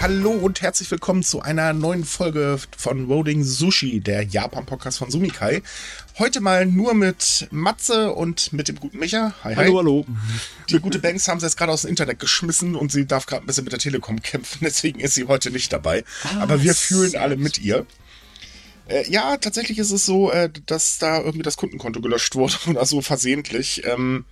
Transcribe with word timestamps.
Hallo 0.00 0.30
und 0.30 0.62
herzlich 0.62 0.90
willkommen 0.90 1.22
zu 1.22 1.42
einer 1.42 1.74
neuen 1.74 2.04
Folge 2.04 2.58
von 2.74 3.04
Rolling 3.04 3.44
Sushi, 3.44 4.00
der 4.00 4.22
Japan-Podcast 4.22 4.96
von 4.96 5.10
Sumikai. 5.10 5.60
Heute 6.18 6.40
mal 6.40 6.64
nur 6.64 6.94
mit 6.94 7.46
Matze 7.50 8.14
und 8.14 8.50
mit 8.54 8.68
dem 8.68 8.76
guten 8.76 8.98
Micha. 8.98 9.34
Hi, 9.44 9.54
hi. 9.54 9.66
Hallo, 9.66 9.76
hallo. 9.76 10.06
Die 10.70 10.80
gute 10.80 11.00
Banks 11.00 11.28
haben 11.28 11.38
sie 11.38 11.44
jetzt 11.44 11.58
gerade 11.58 11.70
aus 11.70 11.82
dem 11.82 11.90
Internet 11.90 12.18
geschmissen 12.18 12.76
und 12.76 12.90
sie 12.90 13.04
darf 13.04 13.26
gerade 13.26 13.44
ein 13.44 13.46
bisschen 13.46 13.64
mit 13.64 13.74
der 13.74 13.78
Telekom 13.78 14.22
kämpfen, 14.22 14.60
deswegen 14.62 15.00
ist 15.00 15.16
sie 15.16 15.26
heute 15.26 15.50
nicht 15.50 15.70
dabei. 15.70 16.02
Ah, 16.24 16.44
Aber 16.44 16.62
wir 16.62 16.74
fühlen 16.74 17.14
alle 17.16 17.36
mit 17.36 17.58
ihr. 17.58 17.84
Äh, 18.88 19.06
ja, 19.10 19.36
tatsächlich 19.36 19.78
ist 19.78 19.90
es 19.90 20.06
so, 20.06 20.32
äh, 20.32 20.48
dass 20.64 20.96
da 20.96 21.18
irgendwie 21.18 21.42
das 21.42 21.58
Kundenkonto 21.58 22.00
gelöscht 22.00 22.36
wurde 22.36 22.54
oder 22.68 22.86
so 22.86 23.02
versehentlich. 23.02 23.82
Ähm, 23.84 24.24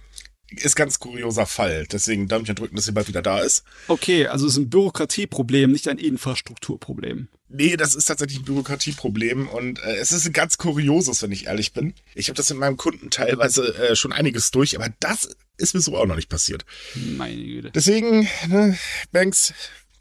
ist 0.50 0.76
ganz 0.76 0.98
kurioser 0.98 1.46
Fall. 1.46 1.86
Deswegen 1.90 2.28
Däumchen 2.28 2.54
drücken, 2.54 2.76
dass 2.76 2.86
sie 2.86 2.92
bald 2.92 3.08
wieder 3.08 3.22
da 3.22 3.40
ist. 3.40 3.64
Okay, 3.86 4.26
also 4.26 4.46
es 4.46 4.52
ist 4.52 4.58
ein 4.58 4.70
Bürokratieproblem, 4.70 5.70
nicht 5.70 5.88
ein 5.88 5.98
Infrastrukturproblem. 5.98 7.28
Nee, 7.48 7.76
das 7.76 7.94
ist 7.94 8.06
tatsächlich 8.06 8.40
ein 8.40 8.44
Bürokratieproblem 8.44 9.48
und 9.48 9.82
äh, 9.82 9.96
es 9.96 10.12
ist 10.12 10.26
ein 10.26 10.32
ganz 10.32 10.58
kurioses, 10.58 11.22
wenn 11.22 11.32
ich 11.32 11.46
ehrlich 11.46 11.72
bin. 11.72 11.94
Ich 12.14 12.28
habe 12.28 12.36
das 12.36 12.50
mit 12.50 12.58
meinem 12.58 12.76
Kunden 12.76 13.10
teilweise 13.10 13.74
äh, 13.76 13.96
schon 13.96 14.12
einiges 14.12 14.50
durch, 14.50 14.76
aber 14.76 14.92
das 15.00 15.36
ist 15.56 15.74
mir 15.74 15.80
so 15.80 15.96
auch 15.96 16.06
noch 16.06 16.16
nicht 16.16 16.28
passiert. 16.28 16.64
Meine 16.94 17.42
Güte. 17.42 17.70
Deswegen, 17.70 18.28
ne, 18.48 18.78
Banks, 19.12 19.54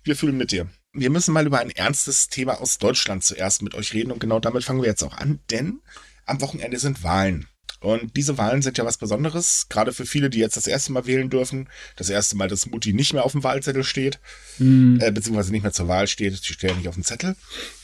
wir 0.03 0.15
fühlen 0.15 0.37
mit 0.37 0.51
dir. 0.51 0.69
Wir 0.93 1.09
müssen 1.09 1.33
mal 1.33 1.45
über 1.45 1.59
ein 1.59 1.69
ernstes 1.69 2.29
Thema 2.29 2.59
aus 2.59 2.79
Deutschland 2.79 3.23
zuerst 3.23 3.61
mit 3.61 3.75
euch 3.75 3.93
reden 3.93 4.11
und 4.11 4.19
genau 4.19 4.39
damit 4.39 4.63
fangen 4.63 4.81
wir 4.81 4.89
jetzt 4.89 5.03
auch 5.03 5.13
an, 5.13 5.39
denn 5.51 5.81
am 6.25 6.41
Wochenende 6.41 6.79
sind 6.79 7.03
Wahlen. 7.03 7.47
Und 7.79 8.17
diese 8.17 8.37
Wahlen 8.37 8.61
sind 8.63 8.77
ja 8.77 8.85
was 8.85 8.97
Besonderes, 8.97 9.67
gerade 9.69 9.93
für 9.93 10.05
viele, 10.05 10.29
die 10.29 10.39
jetzt 10.39 10.57
das 10.57 10.65
erste 10.65 10.91
Mal 10.91 11.05
wählen 11.05 11.29
dürfen. 11.29 11.69
Das 11.95 12.09
erste 12.09 12.35
Mal, 12.35 12.47
dass 12.47 12.65
Mutti 12.65 12.93
nicht 12.93 13.13
mehr 13.13 13.23
auf 13.23 13.33
dem 13.33 13.43
Wahlzettel 13.43 13.83
steht, 13.83 14.19
mhm. 14.57 14.99
äh, 15.01 15.11
beziehungsweise 15.11 15.51
nicht 15.51 15.61
mehr 15.61 15.73
zur 15.73 15.87
Wahl 15.87 16.07
steht, 16.07 16.35
sie 16.35 16.53
steht 16.53 16.71
ja 16.71 16.75
nicht 16.75 16.87
auf 16.87 16.95
dem 16.95 17.03
Zettel. 17.03 17.35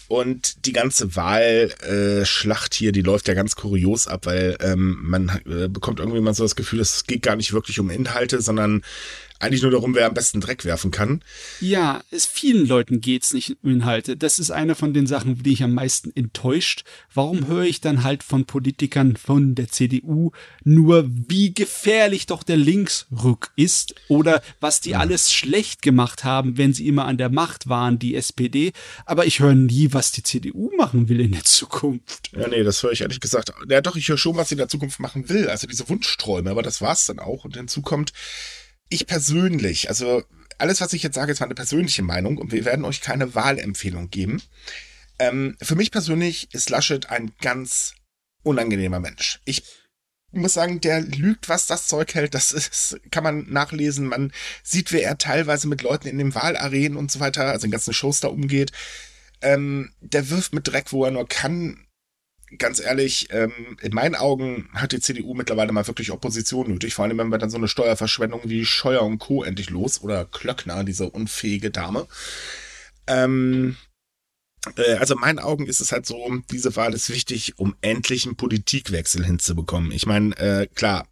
Und 0.07 0.65
die 0.65 0.73
ganze 0.73 1.15
Wahlschlacht 1.15 2.73
hier, 2.73 2.91
die 2.91 3.01
läuft 3.01 3.27
ja 3.27 3.33
ganz 3.33 3.55
kurios 3.55 4.07
ab, 4.07 4.25
weil 4.25 4.57
ähm, 4.61 4.97
man 5.01 5.29
äh, 5.45 5.67
bekommt 5.69 5.99
irgendwie 5.99 6.21
mal 6.21 6.33
so 6.33 6.43
das 6.43 6.55
Gefühl, 6.55 6.81
es 6.81 7.05
geht 7.05 7.21
gar 7.21 7.35
nicht 7.35 7.53
wirklich 7.53 7.79
um 7.79 7.89
Inhalte, 7.89 8.41
sondern 8.41 8.83
eigentlich 9.39 9.61
nur 9.61 9.71
darum, 9.71 9.95
wer 9.95 10.07
am 10.07 10.13
besten 10.13 10.41
Dreck 10.41 10.65
werfen 10.65 10.91
kann. 10.91 11.21
Ja, 11.59 12.01
es 12.11 12.25
vielen 12.25 12.67
Leuten 12.67 13.01
geht's 13.01 13.33
nicht 13.33 13.57
um 13.61 13.71
Inhalte. 13.71 14.15
Das 14.15 14.39
ist 14.39 14.51
eine 14.51 14.75
von 14.75 14.93
den 14.93 15.07
Sachen, 15.07 15.41
die 15.43 15.53
ich 15.53 15.63
am 15.63 15.73
meisten 15.73 16.11
enttäuscht. 16.15 16.83
Warum 17.13 17.47
höre 17.47 17.63
ich 17.63 17.81
dann 17.81 18.03
halt 18.03 18.23
von 18.23 18.45
Politikern 18.45 19.17
von 19.17 19.55
der 19.55 19.69
CDU 19.69 20.31
nur, 20.63 21.09
wie 21.09 21.53
gefährlich 21.53 22.25
doch 22.25 22.43
der 22.43 22.57
Linksrück 22.57 23.51
ist 23.55 23.95
oder 24.07 24.41
was 24.59 24.81
die 24.81 24.91
ja. 24.91 24.99
alles 24.99 25.33
schlecht 25.33 25.81
gemacht 25.81 26.23
haben, 26.23 26.57
wenn 26.57 26.73
sie 26.73 26.87
immer 26.87 27.05
an 27.05 27.17
der 27.17 27.29
Macht 27.29 27.67
waren, 27.67 27.99
die 27.99 28.15
SPD. 28.15 28.71
Aber 29.05 29.25
ich 29.25 29.39
höre 29.39 29.55
nie, 29.55 29.89
was 29.91 30.11
die 30.11 30.23
CDU 30.23 30.71
machen 30.77 31.09
will 31.09 31.19
in 31.19 31.31
der 31.31 31.43
Zukunft. 31.43 32.31
Ja, 32.33 32.47
nee, 32.47 32.63
das 32.63 32.81
höre 32.81 32.91
ich 32.91 33.01
ehrlich 33.01 33.19
gesagt. 33.19 33.51
Ja, 33.69 33.81
doch, 33.81 33.95
ich 33.95 34.07
höre 34.07 34.17
schon, 34.17 34.37
was 34.37 34.49
sie 34.49 34.55
in 34.55 34.59
der 34.59 34.69
Zukunft 34.69 34.99
machen 34.99 35.27
will. 35.29 35.49
Also 35.49 35.67
diese 35.67 35.89
Wunschträume, 35.89 36.49
aber 36.49 36.61
das 36.61 36.81
war's 36.81 37.05
dann 37.05 37.19
auch. 37.19 37.45
Und 37.45 37.57
hinzu 37.57 37.81
kommt, 37.81 38.13
ich 38.93 39.07
persönlich, 39.07 39.89
also 39.89 40.23
alles, 40.57 40.81
was 40.81 40.93
ich 40.93 41.03
jetzt 41.03 41.15
sage, 41.15 41.31
ist 41.31 41.39
meine 41.39 41.55
persönliche 41.55 42.03
Meinung 42.03 42.37
und 42.37 42.51
wir 42.51 42.65
werden 42.65 42.85
euch 42.85 43.01
keine 43.01 43.35
Wahlempfehlung 43.35 44.09
geben. 44.09 44.41
Ähm, 45.19 45.57
für 45.61 45.75
mich 45.75 45.91
persönlich 45.91 46.53
ist 46.53 46.69
Laschet 46.69 47.09
ein 47.09 47.31
ganz 47.41 47.95
unangenehmer 48.43 48.99
Mensch. 48.99 49.39
Ich 49.45 49.63
muss 50.31 50.53
sagen, 50.53 50.81
der 50.81 51.01
lügt, 51.01 51.49
was 51.49 51.67
das 51.67 51.87
Zeug 51.87 52.13
hält. 52.15 52.33
Das 52.33 52.51
ist, 52.51 52.99
kann 53.11 53.23
man 53.23 53.49
nachlesen. 53.49 54.07
Man 54.07 54.31
sieht, 54.63 54.91
wie 54.91 55.01
er 55.01 55.17
teilweise 55.17 55.67
mit 55.67 55.81
Leuten 55.81 56.07
in 56.07 56.17
den 56.17 56.33
Wahlarenen 56.33 56.97
und 56.97 57.11
so 57.11 57.19
weiter, 57.19 57.45
also 57.45 57.65
in 57.65 57.71
ganzen 57.71 57.93
Shows 57.93 58.19
da 58.19 58.29
umgeht. 58.29 58.71
Ähm, 59.41 59.93
der 60.01 60.29
wirft 60.29 60.53
mit 60.53 60.67
Dreck, 60.67 60.91
wo 60.91 61.05
er 61.05 61.11
nur 61.11 61.27
kann 61.27 61.85
ganz 62.57 62.79
ehrlich, 62.79 63.27
ähm, 63.31 63.77
in 63.81 63.93
meinen 63.93 64.15
Augen 64.15 64.69
hat 64.73 64.91
die 64.91 64.99
CDU 64.99 65.33
mittlerweile 65.33 65.71
mal 65.71 65.87
wirklich 65.87 66.11
Opposition 66.11 66.69
nötig. 66.69 66.93
Vor 66.93 67.05
allem, 67.05 67.17
wenn 67.17 67.29
wir 67.29 67.37
dann 67.37 67.49
so 67.49 67.57
eine 67.57 67.67
Steuerverschwendung 67.67 68.41
wie 68.45 68.65
Scheuer 68.65 69.01
und 69.03 69.19
Co. 69.19 69.43
endlich 69.43 69.69
los 69.69 70.01
oder 70.01 70.25
Klöckner, 70.25 70.83
diese 70.83 71.09
unfähige 71.09 71.71
Dame. 71.71 72.07
Ähm, 73.07 73.75
äh, 74.77 74.95
also 74.95 75.15
in 75.15 75.19
meinen 75.21 75.39
Augen 75.39 75.67
ist 75.67 75.81
es 75.81 75.91
halt 75.91 76.05
so, 76.05 76.41
diese 76.51 76.75
Wahl 76.75 76.93
ist 76.93 77.09
wichtig, 77.09 77.57
um 77.57 77.75
endlich 77.81 78.25
einen 78.25 78.35
Politikwechsel 78.35 79.25
hinzubekommen. 79.25 79.91
Ich 79.91 80.05
meine, 80.05 80.35
äh, 80.37 80.67
klar, 80.67 81.07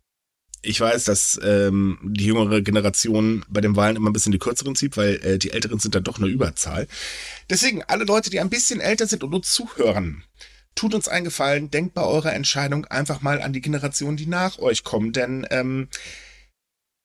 ich 0.64 0.80
weiß, 0.80 1.06
dass 1.06 1.40
ähm, 1.44 1.98
die 2.04 2.26
jüngere 2.26 2.62
Generation 2.62 3.44
bei 3.50 3.62
den 3.62 3.76
Wahlen 3.76 3.96
immer 3.96 4.10
ein 4.12 4.14
bisschen 4.14 4.32
die 4.32 4.38
kürzeren 4.38 4.76
zieht, 4.76 4.96
weil 4.96 5.16
äh, 5.24 5.38
die 5.40 5.52
Älteren 5.52 5.80
sind 5.80 5.96
dann 5.96 6.04
doch 6.04 6.20
eine 6.20 6.28
Überzahl. 6.28 6.88
Deswegen, 7.50 7.82
alle 7.84 8.04
Leute, 8.04 8.30
die 8.30 8.40
ein 8.40 8.50
bisschen 8.50 8.80
älter 8.80 9.08
sind 9.08 9.24
und 9.24 9.32
nur 9.32 9.42
zuhören, 9.42 10.24
tut 10.76 10.94
uns 10.94 11.08
einen 11.08 11.26
Gefallen, 11.26 11.72
denkt 11.72 11.94
bei 11.94 12.04
eurer 12.04 12.34
Entscheidung 12.34 12.86
einfach 12.86 13.22
mal 13.22 13.42
an 13.42 13.54
die 13.54 13.62
Generation, 13.62 14.18
die 14.18 14.28
nach 14.28 14.60
euch 14.60 14.84
kommen, 14.84 15.12
denn 15.14 15.46
ähm, 15.50 15.90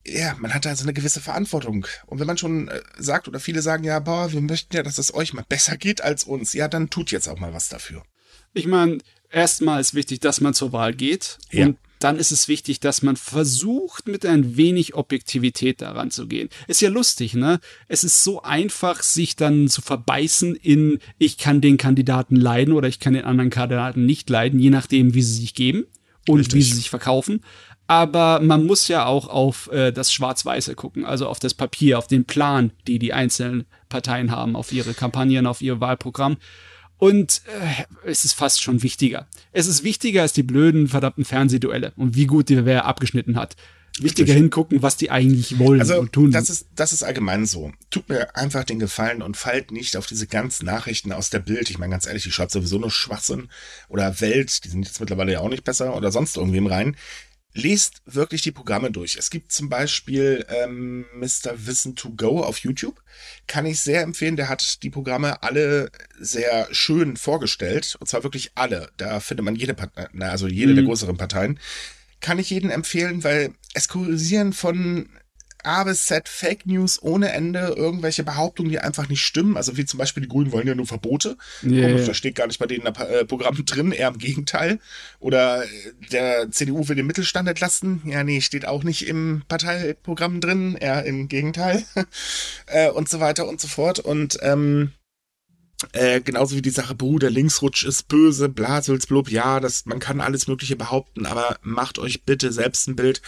ja, 0.07 0.37
man 0.39 0.55
hat 0.55 0.67
also 0.67 0.85
eine 0.85 0.93
gewisse 0.93 1.21
Verantwortung. 1.21 1.87
Und 2.07 2.21
wenn 2.21 2.27
man 2.27 2.39
schon 2.39 2.69
äh, 2.69 2.81
sagt, 2.97 3.29
oder 3.29 3.41
viele 3.41 3.63
sagen, 3.63 3.85
ja, 3.85 3.99
boah, 3.99 4.33
wir 4.33 4.41
möchten 4.41 4.75
ja, 4.77 4.83
dass 4.83 4.99
es 4.99 5.13
euch 5.13 5.33
mal 5.33 5.45
besser 5.49 5.77
geht 5.77 6.01
als 6.01 6.25
uns, 6.25 6.53
ja, 6.53 6.69
dann 6.69 6.91
tut 6.91 7.11
jetzt 7.11 7.29
auch 7.29 7.39
mal 7.39 7.53
was 7.53 7.69
dafür. 7.69 8.05
Ich 8.53 8.67
meine, 8.67 8.99
erstmal 9.31 9.81
ist 9.81 9.95
wichtig, 9.95 10.21
dass 10.21 10.41
man 10.41 10.55
zur 10.55 10.73
Wahl 10.73 10.95
geht. 10.95 11.39
Ja. 11.51 11.67
Und 11.67 11.79
dann 12.07 12.19
ist 12.19 12.31
es 12.31 12.47
wichtig, 12.47 12.79
dass 12.79 13.03
man 13.03 13.17
versucht, 13.17 14.07
mit 14.07 14.25
ein 14.25 14.57
wenig 14.57 14.95
Objektivität 14.95 15.83
daran 15.83 16.13
zu 16.13 16.29
gehen. 16.29 16.49
Ist 16.69 16.81
ja 16.81 16.89
lustig, 16.89 17.35
ne? 17.35 17.59
Es 17.89 18.05
ist 18.05 18.23
so 18.23 18.43
einfach, 18.43 19.03
sich 19.03 19.35
dann 19.35 19.67
zu 19.67 19.83
verbeißen 19.83 20.55
in, 20.55 21.01
ich 21.19 21.37
kann 21.37 21.61
den 21.61 21.79
Kandidaten 21.79 22.37
leiden 22.37 22.75
oder 22.75 22.87
ich 22.87 23.01
kann 23.01 23.15
den 23.15 23.25
anderen 23.25 23.51
Kandidaten 23.51 24.07
nicht 24.07 24.31
leiden, 24.31 24.61
je 24.61 24.71
nachdem, 24.71 25.15
wie 25.15 25.23
sie 25.23 25.41
sich 25.41 25.55
geben 25.55 25.85
und 26.29 26.39
Richtig. 26.39 26.55
wie 26.55 26.63
sie 26.63 26.75
sich 26.75 26.91
verkaufen. 26.91 27.41
Aber 27.89 28.39
man 28.41 28.67
muss 28.67 28.87
ja 28.87 29.05
auch 29.05 29.27
auf 29.27 29.69
äh, 29.73 29.91
das 29.91 30.13
Schwarz-Weiße 30.13 30.77
gucken, 30.77 31.05
also 31.05 31.27
auf 31.27 31.41
das 31.41 31.55
Papier, 31.55 31.99
auf 31.99 32.07
den 32.07 32.25
Plan, 32.25 32.71
die 32.87 33.01
die 33.01 33.15
einzelnen 33.15 33.65
Parteien 33.89 34.31
haben, 34.31 34.55
auf 34.55 34.71
ihre 34.71 34.95
Kampagnen, 34.95 35.49
auf 35.49 35.61
ihr 35.61 35.81
Wahlprogramm. 35.81 36.37
Und 36.99 37.43
äh, 37.47 37.85
es 38.09 38.25
ist 38.25 38.33
fast 38.33 38.63
schon 38.63 38.83
wichtiger. 38.83 39.27
Es 39.53 39.67
ist 39.67 39.85
wichtiger 39.85 40.23
als 40.23 40.33
die 40.33 40.43
blöden, 40.43 40.89
verdammten 40.89 41.25
Fernsehduelle 41.25 41.93
und 41.97 42.17
wie 42.17 42.27
gut 42.27 42.49
die 42.49 42.65
wer 42.65 42.87
abgeschnitten 42.87 43.37
hat. 43.37 43.57
Wichtiger 43.99 44.29
Richtig. 44.29 44.43
hingucken, 44.43 44.83
was 44.83 44.99
die 44.99 45.11
eigentlich 45.11 45.59
wollen 45.59 45.81
also, 45.81 45.99
und 45.99 46.13
tun. 46.13 46.31
Das 46.31 46.51
ist, 46.51 46.67
das 46.75 46.93
ist 46.93 47.03
allgemein 47.03 47.47
so. 47.47 47.73
Tut 47.91 48.11
mir 48.11 48.37
einfach 48.37 48.65
den 48.65 48.79
Gefallen 48.79 49.23
und 49.23 49.39
fallt 49.39 49.71
nicht 49.71 49.97
auf 49.97 50.07
diese 50.07 50.27
ganzen 50.27 50.67
Nachrichten 50.67 51.13
aus 51.13 51.31
der 51.31 51.39
Bild. 51.39 51.71
Ich 51.71 51.79
meine, 51.79 51.93
ganz 51.93 52.07
ehrlich, 52.07 52.25
die 52.25 52.31
schreibt 52.31 52.51
sowieso 52.51 52.79
nur 52.79 52.91
Schwachsinn. 52.91 53.49
Oder 53.89 54.21
Welt, 54.21 54.65
die 54.65 54.69
sind 54.69 54.85
jetzt 54.85 55.01
mittlerweile 55.01 55.33
ja 55.33 55.41
auch 55.41 55.49
nicht 55.49 55.65
besser 55.65 55.97
oder 55.97 56.13
sonst 56.13 56.37
irgendwem 56.37 56.67
rein 56.67 56.97
lest 57.57 58.03
wirklich 58.05 58.43
die 58.43 58.53
Programme 58.53 58.91
durch. 58.91 59.17
Es 59.17 59.31
gibt 59.31 59.51
zum 59.51 59.69
Beispiel 59.69 60.45
ähm, 60.49 61.07
Mr. 61.15 61.67
Wissen 61.67 61.97
to 61.97 62.11
Go 62.11 62.43
auf 62.43 62.59
YouTube. 62.59 63.03
Kann 63.47 63.67
ich 63.67 63.81
sehr 63.81 64.03
empfehlen. 64.03 64.37
Der 64.37 64.49
hat 64.49 64.83
die 64.83 64.91
Programme 64.91 65.43
alle 65.43 65.91
sehr 66.21 66.69
schön 66.71 67.17
vorgestellt. 67.17 67.97
Und 67.99 68.09
zwar 68.09 68.23
wirklich 68.23 68.53
alle. 68.55 68.91
Da 68.99 69.21
findet 69.21 69.45
man 69.45 69.57
jede 69.57 69.75
Partei, 69.75 70.07
also 70.21 70.47
jede 70.47 70.73
mhm. 70.73 70.77
der 70.77 70.85
größeren 70.85 71.17
Parteien. 71.17 71.59
Kann 72.21 72.39
ich 72.39 72.51
jedem 72.51 72.71
empfehlen, 72.71 73.25
weil 73.25 73.55
es 73.75 73.89
kursieren 73.89 74.53
von 74.53 75.09
A 75.67 75.85
bis 75.85 76.07
Z 76.07 76.29
Fake 76.29 76.67
News 76.67 77.03
ohne 77.03 77.33
Ende, 77.33 77.75
irgendwelche 77.77 78.23
Behauptungen, 78.23 78.71
die 78.71 78.79
einfach 78.79 79.09
nicht 79.09 79.23
stimmen. 79.23 79.57
Also 79.57 79.77
wie 79.77 79.85
zum 79.85 79.99
Beispiel 79.99 80.23
die 80.23 80.29
Grünen 80.29 80.53
wollen 80.53 80.67
ja 80.67 80.75
nur 80.75 80.87
Verbote. 80.87 81.37
Yeah. 81.63 81.89
Komisch, 81.89 82.07
das 82.07 82.17
steht 82.17 82.37
gar 82.37 82.47
nicht 82.47 82.59
bei 82.59 82.67
denen 82.67 82.87
äh, 82.87 83.25
Programm 83.25 83.65
drin, 83.65 83.93
eher 83.93 84.09
im 84.09 84.19
Gegenteil. 84.19 84.79
Oder 85.19 85.65
äh, 85.65 85.69
der 86.13 86.51
CDU 86.51 86.89
will 86.89 86.97
den 86.97 87.07
Mittelstand 87.07 87.49
entlasten. 87.49 88.03
Ja, 88.05 88.23
nee, 88.25 88.41
steht 88.41 88.67
auch 88.67 88.85
nicht 88.85 89.07
im 89.07 89.43
Parteiprogramm 89.49 90.41
drin, 90.41 90.77
eher 90.77 91.05
im 91.05 91.29
Gegenteil. 91.29 91.85
äh, 92.67 92.91
und 92.91 93.09
so 93.09 93.21
weiter 93.21 93.49
und 93.49 93.61
so 93.61 93.69
fort. 93.69 93.99
Und 93.99 94.39
ähm, 94.43 94.93
äh, 95.93 96.21
genauso 96.21 96.57
wie 96.57 96.63
die 96.63 96.71
Sache, 96.71 96.95
Bruder, 96.95 97.27
der 97.27 97.31
Linksrutsch 97.31 97.85
ist 97.85 98.09
böse, 98.09 98.49
Blaselsblub, 98.49 99.31
ja, 99.31 99.61
das, 99.61 99.85
man 99.85 99.99
kann 99.99 100.21
alles 100.21 100.47
Mögliche 100.47 100.77
behaupten, 100.77 101.27
aber 101.27 101.59
macht 101.63 101.99
euch 101.99 102.23
bitte 102.23 102.53
selbst 102.53 102.89
ein 102.89 102.97
Bild 102.97 103.21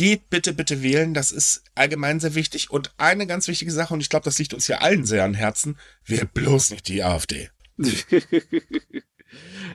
geht 0.00 0.30
bitte, 0.30 0.54
bitte 0.54 0.82
wählen. 0.82 1.12
Das 1.12 1.30
ist 1.30 1.62
allgemein 1.74 2.20
sehr 2.20 2.34
wichtig. 2.34 2.70
Und 2.70 2.90
eine 2.96 3.26
ganz 3.26 3.48
wichtige 3.48 3.70
Sache, 3.70 3.92
und 3.92 4.00
ich 4.00 4.08
glaube, 4.08 4.24
das 4.24 4.38
liegt 4.38 4.54
uns 4.54 4.64
hier 4.64 4.80
allen 4.80 5.04
sehr 5.04 5.24
am 5.24 5.34
Herzen, 5.34 5.76
wählt 6.06 6.32
bloß 6.32 6.70
nicht 6.70 6.88
die 6.88 7.02
AfD. 7.02 7.50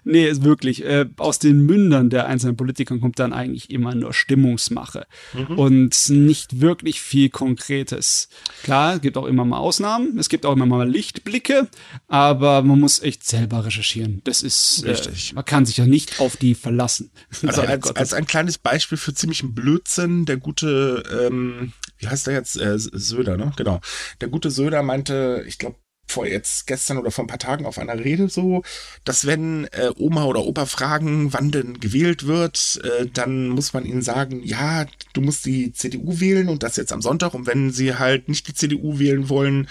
Nee, 0.04 0.28
ist 0.28 0.44
wirklich. 0.44 0.84
Äh, 0.84 1.08
aus 1.18 1.40
den 1.40 1.66
Mündern 1.66 2.10
der 2.10 2.28
einzelnen 2.28 2.58
Politiker 2.58 2.98
kommt 3.00 3.20
dann 3.20 3.34
eigentlich 3.34 3.70
immer 3.70 3.96
nur 3.96 4.14
Stimmungsmache 4.14 5.08
mhm. 5.34 5.58
und 5.58 6.10
nicht 6.10 6.62
wirklich 6.62 7.02
viel 7.02 7.30
Konkretes. 7.30 8.30
Klar, 8.64 8.96
es 8.96 9.02
gibt 9.02 9.18
auch 9.18 9.26
immer 9.26 9.46
mal 9.46 9.58
Ausnahmen, 9.58 10.18
es 10.20 10.30
gibt 10.30 10.46
auch 10.46 10.54
immer 10.54 10.66
mal 10.66 10.90
Lichtblicke, 10.90 11.68
aber 12.08 12.62
man 12.62 12.80
muss 12.80 13.02
echt 13.02 13.26
selber 13.26 13.66
recherchieren. 13.66 14.22
Das 14.24 14.44
ist 14.44 14.84
äh, 14.84 14.92
richtig. 14.92 15.32
Äh, 15.32 15.36
man 15.36 15.46
kann 15.46 15.66
sich 15.66 15.78
ja 15.78 15.86
nicht 15.86 16.20
auf 16.20 16.38
die 16.38 16.56
verlassen. 16.56 17.12
Also 17.46 17.62
als, 17.62 17.96
als 17.96 18.14
ein 18.14 18.26
kleines 18.26 18.58
Beispiel 18.58 18.98
für 18.98 19.14
ziemlichen 19.14 19.54
Blödsinn, 19.54 20.26
der 20.26 20.38
gute, 20.38 21.04
ähm, 21.28 21.74
wie 22.00 22.08
heißt 22.08 22.26
der 22.28 22.34
jetzt? 22.34 22.60
Äh, 22.60 22.78
Söder, 22.78 23.38
ne? 23.38 23.54
Genau. 23.56 23.82
Der 24.20 24.30
gute 24.30 24.50
Söder 24.50 24.82
meinte, 24.82 25.44
ich 25.48 25.60
glaube, 25.60 25.78
vor 26.08 26.28
jetzt 26.28 26.68
gestern 26.68 26.98
oder 26.98 27.12
vor 27.12 27.24
ein 27.24 27.28
paar 27.28 27.40
Tagen 27.40 27.66
auf 27.66 27.78
einer 27.78 27.98
Rede 27.98 28.30
so, 28.30 28.64
dass 29.04 29.26
wenn 29.26 29.66
äh, 29.66 29.92
Oma 29.98 30.26
oder 30.26 30.46
Opa 30.46 30.66
fragen, 30.66 31.34
wann 31.34 31.52
denn 31.52 31.80
gewählt 31.80 32.28
wird, 32.28 32.80
äh, 32.84 33.08
dann 33.12 33.50
muss 33.50 33.74
man 33.74 33.86
ihnen 33.86 34.02
sagen, 34.02 34.42
ja, 34.44 34.86
du 35.14 35.22
musst 35.22 35.46
die 35.46 35.74
CDU 35.74 36.20
wählen 36.20 36.50
und 36.50 36.64
das 36.64 36.78
jetzt 36.78 36.94
am 36.94 37.02
Sonntag. 37.02 37.34
Und 37.34 37.48
wenn 37.48 37.72
sie 37.72 37.96
halt 37.96 38.30
nicht 38.30 38.48
die 38.48 38.54
CDU 38.54 39.00
wählen 39.00 39.30
wollen, 39.30 39.68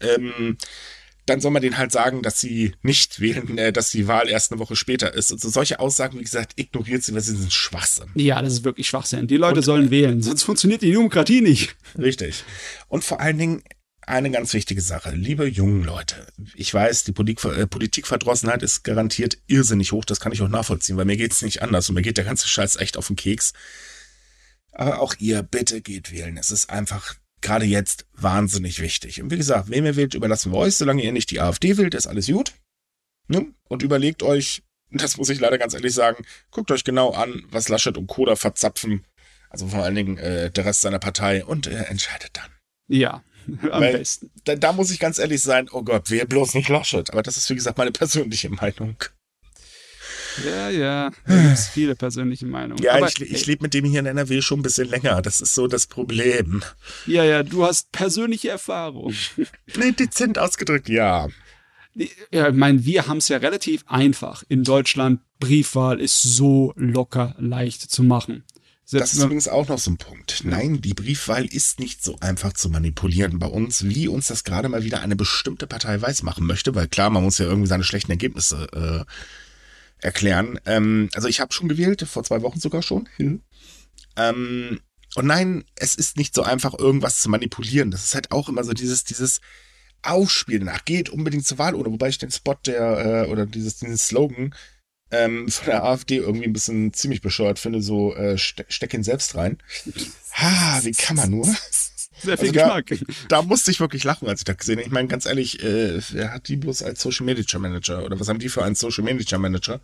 ähm, 0.00 0.56
dann 1.28 1.40
soll 1.40 1.50
man 1.50 1.62
denen 1.62 1.76
halt 1.76 1.92
sagen, 1.92 2.22
dass 2.22 2.40
sie 2.40 2.72
nicht 2.82 3.20
wählen, 3.20 3.58
äh, 3.58 3.72
dass 3.72 3.90
die 3.90 4.08
Wahl 4.08 4.28
erst 4.28 4.50
eine 4.50 4.58
Woche 4.60 4.76
später 4.76 5.12
ist. 5.12 5.30
Und 5.30 5.40
so 5.40 5.48
solche 5.48 5.80
Aussagen, 5.80 6.18
wie 6.18 6.24
gesagt, 6.24 6.52
ignoriert 6.56 7.02
sie, 7.02 7.14
weil 7.14 7.20
sie 7.20 7.36
sind 7.36 7.52
Schwachsinn. 7.52 8.08
Ja, 8.14 8.40
das 8.40 8.54
ist 8.54 8.64
wirklich 8.64 8.88
Schwachsinn. 8.88 9.26
Die 9.26 9.36
Leute 9.36 9.56
und, 9.56 9.64
sollen 9.64 9.90
wählen, 9.90 10.22
sonst 10.22 10.42
funktioniert 10.42 10.82
die 10.82 10.90
Demokratie 10.90 11.40
nicht. 11.40 11.76
Richtig. 11.98 12.44
Und 12.88 13.04
vor 13.04 13.20
allen 13.20 13.38
Dingen, 13.38 13.62
eine 14.08 14.30
ganz 14.30 14.54
wichtige 14.54 14.80
Sache. 14.80 15.10
Liebe 15.10 15.46
jungen 15.46 15.84
Leute, 15.84 16.26
ich 16.54 16.72
weiß, 16.72 17.04
die 17.04 17.12
Politik, 17.12 17.44
äh, 17.44 17.66
Politikverdrossenheit 17.66 18.62
ist 18.62 18.82
garantiert 18.82 19.38
irrsinnig 19.46 19.92
hoch, 19.92 20.04
das 20.04 20.20
kann 20.20 20.32
ich 20.32 20.42
auch 20.42 20.48
nachvollziehen, 20.48 20.96
weil 20.96 21.04
mir 21.04 21.16
geht's 21.16 21.42
nicht 21.42 21.62
anders 21.62 21.88
und 21.88 21.94
mir 21.94 22.02
geht 22.02 22.16
der 22.16 22.24
ganze 22.24 22.48
Scheiß 22.48 22.76
echt 22.76 22.96
auf 22.96 23.06
den 23.06 23.16
Keks. 23.16 23.52
Aber 24.72 25.00
auch 25.00 25.14
ihr, 25.18 25.42
bitte 25.42 25.80
geht 25.80 26.12
wählen. 26.12 26.36
Es 26.36 26.50
ist 26.50 26.70
einfach 26.70 27.16
gerade 27.40 27.64
jetzt 27.64 28.06
wahnsinnig 28.12 28.80
wichtig. 28.80 29.22
Und 29.22 29.30
wie 29.30 29.36
gesagt, 29.36 29.70
wem 29.70 29.84
ihr 29.84 29.96
wählt, 29.96 30.14
überlassen 30.14 30.52
wir 30.52 30.58
euch. 30.58 30.76
Solange 30.76 31.02
ihr 31.02 31.12
nicht 31.12 31.30
die 31.30 31.40
AfD 31.40 31.76
wählt, 31.76 31.94
ist 31.94 32.06
alles 32.06 32.26
gut. 32.26 32.52
Ne? 33.28 33.52
Und 33.68 33.82
überlegt 33.82 34.22
euch, 34.22 34.62
das 34.90 35.16
muss 35.16 35.28
ich 35.28 35.40
leider 35.40 35.58
ganz 35.58 35.74
ehrlich 35.74 35.94
sagen, 35.94 36.24
guckt 36.50 36.70
euch 36.70 36.84
genau 36.84 37.10
an, 37.10 37.44
was 37.50 37.68
Laschet 37.68 37.96
und 37.96 38.06
Koda 38.06 38.36
verzapfen. 38.36 39.04
Also 39.50 39.68
vor 39.68 39.82
allen 39.82 39.94
Dingen 39.94 40.18
äh, 40.18 40.50
der 40.50 40.64
Rest 40.64 40.82
seiner 40.82 40.98
Partei 40.98 41.44
und 41.44 41.66
äh, 41.66 41.84
entscheidet 41.84 42.30
dann. 42.34 42.50
Ja, 42.88 43.22
am 43.70 43.80
Weil, 43.80 43.98
besten. 43.98 44.30
Da, 44.44 44.56
da, 44.56 44.72
muss 44.72 44.90
ich 44.90 44.98
ganz 44.98 45.18
ehrlich 45.18 45.42
sein, 45.42 45.68
oh 45.70 45.82
Gott, 45.82 46.04
wer 46.08 46.26
bloß 46.26 46.54
nicht 46.54 46.68
Laschet. 46.68 47.10
Aber 47.10 47.22
das 47.22 47.36
ist, 47.36 47.48
wie 47.50 47.54
gesagt, 47.54 47.78
meine 47.78 47.92
persönliche 47.92 48.50
Meinung. 48.50 48.96
Ja, 50.46 50.70
ja, 50.70 51.10
da 51.26 51.42
gibt 51.42 51.54
es 51.54 51.68
viele 51.68 51.96
persönliche 51.96 52.46
Meinungen. 52.46 52.82
Ja, 52.82 52.94
Aber, 52.94 53.08
ich, 53.08 53.20
ich 53.20 53.46
lebe 53.46 53.62
mit 53.62 53.74
dem 53.74 53.84
hier 53.84 54.00
in 54.00 54.06
NRW 54.06 54.40
schon 54.42 54.60
ein 54.60 54.62
bisschen 54.62 54.88
länger. 54.88 55.22
Das 55.22 55.40
ist 55.40 55.54
so 55.54 55.66
das 55.66 55.86
Problem. 55.86 56.62
Ja, 57.06 57.24
ja, 57.24 57.42
du 57.42 57.64
hast 57.64 57.90
persönliche 57.92 58.50
Erfahrung. 58.50 59.14
nee, 59.76 59.92
dezent 59.92 60.38
ausgedrückt, 60.38 60.88
ja. 60.88 61.28
Ja, 62.30 62.48
ich 62.48 62.54
meine, 62.54 62.84
wir 62.84 63.08
haben 63.08 63.18
es 63.18 63.28
ja 63.28 63.38
relativ 63.38 63.84
einfach. 63.88 64.44
In 64.48 64.62
Deutschland, 64.62 65.20
Briefwahl 65.40 66.00
ist 66.00 66.22
so 66.22 66.72
locker 66.76 67.34
leicht 67.38 67.90
zu 67.90 68.02
machen. 68.02 68.44
Das 68.90 69.12
ist 69.12 69.22
übrigens 69.22 69.48
auch 69.48 69.68
noch 69.68 69.78
so 69.78 69.90
ein 69.90 69.98
Punkt. 69.98 70.44
Nein, 70.44 70.80
die 70.80 70.94
Briefwahl 70.94 71.44
ist 71.44 71.78
nicht 71.78 72.02
so 72.02 72.16
einfach 72.20 72.54
zu 72.54 72.70
manipulieren 72.70 73.38
bei 73.38 73.46
uns, 73.46 73.84
wie 73.84 74.08
uns 74.08 74.28
das 74.28 74.44
gerade 74.44 74.70
mal 74.70 74.82
wieder 74.82 75.00
eine 75.00 75.14
bestimmte 75.14 75.66
Partei 75.66 76.00
weismachen 76.00 76.46
möchte, 76.46 76.74
weil 76.74 76.88
klar, 76.88 77.10
man 77.10 77.22
muss 77.22 77.36
ja 77.36 77.46
irgendwie 77.46 77.68
seine 77.68 77.84
schlechten 77.84 78.12
Ergebnisse 78.12 79.06
äh, 80.00 80.04
erklären. 80.04 80.58
Ähm, 80.64 81.10
also 81.14 81.28
ich 81.28 81.40
habe 81.40 81.52
schon 81.52 81.68
gewählt, 81.68 82.00
vor 82.08 82.24
zwei 82.24 82.40
Wochen 82.40 82.60
sogar 82.60 82.80
schon. 82.80 83.08
Hm. 83.16 83.42
Ähm, 84.16 84.80
und 85.16 85.26
nein, 85.26 85.64
es 85.74 85.94
ist 85.94 86.16
nicht 86.16 86.34
so 86.34 86.42
einfach, 86.42 86.72
irgendwas 86.78 87.20
zu 87.20 87.28
manipulieren. 87.28 87.90
Das 87.90 88.04
ist 88.04 88.14
halt 88.14 88.30
auch 88.30 88.48
immer 88.48 88.64
so 88.64 88.72
dieses, 88.72 89.04
dieses 89.04 89.40
Aufspielen 90.02 90.68
Ach, 90.68 90.84
geht 90.84 91.10
unbedingt 91.10 91.46
zur 91.46 91.58
Wahl, 91.58 91.74
oder 91.74 91.90
wobei 91.90 92.08
ich 92.08 92.18
den 92.18 92.30
Spot 92.30 92.56
der, 92.64 93.24
äh, 93.26 93.30
oder 93.30 93.44
dieses, 93.44 93.76
diesen 93.76 93.98
Slogan 93.98 94.54
ähm, 95.10 95.48
von 95.48 95.66
der 95.66 95.84
AfD 95.84 96.16
irgendwie 96.16 96.46
ein 96.46 96.52
bisschen 96.52 96.92
ziemlich 96.92 97.22
bescheuert 97.22 97.58
finde, 97.58 97.82
so 97.82 98.14
äh, 98.14 98.36
ste 98.38 98.64
steck 98.68 98.94
ihn 98.94 99.04
selbst 99.04 99.34
rein. 99.34 99.58
Ha, 100.34 100.80
wie 100.82 100.92
kann 100.92 101.16
man 101.16 101.30
nur? 101.30 101.46
Sehr 102.20 102.36
viel 102.36 102.58
also 102.58 102.82
Geschmack. 102.84 103.06
Da, 103.28 103.36
da, 103.40 103.42
musste 103.42 103.70
ich 103.70 103.80
wirklich 103.80 104.04
lachen, 104.04 104.28
als 104.28 104.40
ich 104.40 104.44
das 104.44 104.56
gesehen 104.56 104.78
habe. 104.78 104.86
Ich 104.86 104.92
meine, 104.92 105.08
ganz 105.08 105.26
ehrlich, 105.26 105.62
äh, 105.62 106.00
wer 106.10 106.32
hat 106.32 106.48
die 106.48 106.56
bloß 106.56 106.82
als 106.82 107.00
Social 107.00 107.24
Media 107.24 107.58
Manager? 107.58 108.04
Oder 108.04 108.18
was 108.18 108.28
haben 108.28 108.38
die 108.38 108.48
für 108.48 108.64
einen 108.64 108.74
Social 108.74 109.04
Media 109.04 109.38
Manager? 109.38 109.80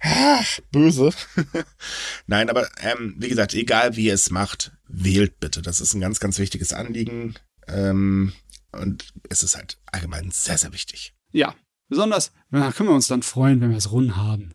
Ah, 0.00 0.44
böse. 0.70 1.12
Nein, 2.26 2.50
aber 2.50 2.68
ähm, 2.80 3.14
wie 3.18 3.28
gesagt, 3.28 3.54
egal 3.54 3.96
wie 3.96 4.06
ihr 4.06 4.14
es 4.14 4.30
macht, 4.30 4.72
wählt 4.88 5.40
bitte. 5.40 5.62
Das 5.62 5.80
ist 5.80 5.94
ein 5.94 6.00
ganz, 6.00 6.20
ganz 6.20 6.38
wichtiges 6.38 6.72
Anliegen. 6.72 7.34
Ähm, 7.66 8.32
und 8.72 9.12
es 9.28 9.42
ist 9.42 9.56
halt 9.56 9.78
allgemein 9.86 10.30
sehr, 10.30 10.58
sehr 10.58 10.72
wichtig. 10.72 11.14
Ja, 11.30 11.54
besonders, 11.88 12.32
da 12.50 12.72
können 12.72 12.88
wir 12.88 12.94
uns 12.94 13.08
dann 13.08 13.22
freuen, 13.22 13.60
wenn 13.60 13.70
wir 13.70 13.78
es 13.78 13.90
rund 13.90 14.16
haben. 14.16 14.52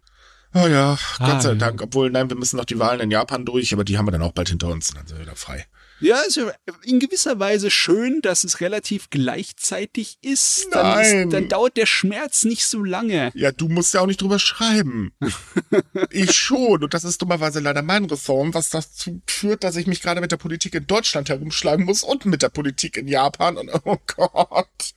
Oh 0.56 0.68
ja, 0.68 0.98
ah, 1.18 1.26
Gott 1.26 1.42
sei 1.42 1.56
Dank. 1.56 1.82
Obwohl, 1.82 2.12
nein, 2.12 2.30
wir 2.30 2.38
müssen 2.38 2.58
noch 2.58 2.66
die 2.66 2.78
Wahlen 2.78 3.00
in 3.00 3.12
Japan 3.12 3.44
durch, 3.44 3.74
aber 3.74 3.84
die 3.84 3.98
haben 3.98 4.06
wir 4.06 4.12
dann 4.12 4.22
auch 4.22 4.34
bald 4.34 4.50
hinter 4.50 4.68
uns. 4.68 4.94
Dann 4.94 5.08
sind 5.08 5.18
wir 5.18 5.26
wieder 5.26 5.36
frei. 5.36 5.66
Ja, 6.00 6.20
ist 6.22 6.36
ja 6.36 6.52
in 6.84 7.00
gewisser 7.00 7.40
Weise 7.40 7.72
schön, 7.72 8.22
dass 8.22 8.44
es 8.44 8.60
relativ 8.60 9.10
gleichzeitig 9.10 10.18
ist. 10.22 10.68
Dann, 10.72 10.86
Nein. 10.86 11.28
Ist, 11.28 11.34
dann 11.34 11.48
dauert 11.48 11.78
der 11.78 11.86
Schmerz 11.86 12.44
nicht 12.44 12.66
so 12.66 12.84
lange. 12.84 13.32
Ja, 13.36 13.52
du 13.52 13.70
musst 13.70 13.94
ja 13.94 14.02
auch 14.02 14.06
nicht 14.06 14.22
drüber 14.22 14.38
schreiben. 14.38 15.14
ich 16.10 16.34
schon. 16.34 16.84
Und 16.84 16.94
das 16.94 17.04
ist 17.04 17.22
dummerweise 17.22 17.60
leider 17.60 17.82
mein 17.82 18.06
Ressort, 18.06 18.54
was 18.54 18.70
dazu 18.70 19.22
führt, 19.28 19.64
dass 19.64 19.76
ich 19.76 19.88
mich 19.88 20.02
gerade 20.02 20.20
mit 20.20 20.32
der 20.32 20.38
Politik 20.38 20.76
in 20.76 20.88
Deutschland 20.88 21.30
herumschlagen 21.30 21.86
muss 21.86 22.04
und 22.04 22.26
mit 22.26 22.42
der 22.42 22.50
Politik 22.50 22.98
in 22.98 23.08
Japan. 23.08 23.58
Und 23.58 23.72
oh 23.86 23.98
Gott. 24.16 24.94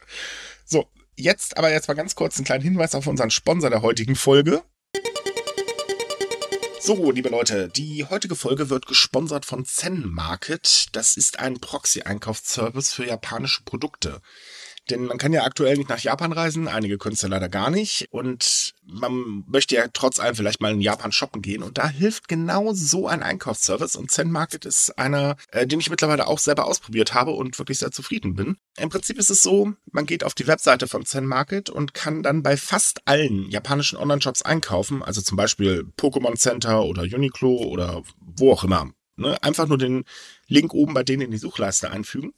Jetzt 1.19 1.57
aber 1.57 1.73
jetzt 1.73 1.89
mal 1.89 1.95
ganz 1.95 2.15
kurz 2.15 2.37
einen 2.37 2.45
kleinen 2.45 2.63
Hinweis 2.63 2.95
auf 2.95 3.07
unseren 3.07 3.31
Sponsor 3.31 3.71
der 3.71 3.81
heutigen 3.81 4.17
Folge. 4.17 4.63
So, 6.79 7.11
liebe 7.11 7.31
Leute, 7.31 7.69
die 7.69 8.05
heutige 8.05 8.37
Folge 8.37 8.69
wird 8.69 8.85
gesponsert 8.85 9.47
von 9.47 9.65
Zen 9.65 10.07
Market. 10.11 10.89
Das 10.93 11.17
ist 11.17 11.39
ein 11.39 11.59
Proxy-Einkaufsservice 11.59 12.93
für 12.93 13.07
japanische 13.07 13.65
Produkte. 13.65 14.21
Denn 14.91 15.05
man 15.05 15.19
kann 15.19 15.33
ja 15.33 15.43
aktuell 15.43 15.77
nicht 15.77 15.89
nach 15.89 15.99
Japan 15.99 16.33
reisen, 16.33 16.69
einige 16.69 16.97
ja 16.97 17.29
leider 17.29 17.49
gar 17.49 17.71
nicht. 17.71 18.07
Und 18.11 18.73
man 18.85 19.45
möchte 19.49 19.75
ja 19.75 19.87
trotz 19.93 20.21
allem 20.21 20.37
vielleicht 20.37 20.61
mal 20.61 20.73
in 20.73 20.81
Japan 20.81 21.11
shoppen 21.11 21.43
gehen. 21.43 21.63
Und 21.63 21.79
da 21.79 21.89
hilft 21.89 22.29
genau 22.29 22.73
so 22.73 23.09
ein 23.09 23.23
Einkaufsservice. 23.23 23.97
Und 23.97 24.11
Zen 24.11 24.31
Market 24.31 24.65
ist 24.65 24.97
einer, 24.99 25.37
äh, 25.51 25.67
den 25.67 25.81
ich 25.81 25.91
mittlerweile 25.91 26.27
auch 26.29 26.39
selber 26.39 26.67
ausprobiert 26.67 27.15
habe 27.15 27.33
und 27.33 27.59
wirklich 27.59 27.79
sehr 27.79 27.91
zufrieden 27.91 28.35
bin. 28.35 28.59
Im 28.77 28.89
Prinzip 28.89 29.19
ist 29.19 29.31
es 29.31 29.43
so, 29.43 29.73
man 29.91 30.07
geht 30.07 30.23
auf 30.23 30.35
die 30.35 30.47
Webseite 30.47 30.87
von 30.87 31.05
Zen 31.05 31.27
Market 31.27 31.69
und 31.69 31.95
kann 31.95 32.23
dann 32.23 32.43
bei 32.43 32.57
fast 32.57 33.01
allen 33.07 33.51
japanischen 33.51 33.97
Online-Shops 33.97 34.43
einkaufen. 34.43 35.03
Also 35.03 35.21
zum 35.21 35.37
Beispiel 35.37 35.91
Pokémon 35.97 36.37
Center 36.37 36.85
oder 36.85 37.03
Uniqlo 37.03 37.57
oder 37.57 38.03
wo 38.21 38.53
auch 38.53 38.63
immer. 38.63 38.91
Ne? 39.17 39.43
Einfach 39.43 39.67
nur 39.67 39.79
den 39.79 40.05
Link 40.47 40.75
oben 40.75 40.95
bei 40.95 41.03
denen 41.03 41.23
in 41.23 41.31
die 41.31 41.39
Suchleiste 41.39 41.91
einfügen. 41.91 42.35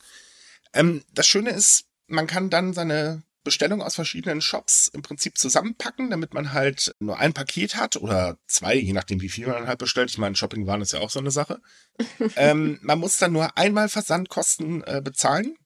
Ähm, 0.72 1.02
das 1.12 1.26
Schöne 1.26 1.50
ist, 1.50 1.87
man 2.08 2.26
kann 2.26 2.50
dann 2.50 2.72
seine 2.72 3.22
Bestellung 3.44 3.80
aus 3.80 3.94
verschiedenen 3.94 4.42
Shops 4.42 4.88
im 4.88 5.02
Prinzip 5.02 5.38
zusammenpacken, 5.38 6.10
damit 6.10 6.34
man 6.34 6.52
halt 6.52 6.94
nur 6.98 7.18
ein 7.18 7.32
Paket 7.32 7.76
hat 7.76 7.96
oder 7.96 8.36
zwei, 8.46 8.74
je 8.74 8.92
nachdem, 8.92 9.20
wie 9.22 9.28
viel 9.28 9.46
man 9.46 9.66
halt 9.66 9.78
bestellt. 9.78 10.10
Ich 10.10 10.18
meine, 10.18 10.36
Shoppingwaren 10.36 10.82
ist 10.82 10.92
ja 10.92 11.00
auch 11.00 11.10
so 11.10 11.18
eine 11.18 11.30
Sache. 11.30 11.60
ähm, 12.36 12.78
man 12.82 12.98
muss 12.98 13.16
dann 13.16 13.32
nur 13.32 13.56
einmal 13.56 13.88
Versandkosten 13.88 14.82
äh, 14.84 15.00
bezahlen. 15.02 15.56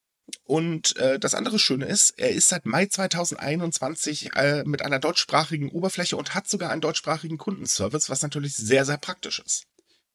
Und 0.44 0.96
äh, 0.96 1.18
das 1.18 1.34
andere 1.34 1.58
Schöne 1.58 1.87
ist, 1.87 2.18
er 2.18 2.30
ist 2.30 2.49
seit 2.49 2.66
Mai 2.66 2.87
2021 2.87 4.30
äh, 4.37 4.62
mit 4.64 4.82
einer 4.82 4.99
deutschsprachigen 4.99 5.70
Oberfläche 5.70 6.16
und 6.16 6.34
hat 6.34 6.49
sogar 6.49 6.70
einen 6.70 6.80
deutschsprachigen 6.80 7.38
Kundenservice, 7.38 8.08
was 8.08 8.22
natürlich 8.22 8.54
sehr, 8.54 8.84
sehr 8.84 8.99
praktisch 8.99 9.40
ist. 9.40 9.64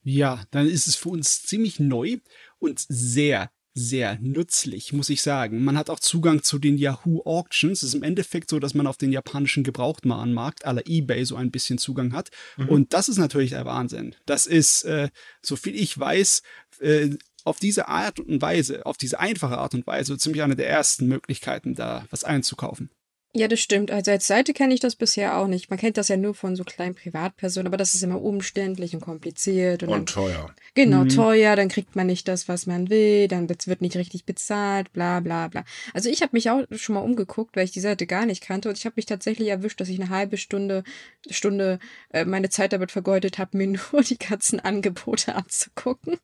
Ja, 0.04 0.46
dann 0.52 0.68
ist 0.68 0.88
es 0.88 0.96
für 0.96 1.10
uns 1.10 1.44
ziemlich 1.44 1.80
neu 1.80 2.20
und 2.60 2.80
sehr, 2.88 3.52
sehr 3.78 4.18
nützlich, 4.20 4.92
muss 4.92 5.10
ich 5.10 5.22
sagen. 5.22 5.64
Man 5.64 5.78
hat 5.78 5.90
auch 5.90 6.00
Zugang 6.00 6.42
zu 6.42 6.58
den 6.58 6.78
Yahoo 6.78 7.22
Auctions. 7.26 7.84
Es 7.84 7.90
ist 7.90 7.94
im 7.94 8.04
Endeffekt 8.04 8.50
so, 8.50 8.60
dass 8.60 8.74
man 8.74 8.88
auf 8.88 8.98
den 8.98 9.12
japanischen 9.12 9.64
Gebrauchtwarenmarkt 9.64 10.66
aller 10.66 10.88
eBay 10.88 11.24
so 11.26 11.36
ein 11.36 11.52
bisschen 11.52 11.78
Zugang 11.78 12.14
hat. 12.14 12.30
Mhm. 12.58 12.70
Und 12.70 12.94
das 12.94 13.08
ist 13.08 13.18
natürlich 13.18 13.52
der 13.52 13.66
Wahnsinn. 13.66 14.16
Das 14.26 14.48
ist, 14.48 14.84
äh, 14.84 15.10
so 15.42 15.56
viel 15.56 15.76
ich 15.76 15.98
weiß, 15.98 16.42
äh, 16.80 17.10
auf 17.44 17.60
diese 17.60 17.88
Art 17.88 18.20
und 18.20 18.42
Weise, 18.42 18.86
auf 18.86 18.98
diese 18.98 19.20
einfache 19.20 19.58
Art 19.58 19.74
und 19.74 19.88
Weise, 19.88 20.18
ziemlich 20.18 20.42
eine 20.42 20.56
der 20.56 20.70
ersten 20.70 21.08
Möglichkeiten, 21.08 21.76
da 21.76 22.06
was 22.10 22.24
einzukaufen. 22.24 22.90
Ja, 23.38 23.48
das 23.48 23.60
stimmt. 23.60 23.92
Also 23.92 24.10
als 24.10 24.26
Seite 24.26 24.52
kenne 24.52 24.74
ich 24.74 24.80
das 24.80 24.96
bisher 24.96 25.38
auch 25.38 25.46
nicht. 25.46 25.70
Man 25.70 25.78
kennt 25.78 25.98
das 25.98 26.08
ja 26.08 26.18
nur 26.18 26.34
von 26.34 26.56
so 26.56 26.64
kleinen 26.64 26.96
Privatpersonen, 26.96 27.68
aber 27.68 27.78
das 27.78 27.94
ist 27.94 28.02
immer 28.02 28.20
umständlich 28.20 28.96
und 28.96 29.02
kompliziert. 29.02 29.84
Und, 29.84 29.90
und 29.90 29.96
dann, 29.96 30.06
teuer. 30.08 30.56
Genau, 30.74 31.04
mhm. 31.04 31.10
teuer, 31.10 31.56
dann 31.56 31.70
kriegt 31.70 31.96
man 31.96 32.08
nicht 32.08 32.28
das, 32.28 32.48
was 32.48 32.66
man 32.66 32.90
will, 32.90 33.28
dann 33.28 33.48
wird 33.48 33.82
nicht 33.82 33.96
richtig 33.96 34.26
bezahlt, 34.26 34.92
bla 34.92 35.20
bla 35.20 35.50
bla. 35.50 35.66
Also 35.94 36.10
ich 36.10 36.24
habe 36.24 36.32
mich 36.34 36.50
auch 36.50 36.64
schon 36.72 36.96
mal 36.96 37.02
umgeguckt, 37.02 37.56
weil 37.56 37.66
ich 37.66 37.72
die 37.72 37.80
Seite 37.80 38.08
gar 38.08 38.26
nicht 38.26 38.42
kannte 38.42 38.70
und 38.70 38.78
ich 38.80 38.86
habe 38.86 38.94
mich 38.96 39.06
tatsächlich 39.06 39.50
erwischt, 39.50 39.80
dass 39.80 39.90
ich 39.90 40.02
eine 40.02 40.10
halbe 40.10 40.38
Stunde, 40.38 40.84
Stunde 41.30 41.78
äh, 42.10 42.26
meine 42.26 42.50
Zeit 42.50 42.74
damit 42.74 42.92
vergeudet 42.92 43.38
habe, 43.38 43.56
mir 43.56 43.68
nur 43.92 44.02
die 44.02 44.18
ganzen 44.18 44.60
Angebote 44.60 45.36
anzugucken. 45.36 46.18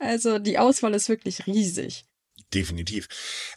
Also 0.00 0.40
die 0.40 0.58
Auswahl 0.58 0.94
ist 0.94 1.08
wirklich 1.08 1.46
riesig. 1.46 2.07
Definitiv. 2.54 3.08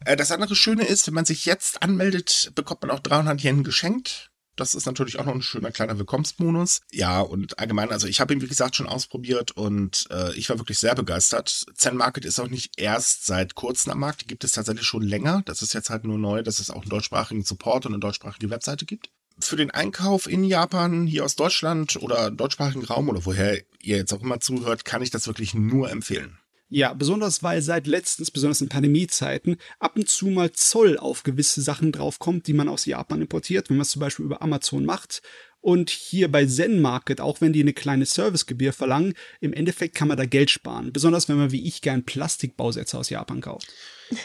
Äh, 0.05 0.17
das 0.17 0.31
andere 0.31 0.55
Schöne 0.55 0.85
ist, 0.85 1.07
wenn 1.07 1.13
man 1.13 1.25
sich 1.25 1.45
jetzt 1.45 1.81
anmeldet, 1.81 2.51
bekommt 2.55 2.81
man 2.81 2.91
auch 2.91 2.99
300 2.99 3.41
Yen 3.43 3.63
geschenkt. 3.63 4.31
Das 4.57 4.75
ist 4.75 4.85
natürlich 4.85 5.17
auch 5.17 5.25
noch 5.25 5.33
ein 5.33 5.41
schöner 5.41 5.71
kleiner 5.71 5.97
Willkommensbonus. 5.97 6.81
Ja, 6.91 7.21
und 7.21 7.57
allgemein, 7.57 7.91
also 7.91 8.07
ich 8.07 8.19
habe 8.19 8.33
ihn, 8.33 8.41
wie 8.41 8.47
gesagt, 8.47 8.75
schon 8.75 8.87
ausprobiert 8.87 9.51
und 9.51 10.07
äh, 10.11 10.33
ich 10.35 10.49
war 10.49 10.59
wirklich 10.59 10.77
sehr 10.77 10.93
begeistert. 10.93 11.65
Zen 11.73 11.95
Market 11.95 12.25
ist 12.25 12.39
auch 12.39 12.49
nicht 12.49 12.77
erst 12.77 13.25
seit 13.25 13.55
kurzem 13.55 13.93
am 13.93 13.99
Markt, 13.99 14.21
die 14.21 14.27
gibt 14.27 14.43
es 14.43 14.51
tatsächlich 14.51 14.85
schon 14.85 15.03
länger. 15.03 15.41
Das 15.45 15.61
ist 15.61 15.73
jetzt 15.73 15.89
halt 15.89 16.03
nur 16.03 16.17
neu, 16.17 16.43
dass 16.43 16.59
es 16.59 16.69
auch 16.69 16.81
einen 16.81 16.89
deutschsprachigen 16.89 17.43
Support 17.43 17.85
und 17.85 17.93
eine 17.93 18.01
deutschsprachige 18.01 18.49
Webseite 18.49 18.85
gibt. 18.85 19.09
Für 19.39 19.55
den 19.55 19.71
Einkauf 19.71 20.27
in 20.27 20.43
Japan, 20.43 21.07
hier 21.07 21.23
aus 21.23 21.35
Deutschland 21.35 21.95
oder 21.95 22.29
deutschsprachigen 22.29 22.83
Raum 22.83 23.09
oder 23.09 23.25
woher 23.25 23.57
ihr 23.79 23.97
jetzt 23.97 24.13
auch 24.13 24.21
immer 24.21 24.41
zuhört, 24.41 24.83
kann 24.85 25.01
ich 25.01 25.09
das 25.09 25.27
wirklich 25.27 25.53
nur 25.53 25.89
empfehlen. 25.89 26.37
Ja, 26.73 26.93
besonders 26.93 27.43
weil 27.43 27.61
seit 27.61 27.85
letztens, 27.85 28.31
besonders 28.31 28.61
in 28.61 28.69
Pandemiezeiten, 28.69 29.57
ab 29.79 29.97
und 29.97 30.07
zu 30.07 30.27
mal 30.27 30.53
Zoll 30.53 30.97
auf 30.97 31.23
gewisse 31.23 31.61
Sachen 31.61 31.91
draufkommt, 31.91 32.47
die 32.47 32.53
man 32.53 32.69
aus 32.69 32.85
Japan 32.85 33.21
importiert, 33.21 33.69
wenn 33.69 33.75
man 33.75 33.81
es 33.81 33.91
zum 33.91 33.99
Beispiel 33.99 34.23
über 34.23 34.41
Amazon 34.41 34.85
macht. 34.85 35.21
Und 35.59 35.89
hier 35.89 36.31
bei 36.31 36.45
Zen 36.45 36.81
Market, 36.81 37.19
auch 37.19 37.41
wenn 37.41 37.51
die 37.51 37.59
eine 37.59 37.73
kleine 37.73 38.05
Servicegebühr 38.05 38.71
verlangen, 38.71 39.15
im 39.41 39.51
Endeffekt 39.51 39.95
kann 39.95 40.07
man 40.07 40.17
da 40.17 40.25
Geld 40.25 40.49
sparen. 40.49 40.93
Besonders 40.93 41.27
wenn 41.27 41.35
man 41.35 41.51
wie 41.51 41.67
ich 41.67 41.81
gern 41.81 42.05
Plastikbausätze 42.05 42.97
aus 42.97 43.09
Japan 43.09 43.41
kauft. 43.41 43.67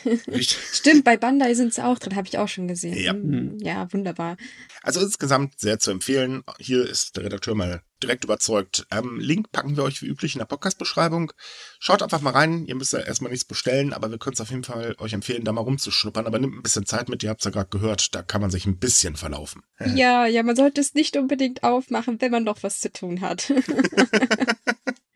Stimmt, 0.73 1.03
bei 1.03 1.17
Bandai 1.17 1.55
sind 1.55 1.75
sie 1.75 1.85
auch 1.85 1.99
drin, 1.99 2.15
habe 2.15 2.29
ich 2.29 2.39
auch 2.39 2.49
schon 2.49 2.69
gesehen. 2.69 2.97
Ja. 2.97 3.13
Mhm. 3.13 3.59
ja, 3.59 3.93
wunderbar. 3.93 4.37
Also 4.83 5.01
insgesamt 5.01 5.59
sehr 5.59 5.81
zu 5.81 5.91
empfehlen. 5.91 6.45
Hier 6.61 6.89
ist 6.89 7.17
der 7.17 7.25
Redakteur 7.25 7.57
mal 7.57 7.83
direkt 8.03 8.25
überzeugt. 8.25 8.87
Ähm, 8.91 9.19
Link 9.19 9.53
packen 9.53 9.77
wir 9.77 9.85
euch 9.85 10.03
wie 10.03 10.07
üblich 10.07 10.35
in 10.35 10.39
der 10.39 10.47
Podcast-Beschreibung. 10.47 11.33
Schaut 11.79 12.03
einfach 12.03 12.21
mal 12.21 12.31
rein. 12.31 12.67
Ihr 12.67 12.75
müsst 12.75 12.93
ja 12.93 13.01
erstmal 13.01 13.31
nichts 13.31 13.45
bestellen, 13.45 13.93
aber 13.93 14.11
wir 14.11 14.19
können 14.19 14.35
es 14.35 14.41
auf 14.41 14.51
jeden 14.51 14.65
Fall 14.65 14.95
euch 14.99 15.13
empfehlen, 15.13 15.45
da 15.45 15.53
mal 15.53 15.61
rumzuschnuppern. 15.63 16.27
Aber 16.27 16.39
nimmt 16.39 16.57
ein 16.57 16.63
bisschen 16.63 16.87
Zeit 16.87 17.09
mit. 17.09 17.23
Ihr 17.23 17.31
habt 17.31 17.41
es 17.41 17.45
ja 17.45 17.51
gerade 17.51 17.71
gehört. 17.71 18.15
Da 18.15 18.23
kann 18.23 18.41
man 18.41 18.51
sich 18.51 18.67
ein 18.67 18.79
bisschen 18.79 19.17
verlaufen. 19.17 19.63
Ja, 19.95 20.27
ja, 20.27 20.43
man 20.43 20.57
sollte 20.57 20.81
es 20.81 20.95
nicht 20.95 21.17
unbedingt 21.17 21.63
aufmachen, 21.63 22.21
wenn 22.21 22.31
man 22.31 22.45
noch 22.45 22.63
was 22.63 22.81
zu 22.81 22.93
tun 22.93 23.21
hat. 23.21 23.53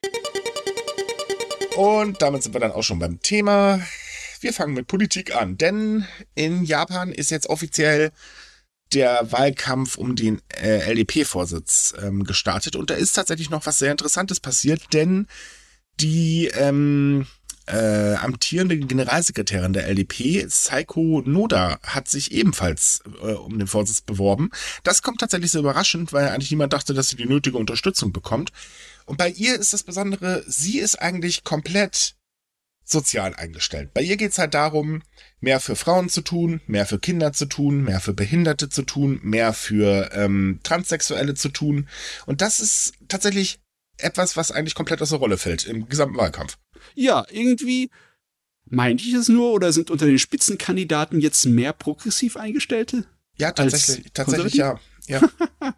Und 1.76 2.20
damit 2.20 2.42
sind 2.42 2.54
wir 2.54 2.60
dann 2.60 2.72
auch 2.72 2.82
schon 2.82 2.99
beim 2.99 3.20
Thema. 3.20 3.80
Wir 4.40 4.52
fangen 4.52 4.75
mit 4.75 4.87
Politik 4.87 5.34
an, 5.34 5.56
denn 5.56 6.06
in 6.34 6.64
Japan 6.64 7.12
ist 7.12 7.30
jetzt 7.30 7.49
offiziell 7.49 8.10
der 8.92 9.30
Wahlkampf 9.32 9.97
um 9.97 10.16
den 10.16 10.40
äh, 10.49 10.90
LDP-Vorsitz 10.92 11.94
ähm, 12.02 12.25
gestartet 12.25 12.76
und 12.76 12.90
da 12.90 12.94
ist 12.94 13.12
tatsächlich 13.12 13.50
noch 13.50 13.66
was 13.66 13.78
sehr 13.78 13.92
Interessantes 13.92 14.40
passiert, 14.40 14.92
denn 14.92 15.26
die 16.00 16.47
ähm, 16.54 17.26
äh, 17.66 18.14
amtierende 18.14 18.76
Generalsekretärin 18.78 19.73
der 19.73 19.87
LDP, 19.87 20.47
Saiko 20.49 21.23
Noda, 21.25 21.78
hat 21.82 22.09
sich 22.09 22.32
ebenfalls 22.32 23.00
äh, 23.23 23.32
um 23.32 23.59
den 23.59 23.68
Vorsitz 23.68 24.00
beworben. 24.00 24.50
Das 24.82 25.02
kommt 25.02 25.20
tatsächlich 25.20 25.52
sehr 25.52 25.61
überraschend, 25.61 26.12
weil 26.12 26.28
eigentlich 26.28 26.50
niemand 26.50 26.73
dachte, 26.73 26.94
dass 26.94 27.09
sie 27.09 27.16
die 27.16 27.26
nötige 27.26 27.59
Unterstützung 27.59 28.12
bekommt. 28.12 28.50
Und 29.06 29.18
bei 29.18 29.28
ihr 29.30 29.54
ist 29.54 29.73
das 29.73 29.82
Besondere, 29.82 30.44
sie 30.47 30.78
ist 30.78 31.00
eigentlich 31.00 31.44
komplett 31.44 32.14
sozial 32.90 33.35
eingestellt. 33.35 33.94
Bei 33.94 34.02
ihr 34.02 34.16
geht's 34.16 34.38
halt 34.38 34.54
darum, 34.54 35.02
mehr 35.40 35.61
für 35.61 35.76
Frauen 35.76 36.09
zu 36.09 36.20
tun, 36.20 36.61
mehr 36.66 36.87
für 36.87 36.99
Kinder 36.99 37.32
zu 37.32 37.47
tun, 37.47 37.85
mehr 37.85 38.00
für 38.00 38.12
Behinderte 38.12 38.68
zu 38.68 38.82
tun, 38.82 39.20
mehr 39.23 39.52
für 39.52 40.11
ähm, 40.12 40.61
Transsexuelle 40.62 41.35
zu 41.35 41.49
tun. 41.49 41.88
Und 42.26 42.40
das 42.40 42.61
ist 42.61 42.94
tatsächlich 43.09 43.61
etwas, 43.99 44.37
was 44.37 44.50
eigentlich 44.50 44.75
komplett 44.75 45.02
aus 45.02 45.11
der 45.11 45.18
Rolle 45.18 45.38
fällt 45.38 45.66
im 45.66 45.88
gesamten 45.88 46.16
Wahlkampf. 46.16 46.59
Ja, 46.94 47.26
irgendwie 47.30 47.90
meinte 48.64 49.04
ich 49.04 49.14
es 49.14 49.28
nur 49.28 49.52
oder 49.52 49.73
sind 49.73 49.90
unter 49.90 50.06
den 50.06 50.18
Spitzenkandidaten 50.18 51.20
jetzt 51.20 51.44
mehr 51.44 51.73
progressiv 51.73 52.37
eingestellte? 52.37 53.04
Ja, 53.37 53.52
tatsächlich, 53.52 54.12
tatsächlich 54.12 54.54
ja. 54.54 54.78
ja. 55.06 55.20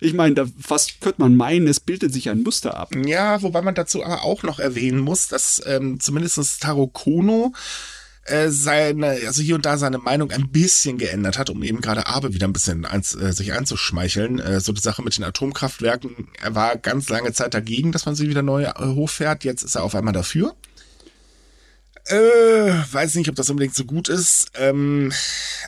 Ich 0.00 0.14
meine, 0.14 0.34
da 0.34 0.46
fast 0.60 1.00
könnte 1.00 1.20
man 1.20 1.36
meinen, 1.36 1.66
es 1.68 1.80
bildet 1.80 2.12
sich 2.12 2.30
ein 2.30 2.42
Muster 2.42 2.76
ab. 2.76 2.94
Ja, 2.94 3.42
wobei 3.42 3.62
man 3.62 3.74
dazu 3.74 4.04
aber 4.04 4.22
auch 4.22 4.42
noch 4.42 4.58
erwähnen 4.58 5.00
muss, 5.00 5.28
dass 5.28 5.62
ähm, 5.66 6.00
zumindest 6.00 6.62
Taro 6.62 6.86
Kono 6.86 7.52
äh, 8.26 8.48
seine, 8.48 9.18
also 9.26 9.42
hier 9.42 9.54
und 9.54 9.66
da 9.66 9.76
seine 9.76 9.98
Meinung 9.98 10.30
ein 10.30 10.48
bisschen 10.48 10.98
geändert 10.98 11.38
hat, 11.38 11.50
um 11.50 11.62
eben 11.62 11.80
gerade 11.80 12.06
Abe 12.06 12.32
wieder 12.32 12.46
ein 12.46 12.52
bisschen 12.52 12.86
eins, 12.86 13.14
äh, 13.14 13.32
sich 13.32 13.52
einzuschmeicheln. 13.52 14.38
Äh, 14.38 14.60
so 14.60 14.72
die 14.72 14.80
Sache 14.80 15.02
mit 15.02 15.16
den 15.16 15.24
Atomkraftwerken, 15.24 16.28
er 16.40 16.54
war 16.54 16.76
ganz 16.76 17.08
lange 17.08 17.32
Zeit 17.32 17.54
dagegen, 17.54 17.92
dass 17.92 18.06
man 18.06 18.14
sie 18.14 18.28
wieder 18.28 18.42
neu 18.42 18.64
äh, 18.64 18.72
hochfährt. 18.78 19.44
Jetzt 19.44 19.62
ist 19.62 19.74
er 19.74 19.82
auf 19.82 19.94
einmal 19.94 20.14
dafür. 20.14 20.54
Äh, 22.06 22.14
weiß 22.92 23.14
nicht, 23.14 23.28
ob 23.30 23.36
das 23.36 23.48
unbedingt 23.48 23.74
so 23.74 23.84
gut 23.84 24.08
ist. 24.08 24.50
Ähm, 24.54 25.12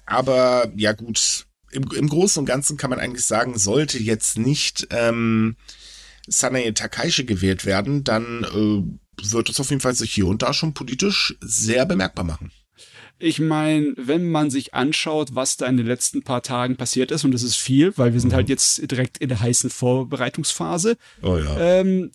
aber 0.05 0.71
ja 0.77 0.93
gut, 0.93 1.46
im, 1.77 1.85
im 1.95 2.09
Großen 2.09 2.41
und 2.41 2.47
Ganzen 2.47 2.77
kann 2.77 2.91
man 2.91 2.99
eigentlich 2.99 3.25
sagen, 3.25 3.59
sollte 3.59 3.99
jetzt 3.99 4.39
nicht 4.39 4.89
ähm, 4.91 5.57
Sanae 6.27 6.73
Takaishi 6.73 7.25
gewählt 7.25 7.65
werden, 7.65 8.03
dann 8.03 8.45
äh, 8.45 9.31
wird 9.33 9.49
es 9.49 9.61
auf 9.61 9.71
jeden 9.71 9.81
Fall 9.81 9.95
sich 9.95 10.13
hier 10.13 10.27
und 10.27 10.43
da 10.43 10.53
schon 10.53 10.75
politisch 10.75 11.37
sehr 11.41 11.87
bemerkbar 11.87 12.25
machen. 12.25 12.51
Ich 13.19 13.39
meine, 13.39 13.95
wenn 13.97 14.31
man 14.31 14.51
sich 14.51 14.75
anschaut, 14.75 15.35
was 15.35 15.57
da 15.57 15.67
in 15.67 15.79
den 15.79 15.87
letzten 15.87 16.23
paar 16.23 16.43
Tagen 16.43 16.77
passiert 16.77 17.11
ist, 17.11 17.25
und 17.25 17.33
das 17.33 17.43
ist 17.43 17.57
viel, 17.57 17.97
weil 17.97 18.13
wir 18.13 18.21
sind 18.21 18.33
mhm. 18.33 18.37
halt 18.37 18.49
jetzt 18.49 18.91
direkt 18.91 19.19
in 19.19 19.29
der 19.29 19.41
heißen 19.41 19.71
Vorbereitungsphase. 19.71 20.97
Oh 21.23 21.39
ja. 21.39 21.59
Ähm, 21.59 22.11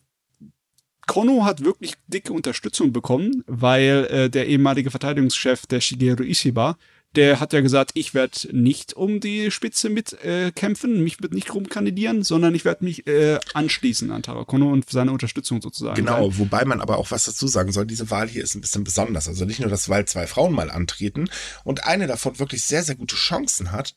Kono 1.08 1.44
hat 1.44 1.64
wirklich 1.66 1.96
dicke 2.08 2.32
Unterstützung 2.34 2.94
bekommen, 2.94 3.44
weil 3.48 4.08
äh, 4.12 4.30
der 4.30 4.48
ehemalige 4.48 4.92
Verteidigungschef, 4.92 5.66
der 5.66 5.82
Shigeru 5.82 6.24
Ishiba, 6.24 6.78
der 7.16 7.40
hat 7.40 7.52
ja 7.54 7.62
gesagt, 7.62 7.92
ich 7.96 8.14
werde 8.14 8.56
nicht 8.56 8.94
um 8.94 9.20
die 9.20 9.52
Spitze 9.52 9.90
mitkämpfen, 9.90 10.96
äh, 10.96 11.00
mich 11.00 11.22
wird 11.22 11.34
nicht 11.34 11.54
rumkandidieren, 11.54 12.24
sondern 12.24 12.56
ich 12.56 12.64
werde 12.64 12.86
mich 12.86 13.06
äh, 13.08 13.40
anschließen 13.54 14.12
an 14.12 14.24
Tarakono 14.24 14.72
und 14.72 14.90
seine 14.90 15.12
Unterstützung 15.12 15.62
sozusagen. 15.62 15.96
Genau, 15.96 16.30
sein. 16.30 16.40
wobei 16.40 16.64
man 16.66 16.80
aber 16.80 16.98
auch 16.98 17.12
was 17.12 17.26
dazu 17.26 17.48
sagen 17.48 17.72
soll, 17.72 17.86
diese 17.86 18.10
Wahl 18.10 18.30
hier 18.30 18.44
ist 18.44 18.56
ein 18.56 18.62
bisschen 18.62 18.84
besonders. 18.84 19.28
Also 19.28 19.46
nicht 19.46 19.60
nur, 19.60 19.70
dass 19.70 19.90
weil 19.90 20.06
zwei 20.06 20.26
Frauen 20.28 20.54
mal 20.54 20.72
antreten 20.72 21.30
und 21.64 21.86
eine 21.86 22.08
davon 22.08 22.40
wirklich 22.40 22.64
sehr, 22.64 22.84
sehr 22.84 22.96
gute 22.96 23.16
Chancen 23.16 23.72
hat, 23.72 23.96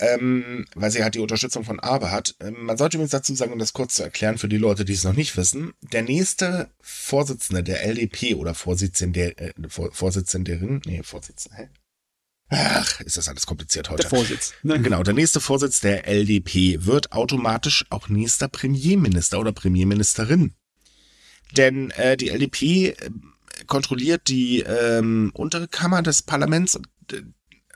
ähm, 0.00 0.64
weil 0.74 0.90
sie 0.90 1.02
halt 1.02 1.14
die 1.14 1.20
Unterstützung 1.20 1.64
von 1.64 1.80
Abe 1.80 2.10
hat. 2.10 2.34
Ähm, 2.40 2.64
man 2.64 2.78
sollte 2.78 2.96
übrigens 2.96 3.10
dazu 3.10 3.34
sagen, 3.34 3.52
um 3.52 3.58
das 3.58 3.72
kurz 3.72 3.94
zu 3.94 4.02
erklären 4.02 4.38
für 4.38 4.48
die 4.48 4.56
Leute, 4.56 4.84
die 4.84 4.92
es 4.92 5.04
noch 5.04 5.14
nicht 5.14 5.36
wissen, 5.36 5.74
der 5.92 6.02
nächste 6.02 6.70
Vorsitzende 6.80 7.62
der 7.62 7.84
LDP 7.84 8.34
oder 8.34 8.54
Vorsitzende, 8.54 9.36
äh, 9.36 9.52
Vorsitzenderin, 9.68 10.80
nee, 10.86 11.02
Vorsitzende, 11.02 11.56
hä? 11.58 11.68
Ach, 12.50 13.00
ist 13.00 13.16
das 13.16 13.28
alles 13.28 13.46
kompliziert 13.46 13.90
heute. 13.90 14.02
Der 14.02 14.10
Vorsitz. 14.10 14.54
Ne? 14.62 14.80
Genau, 14.80 15.02
der 15.02 15.14
nächste 15.14 15.40
Vorsitz 15.40 15.80
der 15.80 16.08
LDP 16.08 16.86
wird 16.86 17.12
automatisch 17.12 17.84
auch 17.90 18.08
nächster 18.08 18.48
Premierminister 18.48 19.38
oder 19.38 19.52
Premierministerin. 19.52 20.54
Denn 21.56 21.90
äh, 21.90 22.16
die 22.16 22.30
LDP 22.30 22.88
äh, 22.88 23.10
kontrolliert 23.66 24.28
die 24.28 24.60
ähm, 24.60 25.30
untere 25.34 25.68
Kammer 25.68 26.02
des 26.02 26.22
Parlaments 26.22 26.76
äh, 27.12 27.22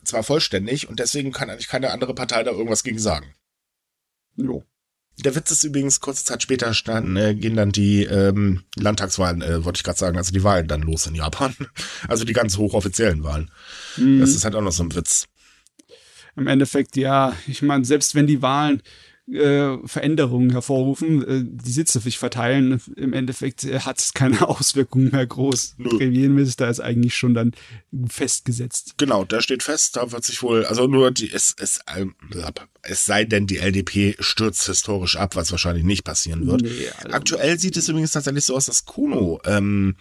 zwar 0.05 0.23
vollständig 0.23 0.89
und 0.89 0.99
deswegen 0.99 1.33
kann 1.33 1.51
eigentlich 1.51 1.69
keine 1.69 1.91
andere 1.91 2.15
Partei 2.15 2.43
da 2.43 2.51
irgendwas 2.51 2.83
gegen 2.83 2.99
sagen. 2.99 3.35
Jo. 4.37 4.65
Der 5.19 5.35
Witz 5.35 5.51
ist 5.51 5.65
übrigens, 5.65 6.01
kurze 6.01 6.25
Zeit 6.25 6.43
später 6.43 6.73
standen, 6.75 7.17
äh, 7.17 7.35
gehen 7.35 7.55
dann 7.55 7.71
die 7.71 8.05
ähm, 8.05 8.65
Landtagswahlen, 8.77 9.43
äh, 9.43 9.65
wollte 9.65 9.79
ich 9.79 9.85
gerade 9.85 9.99
sagen, 9.99 10.17
also 10.17 10.33
die 10.33 10.43
Wahlen 10.43 10.69
dann 10.69 10.83
los 10.83 11.07
in 11.07 11.15
Japan. 11.15 11.55
Also 12.09 12.25
die 12.25 12.33
ganz 12.33 12.57
hochoffiziellen 12.57 13.23
Wahlen. 13.23 13.51
Mhm. 13.97 14.21
Das 14.21 14.31
ist 14.31 14.45
halt 14.45 14.55
auch 14.55 14.61
noch 14.61 14.73
so 14.73 14.83
ein 14.83 14.95
Witz. 14.95 15.29
Im 16.37 16.47
Endeffekt, 16.47 16.97
ja, 16.97 17.37
ich 17.47 17.63
meine, 17.63 17.85
selbst 17.85 18.15
wenn 18.15 18.27
die 18.27 18.43
Wahlen 18.43 18.83
äh, 19.35 19.79
Veränderungen 19.87 20.51
hervorrufen, 20.51 21.23
äh, 21.27 21.43
die 21.45 21.73
Sitze 21.73 22.01
sich 22.01 22.19
verteilen. 22.19 22.81
Im 22.97 23.13
Endeffekt 23.13 23.65
äh, 23.65 23.81
hat 23.81 23.99
es 23.99 24.13
keine 24.13 24.49
Auswirkungen 24.49 25.11
mehr 25.11 25.27
groß. 25.27 25.75
Nö. 25.79 25.89
Premierminister 25.91 26.69
ist 26.69 26.81
eigentlich 26.81 27.17
schon 27.17 27.35
dann 27.35 27.53
festgesetzt. 28.09 28.95
Genau, 28.99 29.25
der 29.25 29.41
steht 29.41 29.63
fest, 29.63 29.97
da 29.97 30.13
wird 30.13 30.25
sich 30.25 30.43
wohl, 30.43 30.65
also 30.67 30.87
nur 30.87 31.11
die, 31.11 31.33
es, 31.33 31.55
es, 31.59 31.81
ähm, 31.97 32.15
es 32.83 33.07
sei 33.07 33.25
denn, 33.25 33.47
die 33.47 33.59
LDP 33.59 34.17
stürzt 34.21 34.67
historisch 34.67 35.17
ab, 35.17 35.37
was 35.37 35.51
wahrscheinlich 35.51 35.85
nicht 35.85 36.05
passieren 36.05 36.47
wird. 36.47 36.63
Nee, 36.63 36.89
also 37.03 37.17
Aktuell 37.17 37.59
sieht 37.59 37.77
es 37.77 37.89
übrigens 37.89 38.13
tatsächlich 38.13 38.45
so 38.45 38.57
aus, 38.57 38.67
dass 38.67 38.85
Kuno 38.85 39.41
ähm, 39.45 39.97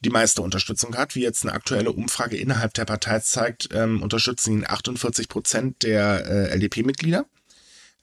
die 0.00 0.10
meiste 0.10 0.42
Unterstützung 0.42 0.96
hat, 0.96 1.14
wie 1.14 1.22
jetzt 1.22 1.44
eine 1.44 1.52
aktuelle 1.52 1.90
Umfrage 1.92 2.36
innerhalb 2.36 2.74
der 2.74 2.84
Partei 2.84 3.20
zeigt, 3.20 3.68
ähm, 3.72 4.02
unterstützen 4.02 4.58
ihn 4.58 4.64
48 4.66 5.28
Prozent 5.28 5.82
der 5.82 6.24
äh, 6.26 6.54
LDP-Mitglieder. 6.54 7.26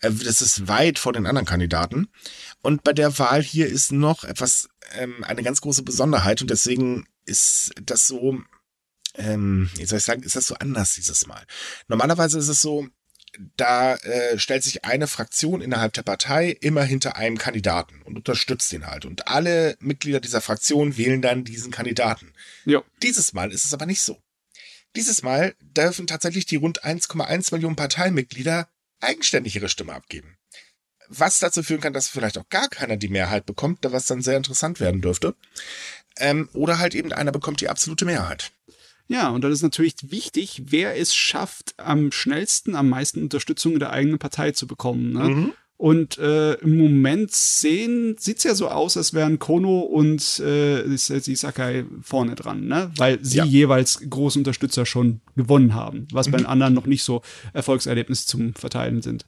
Äh, 0.06 0.12
das 0.12 0.42
ist 0.42 0.68
weit 0.68 1.00
vor 1.00 1.14
den 1.14 1.26
anderen 1.26 1.46
Kandidaten. 1.46 2.08
Und 2.62 2.84
bei 2.84 2.94
der 2.94 3.18
Wahl 3.20 3.42
hier 3.42 3.68
ist 3.68 3.92
noch 3.92 4.24
etwas, 4.24 4.70
ähm, 4.94 5.24
eine 5.24 5.44
ganz 5.44 5.62
große 5.62 5.84
Besonderheit 5.84 6.42
und 6.42 6.50
deswegen 6.50 7.08
ist 7.26 7.74
das 7.82 8.08
so, 8.08 8.40
ähm, 9.16 9.70
wie 9.76 9.86
soll 9.86 10.00
ich 10.00 10.06
sagen, 10.06 10.24
ist 10.24 10.36
das 10.36 10.48
so 10.48 10.56
anders 10.56 10.94
dieses 10.96 11.28
Mal. 11.28 11.44
Normalerweise 11.88 12.38
ist 12.38 12.48
es 12.48 12.62
so, 12.62 12.88
da 13.58 13.96
äh, 13.96 14.40
stellt 14.40 14.64
sich 14.64 14.86
eine 14.86 15.08
Fraktion 15.08 15.62
innerhalb 15.62 15.92
der 15.94 16.04
Partei 16.04 16.52
immer 16.62 16.84
hinter 16.84 17.18
einem 17.18 17.38
Kandidaten 17.38 18.02
und 18.04 18.16
unterstützt 18.16 18.72
ihn 18.72 18.88
halt. 18.88 19.06
Und 19.06 19.28
alle 19.28 19.76
Mitglieder 19.80 20.22
dieser 20.22 20.40
Fraktion 20.40 20.98
wählen 20.98 21.22
dann 21.22 21.44
diesen 21.44 21.72
Kandidaten. 21.72 22.34
Ja. 22.66 22.82
Dieses 23.04 23.34
Mal 23.34 23.52
ist 23.52 23.66
es 23.66 23.74
aber 23.74 23.86
nicht 23.86 24.02
so. 24.02 24.22
Dieses 24.96 25.24
Mal 25.24 25.56
dürfen 25.60 26.08
tatsächlich 26.08 26.46
die 26.46 26.56
rund 26.56 26.86
1,1 26.86 27.54
Millionen 27.54 27.76
Parteimitglieder 27.76 28.70
eigenständig 29.06 29.56
ihre 29.56 29.70
Stimme 29.70 29.94
abgeben. 29.94 30.38
Was 31.08 31.40
dazu 31.40 31.62
führen 31.62 31.82
kann, 31.82 31.94
dass 31.94 32.08
vielleicht 32.08 32.38
auch 32.38 32.50
gar 32.50 32.68
keiner 32.68 32.98
die 32.98 33.10
Mehrheit 33.10 33.46
bekommt, 33.46 33.80
was 33.84 34.08
dann 34.08 34.22
sehr 34.22 34.38
interessant 34.38 34.80
werden 34.80 35.02
dürfte. 35.02 35.36
Ähm, 36.18 36.50
oder 36.54 36.80
halt 36.80 36.96
eben 36.96 37.14
einer 37.14 37.32
bekommt 37.32 37.62
die 37.62 37.70
absolute 37.70 38.06
Mehrheit. 38.06 38.52
Ja, 39.08 39.30
und 39.30 39.42
dann 39.42 39.52
ist 39.52 39.62
natürlich 39.62 39.96
wichtig, 40.02 40.64
wer 40.66 40.98
es 40.98 41.14
schafft, 41.14 41.76
am 41.78 42.12
schnellsten, 42.12 42.76
am 42.76 42.90
meisten 42.90 43.22
Unterstützung 43.22 43.74
in 43.74 43.80
der 43.80 43.92
eigenen 43.92 44.18
Partei 44.18 44.52
zu 44.52 44.66
bekommen. 44.66 45.14
Ne? 45.14 45.24
Mhm. 45.24 45.54
Und 45.78 46.18
äh, 46.18 46.54
im 46.56 46.78
Moment 46.78 47.34
sehen 47.34 48.16
sieht's 48.18 48.44
ja 48.44 48.56
so 48.56 48.70
aus, 48.70 48.96
als 48.96 49.14
wären 49.14 49.40
Kono 49.40 49.82
und 49.82 50.40
äh, 50.40 50.96
Sakai 50.96 51.86
vorne 52.02 52.36
dran, 52.36 52.68
ne? 52.68 52.92
Weil 52.96 53.24
sie 53.24 53.40
ja. 53.40 53.46
jeweils 53.46 54.00
große 54.10 54.40
Unterstützer 54.40 54.86
schon 54.86 55.20
gewonnen 55.36 55.74
haben, 55.74 56.08
was 56.14 56.28
mhm. 56.28 56.32
bei 56.32 56.38
den 56.38 56.46
anderen 56.46 56.74
noch 56.74 56.86
nicht 56.86 57.04
so 57.04 57.22
Erfolgserlebnisse 57.52 58.26
zum 58.26 58.54
Verteilen 58.54 59.02
sind. 59.02 59.26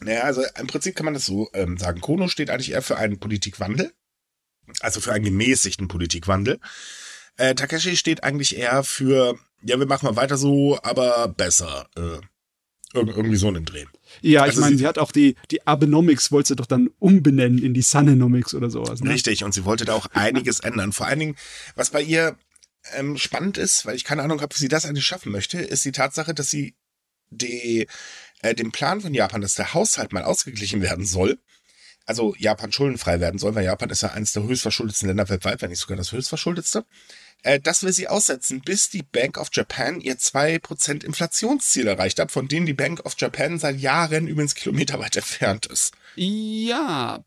Naja, 0.00 0.22
also 0.22 0.42
im 0.58 0.66
Prinzip 0.66 0.96
kann 0.96 1.04
man 1.04 1.14
das 1.14 1.26
so 1.26 1.48
ähm, 1.52 1.76
sagen. 1.76 2.00
Kono 2.00 2.28
steht 2.28 2.48
eigentlich 2.48 2.72
eher 2.72 2.82
für 2.82 2.96
einen 2.96 3.20
Politikwandel, 3.20 3.92
also 4.80 5.00
für 5.00 5.12
einen 5.12 5.24
gemäßigten 5.24 5.86
Politikwandel. 5.86 6.60
Äh, 7.36 7.54
Takeshi 7.54 7.96
steht 7.96 8.24
eigentlich 8.24 8.56
eher 8.56 8.84
für, 8.84 9.38
ja, 9.62 9.78
wir 9.78 9.86
machen 9.86 10.06
mal 10.06 10.16
weiter 10.16 10.38
so, 10.38 10.78
aber 10.82 11.28
besser. 11.28 11.88
Äh, 11.96 12.20
irgendwie 12.94 13.36
so 13.36 13.48
einen 13.48 13.64
Dreh. 13.64 13.84
Ja, 14.20 14.42
also 14.42 14.54
ich 14.54 14.60
meine, 14.60 14.76
sie, 14.76 14.82
sie, 14.82 14.86
hat 14.86 14.98
auch 14.98 15.12
die, 15.12 15.36
die 15.50 15.66
Abenomics, 15.66 16.30
wollte 16.32 16.48
sie 16.48 16.56
doch 16.56 16.66
dann 16.66 16.90
umbenennen 16.98 17.62
in 17.62 17.74
die 17.74 17.82
Sunenomics 17.82 18.54
oder 18.54 18.70
sowas. 18.70 19.00
Ne? 19.00 19.10
Richtig, 19.10 19.44
und 19.44 19.52
sie 19.52 19.64
wollte 19.64 19.84
da 19.84 19.94
auch 19.94 20.06
einiges 20.12 20.60
ändern. 20.60 20.92
Vor 20.92 21.06
allen 21.06 21.18
Dingen, 21.18 21.36
was 21.74 21.90
bei 21.90 22.02
ihr 22.02 22.36
ähm, 22.94 23.16
spannend 23.16 23.58
ist, 23.58 23.86
weil 23.86 23.96
ich 23.96 24.04
keine 24.04 24.22
Ahnung 24.22 24.40
habe, 24.40 24.54
wie 24.54 24.60
sie 24.60 24.68
das 24.68 24.84
eigentlich 24.84 25.06
schaffen 25.06 25.32
möchte, 25.32 25.58
ist 25.58 25.84
die 25.84 25.92
Tatsache, 25.92 26.34
dass 26.34 26.50
sie 26.50 26.74
die, 27.30 27.86
äh, 28.42 28.54
den 28.54 28.72
Plan 28.72 29.00
von 29.00 29.14
Japan, 29.14 29.40
dass 29.40 29.54
der 29.54 29.74
Haushalt 29.74 30.12
mal 30.12 30.24
ausgeglichen 30.24 30.82
werden 30.82 31.06
soll, 31.06 31.38
also 32.04 32.34
Japan 32.38 32.72
schuldenfrei 32.72 33.20
werden 33.20 33.38
soll, 33.38 33.54
weil 33.54 33.64
Japan 33.64 33.90
ist 33.90 34.02
ja 34.02 34.10
eines 34.10 34.32
der 34.32 34.42
höchstverschuldetsten 34.42 35.08
Länder 35.08 35.28
weltweit, 35.28 35.62
wenn 35.62 35.70
nicht 35.70 35.78
sogar 35.78 35.96
das 35.96 36.12
höchstverschuldetste. 36.12 36.84
Äh, 37.42 37.60
das 37.60 37.82
will 37.82 37.92
sie 37.92 38.08
aussetzen, 38.08 38.60
bis 38.60 38.90
die 38.90 39.02
Bank 39.02 39.38
of 39.38 39.48
Japan 39.52 40.00
ihr 40.00 40.16
2% 40.16 41.04
Inflationsziel 41.04 41.86
erreicht 41.86 42.18
hat, 42.18 42.30
von 42.30 42.48
denen 42.48 42.66
die 42.66 42.72
Bank 42.72 43.04
of 43.04 43.14
Japan 43.18 43.58
seit 43.58 43.80
Jahren 43.80 44.28
übrigens 44.28 44.54
kilometerweit 44.54 45.16
entfernt 45.16 45.66
ist. 45.66 45.94
Ja, 46.14 47.24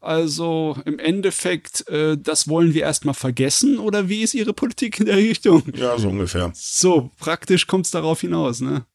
also 0.00 0.76
im 0.84 0.98
Endeffekt, 0.98 1.88
äh, 1.88 2.16
das 2.16 2.48
wollen 2.48 2.72
wir 2.72 2.82
erstmal 2.82 3.14
vergessen 3.14 3.78
oder 3.78 4.08
wie 4.08 4.22
ist 4.22 4.34
ihre 4.34 4.52
Politik 4.52 5.00
in 5.00 5.06
der 5.06 5.16
Richtung? 5.16 5.62
Ja, 5.74 5.98
so 5.98 6.08
ungefähr. 6.08 6.52
So, 6.54 7.10
praktisch 7.18 7.66
kommt 7.66 7.86
es 7.86 7.90
darauf 7.90 8.20
hinaus, 8.20 8.60
ne? 8.60 8.86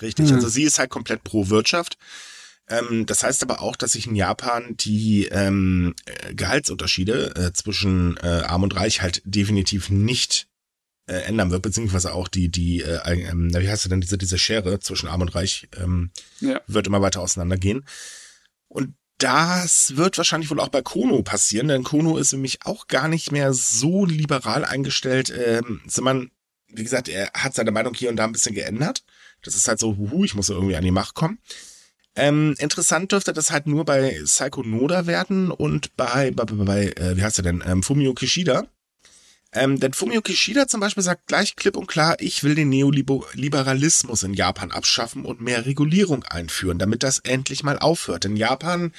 Richtig, 0.00 0.28
hm. 0.28 0.36
also 0.36 0.48
sie 0.48 0.64
ist 0.64 0.78
halt 0.78 0.90
komplett 0.90 1.24
pro 1.24 1.48
Wirtschaft. 1.48 1.98
Ähm, 2.68 3.06
das 3.06 3.22
heißt 3.22 3.42
aber 3.42 3.62
auch, 3.62 3.76
dass 3.76 3.92
sich 3.92 4.06
in 4.06 4.14
Japan 4.14 4.76
die 4.76 5.26
ähm, 5.26 5.94
Gehaltsunterschiede 6.32 7.34
äh, 7.36 7.52
zwischen 7.52 8.16
äh, 8.18 8.42
Arm 8.46 8.62
und 8.62 8.76
Reich 8.76 9.00
halt 9.00 9.22
definitiv 9.24 9.90
nicht 9.90 10.48
äh, 11.06 11.22
ändern 11.22 11.50
wird, 11.50 11.62
beziehungsweise 11.62 12.12
auch 12.12 12.28
die, 12.28 12.50
die, 12.50 12.82
äh, 12.82 13.28
ähm, 13.28 13.52
wie 13.54 13.68
heißt 13.68 13.84
du 13.84 13.88
denn, 13.88 14.00
diese, 14.00 14.18
diese 14.18 14.38
Schere 14.38 14.78
zwischen 14.80 15.08
Arm 15.08 15.22
und 15.22 15.34
Reich 15.34 15.68
ähm, 15.76 16.10
ja. 16.40 16.60
wird 16.66 16.86
immer 16.86 17.00
weiter 17.00 17.22
auseinandergehen. 17.22 17.86
Und 18.68 18.94
das 19.16 19.96
wird 19.96 20.16
wahrscheinlich 20.16 20.50
wohl 20.50 20.60
auch 20.60 20.68
bei 20.68 20.82
Kono 20.82 21.22
passieren, 21.22 21.68
denn 21.68 21.82
Kono 21.82 22.18
ist 22.18 22.32
nämlich 22.32 22.64
auch 22.64 22.86
gar 22.86 23.08
nicht 23.08 23.32
mehr 23.32 23.52
so 23.52 24.04
liberal 24.04 24.64
eingestellt. 24.64 25.30
Ähm, 25.30 25.80
man, 26.00 26.30
wie 26.68 26.84
gesagt, 26.84 27.08
er 27.08 27.30
hat 27.34 27.54
seine 27.54 27.72
Meinung 27.72 27.94
hier 27.94 28.10
und 28.10 28.16
da 28.16 28.24
ein 28.24 28.32
bisschen 28.32 28.54
geändert. 28.54 29.02
Das 29.42 29.56
ist 29.56 29.66
halt 29.66 29.80
so, 29.80 29.96
huhu, 29.96 30.24
ich 30.24 30.34
muss 30.34 30.50
irgendwie 30.50 30.76
an 30.76 30.84
die 30.84 30.90
Macht 30.90 31.14
kommen. 31.14 31.38
Ähm, 32.18 32.56
interessant 32.58 33.12
dürfte 33.12 33.32
das 33.32 33.52
halt 33.52 33.68
nur 33.68 33.84
bei 33.84 34.20
Psycho 34.24 34.64
Noda 34.64 35.06
werden 35.06 35.52
und 35.52 35.96
bei, 35.96 36.32
bei, 36.32 36.44
bei, 36.44 36.64
bei 36.64 36.86
äh, 37.00 37.16
wie 37.16 37.22
heißt 37.22 37.38
er 37.38 37.44
denn, 37.44 37.62
ähm, 37.64 37.84
Fumio 37.84 38.12
Kishida. 38.12 38.66
Ähm, 39.52 39.78
denn 39.78 39.92
Fumio 39.92 40.20
Kishida 40.20 40.66
zum 40.66 40.80
Beispiel 40.80 41.04
sagt 41.04 41.28
gleich 41.28 41.54
klipp 41.54 41.76
und 41.76 41.86
klar, 41.86 42.16
ich 42.18 42.42
will 42.42 42.56
den 42.56 42.70
Neoliberalismus 42.70 44.24
in 44.24 44.34
Japan 44.34 44.72
abschaffen 44.72 45.24
und 45.24 45.40
mehr 45.40 45.64
Regulierung 45.64 46.24
einführen, 46.24 46.80
damit 46.80 47.04
das 47.04 47.20
endlich 47.20 47.62
mal 47.62 47.78
aufhört. 47.78 48.24
Denn 48.24 48.36
Japan 48.36 48.92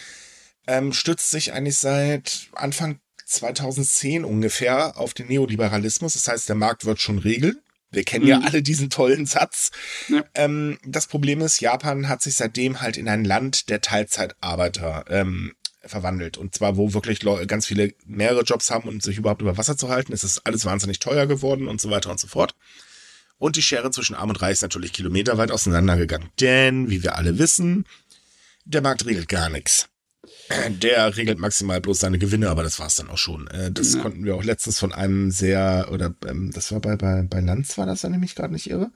ähm, 0.65 0.93
stützt 0.93 1.29
sich 1.29 1.51
eigentlich 1.51 1.77
seit 1.77 2.47
Anfang 2.53 3.01
2010 3.25 4.23
ungefähr 4.23 4.97
auf 4.97 5.13
den 5.13 5.27
Neoliberalismus. 5.27 6.13
Das 6.13 6.29
heißt, 6.29 6.47
der 6.47 6.55
Markt 6.55 6.85
wird 6.85 7.01
schon 7.01 7.19
regeln. 7.19 7.59
Wir 7.91 8.03
kennen 8.03 8.25
mhm. 8.25 8.29
ja 8.29 8.39
alle 8.41 8.61
diesen 8.61 8.89
tollen 8.89 9.25
Satz. 9.25 9.71
Ja. 10.07 10.23
Ähm, 10.35 10.77
das 10.85 11.07
Problem 11.07 11.41
ist, 11.41 11.59
Japan 11.59 12.07
hat 12.07 12.21
sich 12.21 12.35
seitdem 12.35 12.81
halt 12.81 12.97
in 12.97 13.07
ein 13.07 13.25
Land 13.25 13.69
der 13.69 13.81
Teilzeitarbeiter 13.81 15.05
ähm, 15.09 15.53
verwandelt. 15.83 16.37
Und 16.37 16.55
zwar, 16.55 16.77
wo 16.77 16.93
wirklich 16.93 17.19
ganz 17.47 17.65
viele 17.65 17.93
mehrere 18.05 18.43
Jobs 18.43 18.69
haben, 18.69 18.87
um 18.87 18.99
sich 19.01 19.17
überhaupt 19.17 19.41
über 19.41 19.57
Wasser 19.57 19.77
zu 19.77 19.89
halten. 19.89 20.13
Es 20.13 20.23
ist 20.23 20.45
alles 20.45 20.65
wahnsinnig 20.65 20.99
teuer 20.99 21.25
geworden 21.25 21.67
und 21.67 21.81
so 21.81 21.89
weiter 21.89 22.11
und 22.11 22.19
so 22.19 22.27
fort. 22.27 22.55
Und 23.37 23.55
die 23.55 23.61
Schere 23.61 23.89
zwischen 23.91 24.15
Arm 24.15 24.29
und 24.29 24.41
Reich 24.41 24.53
ist 24.53 24.61
natürlich 24.61 24.93
kilometerweit 24.93 25.51
auseinandergegangen. 25.51 26.29
Denn, 26.39 26.89
wie 26.89 27.03
wir 27.03 27.15
alle 27.15 27.39
wissen, 27.39 27.85
der 28.65 28.81
Markt 28.81 29.05
regelt 29.05 29.29
gar 29.29 29.49
nichts. 29.49 29.87
Der 30.81 31.15
regelt 31.15 31.39
maximal 31.39 31.79
bloß 31.79 31.99
seine 31.99 32.19
Gewinne, 32.19 32.49
aber 32.49 32.63
das 32.63 32.79
war's 32.79 32.95
dann 32.95 33.09
auch 33.09 33.17
schon. 33.17 33.47
Äh, 33.47 33.71
das 33.71 33.93
ja. 33.93 34.01
konnten 34.01 34.25
wir 34.25 34.35
auch 34.35 34.43
letztens 34.43 34.79
von 34.79 34.93
einem 34.93 35.31
sehr, 35.31 35.89
oder 35.91 36.13
ähm, 36.27 36.51
das 36.53 36.71
war 36.71 36.79
bei, 36.81 36.95
bei, 36.95 37.23
bei 37.23 37.39
Lanz 37.39 37.77
war 37.77 37.85
das, 37.85 38.03
wenn 38.03 38.13
ich 38.13 38.19
mich 38.19 38.35
gerade 38.35 38.53
nicht 38.53 38.69
irre. 38.69 38.91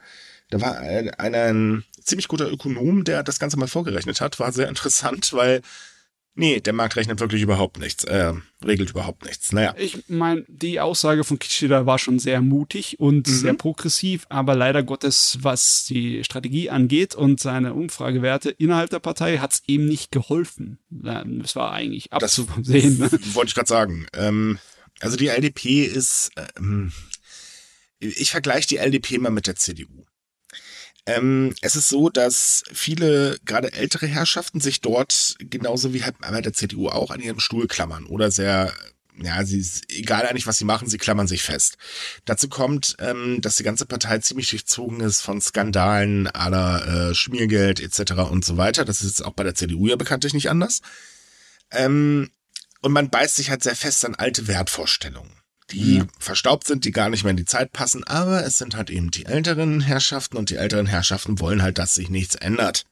Da 0.49 0.61
war 0.61 0.77
ein, 0.77 1.09
ein 1.17 1.83
ziemlich 2.01 2.27
guter 2.27 2.51
Ökonom, 2.51 3.03
der 3.05 3.23
das 3.23 3.39
Ganze 3.39 3.57
mal 3.57 3.67
vorgerechnet 3.67 4.21
hat, 4.21 4.39
war 4.39 4.51
sehr 4.51 4.67
interessant, 4.69 5.33
weil 5.33 5.61
Nee, 6.35 6.59
der 6.59 6.73
Markt 6.73 6.95
rechnet 6.95 7.19
wirklich 7.19 7.43
überhaupt 7.43 7.79
nichts, 7.79 8.05
äh, 8.05 8.33
regelt 8.65 8.89
überhaupt 8.89 9.23
nichts. 9.23 9.51
Naja. 9.51 9.75
Ich 9.77 10.09
meine, 10.09 10.43
die 10.47 10.79
Aussage 10.79 11.23
von 11.23 11.37
Kishida 11.37 11.85
war 11.85 11.99
schon 11.99 12.17
sehr 12.17 12.41
mutig 12.41 12.99
und 12.99 13.27
mhm. 13.27 13.31
sehr 13.31 13.53
progressiv, 13.53 14.25
aber 14.29 14.55
leider 14.55 14.81
Gottes, 14.81 15.37
was 15.41 15.85
die 15.85 16.23
Strategie 16.23 16.71
angeht 16.71 17.13
und 17.13 17.39
seine 17.39 17.75
Umfragewerte 17.75 18.49
innerhalb 18.49 18.89
der 18.89 18.99
Partei, 18.99 19.37
hat 19.37 19.53
es 19.53 19.63
ihm 19.67 19.85
nicht 19.85 20.11
geholfen. 20.11 20.79
Das 20.89 21.55
war 21.55 21.71
eigentlich 21.71 22.11
abzusehen. 22.11 22.97
Das 22.97 23.11
ne? 23.11 23.19
wollte 23.33 23.49
ich 23.49 23.55
gerade 23.55 23.69
sagen. 23.69 24.07
Ähm, 24.13 24.57
also 25.01 25.17
die 25.17 25.27
LDP 25.27 25.83
ist, 25.83 26.31
ähm, 26.57 26.91
ich 27.99 28.31
vergleiche 28.31 28.67
die 28.67 28.77
LDP 28.77 29.19
mal 29.19 29.29
mit 29.29 29.45
der 29.45 29.55
CDU. 29.55 30.05
Ähm, 31.05 31.53
es 31.61 31.75
ist 31.75 31.89
so, 31.89 32.09
dass 32.09 32.63
viele, 32.71 33.37
gerade 33.45 33.73
ältere 33.73 34.07
Herrschaften, 34.07 34.61
sich 34.61 34.79
dort 34.79 35.35
genauso 35.39 35.93
wie 35.93 36.03
halt 36.03 36.15
bei 36.19 36.41
der 36.41 36.53
CDU 36.53 36.89
auch 36.89 37.11
an 37.11 37.19
ihrem 37.19 37.39
Stuhl 37.39 37.67
klammern 37.67 38.05
oder 38.05 38.31
sehr 38.31 38.73
ja, 39.21 39.43
sie 39.45 39.63
egal 39.89 40.25
eigentlich, 40.25 40.47
was 40.47 40.57
sie 40.57 40.65
machen, 40.65 40.87
sie 40.87 40.97
klammern 40.97 41.27
sich 41.27 41.43
fest. 41.43 41.77
Dazu 42.25 42.49
kommt, 42.49 42.95
ähm, 42.99 43.41
dass 43.41 43.57
die 43.57 43.63
ganze 43.63 43.85
Partei 43.85 44.17
ziemlich 44.19 44.49
durchzogen 44.49 45.01
ist 45.01 45.21
von 45.21 45.39
Skandalen 45.39 46.27
aller 46.27 47.09
äh, 47.11 47.13
Schmiergeld 47.13 47.79
etc. 47.79 48.13
und 48.31 48.43
so 48.43 48.57
weiter. 48.57 48.85
Das 48.85 49.03
ist 49.03 49.23
auch 49.23 49.33
bei 49.33 49.43
der 49.43 49.55
CDU 49.55 49.87
ja 49.87 49.97
bekanntlich 49.97 50.33
nicht 50.33 50.49
anders. 50.49 50.81
Ähm, 51.71 52.31
und 52.81 52.91
man 52.91 53.09
beißt 53.09 53.35
sich 53.35 53.49
halt 53.49 53.63
sehr 53.63 53.75
fest 53.75 54.03
an 54.03 54.15
alte 54.15 54.47
Wertvorstellungen 54.47 55.42
die 55.71 55.97
ja. 55.97 56.07
verstaubt 56.19 56.67
sind, 56.67 56.85
die 56.85 56.91
gar 56.91 57.09
nicht 57.09 57.23
mehr 57.23 57.31
in 57.31 57.37
die 57.37 57.45
Zeit 57.45 57.71
passen, 57.73 58.03
aber 58.03 58.45
es 58.45 58.57
sind 58.57 58.75
halt 58.75 58.89
eben 58.89 59.11
die 59.11 59.25
älteren 59.25 59.81
Herrschaften 59.81 60.37
und 60.37 60.49
die 60.49 60.55
älteren 60.55 60.85
Herrschaften 60.85 61.39
wollen 61.39 61.61
halt, 61.61 61.77
dass 61.77 61.95
sich 61.95 62.09
nichts 62.09 62.35
ändert. 62.35 62.85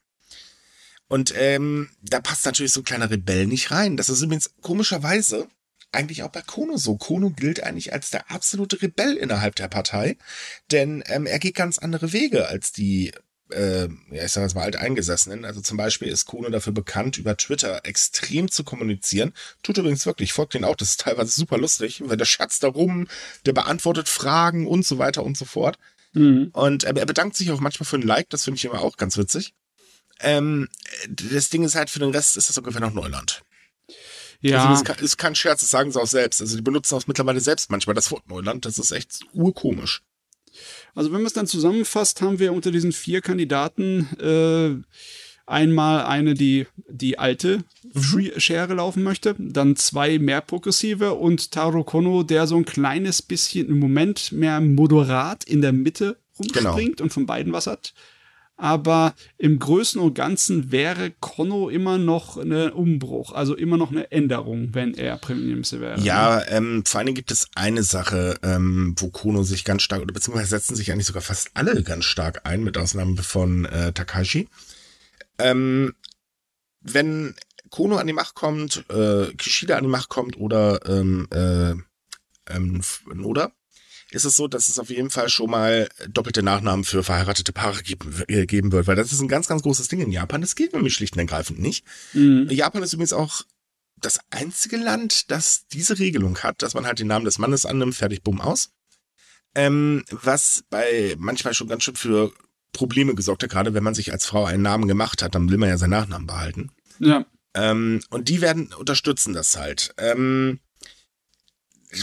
Und 1.07 1.33
ähm, 1.35 1.89
da 2.01 2.21
passt 2.21 2.45
natürlich 2.45 2.71
so 2.71 2.81
ein 2.81 2.85
kleiner 2.85 3.11
Rebell 3.11 3.45
nicht 3.45 3.71
rein. 3.71 3.97
Das 3.97 4.07
ist 4.07 4.21
übrigens 4.21 4.51
komischerweise 4.61 5.49
eigentlich 5.91 6.23
auch 6.23 6.29
bei 6.29 6.41
Kono 6.41 6.77
so. 6.77 6.95
Kono 6.95 7.31
gilt 7.31 7.61
eigentlich 7.63 7.91
als 7.91 8.11
der 8.11 8.31
absolute 8.31 8.81
Rebell 8.81 9.17
innerhalb 9.17 9.55
der 9.55 9.67
Partei, 9.67 10.17
denn 10.71 11.03
ähm, 11.07 11.25
er 11.25 11.39
geht 11.39 11.55
ganz 11.55 11.79
andere 11.79 12.13
Wege 12.13 12.47
als 12.47 12.71
die 12.71 13.11
äh, 13.51 13.87
ja, 14.11 14.25
ich 14.25 14.31
sag 14.31 14.43
jetzt 14.43 14.55
mal 14.55 14.63
alteingesessenen. 14.63 15.45
Also 15.45 15.61
zum 15.61 15.77
Beispiel 15.77 16.07
ist 16.07 16.25
Kuno 16.25 16.49
dafür 16.49 16.73
bekannt, 16.73 17.17
über 17.17 17.37
Twitter 17.37 17.81
extrem 17.83 18.49
zu 18.49 18.63
kommunizieren. 18.63 19.33
Tut 19.63 19.77
übrigens 19.77 20.05
wirklich, 20.05 20.33
folgt 20.33 20.53
den 20.53 20.65
auch, 20.65 20.75
das 20.75 20.91
ist 20.91 21.01
teilweise 21.01 21.31
super 21.31 21.57
lustig, 21.57 22.01
weil 22.05 22.17
der 22.17 22.25
Schatz 22.25 22.59
da 22.59 22.67
rum, 22.67 23.07
der 23.45 23.53
beantwortet 23.53 24.09
Fragen 24.09 24.67
und 24.67 24.85
so 24.85 24.97
weiter 24.97 25.23
und 25.23 25.37
so 25.37 25.45
fort. 25.45 25.77
Mhm. 26.13 26.49
Und 26.53 26.83
äh, 26.83 26.93
er 26.95 27.05
bedankt 27.05 27.35
sich 27.35 27.51
auch 27.51 27.59
manchmal 27.59 27.87
für 27.87 27.97
ein 27.97 28.01
Like, 28.01 28.29
das 28.29 28.43
finde 28.43 28.57
ich 28.57 28.65
immer 28.65 28.81
auch 28.81 28.97
ganz 28.97 29.17
witzig. 29.17 29.53
Ähm, 30.19 30.67
das 31.07 31.49
Ding 31.49 31.63
ist 31.63 31.75
halt, 31.75 31.89
für 31.89 31.99
den 31.99 32.11
Rest 32.11 32.37
ist 32.37 32.49
das 32.49 32.57
ungefähr 32.57 32.81
noch 32.81 32.93
Neuland. 32.93 33.43
Ja. 34.41 34.69
Also 34.69 34.83
das 34.83 35.01
ist 35.01 35.17
kein 35.17 35.35
Scherz, 35.35 35.61
das 35.61 35.69
sagen 35.69 35.91
sie 35.91 36.01
auch 36.01 36.07
selbst. 36.07 36.41
Also 36.41 36.55
die 36.55 36.63
benutzen 36.63 36.95
auch 36.95 37.07
mittlerweile 37.07 37.39
selbst 37.39 37.69
manchmal 37.69 37.93
das 37.93 38.11
Wort 38.11 38.27
Neuland. 38.27 38.65
Das 38.65 38.79
ist 38.79 38.91
echt 38.91 39.19
urkomisch. 39.33 40.01
Also 40.95 41.11
wenn 41.11 41.19
man 41.19 41.27
es 41.27 41.33
dann 41.33 41.47
zusammenfasst, 41.47 42.21
haben 42.21 42.39
wir 42.39 42.53
unter 42.53 42.71
diesen 42.71 42.91
vier 42.91 43.21
Kandidaten 43.21 44.07
äh, 44.19 44.75
einmal 45.45 46.05
eine, 46.05 46.33
die 46.33 46.67
die 46.87 47.19
alte 47.19 47.63
mhm. 47.93 48.31
Schere 48.37 48.75
laufen 48.75 49.03
möchte, 49.03 49.35
dann 49.37 49.75
zwei 49.75 50.19
mehr 50.19 50.41
progressive 50.41 51.13
und 51.13 51.51
Taro 51.51 51.83
Kono, 51.83 52.23
der 52.23 52.47
so 52.47 52.55
ein 52.55 52.65
kleines 52.65 53.21
bisschen 53.21 53.67
im 53.67 53.79
Moment 53.79 54.31
mehr 54.31 54.61
moderat 54.61 55.43
in 55.43 55.61
der 55.61 55.73
Mitte 55.73 56.17
rumspringt 56.39 56.97
genau. 56.97 57.03
und 57.03 57.09
von 57.11 57.25
beiden 57.25 57.53
was 57.53 57.67
hat. 57.67 57.93
Aber 58.61 59.15
im 59.39 59.57
Größen 59.57 59.99
und 59.99 60.13
Ganzen 60.13 60.71
wäre 60.71 61.11
Kono 61.19 61.69
immer 61.69 61.97
noch 61.97 62.37
ein 62.37 62.71
Umbruch, 62.71 63.33
also 63.33 63.55
immer 63.55 63.75
noch 63.75 63.89
eine 63.89 64.11
Änderung, 64.11 64.75
wenn 64.75 64.93
er 64.93 65.17
Premierminister 65.17 65.81
wäre. 65.81 65.99
Ja, 65.99 66.45
ähm, 66.47 66.83
vor 66.85 66.99
allen 66.99 67.07
Dingen 67.07 67.15
gibt 67.15 67.31
es 67.31 67.47
eine 67.55 67.81
Sache, 67.81 68.37
ähm, 68.43 68.93
wo 68.99 69.09
Kono 69.09 69.41
sich 69.41 69.65
ganz 69.65 69.81
stark, 69.81 70.03
oder 70.03 70.13
beziehungsweise 70.13 70.51
setzen 70.51 70.75
sich 70.75 70.91
eigentlich 70.91 71.07
sogar 71.07 71.23
fast 71.23 71.49
alle 71.55 71.81
ganz 71.81 72.05
stark 72.05 72.41
ein, 72.45 72.63
mit 72.63 72.77
Ausnahme 72.77 73.23
von 73.23 73.65
äh, 73.65 73.93
Takashi. 73.93 74.47
Ähm, 75.39 75.95
wenn 76.81 77.33
Kono 77.71 77.97
an 77.97 78.05
die 78.05 78.13
Macht 78.13 78.35
kommt, 78.35 78.85
äh, 78.91 79.33
Kishida 79.37 79.75
an 79.75 79.85
die 79.85 79.89
Macht 79.89 80.09
kommt 80.09 80.37
oder 80.37 80.85
ähm, 80.87 81.27
äh, 81.31 81.73
ähm, 82.53 82.81
Noda, 83.11 83.51
ist 84.11 84.25
es 84.25 84.35
so, 84.35 84.47
dass 84.47 84.67
es 84.67 84.77
auf 84.77 84.89
jeden 84.89 85.09
Fall 85.09 85.29
schon 85.29 85.49
mal 85.49 85.89
doppelte 86.09 86.43
Nachnamen 86.43 86.83
für 86.83 87.03
verheiratete 87.03 87.53
Paare 87.53 87.81
geben, 87.81 88.13
äh, 88.27 88.45
geben 88.45 88.71
wird, 88.71 88.87
weil 88.87 88.95
das 88.95 89.11
ist 89.11 89.21
ein 89.21 89.27
ganz, 89.27 89.47
ganz 89.47 89.63
großes 89.63 89.87
Ding 89.87 90.01
in 90.01 90.11
Japan. 90.11 90.41
Das 90.41 90.55
geht 90.55 90.73
nämlich 90.73 90.93
schlicht 90.93 91.13
und 91.13 91.19
ergreifend 91.19 91.59
nicht. 91.59 91.85
Mhm. 92.13 92.47
Japan 92.49 92.83
ist 92.83 92.93
übrigens 92.93 93.13
auch 93.13 93.43
das 93.97 94.19
einzige 94.31 94.77
Land, 94.77 95.31
das 95.31 95.67
diese 95.71 95.97
Regelung 95.99 96.39
hat, 96.39 96.61
dass 96.61 96.73
man 96.73 96.85
halt 96.85 96.99
den 96.99 97.07
Namen 97.07 97.25
des 97.25 97.37
Mannes 97.37 97.65
annimmt, 97.65 97.95
fertig, 97.95 98.23
bumm, 98.23 98.41
aus. 98.41 98.71
Ähm, 99.55 100.03
was 100.09 100.63
bei 100.69 101.15
manchmal 101.17 101.53
schon 101.53 101.67
ganz 101.67 101.83
schön 101.83 101.95
für 101.95 102.33
Probleme 102.73 103.15
gesorgt 103.15 103.43
hat, 103.43 103.49
gerade 103.49 103.73
wenn 103.73 103.83
man 103.83 103.93
sich 103.93 104.11
als 104.11 104.25
Frau 104.25 104.45
einen 104.45 104.63
Namen 104.63 104.87
gemacht 104.87 105.21
hat, 105.21 105.35
dann 105.35 105.49
will 105.49 105.57
man 105.57 105.69
ja 105.69 105.77
seinen 105.77 105.91
Nachnamen 105.91 106.27
behalten. 106.27 106.71
Ja. 106.99 107.25
Ähm, 107.53 108.01
und 108.09 108.29
die 108.29 108.41
werden 108.41 108.73
unterstützen 108.73 109.33
das 109.33 109.57
halt. 109.57 109.93
Ähm, 109.97 110.59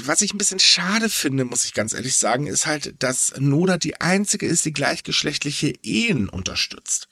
was 0.05 0.22
ich 0.22 0.35
ein 0.35 0.38
bisschen 0.38 0.59
schade 0.59 1.09
finde, 1.09 1.44
muss 1.44 1.64
ich 1.64 1.74
ganz 1.74 1.94
ehrlich 1.94 2.16
sagen, 2.16 2.46
ist 2.46 2.66
halt, 2.66 3.03
dass 3.03 3.35
Noda 3.38 3.79
die 3.79 4.01
einzige 4.01 4.46
ist, 4.46 4.64
die 4.64 4.72
gleichgeschlechtliche 4.72 5.72
Ehen 5.83 6.29
unterstützt. 6.29 7.09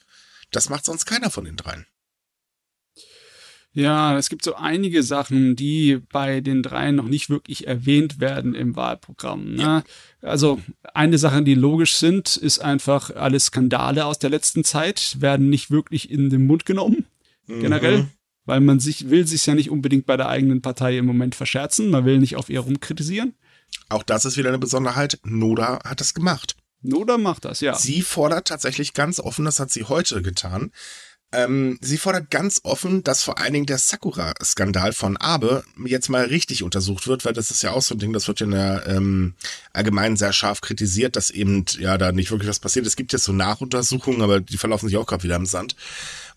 Das 0.51 0.69
macht 0.69 0.85
sonst 0.85 1.07
keiner 1.07 1.31
von 1.31 1.45
den 1.45 1.57
dreien. 1.57 1.87
Ja, 3.73 4.17
es 4.17 4.31
gibt 4.31 4.43
so 4.43 4.55
einige 4.55 5.03
Sachen, 5.03 5.55
die 5.55 6.01
bei 6.11 6.41
den 6.41 6.63
dreien 6.63 6.97
noch 6.97 7.09
nicht 7.09 7.29
wirklich 7.29 7.67
erwähnt 7.67 8.21
werden 8.21 8.55
im 8.55 8.75
Wahlprogramm. 8.75 9.55
Ne? 9.55 9.63
Ja. 9.63 9.85
Also 10.23 10.63
eine 10.95 11.19
Sache, 11.19 11.43
die 11.43 11.55
logisch 11.55 11.97
sind, 11.97 12.39
ist 12.39 12.59
einfach 12.59 13.15
alle 13.15 13.39
Skandale 13.39 14.07
aus 14.07 14.19
der 14.19 14.31
letzten 14.31 14.65
Zeit 14.65 15.21
werden 15.21 15.51
nicht 15.51 15.71
wirklich 15.71 16.11
in 16.11 16.31
den 16.31 16.47
Mund 16.47 16.65
genommen. 16.65 17.05
Mhm. 17.47 17.61
Generell 17.61 18.07
weil 18.47 18.61
man 18.61 18.81
sich 18.81 19.11
will 19.11 19.27
sich 19.27 19.45
ja 19.47 19.55
nicht 19.55 19.71
unbedingt 19.71 20.07
bei 20.07 20.17
der 20.17 20.29
eigenen 20.29 20.63
Partei 20.63 20.97
im 20.99 21.05
Moment 21.07 21.35
verscherzen, 21.35 21.91
man 21.91 22.05
will 22.05 22.19
nicht 22.19 22.37
auf 22.37 22.49
ihr 22.49 22.61
rumkritisieren. 22.61 23.35
Auch 23.89 24.03
das 24.03 24.25
ist 24.25 24.37
wieder 24.37 24.49
eine 24.49 24.59
Besonderheit. 24.59 25.19
Noda 25.25 25.81
hat 25.85 26.01
das 26.01 26.15
gemacht. 26.15 26.57
Noda 26.83 27.19
macht 27.19 27.45
das, 27.45 27.61
ja. 27.61 27.75
Sie 27.75 28.03
fordert 28.03 28.49
tatsächlich 28.49 28.95
ganz 28.95 29.21
offen, 29.21 29.45
das 29.45 29.61
hat 29.61 29.71
sie 29.71 29.85
heute 29.85 30.23
getan. 30.23 30.71
Ähm, 31.33 31.79
sie 31.83 31.99
fordert 31.99 32.31
ganz 32.31 32.61
offen, 32.63 33.03
dass 33.03 33.25
vor 33.25 33.39
allen 33.39 33.53
Dingen 33.53 33.67
der 33.67 33.79
Sakura-Skandal 33.79 34.93
von 34.93 35.17
Abe 35.17 35.65
jetzt 35.85 36.09
mal 36.09 36.25
richtig 36.25 36.63
untersucht 36.63 37.09
wird, 37.09 37.25
weil 37.25 37.33
das 37.33 37.51
ist 37.51 37.63
ja 37.63 37.73
auch 37.73 37.83
so 37.83 37.97
ein 37.97 37.99
Ding, 37.99 38.13
das 38.13 38.29
wird 38.29 38.41
ja 38.41 38.47
in 38.47 38.53
der 38.53 38.87
ähm, 38.87 39.35
allgemein 39.73 40.17
sehr 40.17 40.33
scharf 40.33 40.61
kritisiert, 40.61 41.17
dass 41.17 41.31
eben 41.31 41.65
ja 41.79 41.99
da 41.99 42.13
nicht 42.13 42.31
wirklich 42.31 42.49
was 42.49 42.61
passiert. 42.61 42.87
Es 42.87 42.95
gibt 42.95 43.13
jetzt 43.13 43.25
so 43.25 43.33
Nachuntersuchungen, 43.33 44.23
aber 44.23 44.41
die 44.41 44.57
verlaufen 44.57 44.89
sich 44.89 44.97
auch 44.97 45.07
gerade 45.07 45.25
wieder 45.25 45.37
im 45.37 45.47
Sand. 45.47 45.75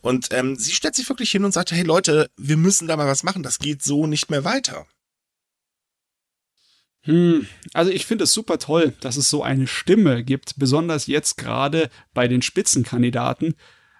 Und 0.01 0.29
ähm, 0.31 0.55
sie 0.55 0.71
stellt 0.71 0.95
sich 0.95 1.09
wirklich 1.09 1.31
hin 1.31 1.43
und 1.43 1.51
sagt, 1.51 1.71
hey 1.71 1.83
Leute, 1.83 2.29
wir 2.37 2.57
müssen 2.57 2.87
da 2.87 2.95
mal 2.95 3.07
was 3.07 3.23
machen, 3.23 3.43
das 3.43 3.59
geht 3.59 3.83
so 3.83 4.07
nicht 4.07 4.29
mehr 4.29 4.43
weiter. 4.43 4.85
Hm, 7.03 7.47
also 7.73 7.91
ich 7.91 8.05
finde 8.05 8.25
es 8.25 8.33
super 8.33 8.59
toll, 8.59 8.93
dass 9.01 9.17
es 9.17 9.29
so 9.29 9.43
eine 9.43 9.67
Stimme 9.67 10.23
gibt, 10.23 10.57
besonders 10.57 11.07
jetzt 11.07 11.37
gerade 11.37 11.89
bei 12.13 12.27
den 12.27 12.41
Spitzenkandidaten. 12.41 13.55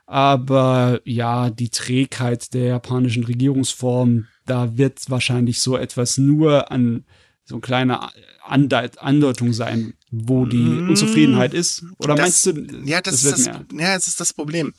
Aber 0.06 1.02
ja, 1.06 1.50
die 1.50 1.70
Trägheit 1.70 2.54
der 2.54 2.66
japanischen 2.66 3.24
Regierungsform, 3.24 4.28
da 4.46 4.78
wird 4.78 5.10
wahrscheinlich 5.10 5.62
so 5.62 5.78
etwas 5.78 6.18
nur 6.18 6.72
an 6.72 7.06
so 7.50 7.56
eine 7.56 7.62
kleine 7.62 8.00
Andeutung 8.44 9.54
sein, 9.54 9.94
wo 10.12 10.46
die 10.46 10.58
mmh, 10.58 10.90
Unzufriedenheit 10.90 11.54
ist? 11.54 11.84
Oder 11.98 12.16
das, 12.16 12.24
meinst 12.24 12.46
du? 12.46 12.86
Ja, 12.86 13.02
das, 13.02 13.24
das 13.24 13.40
ist 13.40 13.48
das, 13.48 13.58
ja, 13.74 13.96
das 13.96 14.08
ist 14.08 14.20
das 14.20 14.34
Problem. 14.34 14.74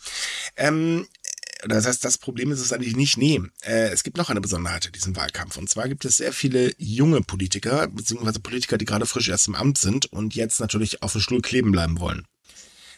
Ähm, 0.57 1.07
das 1.67 1.85
heißt, 1.85 2.05
das 2.05 2.17
Problem 2.17 2.53
ist 2.53 2.61
es 2.61 2.73
eigentlich 2.73 2.97
nicht. 2.97 3.17
Nee, 3.17 3.41
äh, 3.63 3.89
es 3.89 4.05
gibt 4.05 4.17
noch 4.17 4.31
eine 4.31 4.41
Besonderheit 4.41 4.87
in 4.87 4.93
diesem 4.93 5.17
Wahlkampf. 5.17 5.57
Und 5.57 5.69
zwar 5.69 5.89
gibt 5.89 6.05
es 6.05 6.17
sehr 6.17 6.33
viele 6.33 6.73
junge 6.79 7.23
Politiker, 7.23 7.89
beziehungsweise 7.89 8.39
Politiker, 8.39 8.79
die 8.79 8.85
gerade 8.85 9.05
frisch 9.05 9.29
erst 9.29 9.49
im 9.49 9.57
Amt 9.57 9.79
sind 9.79 10.07
und 10.07 10.37
jetzt 10.37 10.61
natürlich 10.61 11.03
auf 11.03 11.13
dem 11.13 11.21
Stuhl 11.21 11.43
kleben 11.43 11.73
bleiben 11.73 11.99
wollen. 11.99 12.25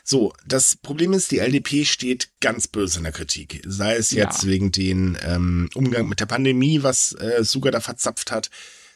So, 0.05 0.35
das 0.47 0.77
Problem 0.77 1.15
ist, 1.15 1.31
die 1.31 1.39
LDP 1.39 1.87
steht 1.87 2.29
ganz 2.41 2.69
böse 2.69 2.99
in 2.99 3.05
der 3.05 3.13
Kritik. 3.13 3.63
Sei 3.65 3.97
es 3.97 4.11
jetzt 4.11 4.43
ja. 4.43 4.51
wegen 4.51 4.71
den 4.71 5.17
ähm, 5.23 5.71
Umgang 5.75 6.09
mit 6.09 6.21
der 6.21 6.27
Pandemie, 6.27 6.83
was 6.83 7.13
äh, 7.13 7.43
Suga 7.43 7.71
da 7.71 7.81
verzapft 7.81 8.33
hat, 8.33 8.51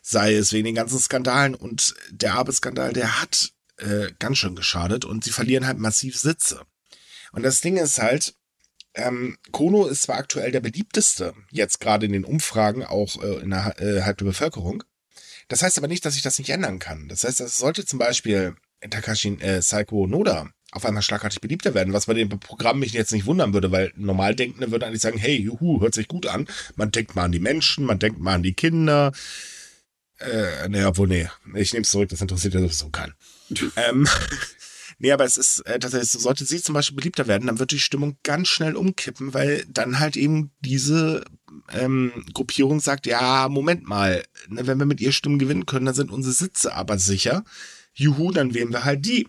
sei 0.08 0.34
es 0.34 0.52
wegen 0.52 0.66
den 0.66 0.76
ganzen 0.76 1.00
Skandalen 1.00 1.56
und 1.56 1.96
der 2.12 2.34
Arbeitsskandal, 2.34 2.92
der 2.92 3.20
hat 3.20 3.52
äh, 3.78 4.12
ganz 4.20 4.38
schön 4.38 4.54
geschadet 4.54 5.04
und 5.04 5.24
sie 5.24 5.32
verlieren 5.32 5.66
halt 5.66 5.78
massiv 5.78 6.16
Sitze. 6.16 6.62
Und 7.32 7.42
das 7.42 7.60
Ding 7.60 7.76
ist 7.76 8.00
halt, 8.00 8.36
ähm, 8.94 9.36
Kono 9.50 9.86
ist 9.86 10.02
zwar 10.02 10.18
aktuell 10.18 10.52
der 10.52 10.60
beliebteste, 10.60 11.34
jetzt 11.50 11.80
gerade 11.80 12.06
in 12.06 12.12
den 12.12 12.24
Umfragen, 12.24 12.84
auch 12.84 13.20
äh, 13.20 13.40
innerhalb 13.40 13.80
äh, 13.80 14.00
der 14.00 14.24
Bevölkerung. 14.24 14.84
Das 15.48 15.64
heißt 15.64 15.76
aber 15.76 15.88
nicht, 15.88 16.04
dass 16.04 16.14
sich 16.14 16.22
das 16.22 16.38
nicht 16.38 16.50
ändern 16.50 16.78
kann. 16.78 17.08
Das 17.08 17.24
heißt, 17.24 17.40
es 17.40 17.58
sollte 17.58 17.84
zum 17.84 17.98
Beispiel 17.98 18.54
Takashi 18.88 19.36
äh, 19.40 19.60
Saiko 19.60 20.06
Noda 20.06 20.48
auf 20.70 20.86
einmal 20.86 21.02
schlagartig 21.02 21.40
beliebter 21.40 21.74
werden, 21.74 21.92
was 21.92 22.06
bei 22.06 22.14
dem 22.14 22.28
Programm 22.28 22.78
mich 22.78 22.92
jetzt 22.92 23.12
nicht 23.12 23.26
wundern 23.26 23.52
würde, 23.52 23.72
weil 23.72 23.92
Normaldenkende 23.96 24.70
würde 24.70 24.86
eigentlich 24.86 25.02
sagen, 25.02 25.18
hey, 25.18 25.36
juhu, 25.36 25.80
hört 25.80 25.94
sich 25.94 26.06
gut 26.06 26.26
an. 26.26 26.46
Man 26.76 26.92
denkt 26.92 27.16
mal 27.16 27.24
an 27.24 27.32
die 27.32 27.40
Menschen, 27.40 27.84
man 27.84 27.98
denkt 27.98 28.20
mal 28.20 28.34
an 28.34 28.44
die 28.44 28.54
Kinder. 28.54 29.12
Äh, 30.18 30.68
naja, 30.68 30.96
wohl, 30.96 31.08
nee. 31.08 31.28
Ich 31.54 31.72
nehme 31.72 31.82
es 31.82 31.90
zurück, 31.90 32.08
das 32.08 32.20
interessiert 32.20 32.54
ja 32.54 32.60
sowieso 32.60 32.88
keinen. 32.90 33.14
ähm, 33.76 34.08
Nee, 34.98 35.12
aber 35.12 35.24
es 35.24 35.36
ist 35.36 35.60
äh, 35.66 35.78
tatsächlich 35.78 36.10
so, 36.10 36.18
sollte 36.18 36.44
sie 36.44 36.62
zum 36.62 36.74
Beispiel 36.74 36.96
beliebter 36.96 37.26
werden, 37.26 37.46
dann 37.46 37.58
wird 37.58 37.70
die 37.70 37.78
Stimmung 37.78 38.16
ganz 38.22 38.48
schnell 38.48 38.76
umkippen, 38.76 39.34
weil 39.34 39.64
dann 39.68 39.98
halt 39.98 40.16
eben 40.16 40.52
diese 40.60 41.22
ähm, 41.72 42.24
Gruppierung 42.32 42.80
sagt, 42.80 43.06
ja, 43.06 43.48
Moment 43.50 43.86
mal, 43.86 44.24
ne, 44.48 44.66
wenn 44.66 44.78
wir 44.78 44.86
mit 44.86 45.00
ihr 45.02 45.12
Stimmen 45.12 45.38
gewinnen 45.38 45.66
können, 45.66 45.86
dann 45.86 45.94
sind 45.94 46.10
unsere 46.10 46.32
Sitze 46.32 46.74
aber 46.74 46.98
sicher. 46.98 47.44
Juhu, 47.92 48.32
dann 48.32 48.54
wählen 48.54 48.72
wir 48.72 48.84
halt 48.84 49.04
die. 49.04 49.28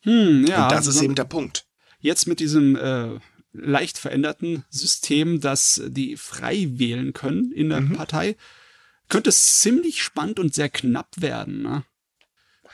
Hm, 0.00 0.46
ja. 0.46 0.64
Und 0.64 0.72
das 0.72 0.88
ist 0.88 1.00
eben 1.00 1.14
der 1.14 1.24
Punkt. 1.24 1.66
Jetzt 2.00 2.26
mit 2.26 2.40
diesem 2.40 2.74
äh, 2.74 3.20
leicht 3.52 3.98
veränderten 3.98 4.64
System, 4.68 5.40
dass 5.40 5.80
die 5.86 6.16
frei 6.16 6.66
wählen 6.70 7.12
können 7.12 7.52
in 7.52 7.68
der 7.68 7.82
mhm. 7.82 7.92
Partei, 7.92 8.36
könnte 9.12 9.28
es 9.28 9.58
ziemlich 9.58 10.02
spannend 10.02 10.40
und 10.40 10.54
sehr 10.54 10.70
knapp 10.70 11.10
werden. 11.18 11.60
Ne? 11.60 11.84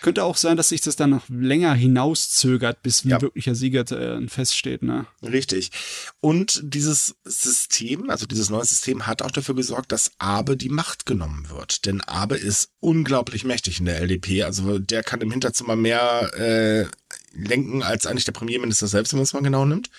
Könnte 0.03 0.23
auch 0.23 0.37
sein, 0.37 0.57
dass 0.57 0.69
sich 0.69 0.81
das 0.81 0.95
dann 0.95 1.11
noch 1.11 1.29
länger 1.29 1.75
hinauszögert, 1.75 2.81
bis 2.81 3.05
ein 3.05 3.09
ja. 3.09 3.21
wirklicher 3.21 3.57
Sieger 3.57 3.81
äh, 3.91 4.25
feststeht. 4.29 4.85
Ne? 4.85 5.07
Richtig. 5.21 5.73
Und 6.21 6.61
dieses 6.63 7.17
System, 7.25 8.09
also 8.09 8.25
dieses 8.25 8.51
neue 8.51 8.65
System, 8.65 9.09
hat 9.09 9.23
auch 9.23 9.33
dafür 9.33 9.57
gesorgt, 9.57 9.91
dass 9.91 10.13
Abe 10.19 10.57
die 10.57 10.69
Macht 10.69 11.07
genommen 11.07 11.51
wird. 11.51 11.87
Denn 11.87 12.03
Abe 12.03 12.37
ist 12.37 12.71
unglaublich 12.79 13.43
mächtig 13.43 13.81
in 13.81 13.87
der 13.87 14.01
LDP. 14.01 14.45
Also 14.45 14.79
der 14.79 15.03
kann 15.03 15.21
im 15.21 15.33
Hinterzimmer 15.33 15.75
mehr 15.75 16.31
äh, 16.35 16.87
lenken 17.33 17.83
als 17.83 18.07
eigentlich 18.07 18.27
der 18.27 18.33
Premierminister 18.33 18.87
selbst, 18.87 19.13
wenn 19.13 19.19
man 19.19 19.25
es 19.25 19.33
mal 19.33 19.43
genau 19.43 19.65
nimmt. 19.65 19.91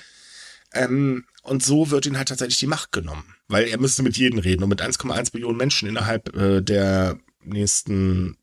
Ähm, 0.71 1.25
und 1.43 1.65
so 1.65 1.91
wird 1.91 2.05
ihm 2.05 2.15
halt 2.15 2.29
tatsächlich 2.29 2.59
die 2.59 2.67
Macht 2.67 2.93
genommen. 2.93 3.35
Weil 3.49 3.67
er 3.67 3.79
müsste 3.79 4.03
mit 4.03 4.15
jedem 4.15 4.39
reden 4.39 4.63
und 4.63 4.69
mit 4.69 4.81
1,1 4.81 5.31
Millionen 5.33 5.57
Menschen 5.57 5.89
innerhalb 5.89 6.33
äh, 6.35 6.61
der 6.61 7.19
nächsten 7.43 8.37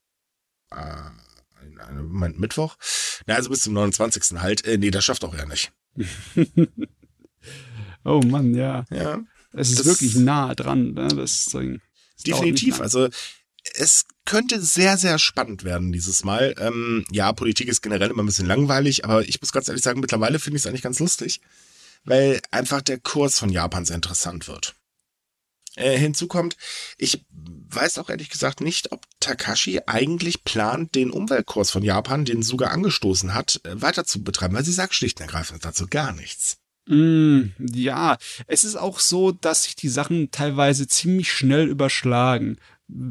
äh, 0.70 1.94
Moment, 1.94 2.38
Mittwoch? 2.38 2.76
Na, 3.26 3.34
also 3.34 3.50
bis 3.50 3.62
zum 3.62 3.72
29. 3.72 4.38
halt. 4.40 4.64
Äh, 4.64 4.78
nee, 4.78 4.90
das 4.90 5.04
schafft 5.04 5.24
auch 5.24 5.34
er 5.34 5.46
nicht. 5.46 5.72
oh 8.04 8.20
Mann, 8.26 8.54
ja. 8.54 8.84
Ja. 8.90 9.20
Es 9.52 9.70
ist 9.70 9.84
wirklich 9.84 10.16
nah 10.16 10.54
dran, 10.54 10.92
ne, 10.92 11.08
das. 11.08 11.46
Das 11.46 11.62
definitiv. 12.26 12.80
Also, 12.80 13.08
es 13.74 14.06
könnte 14.24 14.60
sehr, 14.60 14.98
sehr 14.98 15.18
spannend 15.18 15.64
werden 15.64 15.92
dieses 15.92 16.24
Mal. 16.24 16.54
Ähm, 16.58 17.04
ja, 17.10 17.32
Politik 17.32 17.68
ist 17.68 17.82
generell 17.82 18.10
immer 18.10 18.22
ein 18.22 18.26
bisschen 18.26 18.46
langweilig, 18.46 19.04
aber 19.04 19.26
ich 19.26 19.40
muss 19.40 19.52
ganz 19.52 19.68
ehrlich 19.68 19.82
sagen, 19.82 20.00
mittlerweile 20.00 20.38
finde 20.38 20.56
ich 20.56 20.62
es 20.62 20.66
eigentlich 20.66 20.82
ganz 20.82 20.98
lustig, 20.98 21.40
weil 22.04 22.40
einfach 22.50 22.82
der 22.82 22.98
Kurs 22.98 23.38
von 23.38 23.50
Japan 23.50 23.84
sehr 23.84 23.96
interessant 23.96 24.46
wird. 24.46 24.75
Äh, 25.76 25.96
hinzu 25.98 26.26
kommt, 26.26 26.56
ich 26.98 27.24
weiß 27.30 27.98
auch 27.98 28.08
ehrlich 28.08 28.30
gesagt 28.30 28.60
nicht, 28.60 28.92
ob 28.92 29.02
Takashi 29.20 29.80
eigentlich 29.86 30.42
plant, 30.42 30.94
den 30.94 31.10
Umweltkurs 31.10 31.70
von 31.70 31.82
Japan, 31.82 32.24
den 32.24 32.42
Suga 32.42 32.68
angestoßen 32.68 33.34
hat, 33.34 33.60
äh, 33.64 33.80
weiter 33.80 34.04
zu 34.04 34.22
betreiben, 34.22 34.54
weil 34.54 34.64
sie 34.64 34.72
sagt 34.72 34.94
schlicht 34.94 35.20
und 35.20 35.26
ergreifend 35.26 35.64
dazu 35.64 35.86
gar 35.86 36.12
nichts. 36.12 36.58
Mm, 36.88 37.50
ja, 37.58 38.16
es 38.46 38.64
ist 38.64 38.76
auch 38.76 39.00
so, 39.00 39.32
dass 39.32 39.64
sich 39.64 39.74
die 39.76 39.88
Sachen 39.88 40.30
teilweise 40.30 40.86
ziemlich 40.86 41.32
schnell 41.32 41.68
überschlagen. 41.68 42.58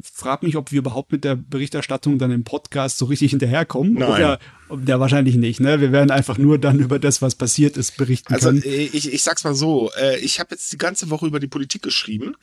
Frag 0.03 0.43
mich, 0.43 0.55
ob 0.55 0.71
wir 0.71 0.79
überhaupt 0.79 1.11
mit 1.11 1.23
der 1.23 1.35
Berichterstattung 1.35 2.17
dann 2.17 2.31
im 2.31 2.43
Podcast 2.43 2.97
so 2.97 3.05
richtig 3.05 3.31
hinterherkommen. 3.31 3.93
Nein. 3.95 4.09
Oder, 4.09 4.39
ja, 4.87 4.99
wahrscheinlich 4.99 5.35
nicht. 5.35 5.59
Ne? 5.59 5.81
Wir 5.81 5.91
werden 5.91 6.11
einfach 6.11 6.37
nur 6.37 6.57
dann 6.57 6.79
über 6.79 6.97
das, 6.99 7.21
was 7.21 7.35
passiert 7.35 7.75
ist, 7.77 7.97
berichten 7.97 8.33
Also 8.33 8.49
können. 8.49 8.63
äh, 8.63 8.83
ich, 8.85 9.11
ich 9.13 9.21
sag's 9.23 9.43
mal 9.43 9.53
so, 9.55 9.91
äh, 9.99 10.17
ich 10.19 10.39
habe 10.39 10.55
jetzt 10.55 10.71
die 10.71 10.77
ganze 10.77 11.09
Woche 11.09 11.27
über 11.27 11.39
die 11.39 11.47
Politik 11.47 11.81
geschrieben. 11.81 12.35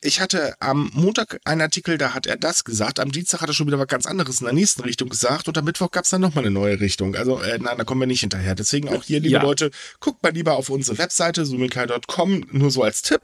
Ich 0.00 0.20
hatte 0.20 0.54
am 0.60 0.92
Montag 0.94 1.40
einen 1.44 1.60
Artikel, 1.60 1.98
da 1.98 2.14
hat 2.14 2.28
er 2.28 2.36
das 2.36 2.62
gesagt. 2.62 3.00
Am 3.00 3.10
Dienstag 3.10 3.40
hat 3.40 3.50
er 3.50 3.52
schon 3.54 3.66
wieder 3.66 3.80
was 3.80 3.88
ganz 3.88 4.06
anderes 4.06 4.40
in 4.40 4.44
der 4.44 4.54
nächsten 4.54 4.82
Richtung 4.82 5.08
gesagt. 5.08 5.48
Und 5.48 5.58
am 5.58 5.64
Mittwoch 5.64 5.90
gab's 5.90 6.10
dann 6.10 6.20
nochmal 6.20 6.44
eine 6.44 6.52
neue 6.52 6.78
Richtung. 6.78 7.16
Also, 7.16 7.40
äh, 7.42 7.58
nein, 7.58 7.76
da 7.76 7.82
kommen 7.82 8.00
wir 8.02 8.06
nicht 8.06 8.20
hinterher. 8.20 8.54
Deswegen 8.54 8.88
auch 8.90 9.02
hier, 9.02 9.18
liebe 9.18 9.34
Ja. 9.34 9.42
Leute, 9.42 9.72
guckt 9.98 10.22
mal 10.22 10.32
lieber 10.32 10.54
auf 10.54 10.70
unsere 10.70 10.98
Webseite, 10.98 11.44
sumikai.com, 11.44 12.44
nur 12.52 12.70
so 12.70 12.84
als 12.84 13.02
Tipp. 13.02 13.22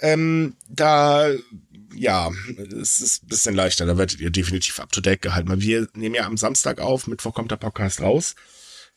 Ähm, 0.00 0.54
da, 0.68 1.28
ja, 1.98 2.30
es 2.80 3.00
ist 3.00 3.24
ein 3.24 3.28
bisschen 3.28 3.54
leichter. 3.54 3.86
Da 3.86 3.98
werdet 3.98 4.20
ihr 4.20 4.30
definitiv 4.30 4.80
up 4.80 4.92
to 4.92 5.00
date 5.00 5.22
gehalten. 5.22 5.48
Weil 5.48 5.60
wir 5.60 5.88
nehmen 5.94 6.14
ja 6.14 6.26
am 6.26 6.36
Samstag 6.36 6.80
auf, 6.80 7.06
Mittwoch 7.06 7.34
kommt 7.34 7.50
der 7.50 7.56
Podcast 7.56 8.00
raus. 8.00 8.34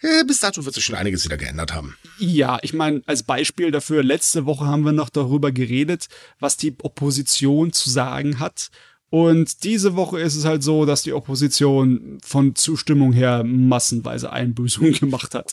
Äh, 0.02 0.24
bis 0.26 0.40
dato 0.40 0.66
wird 0.66 0.74
sich 0.74 0.84
schon 0.84 0.96
einiges 0.96 1.26
wieder 1.26 1.38
geändert 1.38 1.74
haben. 1.74 1.96
Ja, 2.18 2.58
ich 2.64 2.74
meine, 2.74 3.04
als 3.06 3.24
Beispiel 3.24 3.70
dafür, 3.72 4.04
letzte 4.04 4.46
Woche 4.46 4.66
haben 4.66 4.84
wir 4.84 4.94
noch 4.94 5.10
darüber 5.10 5.52
geredet, 5.52 6.08
was 6.40 6.58
die 6.58 6.76
Opposition 6.82 7.72
zu 7.72 7.90
sagen 7.90 8.40
hat. 8.40 8.70
Und 9.12 9.66
diese 9.66 9.98
Woche 9.98 10.22
ist 10.22 10.38
es 10.38 10.46
halt 10.46 10.64
so, 10.64 10.86
dass 10.86 11.04
die 11.04 11.12
Opposition 11.12 12.20
von 12.24 12.56
Zustimmung 12.56 13.12
her 13.12 13.44
massenweise 13.44 14.32
Einbüßungen 14.32 14.94
gemacht 15.00 15.36
hat. 15.36 15.52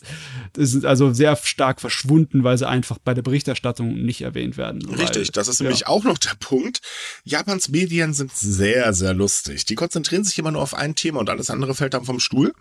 Das 0.53 0.73
ist 0.73 0.85
also 0.85 1.11
sehr 1.11 1.35
stark 1.35 1.81
verschwunden, 1.81 2.45
weil 2.45 2.57
sie 2.57 2.65
einfach 2.65 2.99
bei 2.99 3.13
der 3.13 3.21
Berichterstattung 3.21 4.01
nicht 4.01 4.21
erwähnt 4.21 4.55
werden. 4.55 4.85
Richtig, 4.85 5.27
weil, 5.27 5.33
das 5.33 5.49
ist 5.49 5.59
ja. 5.59 5.65
nämlich 5.65 5.87
auch 5.87 6.05
noch 6.05 6.17
der 6.17 6.35
Punkt. 6.39 6.79
Japans 7.25 7.67
Medien 7.67 8.13
sind 8.13 8.31
sehr, 8.33 8.93
sehr 8.93 9.13
lustig. 9.13 9.65
Die 9.65 9.75
konzentrieren 9.75 10.23
sich 10.23 10.39
immer 10.39 10.51
nur 10.51 10.61
auf 10.61 10.73
ein 10.73 10.95
Thema 10.95 11.19
und 11.19 11.29
alles 11.29 11.49
andere 11.49 11.75
fällt 11.75 11.93
dann 11.93 12.05
vom 12.05 12.21
Stuhl. 12.21 12.53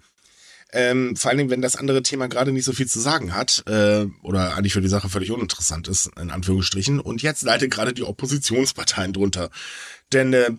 Ähm, 0.72 1.14
vor 1.14 1.30
allen 1.30 1.38
Dingen, 1.38 1.50
wenn 1.50 1.62
das 1.62 1.76
andere 1.76 2.02
Thema 2.02 2.26
gerade 2.26 2.50
nicht 2.50 2.64
so 2.64 2.72
viel 2.72 2.88
zu 2.88 2.98
sagen 2.98 3.34
hat 3.34 3.62
äh, 3.68 4.06
oder 4.22 4.56
eigentlich 4.56 4.72
für 4.72 4.82
die 4.82 4.88
Sache 4.88 5.08
völlig 5.08 5.30
uninteressant 5.30 5.86
ist, 5.86 6.10
in 6.20 6.30
Anführungsstrichen. 6.30 6.98
Und 6.98 7.22
jetzt 7.22 7.42
leidet 7.42 7.70
gerade 7.70 7.94
die 7.94 8.02
Oppositionsparteien 8.02 9.12
drunter. 9.12 9.48
Denn 10.12 10.32
äh, 10.32 10.50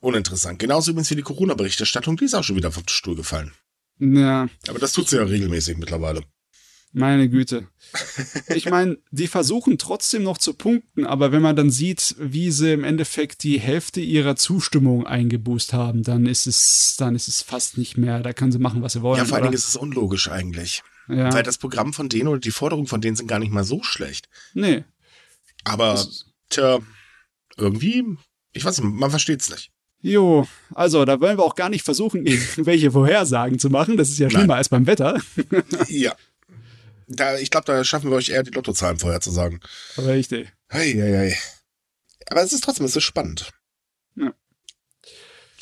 uninteressant. 0.00 0.58
Genauso 0.58 0.90
übrigens 0.90 1.10
wie 1.10 1.16
die 1.16 1.22
Corona-Berichterstattung, 1.22 2.16
die 2.16 2.24
ist 2.24 2.34
auch 2.34 2.44
schon 2.44 2.56
wieder 2.56 2.72
vom 2.72 2.84
Stuhl 2.88 3.16
gefallen. 3.16 3.52
Ja, 3.98 4.48
Aber 4.68 4.78
das 4.78 4.92
tut 4.92 5.08
sie 5.08 5.16
ja 5.16 5.24
regelmäßig 5.24 5.76
mittlerweile. 5.76 6.22
Meine 6.92 7.28
Güte. 7.28 7.68
Ich 8.54 8.70
meine, 8.70 8.96
die 9.10 9.26
versuchen 9.26 9.76
trotzdem 9.76 10.22
noch 10.22 10.38
zu 10.38 10.54
punkten, 10.54 11.04
aber 11.04 11.32
wenn 11.32 11.42
man 11.42 11.54
dann 11.54 11.70
sieht, 11.70 12.14
wie 12.18 12.50
sie 12.50 12.72
im 12.72 12.82
Endeffekt 12.82 13.42
die 13.42 13.60
Hälfte 13.60 14.00
ihrer 14.00 14.36
Zustimmung 14.36 15.06
eingeboost 15.06 15.74
haben, 15.74 16.02
dann 16.02 16.24
ist 16.24 16.46
es, 16.46 16.94
dann 16.96 17.14
ist 17.14 17.28
es 17.28 17.42
fast 17.42 17.76
nicht 17.76 17.98
mehr. 17.98 18.20
Da 18.20 18.32
können 18.32 18.52
sie 18.52 18.58
machen, 18.58 18.80
was 18.82 18.94
sie 18.94 19.02
wollen. 19.02 19.18
Ja, 19.18 19.26
vor 19.26 19.36
allen? 19.36 19.44
Dingen 19.44 19.54
ist 19.54 19.68
es 19.68 19.76
unlogisch 19.76 20.30
eigentlich. 20.30 20.82
ja. 21.08 21.30
Weil 21.32 21.42
das 21.42 21.58
Programm 21.58 21.92
von 21.92 22.08
denen 22.08 22.28
oder 22.28 22.40
die 22.40 22.50
Forderungen 22.50 22.86
von 22.86 23.02
denen 23.02 23.16
sind 23.16 23.26
gar 23.26 23.38
nicht 23.38 23.52
mal 23.52 23.64
so 23.64 23.82
schlecht. 23.82 24.30
Nee. 24.54 24.84
Aber, 25.64 26.02
tja, 26.48 26.78
irgendwie, 27.58 28.04
ich 28.52 28.64
weiß 28.64 28.78
nicht, 28.80 28.90
man 28.90 29.10
versteht's 29.10 29.50
nicht. 29.50 29.72
Jo, 30.00 30.46
also 30.74 31.04
da 31.04 31.20
wollen 31.20 31.38
wir 31.38 31.44
auch 31.44 31.56
gar 31.56 31.68
nicht 31.68 31.84
versuchen, 31.84 32.26
irgendwelche 32.26 32.92
Vorhersagen 32.92 33.58
zu 33.58 33.70
machen. 33.70 33.96
Das 33.96 34.08
ist 34.08 34.18
ja 34.18 34.28
Nein. 34.28 34.36
schlimmer 34.36 34.56
als 34.56 34.68
beim 34.68 34.86
Wetter. 34.86 35.20
ja. 35.88 36.14
Da, 37.08 37.38
ich 37.38 37.50
glaube, 37.50 37.64
da 37.66 37.82
schaffen 37.84 38.10
wir 38.10 38.16
euch 38.16 38.28
eher 38.28 38.42
die 38.42 38.50
Lottozahlen 38.50 38.98
vorher 38.98 39.20
zu 39.20 39.30
sagen. 39.30 39.60
Richtig. 39.96 40.52
Hei, 40.70 40.92
hei, 40.92 41.16
hei. 41.16 41.38
Aber 42.30 42.42
es 42.42 42.52
ist 42.52 42.62
trotzdem, 42.62 42.84
es 42.84 42.94
ist 42.94 43.04
spannend. 43.04 43.50
Ja. 44.14 44.34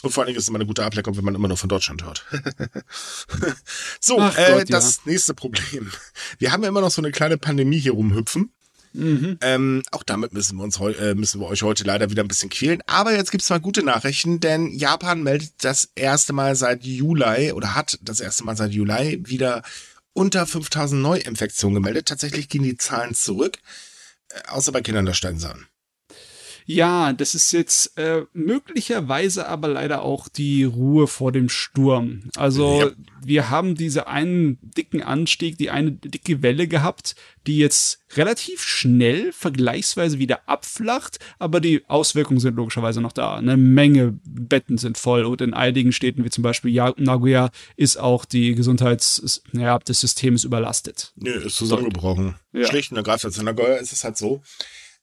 Und 0.02 0.10
vor 0.10 0.22
allen 0.22 0.26
Dingen 0.26 0.38
ist 0.38 0.44
es 0.44 0.48
immer 0.48 0.58
eine 0.58 0.66
gute 0.66 0.84
Ablenkung, 0.84 1.16
wenn 1.16 1.24
man 1.24 1.36
immer 1.36 1.48
nur 1.48 1.56
von 1.56 1.68
Deutschland 1.68 2.04
hört. 2.04 2.26
so, 4.00 4.18
Ach 4.18 4.36
äh, 4.36 4.52
Gott, 4.52 4.68
ja. 4.68 4.76
das 4.76 5.06
nächste 5.06 5.34
Problem. 5.34 5.92
Wir 6.38 6.52
haben 6.52 6.62
ja 6.64 6.68
immer 6.68 6.80
noch 6.80 6.90
so 6.90 7.00
eine 7.00 7.12
kleine 7.12 7.38
Pandemie 7.38 7.78
hier 7.78 7.92
rumhüpfen. 7.92 8.52
Mhm. 8.92 9.38
Ähm, 9.40 9.82
auch 9.90 10.02
damit 10.02 10.32
müssen 10.32 10.56
wir 10.56 10.64
uns 10.64 10.78
äh, 10.80 11.14
müssen 11.14 11.40
wir 11.40 11.46
euch 11.46 11.62
heute 11.62 11.84
leider 11.84 12.10
wieder 12.10 12.24
ein 12.24 12.28
bisschen 12.28 12.50
quälen. 12.50 12.82
Aber 12.86 13.14
jetzt 13.14 13.30
gibt's 13.30 13.50
mal 13.50 13.60
gute 13.60 13.82
Nachrichten, 13.82 14.40
denn 14.40 14.72
Japan 14.72 15.22
meldet 15.22 15.52
das 15.62 15.90
erste 15.94 16.32
Mal 16.32 16.56
seit 16.56 16.84
Juli 16.84 17.52
oder 17.52 17.74
hat 17.74 17.98
das 18.02 18.20
erste 18.20 18.44
Mal 18.44 18.56
seit 18.56 18.72
Juli 18.72 19.20
wieder 19.26 19.62
unter 20.12 20.46
5000 20.46 21.00
Neuinfektionen 21.00 21.74
gemeldet. 21.74 22.08
Tatsächlich 22.08 22.48
gehen 22.48 22.62
die 22.62 22.76
Zahlen 22.76 23.14
zurück, 23.14 23.58
äh, 24.30 24.48
außer 24.48 24.72
bei 24.72 24.80
Kindern, 24.80 25.06
da 25.06 25.14
steigen 25.14 25.38
sie 25.38 25.50
an. 25.50 25.66
Ja, 26.68 27.12
das 27.12 27.34
ist 27.36 27.52
jetzt 27.52 27.96
äh, 27.96 28.24
möglicherweise 28.32 29.48
aber 29.48 29.68
leider 29.68 30.02
auch 30.02 30.28
die 30.28 30.64
Ruhe 30.64 31.06
vor 31.06 31.30
dem 31.30 31.48
Sturm. 31.48 32.22
Also 32.34 32.80
Ja. 32.82 32.90
wir 33.24 33.50
haben 33.50 33.76
diese 33.76 34.08
einen 34.08 34.58
dicken 34.60 35.00
Anstieg, 35.00 35.58
die 35.58 35.70
eine 35.70 35.92
dicke 35.92 36.42
Welle 36.42 36.66
gehabt, 36.66 37.14
die 37.46 37.58
jetzt 37.58 38.00
relativ 38.16 38.62
schnell 38.64 39.32
vergleichsweise 39.32 40.18
wieder 40.18 40.48
abflacht, 40.48 41.20
aber 41.38 41.60
die 41.60 41.84
Auswirkungen 41.86 42.40
sind 42.40 42.56
logischerweise 42.56 43.00
noch 43.00 43.12
da. 43.12 43.36
Eine 43.36 43.56
Menge 43.56 44.18
Betten 44.24 44.76
sind 44.76 44.98
voll 44.98 45.24
und 45.24 45.40
in 45.40 45.54
einigen 45.54 45.92
Städten 45.92 46.24
wie 46.24 46.30
zum 46.30 46.42
Beispiel 46.42 46.72
Nagoya 46.96 47.50
ist 47.76 47.96
auch 47.96 48.24
die 48.24 48.56
Gesundheits, 48.56 49.42
ja, 49.52 49.78
des 49.78 50.00
Systems 50.00 50.42
überlastet. 50.42 51.12
Nö, 51.14 51.30
ist 51.30 51.56
zusammengebrochen. 51.56 52.34
Ja. 52.52 52.66
Schlicht 52.66 52.90
und 52.90 52.96
ergreifend. 52.96 53.36
In 53.38 53.44
Nagoya 53.44 53.76
ist 53.76 53.92
es 53.92 54.02
halt 54.02 54.16
so, 54.16 54.42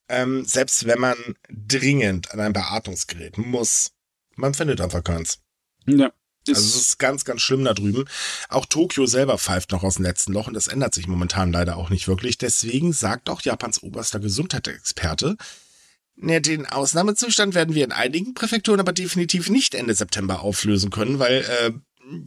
ähm, 0.08 0.44
selbst 0.44 0.86
wenn 0.86 0.98
man 0.98 1.16
dringend 1.50 2.32
an 2.32 2.40
ein 2.40 2.52
Beatmungsgerät 2.52 3.38
muss, 3.38 3.92
man 4.36 4.54
findet 4.54 4.80
einfach 4.80 5.04
keins. 5.04 5.38
Ja. 5.86 6.12
Also 6.46 6.60
es 6.60 6.74
ist 6.76 6.98
ganz, 6.98 7.24
ganz 7.24 7.40
schlimm 7.40 7.64
da 7.64 7.72
drüben. 7.72 8.04
Auch 8.50 8.66
Tokio 8.66 9.06
selber 9.06 9.38
pfeift 9.38 9.72
noch 9.72 9.82
aus 9.82 9.94
dem 9.94 10.04
letzten 10.04 10.32
Loch 10.32 10.46
und 10.46 10.54
das 10.54 10.66
ändert 10.66 10.92
sich 10.92 11.06
momentan 11.06 11.52
leider 11.52 11.76
auch 11.76 11.88
nicht 11.88 12.06
wirklich. 12.06 12.36
Deswegen 12.36 12.92
sagt 12.92 13.30
auch 13.30 13.40
Japans 13.40 13.82
oberster 13.82 14.20
Gesundheitsexperte, 14.20 15.36
ne, 16.16 16.40
den 16.40 16.66
Ausnahmezustand 16.66 17.54
werden 17.54 17.74
wir 17.74 17.84
in 17.84 17.92
einigen 17.92 18.34
Präfekturen 18.34 18.80
aber 18.80 18.92
definitiv 18.92 19.48
nicht 19.48 19.74
Ende 19.74 19.94
September 19.94 20.40
auflösen 20.40 20.90
können, 20.90 21.18
weil, 21.18 21.44
äh, 21.44 21.72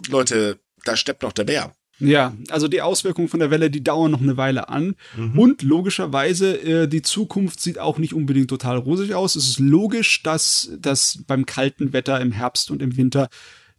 Leute, 0.08 0.60
da 0.84 0.98
steppt 0.98 1.22
noch 1.22 1.34
der 1.34 1.44
Bär. 1.44 1.76
Ja, 2.00 2.34
also 2.50 2.68
die 2.68 2.82
Auswirkungen 2.82 3.28
von 3.28 3.40
der 3.40 3.50
Welle, 3.50 3.70
die 3.72 3.84
dauern 3.84 4.12
noch 4.12 4.22
eine 4.22 4.38
Weile 4.38 4.70
an. 4.70 4.96
Und 5.36 5.62
logischerweise, 5.64 6.84
äh, 6.84 6.88
die 6.88 7.02
Zukunft 7.02 7.60
sieht 7.60 7.80
auch 7.80 7.98
nicht 7.98 8.14
unbedingt 8.14 8.50
total 8.50 8.78
rosig 8.78 9.16
aus. 9.16 9.36
Es 9.36 9.48
ist 9.48 9.60
logisch, 9.60 10.22
dass 10.24 10.72
das 10.80 11.24
beim 11.26 11.46
kalten 11.46 11.94
Wetter 11.94 12.22
im 12.22 12.32
Herbst 12.32 12.70
und 12.70 12.82
im 12.82 12.98
Winter 12.98 13.30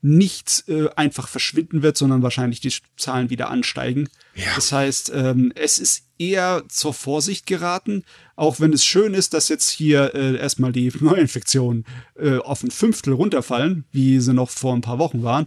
nicht 0.00 0.64
äh, 0.68 0.88
einfach 0.94 1.28
verschwinden 1.28 1.82
wird, 1.82 1.96
sondern 1.96 2.22
wahrscheinlich 2.22 2.60
die 2.60 2.72
Zahlen 2.96 3.30
wieder 3.30 3.50
ansteigen. 3.50 4.08
Ja. 4.34 4.54
Das 4.54 4.70
heißt, 4.70 5.10
ähm, 5.14 5.52
es 5.54 5.78
ist 5.78 6.04
eher 6.18 6.64
zur 6.68 6.94
Vorsicht 6.94 7.46
geraten, 7.46 8.04
auch 8.36 8.60
wenn 8.60 8.72
es 8.72 8.84
schön 8.84 9.14
ist, 9.14 9.34
dass 9.34 9.48
jetzt 9.48 9.68
hier 9.70 10.14
äh, 10.14 10.36
erstmal 10.36 10.72
die 10.72 10.92
Neuinfektionen 11.00 11.84
äh, 12.16 12.38
auf 12.38 12.62
ein 12.62 12.70
Fünftel 12.70 13.12
runterfallen, 13.12 13.84
wie 13.90 14.20
sie 14.20 14.34
noch 14.34 14.50
vor 14.50 14.74
ein 14.74 14.82
paar 14.82 14.98
Wochen 14.98 15.22
waren. 15.22 15.46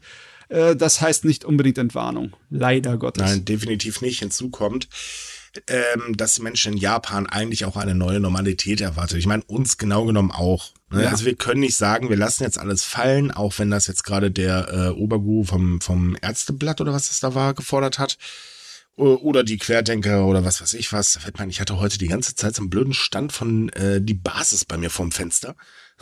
Äh, 0.51 0.75
das 0.75 1.01
heißt 1.01 1.25
nicht 1.25 1.45
unbedingt 1.45 1.77
Entwarnung. 1.77 2.35
Leider 2.49 2.97
Gottes. 2.97 3.23
Nein, 3.23 3.45
definitiv 3.45 4.01
nicht. 4.01 4.19
Hinzu 4.19 4.49
kommt, 4.49 4.89
ähm, 5.67 6.15
dass 6.17 6.35
die 6.35 6.41
Menschen 6.41 6.73
in 6.73 6.79
Japan 6.79 7.25
eigentlich 7.25 7.65
auch 7.65 7.77
eine 7.77 7.95
neue 7.95 8.19
Normalität 8.19 8.81
erwartet. 8.81 9.17
Ich 9.17 9.25
meine, 9.25 9.43
uns 9.43 9.77
genau 9.77 10.05
genommen 10.05 10.31
auch. 10.31 10.71
Ne? 10.91 11.03
Ja. 11.03 11.09
Also 11.09 11.25
wir 11.25 11.35
können 11.35 11.61
nicht 11.61 11.77
sagen, 11.77 12.09
wir 12.09 12.17
lassen 12.17 12.43
jetzt 12.43 12.59
alles 12.59 12.83
fallen, 12.83 13.31
auch 13.31 13.57
wenn 13.57 13.71
das 13.71 13.87
jetzt 13.87 14.03
gerade 14.03 14.29
der 14.29 14.67
äh, 14.69 14.89
Oberguru 14.89 15.45
vom, 15.45 15.81
vom 15.81 16.17
Ärzteblatt 16.21 16.81
oder 16.81 16.93
was 16.93 17.07
das 17.07 17.21
da 17.21 17.33
war, 17.33 17.53
gefordert 17.53 17.97
hat. 17.97 18.17
Oder 18.97 19.43
die 19.45 19.57
Querdenker 19.57 20.25
oder 20.27 20.43
was 20.43 20.61
weiß 20.61 20.73
ich 20.73 20.91
was. 20.91 21.17
Ich 21.25 21.33
meine, 21.37 21.49
ich 21.49 21.61
hatte 21.61 21.79
heute 21.79 21.97
die 21.97 22.09
ganze 22.09 22.35
Zeit 22.35 22.55
so 22.55 22.61
einen 22.61 22.69
blöden 22.69 22.93
Stand 22.93 23.31
von 23.31 23.69
äh, 23.69 24.01
die 24.01 24.13
Basis 24.13 24.65
bei 24.65 24.77
mir 24.77 24.89
vorm 24.89 25.13
Fenster. 25.13 25.55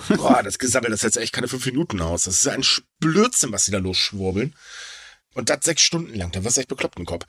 Boah, 0.07 0.41
das 0.43 0.59
Gesammel, 0.59 0.91
das 0.91 1.01
jetzt 1.01 1.17
echt 1.17 1.33
keine 1.33 1.47
fünf 1.47 1.65
Minuten 1.65 2.01
aus. 2.01 2.23
Das 2.23 2.35
ist 2.35 2.47
ein 2.47 2.63
Blödsinn, 2.99 3.51
was 3.51 3.65
sie 3.65 3.71
da 3.71 3.77
losschwurbeln. 3.77 4.55
Und 5.33 5.49
das 5.49 5.59
sechs 5.63 5.81
Stunden 5.81 6.15
lang, 6.15 6.31
da 6.31 6.43
wirst 6.43 6.57
du 6.57 6.62
echt 6.62 6.69
bekloppt 6.69 6.97
im 6.97 7.05
Kopf. 7.05 7.25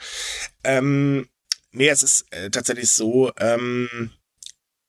Ähm, 0.64 1.28
nee, 1.72 1.88
es 1.88 2.02
ist 2.02 2.32
äh, 2.32 2.50
tatsächlich 2.50 2.90
so, 2.90 3.32
ähm, 3.38 4.10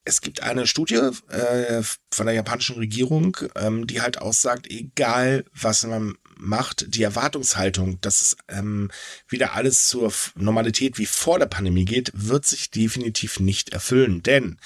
es 0.04 0.22
gibt 0.22 0.42
eine 0.42 0.66
Studie 0.66 1.10
äh, 1.30 1.84
von 2.12 2.26
der 2.26 2.34
japanischen 2.34 2.78
Regierung, 2.78 3.38
ähm, 3.56 3.86
die 3.86 4.02
halt 4.02 4.18
aussagt, 4.20 4.68
egal 4.70 5.46
was 5.54 5.84
man 5.84 6.16
macht, 6.38 6.96
die 6.96 7.04
Erwartungshaltung, 7.04 8.02
dass 8.02 8.22
es 8.22 8.38
ähm, 8.48 8.90
wieder 9.28 9.54
alles 9.54 9.88
zur 9.88 10.12
Normalität 10.36 10.98
wie 10.98 11.06
vor 11.06 11.38
der 11.38 11.46
Pandemie 11.46 11.86
geht, 11.86 12.12
wird 12.16 12.46
sich 12.46 12.72
definitiv 12.72 13.40
nicht 13.40 13.70
erfüllen. 13.74 14.24
Denn 14.24 14.58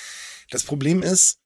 das 0.51 0.63
Problem 0.63 1.04
ist, 1.04 1.39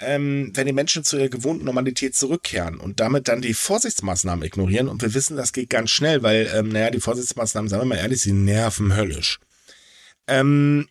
ähm, 0.00 0.50
wenn 0.54 0.66
die 0.66 0.72
Menschen 0.72 1.04
zu 1.04 1.16
ihrer 1.16 1.28
gewohnten 1.28 1.64
Normalität 1.64 2.14
zurückkehren 2.14 2.78
und 2.78 3.00
damit 3.00 3.28
dann 3.28 3.42
die 3.42 3.54
Vorsichtsmaßnahmen 3.54 4.44
ignorieren, 4.44 4.88
und 4.88 5.02
wir 5.02 5.14
wissen, 5.14 5.36
das 5.36 5.52
geht 5.52 5.70
ganz 5.70 5.90
schnell, 5.90 6.22
weil, 6.22 6.50
ähm, 6.54 6.70
naja, 6.70 6.90
die 6.90 7.00
Vorsichtsmaßnahmen, 7.00 7.68
sagen 7.68 7.82
wir 7.82 7.86
mal 7.86 7.98
ehrlich, 7.98 8.22
sie 8.22 8.32
nerven 8.32 8.96
höllisch. 8.96 9.40
Ähm, 10.26 10.88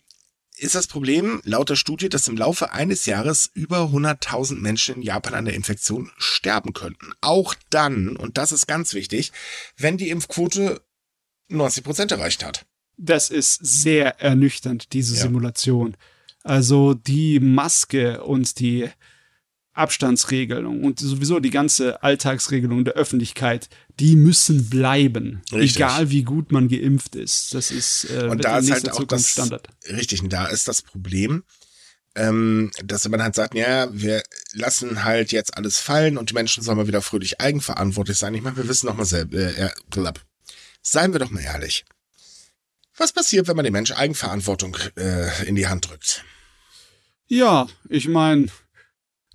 ist 0.56 0.74
das 0.74 0.86
Problem 0.86 1.40
laut 1.44 1.70
der 1.70 1.76
Studie, 1.76 2.08
dass 2.08 2.28
im 2.28 2.36
Laufe 2.36 2.72
eines 2.72 3.06
Jahres 3.06 3.50
über 3.54 3.84
100.000 3.84 4.56
Menschen 4.56 4.96
in 4.96 5.02
Japan 5.02 5.34
an 5.34 5.44
der 5.46 5.54
Infektion 5.54 6.10
sterben 6.18 6.74
könnten. 6.74 7.12
Auch 7.20 7.54
dann, 7.70 8.16
und 8.16 8.36
das 8.36 8.52
ist 8.52 8.66
ganz 8.66 8.92
wichtig, 8.92 9.32
wenn 9.76 9.96
die 9.96 10.10
Impfquote 10.10 10.82
90 11.48 11.84
Prozent 11.84 12.12
erreicht 12.12 12.44
hat. 12.44 12.66
Das 12.96 13.30
ist 13.30 13.58
sehr 13.62 14.20
ernüchternd, 14.20 14.92
diese 14.92 15.14
ja. 15.14 15.22
Simulation. 15.22 15.96
Also 16.42 16.94
die 16.94 17.40
Maske 17.40 18.22
und 18.22 18.58
die 18.60 18.88
Abstandsregelung 19.72 20.84
und 20.84 20.98
sowieso 20.98 21.38
die 21.38 21.50
ganze 21.50 22.02
Alltagsregelung 22.02 22.84
der 22.84 22.94
Öffentlichkeit, 22.94 23.68
die 23.98 24.16
müssen 24.16 24.68
bleiben, 24.68 25.42
richtig. 25.52 25.76
egal 25.76 26.10
wie 26.10 26.22
gut 26.22 26.50
man 26.52 26.68
geimpft 26.68 27.14
ist. 27.14 27.54
Das 27.54 27.70
ist 27.70 28.04
äh, 28.10 28.28
und 28.28 28.44
da 28.44 28.58
ist 28.58 28.70
halt 28.70 28.90
auch 28.92 29.04
das 29.04 29.28
Standard. 29.28 29.68
Richtig, 29.88 30.22
und 30.22 30.32
da 30.32 30.46
ist 30.46 30.66
das 30.66 30.82
Problem, 30.82 31.44
ähm, 32.16 32.70
dass 32.84 33.08
man 33.08 33.22
halt 33.22 33.36
sagt, 33.36 33.54
ja, 33.54 33.88
wir 33.92 34.22
lassen 34.52 35.04
halt 35.04 35.30
jetzt 35.32 35.56
alles 35.56 35.78
fallen 35.78 36.18
und 36.18 36.30
die 36.30 36.34
Menschen 36.34 36.62
sollen 36.62 36.76
mal 36.76 36.88
wieder 36.88 37.02
fröhlich 37.02 37.40
eigenverantwortlich 37.40 38.18
sein. 38.18 38.34
Ich 38.34 38.42
meine, 38.42 38.56
wir 38.56 38.68
wissen 38.68 38.88
doch 38.88 38.96
mal 38.96 39.04
selber, 39.04 39.38
äh, 39.38 39.66
äh, 39.66 40.12
seien 40.82 41.12
wir 41.12 41.20
doch 41.20 41.30
mal 41.30 41.42
ehrlich. 41.42 41.84
Was 42.96 43.12
passiert, 43.12 43.48
wenn 43.48 43.56
man 43.56 43.64
den 43.64 43.72
Menschen 43.72 43.96
Eigenverantwortung 43.96 44.76
äh, 44.96 45.46
in 45.46 45.54
die 45.54 45.68
Hand 45.68 45.88
drückt? 45.88 46.24
Ja, 47.26 47.68
ich 47.88 48.08
meine, 48.08 48.48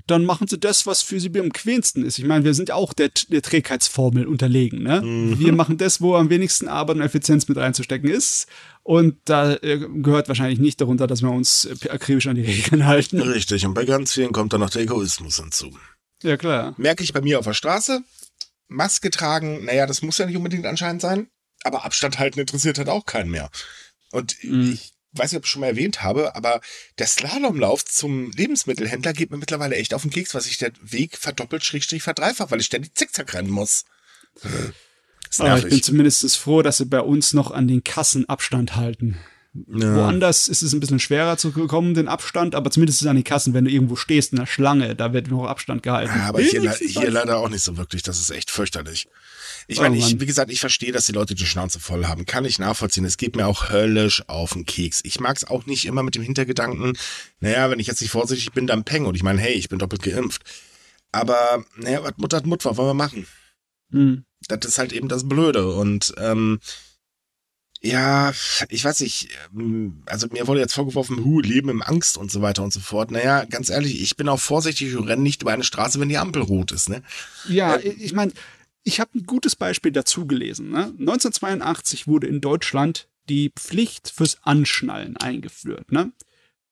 dann 0.08 0.26
machen 0.26 0.48
sie 0.48 0.60
das, 0.60 0.86
was 0.86 1.02
für 1.02 1.20
sie 1.20 1.28
am 1.40 1.50
bequemsten 1.50 2.06
ist. 2.06 2.20
Ich 2.20 2.26
meine, 2.26 2.44
wir 2.44 2.54
sind 2.54 2.70
ja 2.70 2.76
auch 2.76 2.94
der, 2.94 3.10
der 3.30 3.42
Trägheitsformel 3.42 4.28
unterlegen. 4.28 4.84
Ne? 4.84 5.02
Mhm. 5.02 5.40
Wir 5.40 5.54
machen 5.54 5.78
das, 5.78 6.02
wo 6.02 6.16
am 6.16 6.30
wenigsten 6.30 6.68
Arbeit 6.68 6.98
und 6.98 7.02
Effizienz 7.02 7.48
mit 7.48 7.58
reinzustecken 7.58 8.10
ist. 8.10 8.48
Und 8.84 9.18
da 9.26 9.54
äh, 9.56 9.80
gehört 9.80 10.28
wahrscheinlich 10.28 10.60
nicht 10.60 10.80
darunter, 10.80 11.08
dass 11.08 11.24
wir 11.24 11.32
uns 11.32 11.66
äh, 11.66 11.90
akribisch 11.90 12.28
an 12.28 12.36
die 12.36 12.44
Regeln 12.44 12.86
halten. 12.86 13.20
Richtig. 13.20 13.66
Und 13.66 13.74
bei 13.74 13.86
ganz 13.86 14.14
vielen 14.14 14.32
kommt 14.32 14.54
dann 14.54 14.60
noch 14.60 14.70
der 14.70 14.84
Egoismus 14.84 15.40
hinzu. 15.40 15.76
Ja, 16.22 16.38
klar. 16.38 16.76
Merke 16.78 17.04
ich 17.04 17.14
bei 17.14 17.22
mir 17.22 17.40
auf 17.40 17.46
der 17.46 17.54
Straße. 17.54 18.04
Maske 18.68 19.10
tragen, 19.10 19.66
naja, 19.66 19.86
das 19.86 20.02
muss 20.02 20.18
ja 20.18 20.26
nicht 20.26 20.38
unbedingt 20.38 20.66
anscheinend 20.66 21.02
sein. 21.02 21.28
Aber 21.64 21.86
Abstand 21.86 22.20
halten 22.20 22.40
interessiert 22.40 22.78
halt 22.78 22.90
auch 22.90 23.06
keinen 23.06 23.32
mehr. 23.32 23.50
Und 24.12 24.36
mhm. 24.44 24.74
ich 24.74 24.94
weiß 25.14 25.32
nicht, 25.32 25.38
ob 25.38 25.46
ich 25.46 25.52
schon 25.52 25.62
mal 25.62 25.68
erwähnt 25.68 26.04
habe, 26.04 26.36
aber 26.36 26.62
der 27.00 27.08
Slalomlauf 27.08 27.86
zum 27.86 28.32
Lebensmittelhändler 28.32 29.14
geht 29.14 29.32
mir 29.32 29.38
mittlerweile 29.38 29.76
echt 29.76 29.94
auf 29.94 30.02
den 30.02 30.12
Keks, 30.12 30.34
was 30.34 30.48
ich 30.48 30.58
der 30.58 30.72
Weg 30.82 31.18
verdoppelt, 31.18 31.64
schrägstrich 31.64 32.04
verdreifacht, 32.04 32.52
weil 32.52 32.60
ich 32.60 32.66
ständig 32.66 32.96
zickzack 32.96 33.34
rennen 33.34 33.50
muss. 33.50 33.86
Aber 35.40 35.58
ich 35.58 35.68
bin 35.68 35.84
zumindest 35.84 36.38
froh, 36.38 36.62
dass 36.62 36.78
sie 36.78 36.86
bei 36.86 37.02
uns 37.02 37.34
noch 37.34 37.52
an 37.52 37.68
den 37.68 37.84
Kassen 37.84 38.30
Abstand 38.30 38.76
halten. 38.76 39.18
Ja. 39.68 39.96
Woanders 39.96 40.48
ist 40.48 40.62
es 40.62 40.74
ein 40.74 40.80
bisschen 40.80 41.00
schwerer 41.00 41.38
zu 41.38 41.52
bekommen, 41.52 41.94
den 41.94 42.10
Abstand, 42.10 42.56
aber 42.56 42.72
zumindest 42.72 42.98
ist 42.98 43.04
es 43.04 43.08
an 43.08 43.16
den 43.16 43.24
Kassen, 43.24 43.54
wenn 43.54 43.66
du 43.66 43.72
irgendwo 43.72 43.96
stehst 43.96 44.34
in 44.34 44.40
der 44.40 44.46
Schlange, 44.46 44.96
da 44.96 45.14
wird 45.14 45.30
noch 45.30 45.46
Abstand 45.46 45.82
gehalten. 45.82 46.14
Ja, 46.16 46.26
aber 46.26 46.42
hier, 46.42 46.72
hier 46.74 47.12
leider 47.12 47.38
auch 47.38 47.48
nicht 47.48 47.64
so 47.64 47.78
wirklich, 47.78 48.04
das 48.04 48.20
ist 48.20 48.32
echt 48.32 48.52
fürchterlich. 48.52 49.08
Ich 49.68 49.80
meine, 49.80 49.96
oh, 49.96 50.00
ich, 50.00 50.20
wie 50.20 50.26
gesagt, 50.26 50.52
ich 50.52 50.60
verstehe, 50.60 50.92
dass 50.92 51.06
die 51.06 51.12
Leute 51.12 51.36
die 51.36 51.46
Schnauze 51.46 51.80
voll 51.80 52.06
haben. 52.06 52.26
Kann 52.26 52.46
ich 52.46 52.60
nachvollziehen. 52.60 53.06
Es 53.06 53.18
geht 53.18 53.36
mir 53.36 53.48
auch 53.48 53.70
höllisch 53.70 54.24
auf 54.28 54.54
den 54.54 54.66
Keks. 54.66 55.02
Ich 55.04 55.20
mag 55.20 55.36
es 55.38 55.46
auch 55.46 55.66
nicht 55.66 55.86
immer 55.86 56.04
mit 56.04 56.16
dem 56.16 56.24
Hintergedanken, 56.24 56.98
naja, 57.40 57.70
wenn 57.70 57.80
ich 57.80 57.88
jetzt 57.88 58.02
nicht 58.02 58.12
vorsichtig 58.12 58.52
bin, 58.52 58.68
dann 58.68 58.84
peng. 58.84 59.06
Und 59.06 59.16
ich 59.16 59.24
meine, 59.24 59.42
hey, 59.42 59.54
ich 59.54 59.70
bin 59.70 59.80
doppelt 59.80 60.04
geimpft. 60.04 60.44
Aber, 61.12 61.64
naja, 61.78 62.04
was 62.04 62.14
Mutter 62.18 62.38
hat 62.38 62.46
Mutter, 62.46 62.70
was 62.70 62.78
wollen 62.78 62.90
wir 62.90 62.94
machen? 62.94 63.26
Hm. 63.92 64.26
Das 64.48 64.66
ist 64.66 64.78
halt 64.78 64.94
eben 64.94 65.08
das 65.08 65.28
Blöde. 65.28 65.74
Und 65.74 66.14
ähm, 66.18 66.60
ja, 67.82 68.34
ich 68.70 68.84
weiß 68.84 69.02
nicht, 69.02 69.30
ähm, 69.56 70.02
also 70.08 70.28
mir 70.32 70.48
wurde 70.48 70.60
jetzt 70.60 70.74
vorgeworfen, 70.74 71.24
hu, 71.24 71.40
Leben 71.40 71.70
im 71.70 71.82
Angst 71.82 72.18
und 72.18 72.32
so 72.32 72.42
weiter 72.42 72.64
und 72.64 72.74
so 72.74 72.80
fort. 72.80 73.12
Naja, 73.12 73.46
ganz 73.46 73.70
ehrlich, 73.70 74.02
ich 74.02 74.18
bin 74.18 74.28
auch 74.28 74.40
vorsichtig 74.40 74.96
und 74.96 75.08
renne 75.08 75.22
nicht 75.22 75.44
über 75.44 75.52
eine 75.52 75.64
Straße, 75.64 76.00
wenn 76.00 76.10
die 76.10 76.18
Ampel 76.18 76.42
rot 76.42 76.72
ist, 76.72 76.90
ne? 76.90 77.04
Ja, 77.48 77.76
äh, 77.76 77.90
ich 77.90 78.14
meine, 78.14 78.34
ich 78.86 79.00
habe 79.00 79.18
ein 79.18 79.26
gutes 79.26 79.56
Beispiel 79.56 79.92
dazu 79.92 80.26
gelesen. 80.28 80.70
Ne? 80.70 80.94
1982 81.00 82.08
wurde 82.08 82.28
in 82.28 82.40
Deutschland 82.40 83.10
die 83.28 83.52
Pflicht 83.56 84.10
fürs 84.16 84.38
Anschnallen 84.44 85.18
eingeführt. 85.18 85.92
Ne? 85.92 86.12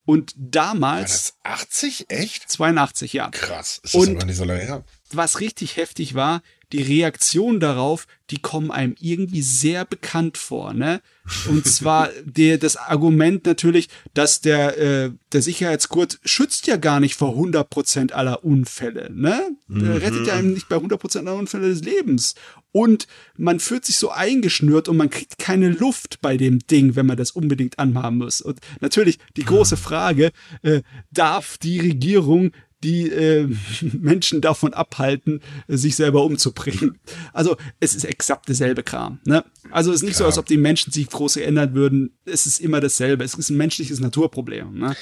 Und 0.06 0.34
damals. 0.38 1.34
War 1.43 1.56
das 1.56 1.62
80? 1.73 2.06
Echt? 2.10 2.49
82, 2.49 3.13
ja. 3.13 3.30
Krass. 3.32 3.82
Ist 3.84 3.95
das 3.95 3.95
Und 3.95 4.26
nicht 4.26 4.38
so 4.38 4.43
lange 4.45 4.62
her. 4.62 4.86
Was 5.12 5.39
richtig 5.39 5.76
heftig 5.76 6.13
war, 6.13 6.43
die 6.73 6.81
Reaktion 6.81 7.59
darauf, 7.59 8.07
die 8.31 8.39
kommen 8.39 8.71
einem 8.71 8.95
irgendwie 8.99 9.43
sehr 9.43 9.86
bekannt 9.86 10.38
vor, 10.38 10.73
ne? 10.73 11.01
Und 11.47 11.67
zwar 11.67 12.09
der, 12.25 12.57
das 12.57 12.75
Argument 12.77 13.45
natürlich, 13.45 13.89
dass 14.15 14.41
der, 14.41 14.77
äh, 14.77 15.12
der 15.31 15.41
Sicherheitsgurt 15.43 16.19
schützt 16.25 16.65
ja 16.65 16.77
gar 16.77 16.99
nicht 16.99 17.15
vor 17.15 17.38
100% 17.38 18.12
aller 18.12 18.43
Unfälle, 18.43 19.12
ne? 19.13 19.55
Der 19.67 19.89
mhm. 19.89 19.97
rettet 19.97 20.27
ja 20.27 20.33
einem 20.33 20.53
nicht 20.53 20.67
bei 20.67 20.77
100% 20.77 21.19
aller 21.19 21.36
Unfälle 21.36 21.69
des 21.69 21.83
Lebens. 21.83 22.33
Und 22.71 23.07
man 23.38 23.59
fühlt 23.59 23.86
sich 23.86 23.97
so 23.97 24.09
eingeschnürt 24.09 24.89
und 24.89 24.97
man 24.97 25.12
kriegt 25.12 25.38
keine 25.38 25.69
Luft 25.69 26.21
bei 26.21 26.38
dem 26.38 26.57
Ding, 26.59 26.95
wenn 26.95 27.05
man 27.05 27.17
das 27.17 27.29
unbedingt 27.29 27.77
anhaben 27.77 28.17
muss. 28.17 28.41
Und 28.41 28.59
natürlich 28.81 29.19
die 29.38 29.45
große 29.45 29.77
Frage, 29.77 30.31
äh, 30.63 30.81
darf 31.12 31.59
die 31.59 31.79
Regierung 31.79 32.51
die 32.84 33.10
äh, 33.10 33.48
Menschen 33.82 34.41
davon 34.41 34.74
abhalten, 34.74 35.41
sich 35.67 35.96
selber 35.96 36.24
umzubringen. 36.24 37.00
Also 37.32 37.58
es 37.80 37.96
ist 37.96 38.04
exakt 38.04 38.48
derselbe 38.48 38.84
Kram. 38.84 39.19
Ne? 39.26 39.43
Also 39.72 39.91
es 39.91 39.98
ist 39.98 40.04
nicht 40.04 40.17
Klar. 40.17 40.26
so, 40.26 40.26
als 40.26 40.38
ob 40.38 40.46
die 40.46 40.58
Menschen 40.58 40.91
sich 40.91 41.08
groß 41.08 41.38
ändern 41.38 41.74
würden. 41.74 42.17
Es 42.26 42.46
ist 42.46 42.60
immer 42.60 42.82
dasselbe. 42.82 43.24
Es 43.24 43.34
ist 43.34 43.50
ein 43.50 43.58
menschliches 43.58 44.00
Naturproblem. 44.00 44.78
Ne? 44.78 44.96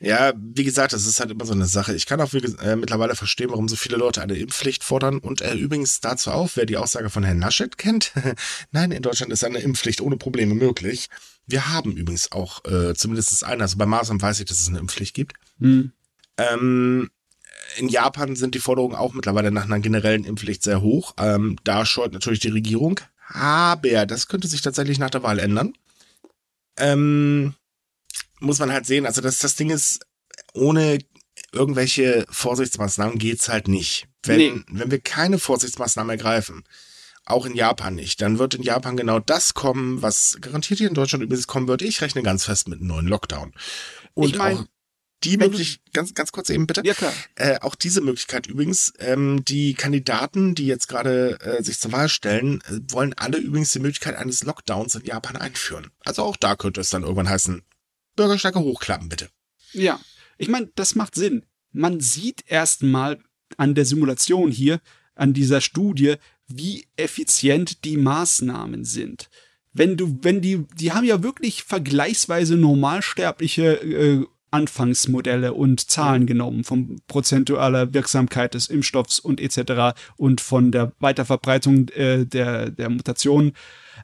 Ja, 0.00 0.32
wie 0.36 0.64
gesagt, 0.64 0.92
es 0.92 1.06
ist 1.06 1.20
halt 1.20 1.30
immer 1.30 1.44
so 1.44 1.52
eine 1.52 1.66
Sache. 1.66 1.94
Ich 1.94 2.06
kann 2.06 2.20
auch 2.20 2.32
äh, 2.32 2.76
mittlerweile 2.76 3.14
verstehen, 3.14 3.50
warum 3.50 3.68
so 3.68 3.76
viele 3.76 3.96
Leute 3.96 4.22
eine 4.22 4.34
Impfpflicht 4.34 4.82
fordern. 4.82 5.18
Und 5.18 5.42
äh, 5.42 5.54
übrigens 5.54 6.00
dazu 6.00 6.30
auch, 6.30 6.50
wer 6.54 6.66
die 6.66 6.76
Aussage 6.76 7.10
von 7.10 7.22
Herrn 7.22 7.38
Naschet 7.38 7.78
kennt. 7.78 8.12
Nein, 8.72 8.90
in 8.90 9.02
Deutschland 9.02 9.32
ist 9.32 9.44
eine 9.44 9.58
Impfpflicht 9.58 10.00
ohne 10.00 10.16
Probleme 10.16 10.54
möglich. 10.54 11.08
Wir 11.46 11.68
haben 11.72 11.92
übrigens 11.92 12.32
auch 12.32 12.64
äh, 12.64 12.94
zumindest 12.94 13.44
eine. 13.44 13.62
Also 13.62 13.76
bei 13.76 13.86
Masern 13.86 14.20
weiß 14.20 14.40
ich, 14.40 14.46
dass 14.46 14.60
es 14.60 14.68
eine 14.68 14.78
Impfpflicht 14.78 15.14
gibt. 15.14 15.34
Hm. 15.60 15.92
Ähm, 16.38 17.10
in 17.76 17.88
Japan 17.88 18.36
sind 18.36 18.54
die 18.54 18.60
Forderungen 18.60 18.94
auch 18.94 19.12
mittlerweile 19.12 19.50
nach 19.50 19.64
einer 19.64 19.80
generellen 19.80 20.24
Impfpflicht 20.24 20.62
sehr 20.62 20.80
hoch. 20.80 21.14
Ähm, 21.18 21.56
da 21.64 21.84
scheut 21.84 22.12
natürlich 22.12 22.40
die 22.40 22.48
Regierung. 22.48 23.00
Aber 23.28 24.06
das 24.06 24.28
könnte 24.28 24.48
sich 24.48 24.62
tatsächlich 24.62 24.98
nach 24.98 25.10
der 25.10 25.22
Wahl 25.22 25.38
ändern. 25.38 25.72
Ähm, 26.78 27.54
muss 28.40 28.58
man 28.58 28.72
halt 28.72 28.86
sehen, 28.86 29.06
also 29.06 29.20
das, 29.20 29.38
das 29.38 29.56
Ding 29.56 29.70
ist, 29.70 30.06
ohne 30.52 30.98
irgendwelche 31.52 32.26
Vorsichtsmaßnahmen 32.30 33.18
geht's 33.18 33.48
halt 33.48 33.68
nicht. 33.68 34.06
Wenn, 34.22 34.38
nee. 34.38 34.62
wenn 34.70 34.90
wir 34.90 35.00
keine 35.00 35.38
Vorsichtsmaßnahmen 35.38 36.10
ergreifen, 36.10 36.64
auch 37.24 37.46
in 37.46 37.54
Japan 37.54 37.94
nicht, 37.94 38.20
dann 38.20 38.38
wird 38.38 38.54
in 38.54 38.62
Japan 38.62 38.96
genau 38.96 39.18
das 39.18 39.54
kommen, 39.54 40.00
was 40.02 40.38
garantiert 40.40 40.78
hier 40.78 40.88
in 40.88 40.94
Deutschland 40.94 41.24
übrigens 41.24 41.46
kommen 41.46 41.66
wird. 41.66 41.82
Ich 41.82 42.00
rechne 42.00 42.22
ganz 42.22 42.44
fest 42.44 42.68
mit 42.68 42.78
einem 42.78 42.88
neuen 42.88 43.08
Lockdown. 43.08 43.52
Und 44.14 44.30
ich 44.30 44.38
mein, 44.38 44.58
auch 44.58 44.64
die 45.26 45.36
Möglichkeit, 45.36 45.92
ganz, 45.92 46.14
ganz 46.14 46.32
kurz 46.32 46.50
eben 46.50 46.66
bitte. 46.66 46.82
Ja, 46.84 46.94
klar. 46.94 47.12
Äh, 47.34 47.58
auch 47.60 47.74
diese 47.74 48.00
Möglichkeit 48.00 48.46
übrigens, 48.46 48.92
ähm, 48.98 49.44
die 49.44 49.74
Kandidaten, 49.74 50.54
die 50.54 50.66
jetzt 50.66 50.88
gerade 50.88 51.38
äh, 51.40 51.62
sich 51.62 51.78
zur 51.80 51.92
Wahl 51.92 52.08
stellen, 52.08 52.60
äh, 52.62 52.80
wollen 52.90 53.14
alle 53.14 53.38
übrigens 53.38 53.72
die 53.72 53.80
Möglichkeit 53.80 54.16
eines 54.16 54.44
Lockdowns 54.44 54.94
in 54.94 55.04
Japan 55.04 55.36
einführen. 55.36 55.90
Also 56.04 56.22
auch 56.22 56.36
da 56.36 56.56
könnte 56.56 56.80
es 56.80 56.90
dann 56.90 57.02
irgendwann 57.02 57.28
heißen, 57.28 57.62
Bürgersteige 58.14 58.60
hochklappen, 58.60 59.08
bitte. 59.08 59.28
Ja, 59.72 60.00
ich 60.38 60.48
meine, 60.48 60.70
das 60.74 60.94
macht 60.94 61.14
Sinn. 61.14 61.44
Man 61.72 62.00
sieht 62.00 62.44
erstmal 62.46 63.18
an 63.56 63.74
der 63.74 63.84
Simulation 63.84 64.50
hier, 64.50 64.80
an 65.14 65.34
dieser 65.34 65.60
Studie, 65.60 66.16
wie 66.46 66.86
effizient 66.96 67.84
die 67.84 67.96
Maßnahmen 67.96 68.84
sind. 68.84 69.28
Wenn 69.72 69.96
du, 69.96 70.18
wenn 70.22 70.40
die, 70.40 70.64
die 70.74 70.92
haben 70.92 71.04
ja 71.04 71.22
wirklich 71.22 71.62
vergleichsweise 71.62 72.56
normalsterbliche 72.56 73.74
äh, 73.74 74.26
Anfangsmodelle 74.50 75.52
und 75.52 75.90
Zahlen 75.90 76.26
genommen 76.26 76.64
von 76.64 77.00
prozentualer 77.08 77.92
Wirksamkeit 77.92 78.54
des 78.54 78.68
Impfstoffs 78.68 79.18
und 79.18 79.40
etc. 79.40 79.98
und 80.16 80.40
von 80.40 80.72
der 80.72 80.92
Weiterverbreitung 81.00 81.88
äh, 81.90 82.24
der, 82.24 82.70
der 82.70 82.88
Mutationen. 82.88 83.52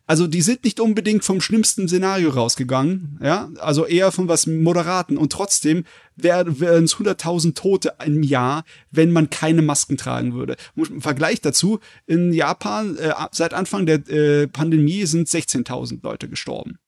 Also 0.07 0.27
die 0.27 0.43
sind 0.43 0.65
nicht 0.65 0.81
unbedingt 0.81 1.25
vom 1.25 1.41
schlimmsten 1.41 1.87
Szenario 1.87 2.31
rausgegangen, 2.31 3.19
ja, 3.23 3.51
also 3.59 3.87
eher 3.87 4.11
von 4.11 4.27
was 4.27 4.47
Moderaten 4.47 5.17
und 5.17 5.33
trotzdem 5.33 5.85
wären 6.17 6.49
es 6.49 6.97
100.000 6.97 7.55
Tote 7.55 7.95
im 8.05 8.23
Jahr, 8.23 8.65
wenn 8.91 9.13
man 9.13 9.31
keine 9.31 9.63
Masken 9.63 9.97
tragen 9.97 10.35
würde. 10.35 10.57
Im 10.77 11.01
Vergleich 11.01 11.41
dazu, 11.41 11.79
in 12.07 12.33
Japan 12.33 12.97
äh, 12.97 13.13
seit 13.31 13.55
Anfang 13.55 13.87
der 13.87 14.09
äh, 14.09 14.49
Pandemie 14.49 15.07
sind 15.07 15.29
16.000 15.29 16.01
Leute 16.03 16.29
gestorben 16.29 16.79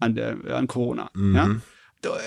an 0.00 0.14
der 0.14 0.38
an 0.56 0.66
Corona, 0.66 1.10
mhm. 1.14 1.36
ja. 1.36 1.56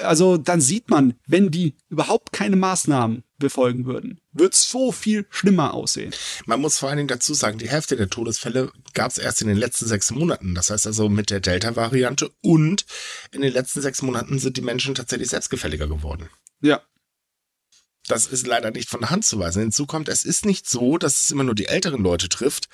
Also 0.04 0.38
dann 0.38 0.62
sieht 0.62 0.90
man, 0.90 1.16
wenn 1.26 1.50
die 1.50 1.76
überhaupt 1.90 2.32
keine 2.32 2.56
Maßnahmen 2.56 3.24
befolgen 3.38 3.86
würden, 3.86 4.20
wird 4.32 4.56
so 4.56 4.92
viel 4.92 5.26
schlimmer 5.30 5.74
aussehen. 5.74 6.14
Man 6.46 6.62
muss 6.62 6.80
vor 6.80 6.90
allen 6.90 6.98
Dingen 6.98 7.08
dazu 7.08 7.34
sagen, 7.34 7.58
die 7.58 7.70
Hälfte 7.70 7.96
der 7.96 8.10
Todesfälle 8.10 8.72
gab 8.94 9.12
es 9.12 9.18
erst 9.18 9.42
in 9.42 9.48
den 9.48 9.58
letzten 9.58 9.86
sechs 9.86 10.12
Monaten. 10.12 10.56
Das 10.56 10.70
heißt 10.70 10.88
also 10.88 11.10
mit 11.10 11.30
der 11.30 11.40
Delta-Variante 11.40 12.32
und 12.42 12.86
in 13.32 13.42
den 13.42 13.54
letzten 13.54 13.82
sechs 13.82 14.02
Monaten 14.02 14.40
sind 14.40 14.58
die 14.58 14.62
Menschen 14.62 14.96
tatsächlich 14.96 15.30
selbstgefälliger 15.30 15.88
geworden. 15.88 16.30
Ja. 16.62 16.82
Das 18.08 18.28
ist 18.28 18.48
leider 18.48 18.72
nicht 18.72 18.90
von 18.90 19.02
der 19.02 19.10
Hand 19.10 19.26
zu 19.26 19.40
weisen. 19.40 19.62
Hinzu 19.62 19.86
kommt, 19.86 20.10
es 20.10 20.26
ist 20.26 20.46
nicht 20.46 20.70
so, 20.70 20.98
dass 20.98 21.22
es 21.22 21.32
immer 21.32 21.44
nur 21.44 21.56
die 21.56 21.68
älteren 21.68 22.04
Leute 22.04 22.30
trifft. 22.30 22.70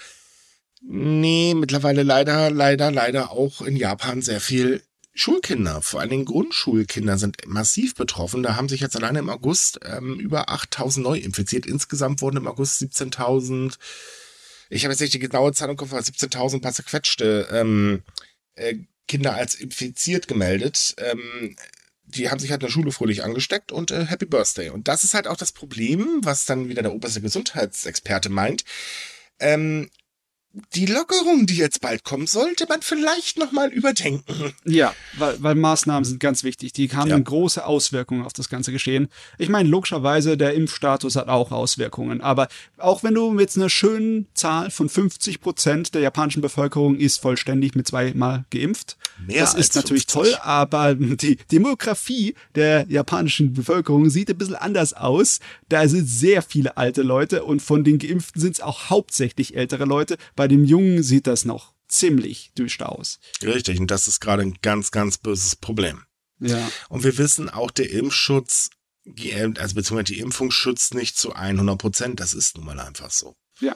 Nee, 0.82 1.54
mittlerweile 1.56 2.04
leider, 2.04 2.50
leider, 2.52 2.92
leider 2.92 3.32
auch 3.32 3.62
in 3.62 3.76
Japan 3.76 4.22
sehr 4.22 4.40
viel 4.40 4.82
Schulkinder, 5.20 5.82
vor 5.82 6.00
allen 6.00 6.10
Dingen 6.10 6.26
Grundschulkinder 6.26 7.18
sind 7.18 7.46
massiv 7.46 7.96
betroffen. 7.96 8.42
Da 8.42 8.56
haben 8.56 8.70
sich 8.70 8.82
jetzt 8.82 8.96
alleine 8.96 9.20
im 9.20 9.30
August 9.30 9.80
ähm, 9.84 10.20
über 10.20 10.50
8000 10.50 11.04
neu 11.04 11.18
infiziert. 11.18 11.66
Insgesamt 11.66 12.22
wurden 12.22 12.38
im 12.38 12.48
August 12.48 12.82
17.000, 12.82 13.78
ich 14.70 14.86
habe 14.86 14.94
jetzt 14.94 15.02
nicht 15.02 15.14
die 15.14 15.20
genaue 15.20 15.52
Zahl 15.54 15.70
im 15.70 15.76
Kopf, 15.76 15.92
aber 15.92 16.02
17.000 16.02 16.62
paar 16.62 16.72
zerquetschte 16.72 17.48
ähm, 17.52 18.04
äh, 18.56 18.76
Kinder 19.08 19.34
als 19.34 19.56
infiziert 19.56 20.28
gemeldet. 20.28 20.96
Ähm, 20.98 21.56
die 22.06 22.30
haben 22.30 22.40
sich 22.40 22.52
halt 22.52 22.62
in 22.62 22.68
der 22.68 22.72
Schule 22.72 22.92
fröhlich 22.92 23.24
angesteckt 23.24 23.72
und 23.72 23.92
äh, 23.92 24.06
Happy 24.06 24.26
Birthday. 24.26 24.70
Und 24.70 24.88
das 24.88 25.04
ist 25.04 25.14
halt 25.14 25.28
auch 25.28 25.38
das 25.38 25.52
Problem, 25.52 26.22
was 26.24 26.46
dann 26.46 26.70
wieder 26.70 26.82
der 26.82 26.94
oberste 26.94 27.22
Gesundheitsexperte 27.22 28.30
meint. 28.30 28.64
Ähm, 29.40 29.90
die 30.74 30.88
Lockerung, 30.88 31.46
die 31.46 31.58
jetzt 31.58 31.80
bald 31.80 32.04
kommen, 32.04 32.26
sollte 32.26 32.66
man 32.68 32.82
vielleicht 32.82 33.38
nochmal 33.38 33.70
überdenken. 33.70 34.54
Ja, 34.66 34.94
weil, 35.18 35.42
weil 35.42 35.56
Maßnahmen 35.56 36.04
sind 36.04 36.20
ganz 36.20 36.44
wichtig. 36.44 36.74
Die 36.74 36.90
haben 36.90 37.10
ja. 37.10 37.20
große 37.20 37.66
Auswirkungen 37.66 38.26
auf 38.26 38.34
das 38.34 38.50
ganze 38.50 38.72
Geschehen. 38.72 39.10
Ich 39.38 39.50
meine, 39.50 39.70
logischerweise, 39.70 40.38
der 40.38 40.56
Impfstatus 40.56 41.16
hat 41.16 41.28
auch 41.28 41.52
Auswirkungen. 41.52 42.22
Aber 42.22 42.48
auch 42.78 43.04
wenn 43.04 43.14
du 43.14 43.32
mit 43.32 43.56
einer 43.56 43.70
schönen 43.70 44.28
Zahl 44.34 44.72
von 44.72 44.90
50 44.90 45.40
Prozent 45.40 45.94
der 45.94 46.02
japanischen 46.02 46.42
Bevölkerung 46.42 46.98
ist 46.98 47.18
vollständig 47.18 47.76
mit 47.76 47.88
zweimal 47.88 48.46
geimpft, 48.50 48.98
Mehr 49.26 49.42
das 49.42 49.54
ist 49.54 49.76
natürlich 49.76 50.06
50. 50.10 50.14
toll, 50.14 50.40
aber 50.42 50.96
die 50.96 51.38
Demografie 51.52 52.36
der 52.56 52.86
japanischen 52.90 53.54
Bevölkerung 53.54 54.10
sieht 54.10 54.30
ein 54.30 54.38
bisschen 54.38 54.56
anders 54.56 54.94
aus. 54.94 55.40
Da 55.68 55.88
sind 55.88 56.08
sehr 56.08 56.42
viele 56.42 56.78
alte 56.78 57.02
Leute 57.02 57.44
und 57.44 57.62
von 57.62 57.84
den 57.84 58.00
Geimpften 58.00 58.42
sind 58.42 58.54
es 58.54 58.62
auch 58.62 58.90
hauptsächlich 58.90 59.56
ältere 59.56 59.86
Leute 59.86 60.18
bei 60.40 60.48
dem 60.48 60.64
Jungen 60.64 61.04
sieht 61.04 61.28
das 61.28 61.44
noch 61.44 61.74
ziemlich 61.90 62.54
düster 62.58 62.94
aus. 62.94 63.20
Richtig, 63.44 63.78
und 63.78 63.92
das 63.92 64.08
ist 64.08 64.22
gerade 64.22 64.42
ein 64.42 64.56
ganz, 64.62 64.90
ganz 64.90 65.18
böses 65.18 65.58
Problem. 65.58 66.04
Ja. 66.40 66.72
Und 66.88 67.04
wir 67.04 67.18
wissen 67.18 67.50
auch, 67.50 67.72
der 67.72 67.92
Impfschutz, 67.92 68.70
also 69.58 69.76
beziehungsweise 69.76 70.14
die 70.14 70.20
Impfung 70.20 70.50
schützt 70.50 70.94
nicht 70.94 71.18
zu 71.18 71.34
100 71.34 71.78
Prozent. 71.78 72.20
Das 72.22 72.34
ist 72.34 72.56
nun 72.56 72.68
mal 72.68 72.80
einfach 72.80 73.12
so. 73.12 73.36
Ja. 73.60 73.76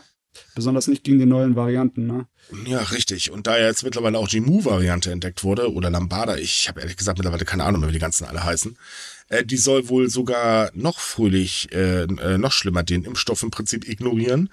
Besonders 0.55 0.87
nicht 0.87 1.03
gegen 1.03 1.19
die 1.19 1.25
neuen 1.25 1.57
Varianten, 1.57 2.07
ne? 2.07 2.27
Ja, 2.65 2.79
richtig. 2.79 3.29
Und 3.29 3.45
da 3.45 3.57
jetzt 3.57 3.83
mittlerweile 3.83 4.17
auch 4.17 4.29
die 4.29 4.39
Mu-Variante 4.39 5.11
entdeckt 5.11 5.43
wurde, 5.43 5.73
oder 5.73 5.89
Lambada, 5.89 6.37
ich 6.37 6.69
habe 6.69 6.79
ehrlich 6.79 6.95
gesagt 6.95 7.17
mittlerweile 7.17 7.43
keine 7.43 7.65
Ahnung 7.65 7.81
mehr, 7.81 7.89
wie 7.89 7.93
die 7.93 7.99
ganzen 7.99 8.23
alle 8.23 8.43
heißen, 8.43 8.77
äh, 9.27 9.43
die 9.43 9.57
soll 9.57 9.89
wohl 9.89 10.09
sogar 10.09 10.71
noch 10.73 10.99
fröhlich, 10.99 11.73
äh, 11.73 12.03
äh, 12.03 12.37
noch 12.37 12.53
schlimmer 12.53 12.83
den 12.83 13.03
Impfstoff 13.03 13.43
im 13.43 13.51
Prinzip 13.51 13.85
ignorieren. 13.87 14.49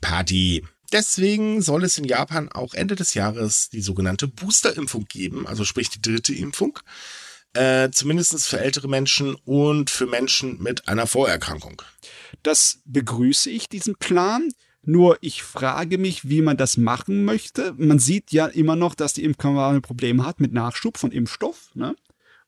Party. 0.00 0.64
Deswegen 0.92 1.62
soll 1.62 1.84
es 1.84 1.96
in 1.96 2.04
Japan 2.04 2.50
auch 2.50 2.74
Ende 2.74 2.94
des 2.94 3.14
Jahres 3.14 3.70
die 3.70 3.80
sogenannte 3.80 4.28
Booster-Impfung 4.28 5.06
geben, 5.06 5.46
also 5.46 5.64
sprich 5.64 5.88
die 5.88 6.02
dritte 6.02 6.34
Impfung. 6.34 6.78
Äh, 7.54 7.90
zumindest 7.90 8.48
für 8.48 8.60
ältere 8.60 8.88
Menschen 8.88 9.34
und 9.44 9.90
für 9.90 10.06
Menschen 10.06 10.62
mit 10.62 10.88
einer 10.88 11.06
Vorerkrankung. 11.06 11.82
Das 12.42 12.80
begrüße 12.86 13.50
ich, 13.50 13.68
diesen 13.68 13.96
Plan. 13.96 14.48
Nur 14.84 15.18
ich 15.20 15.42
frage 15.42 15.96
mich, 15.96 16.28
wie 16.28 16.42
man 16.42 16.56
das 16.56 16.76
machen 16.76 17.24
möchte. 17.24 17.74
Man 17.76 17.98
sieht 17.98 18.32
ja 18.32 18.46
immer 18.46 18.74
noch, 18.74 18.94
dass 18.94 19.12
die 19.12 19.22
Impfkampagne 19.22 19.80
Probleme 19.80 20.26
hat 20.26 20.40
mit 20.40 20.52
Nachschub 20.52 20.98
von 20.98 21.12
Impfstoff. 21.12 21.70
Ne? 21.74 21.94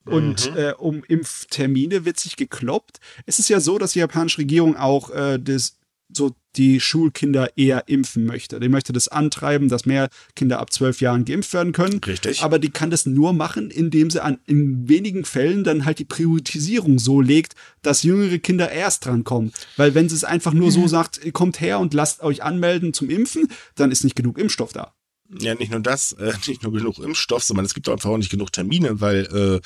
Und 0.05 0.51
mhm. 0.51 0.57
äh, 0.57 0.73
um 0.73 1.05
Impftermine 1.05 2.05
wird 2.05 2.19
sich 2.19 2.37
gekloppt. 2.37 2.99
Es 3.27 3.39
ist 3.39 3.49
ja 3.49 3.61
so, 3.61 3.79
dass 3.79 3.93
die 3.93 4.01
japanische 4.01 4.39
Regierung 4.39 4.77
auch 4.77 5.11
äh, 5.11 5.39
das 5.39 5.77
so 6.17 6.35
die 6.57 6.81
Schulkinder 6.81 7.57
eher 7.57 7.89
impfen 7.89 8.27
möchte. 8.27 8.61
Die 8.61 8.69
möchte 8.69 8.93
das 8.93 9.09
antreiben, 9.09 9.69
dass 9.69 9.87
mehr 9.87 10.09
Kinder 10.37 10.61
ab 10.61 10.73
zwölf 10.73 11.01
Jahren 11.01 11.25
geimpft 11.25 11.53
werden 11.53 11.73
können. 11.73 11.99
Richtig. 12.05 12.43
Aber 12.43 12.59
die 12.59 12.71
kann 12.71 12.91
das 12.91 13.07
nur 13.07 13.33
machen, 13.33 13.71
indem 13.71 14.11
sie 14.11 14.23
an, 14.23 14.39
in 14.47 14.89
wenigen 14.89 15.25
Fällen 15.25 15.65
dann 15.65 15.85
halt 15.85 15.99
die 15.99 16.05
Priorisierung 16.05 16.99
so 16.99 17.21
legt, 17.21 17.55
dass 17.83 18.03
jüngere 18.03 18.39
Kinder 18.39 18.71
erst 18.71 19.07
dran 19.07 19.25
kommen. 19.25 19.53
Weil 19.77 19.95
wenn 19.95 20.09
sie 20.09 20.15
es 20.15 20.25
einfach 20.25 20.53
nur 20.53 20.71
so 20.71 20.87
sagt, 20.87 21.21
kommt 21.33 21.61
her 21.61 21.81
und 21.81 21.95
lasst 21.95 22.23
euch 22.23 22.43
anmelden 22.43 22.93
zum 22.93 23.11
Impfen, 23.11 23.49
dann 23.75 23.91
ist 23.91 24.05
nicht 24.05 24.17
genug 24.17 24.39
Impfstoff 24.39 24.73
da. 24.73 24.95
Ja, 25.41 25.55
nicht 25.55 25.73
nur 25.73 25.81
das, 25.81 26.13
äh, 26.13 26.33
nicht 26.47 26.63
nur 26.63 26.73
genug 26.73 26.99
Impfstoff, 26.99 27.43
sondern 27.43 27.67
es 27.67 27.75
gibt 27.75 27.89
auch 27.89 27.95
einfach 27.95 28.11
auch 28.11 28.19
nicht 28.19 28.31
genug 28.31 28.53
Termine, 28.53 29.01
weil 29.01 29.27
äh, 29.27 29.61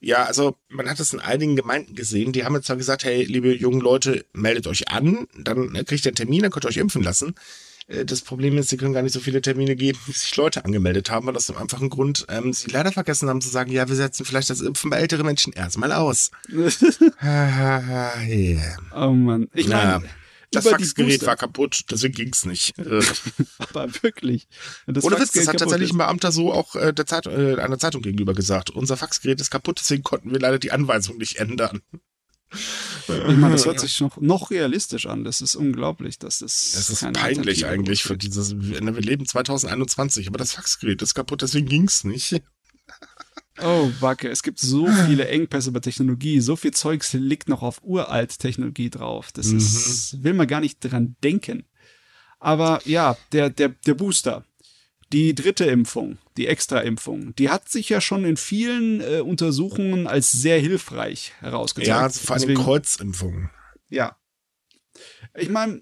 ja, 0.00 0.24
also 0.24 0.56
man 0.68 0.88
hat 0.88 1.00
es 1.00 1.12
in 1.12 1.20
einigen 1.20 1.56
Gemeinden 1.56 1.94
gesehen, 1.94 2.32
die 2.32 2.44
haben 2.44 2.54
jetzt 2.54 2.66
zwar 2.66 2.76
gesagt, 2.76 3.04
hey, 3.04 3.24
liebe 3.24 3.54
jungen 3.54 3.80
Leute, 3.80 4.24
meldet 4.32 4.66
euch 4.66 4.90
an, 4.90 5.26
dann 5.36 5.72
kriegt 5.84 6.04
ihr 6.04 6.10
einen 6.10 6.16
Termin, 6.16 6.42
dann 6.42 6.50
könnt 6.50 6.64
ihr 6.64 6.68
euch 6.68 6.76
impfen 6.76 7.02
lassen. 7.02 7.34
Äh, 7.88 8.04
das 8.04 8.22
Problem 8.22 8.56
ist, 8.58 8.68
sie 8.68 8.76
können 8.76 8.92
gar 8.92 9.02
nicht 9.02 9.12
so 9.12 9.20
viele 9.20 9.42
Termine 9.42 9.74
geben, 9.74 9.98
wie 10.06 10.12
sich 10.12 10.36
Leute 10.36 10.64
angemeldet 10.64 11.10
haben, 11.10 11.26
weil 11.26 11.36
aus 11.36 11.46
dem 11.46 11.56
einfachen 11.56 11.90
Grund 11.90 12.26
ähm, 12.28 12.52
sie 12.52 12.70
leider 12.70 12.92
vergessen 12.92 13.28
haben 13.28 13.40
zu 13.40 13.48
sagen, 13.48 13.72
ja, 13.72 13.88
wir 13.88 13.96
setzen 13.96 14.24
vielleicht 14.24 14.50
das 14.50 14.60
Impfen 14.60 14.90
bei 14.90 14.98
älteren 14.98 15.26
Menschen 15.26 15.52
erstmal 15.52 15.92
aus. 15.92 16.30
yeah. 17.22 18.76
Oh 18.94 19.10
Mann. 19.10 19.48
Ich 19.54 19.68
meine, 19.68 20.02
das 20.52 20.68
Faxgerät 20.68 21.24
war 21.26 21.36
kaputt, 21.36 21.84
deswegen 21.90 22.14
ging's 22.14 22.44
nicht. 22.44 22.78
Aber 23.58 23.88
wirklich. 24.02 24.48
Das 24.86 25.04
Oder 25.04 25.20
Witz, 25.20 25.32
das 25.32 25.48
hat 25.48 25.58
tatsächlich 25.58 25.92
ein 25.92 25.98
Beamter 25.98 26.32
so 26.32 26.52
auch 26.52 26.74
äh, 26.74 26.92
der 26.92 27.06
Zeit, 27.06 27.26
äh, 27.26 27.56
einer 27.56 27.78
Zeitung 27.78 28.02
gegenüber 28.02 28.34
gesagt. 28.34 28.70
Unser 28.70 28.96
Faxgerät 28.96 29.40
ist 29.40 29.50
kaputt, 29.50 29.80
deswegen 29.80 30.02
konnten 30.02 30.30
wir 30.30 30.38
leider 30.38 30.58
die 30.58 30.72
Anweisung 30.72 31.18
nicht 31.18 31.36
ändern. 31.36 31.82
Ich 32.52 33.08
meine, 33.08 33.50
das 33.50 33.66
hört 33.66 33.80
sich 33.80 34.00
noch, 34.00 34.16
noch 34.18 34.50
realistisch 34.50 35.06
an. 35.06 35.24
Das 35.24 35.40
ist 35.40 35.54
unglaublich, 35.54 36.18
dass 36.18 36.38
das. 36.38 36.72
Das 36.72 36.90
ist 36.90 37.12
peinlich 37.12 37.66
eigentlich 37.66 38.02
für 38.02 38.16
dieses. 38.16 38.58
Wir 38.58 38.80
leben 38.80 39.26
2021, 39.26 40.28
aber 40.28 40.38
das 40.38 40.52
Faxgerät 40.52 41.02
ist 41.02 41.14
kaputt, 41.14 41.42
deswegen 41.42 41.68
ging's 41.68 42.04
nicht. 42.04 42.42
Oh, 43.62 43.90
Backe, 44.00 44.28
es 44.28 44.42
gibt 44.42 44.58
so 44.60 44.86
viele 45.06 45.28
Engpässe 45.28 45.72
bei 45.72 45.80
Technologie, 45.80 46.40
so 46.40 46.56
viel 46.56 46.72
Zeugs 46.72 47.12
liegt 47.12 47.48
noch 47.48 47.62
auf 47.62 47.80
uralt 47.82 48.38
Technologie 48.38 48.90
drauf. 48.90 49.32
Das 49.32 49.46
mhm. 49.46 49.58
ist, 49.58 50.22
will 50.22 50.34
man 50.34 50.46
gar 50.46 50.60
nicht 50.60 50.78
dran 50.80 51.16
denken. 51.22 51.64
Aber 52.38 52.80
ja, 52.84 53.16
der, 53.32 53.50
der, 53.50 53.70
der 53.70 53.94
Booster, 53.94 54.44
die 55.12 55.34
dritte 55.34 55.64
Impfung, 55.64 56.18
die 56.36 56.46
Extra-Impfung, 56.46 57.34
die 57.36 57.50
hat 57.50 57.68
sich 57.68 57.88
ja 57.88 58.00
schon 58.00 58.24
in 58.24 58.36
vielen 58.36 59.00
äh, 59.00 59.20
Untersuchungen 59.20 60.06
als 60.06 60.30
sehr 60.30 60.60
hilfreich 60.60 61.32
herausgezeigt. 61.40 61.88
Ja, 61.88 62.08
vor 62.08 62.36
allem 62.36 62.54
Kreuzimpfungen. 62.54 63.50
Ja. 63.88 64.16
Ich 65.34 65.48
meine, 65.48 65.80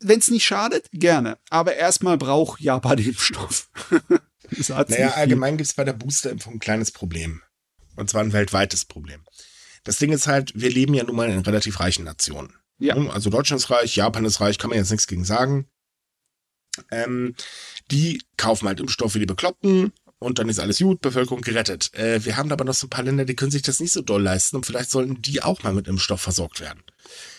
wenn 0.00 0.18
es 0.18 0.30
nicht 0.30 0.44
schadet, 0.44 0.88
gerne. 0.92 1.38
Aber 1.50 1.74
erstmal 1.74 2.18
braucht 2.18 2.60
Japan 2.60 2.98
den 2.98 3.08
Impfstoff. 3.08 3.70
naja, 4.88 5.10
allgemein 5.10 5.56
gibt 5.56 5.68
es 5.68 5.74
bei 5.74 5.84
der 5.84 5.92
Boosterimpfung 5.92 6.54
ein 6.54 6.60
kleines 6.60 6.90
Problem. 6.90 7.42
Und 7.96 8.10
zwar 8.10 8.22
ein 8.22 8.32
weltweites 8.32 8.84
Problem. 8.84 9.24
Das 9.84 9.96
Ding 9.96 10.12
ist 10.12 10.26
halt, 10.26 10.52
wir 10.54 10.70
leben 10.70 10.94
ja 10.94 11.04
nun 11.04 11.16
mal 11.16 11.30
in 11.30 11.38
relativ 11.40 11.80
reichen 11.80 12.04
Nationen. 12.04 12.54
Ja. 12.78 12.94
Also 12.94 13.30
Deutschland 13.30 13.62
ist 13.62 13.70
reich, 13.70 13.96
Japan 13.96 14.24
ist 14.24 14.40
reich, 14.40 14.58
kann 14.58 14.70
man 14.70 14.78
jetzt 14.78 14.90
nichts 14.90 15.06
gegen 15.06 15.24
sagen. 15.24 15.66
Ähm, 16.90 17.34
die 17.90 18.22
kaufen 18.36 18.68
halt 18.68 18.78
Impfstoff 18.80 19.14
wie 19.14 19.20
die 19.20 19.26
Bekloppten 19.26 19.92
und 20.20 20.38
dann 20.38 20.48
ist 20.48 20.60
alles 20.60 20.78
gut, 20.78 21.00
Bevölkerung 21.00 21.40
gerettet. 21.40 21.92
Äh, 21.94 22.24
wir 22.24 22.36
haben 22.36 22.52
aber 22.52 22.64
noch 22.64 22.74
so 22.74 22.86
ein 22.86 22.90
paar 22.90 23.04
Länder, 23.04 23.24
die 23.24 23.34
können 23.34 23.50
sich 23.50 23.62
das 23.62 23.80
nicht 23.80 23.92
so 23.92 24.02
doll 24.02 24.22
leisten 24.22 24.56
und 24.56 24.66
vielleicht 24.66 24.90
sollten 24.90 25.20
die 25.22 25.42
auch 25.42 25.62
mal 25.62 25.72
mit 25.72 25.88
Impfstoff 25.88 26.20
versorgt 26.20 26.60
werden. 26.60 26.82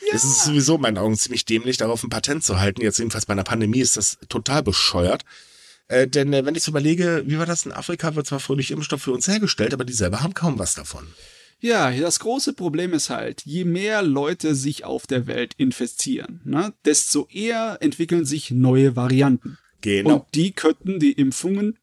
Ja. 0.07 0.16
Es 0.16 0.24
ist 0.24 0.43
sowieso 0.43 0.76
in 0.76 0.82
meinen 0.82 0.97
Augen 0.97 1.18
ziemlich 1.18 1.45
dämlich, 1.45 1.78
darauf 1.78 2.03
ein 2.03 2.10
Patent 2.10 2.43
zu 2.43 2.60
halten. 2.60 2.82
Jetzt 2.82 2.99
jedenfalls 2.99 3.26
bei 3.26 3.34
einer 3.34 3.43
Pandemie 3.43 3.80
ist 3.82 3.97
das 3.97 4.18
total 4.28 4.64
bescheuert. 4.64 5.24
Äh, 5.89 6.07
denn 6.07 6.31
äh, 6.31 6.45
wenn 6.45 6.55
ich 6.55 6.63
so 6.63 6.71
überlege, 6.71 7.23
wie 7.25 7.37
war 7.37 7.45
das 7.45 7.65
in 7.65 7.73
Afrika, 7.73 8.15
wird 8.15 8.27
zwar 8.27 8.39
fröhlich 8.39 8.71
Impfstoff 8.71 9.01
für 9.01 9.11
uns 9.11 9.27
hergestellt, 9.27 9.73
aber 9.73 9.83
die 9.83 9.93
selber 9.93 10.23
haben 10.23 10.33
kaum 10.33 10.57
was 10.57 10.75
davon. 10.75 11.07
Ja, 11.59 11.91
das 11.91 12.19
große 12.19 12.53
Problem 12.53 12.93
ist 12.93 13.09
halt, 13.09 13.41
je 13.43 13.65
mehr 13.65 14.01
Leute 14.01 14.55
sich 14.55 14.85
auf 14.85 15.07
der 15.07 15.27
Welt 15.27 15.55
infizieren, 15.57 16.39
ne, 16.45 16.73
desto 16.85 17.27
eher 17.29 17.79
entwickeln 17.81 18.23
sich 18.23 18.51
neue 18.51 18.95
Varianten. 18.95 19.57
Genau. 19.81 20.15
Und 20.15 20.35
die 20.35 20.53
könnten 20.53 20.99
die 20.99 21.11
Impfungen 21.11 21.77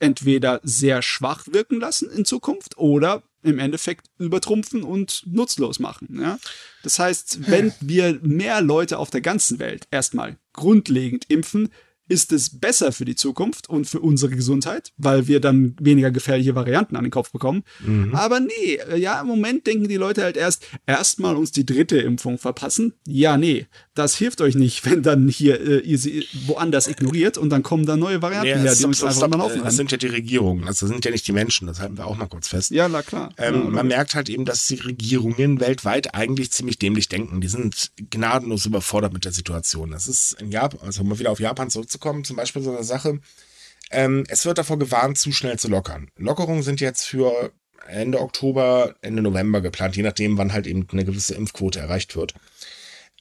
entweder 0.00 0.60
sehr 0.64 1.02
schwach 1.02 1.46
wirken 1.50 1.80
lassen 1.80 2.10
in 2.10 2.24
Zukunft 2.24 2.78
oder 2.78 3.22
im 3.42 3.58
Endeffekt 3.58 4.06
übertrumpfen 4.18 4.82
und 4.82 5.22
nutzlos 5.26 5.78
machen. 5.78 6.20
Ja? 6.20 6.38
Das 6.82 6.98
heißt, 6.98 7.48
wenn 7.48 7.72
wir 7.80 8.18
mehr 8.22 8.60
Leute 8.62 8.98
auf 8.98 9.10
der 9.10 9.20
ganzen 9.20 9.58
Welt 9.58 9.86
erstmal 9.90 10.38
grundlegend 10.52 11.26
impfen, 11.28 11.70
ist 12.08 12.32
es 12.32 12.58
besser 12.58 12.92
für 12.92 13.04
die 13.04 13.14
Zukunft 13.14 13.68
und 13.68 13.86
für 13.86 14.00
unsere 14.00 14.34
Gesundheit, 14.34 14.92
weil 14.96 15.28
wir 15.28 15.40
dann 15.40 15.76
weniger 15.80 16.10
gefährliche 16.10 16.54
Varianten 16.54 16.96
an 16.96 17.04
den 17.04 17.10
Kopf 17.10 17.30
bekommen. 17.30 17.62
Mhm. 17.80 18.14
Aber 18.14 18.40
nee, 18.40 18.76
äh, 18.90 18.98
ja, 18.98 19.20
im 19.20 19.26
Moment 19.26 19.66
denken 19.66 19.88
die 19.88 19.96
Leute 19.96 20.22
halt 20.22 20.36
erst, 20.36 20.66
erstmal 20.86 21.36
uns 21.36 21.52
die 21.52 21.66
dritte 21.66 21.98
Impfung 21.98 22.38
verpassen. 22.38 22.94
Ja, 23.06 23.36
nee, 23.36 23.66
das 23.98 24.16
hilft 24.16 24.40
euch 24.40 24.54
nicht, 24.54 24.84
wenn 24.90 25.02
dann 25.02 25.28
hier 25.28 25.60
äh, 25.60 25.78
ihr 25.80 25.98
sie 25.98 26.26
woanders 26.46 26.88
ignoriert 26.88 27.36
und 27.36 27.50
dann 27.50 27.62
kommen 27.62 27.86
da 27.86 27.96
neue 27.96 28.22
Varianten 28.22 28.48
ja, 28.48 28.56
her, 28.56 28.74
die 28.74 28.84
uns 28.84 29.02
einfach 29.02 29.28
mal 29.28 29.40
aufrennen. 29.40 29.64
Das 29.64 29.76
sind 29.76 29.90
ja 29.90 29.98
die 29.98 30.06
Regierungen, 30.06 30.66
also 30.66 30.86
das 30.86 30.92
sind 30.92 31.04
ja 31.04 31.10
nicht 31.10 31.26
die 31.26 31.32
Menschen, 31.32 31.66
das 31.66 31.80
halten 31.80 31.98
wir 31.98 32.06
auch 32.06 32.16
mal 32.16 32.26
kurz 32.26 32.48
fest. 32.48 32.70
Ja, 32.70 32.88
na 32.88 33.02
klar. 33.02 33.32
Ähm, 33.36 33.54
ja, 33.54 33.70
man 33.70 33.88
merkt 33.88 34.14
halt 34.14 34.28
eben, 34.28 34.44
dass 34.44 34.66
die 34.66 34.76
Regierungen 34.76 35.60
weltweit 35.60 36.14
eigentlich 36.14 36.52
ziemlich 36.52 36.78
dämlich 36.78 37.08
denken. 37.08 37.40
Die 37.40 37.48
sind 37.48 37.90
gnadenlos 38.10 38.66
überfordert 38.66 39.12
mit 39.12 39.24
der 39.24 39.32
Situation. 39.32 39.90
Das 39.90 40.06
ist 40.06 40.40
in 40.40 40.50
Japan, 40.50 40.80
also 40.84 41.02
um 41.02 41.18
wieder 41.18 41.30
auf 41.30 41.40
Japan 41.40 41.70
zurückzukommen, 41.70 42.24
zum 42.24 42.36
Beispiel 42.36 42.62
so 42.62 42.74
eine 42.74 42.84
Sache. 42.84 43.20
Ähm, 43.90 44.24
es 44.28 44.44
wird 44.44 44.58
davor 44.58 44.78
gewarnt, 44.78 45.18
zu 45.18 45.32
schnell 45.32 45.58
zu 45.58 45.68
lockern. 45.68 46.10
Lockerungen 46.16 46.62
sind 46.62 46.80
jetzt 46.80 47.04
für 47.04 47.52
Ende 47.86 48.20
Oktober, 48.20 48.94
Ende 49.00 49.22
November 49.22 49.60
geplant, 49.60 49.96
je 49.96 50.02
nachdem, 50.02 50.36
wann 50.36 50.52
halt 50.52 50.66
eben 50.66 50.86
eine 50.92 51.04
gewisse 51.04 51.34
Impfquote 51.34 51.78
erreicht 51.78 52.14
wird. 52.16 52.34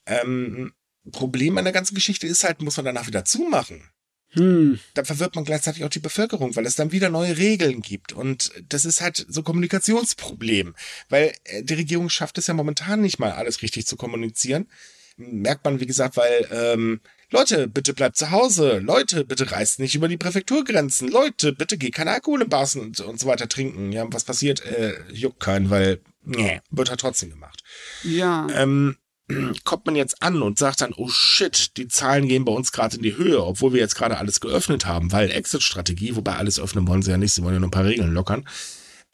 Ähm, 0.07 0.73
Problem 1.11 1.57
an 1.57 1.63
der 1.63 1.73
ganzen 1.73 1.95
Geschichte 1.95 2.27
ist 2.27 2.43
halt, 2.43 2.61
muss 2.61 2.77
man 2.77 2.85
danach 2.85 3.07
wieder 3.07 3.25
zumachen. 3.25 3.89
Hm. 4.31 4.79
Dann 4.93 5.05
verwirrt 5.05 5.35
man 5.35 5.45
gleichzeitig 5.45 5.83
auch 5.83 5.89
die 5.89 5.99
Bevölkerung, 5.99 6.55
weil 6.55 6.65
es 6.65 6.75
dann 6.75 6.91
wieder 6.91 7.09
neue 7.09 7.37
Regeln 7.37 7.81
gibt. 7.81 8.11
Und 8.13 8.51
das 8.67 8.85
ist 8.85 9.01
halt 9.01 9.25
so 9.29 9.41
ein 9.41 9.45
Kommunikationsproblem, 9.45 10.75
weil 11.09 11.33
äh, 11.45 11.63
die 11.63 11.75
Regierung 11.75 12.09
schafft 12.09 12.37
es 12.37 12.47
ja 12.47 12.53
momentan 12.53 13.01
nicht 13.01 13.19
mal, 13.19 13.31
alles 13.31 13.61
richtig 13.61 13.87
zu 13.87 13.95
kommunizieren. 13.95 14.67
Merkt 15.15 15.65
man, 15.65 15.79
wie 15.79 15.87
gesagt, 15.87 16.17
weil 16.17 16.47
ähm, 16.51 16.99
Leute, 17.31 17.67
bitte 17.67 17.93
bleibt 17.93 18.17
zu 18.17 18.29
Hause. 18.31 18.77
Leute, 18.77 19.25
bitte 19.25 19.51
reist 19.51 19.79
nicht 19.79 19.95
über 19.95 20.07
die 20.07 20.17
Präfekturgrenzen. 20.17 21.07
Leute, 21.07 21.53
bitte 21.53 21.77
geht 21.77 21.95
keine 21.95 22.11
Alkohol 22.11 22.43
in 22.43 22.49
Bars 22.49 22.75
und, 22.75 22.99
und 22.99 23.19
so 23.19 23.27
weiter 23.27 23.49
trinken. 23.49 23.91
Ja, 23.91 24.05
was 24.11 24.25
passiert? 24.25 24.63
Äh, 24.65 24.93
juckt 25.11 25.39
keinen, 25.39 25.69
weil, 25.69 26.01
nee, 26.23 26.61
wird 26.69 26.89
halt 26.89 26.99
trotzdem 26.99 27.31
gemacht. 27.31 27.63
Ja. 28.03 28.47
Ähm, 28.53 28.97
kommt 29.63 29.85
man 29.85 29.95
jetzt 29.95 30.21
an 30.21 30.41
und 30.41 30.57
sagt 30.57 30.81
dann, 30.81 30.93
oh 30.95 31.09
shit, 31.09 31.75
die 31.77 31.87
Zahlen 31.87 32.27
gehen 32.27 32.45
bei 32.45 32.51
uns 32.51 32.71
gerade 32.71 32.97
in 32.97 33.03
die 33.03 33.17
Höhe, 33.17 33.43
obwohl 33.43 33.73
wir 33.73 33.79
jetzt 33.79 33.95
gerade 33.95 34.17
alles 34.17 34.39
geöffnet 34.39 34.85
haben, 34.85 35.11
weil 35.11 35.31
Exit-Strategie, 35.31 36.15
wobei 36.15 36.35
alles 36.35 36.59
öffnen 36.59 36.87
wollen 36.87 37.01
sie 37.01 37.11
ja 37.11 37.17
nicht, 37.17 37.33
sie 37.33 37.43
wollen 37.43 37.55
ja 37.55 37.59
nur 37.59 37.67
ein 37.67 37.71
paar 37.71 37.85
Regeln 37.85 38.13
lockern, 38.13 38.47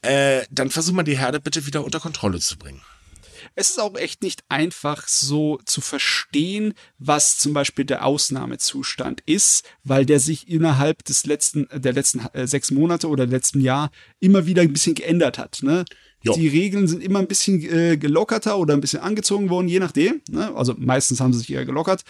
äh, 0.02 0.44
dann 0.52 0.70
versucht 0.70 0.96
man 0.96 1.06
die 1.06 1.18
Herde 1.18 1.40
bitte 1.40 1.66
wieder 1.66 1.84
unter 1.84 2.00
Kontrolle 2.00 2.40
zu 2.40 2.58
bringen. 2.58 2.82
Es 3.56 3.70
ist 3.70 3.80
auch 3.80 3.96
echt 3.96 4.24
nicht 4.24 4.44
einfach 4.50 5.08
so 5.08 5.60
zu 5.66 5.82
verstehen, 5.82 6.74
was 6.98 7.38
zum 7.38 7.54
Beispiel 7.54 7.86
der 7.86 8.06
Ausnahmezustand 8.06 9.22
ist, 9.26 9.66
weil 9.84 10.06
der 10.06 10.20
sich 10.20 10.48
innerhalb 10.48 11.04
des 11.04 11.26
letzten, 11.26 11.68
der 11.72 11.94
letzten 11.94 12.26
äh, 12.34 12.48
sechs 12.48 12.72
Monate 12.72 13.08
oder 13.08 13.26
letzten 13.26 13.62
Jahr 13.62 13.92
immer 14.20 14.46
wieder 14.46 14.62
ein 14.62 14.74
bisschen 14.74 14.96
geändert 14.96 15.38
hat. 15.38 15.60
Ne? 15.62 15.86
Jo. 16.24 16.34
Die 16.36 16.48
Regeln 16.48 16.88
sind 16.88 17.04
immer 17.04 17.20
ein 17.20 17.28
bisschen 17.28 17.62
äh, 17.62 17.98
gelockerter 17.98 18.58
oder 18.58 18.74
ein 18.74 18.80
bisschen 18.80 19.02
angezogen 19.02 19.50
worden, 19.50 19.68
je 19.68 19.80
nachdem. 19.80 20.22
Ne? 20.30 20.56
Also 20.56 20.74
meistens 20.78 21.20
haben 21.20 21.34
sie 21.34 21.40
sich 21.40 21.52
eher 21.52 21.66
gelockert. 21.66 22.04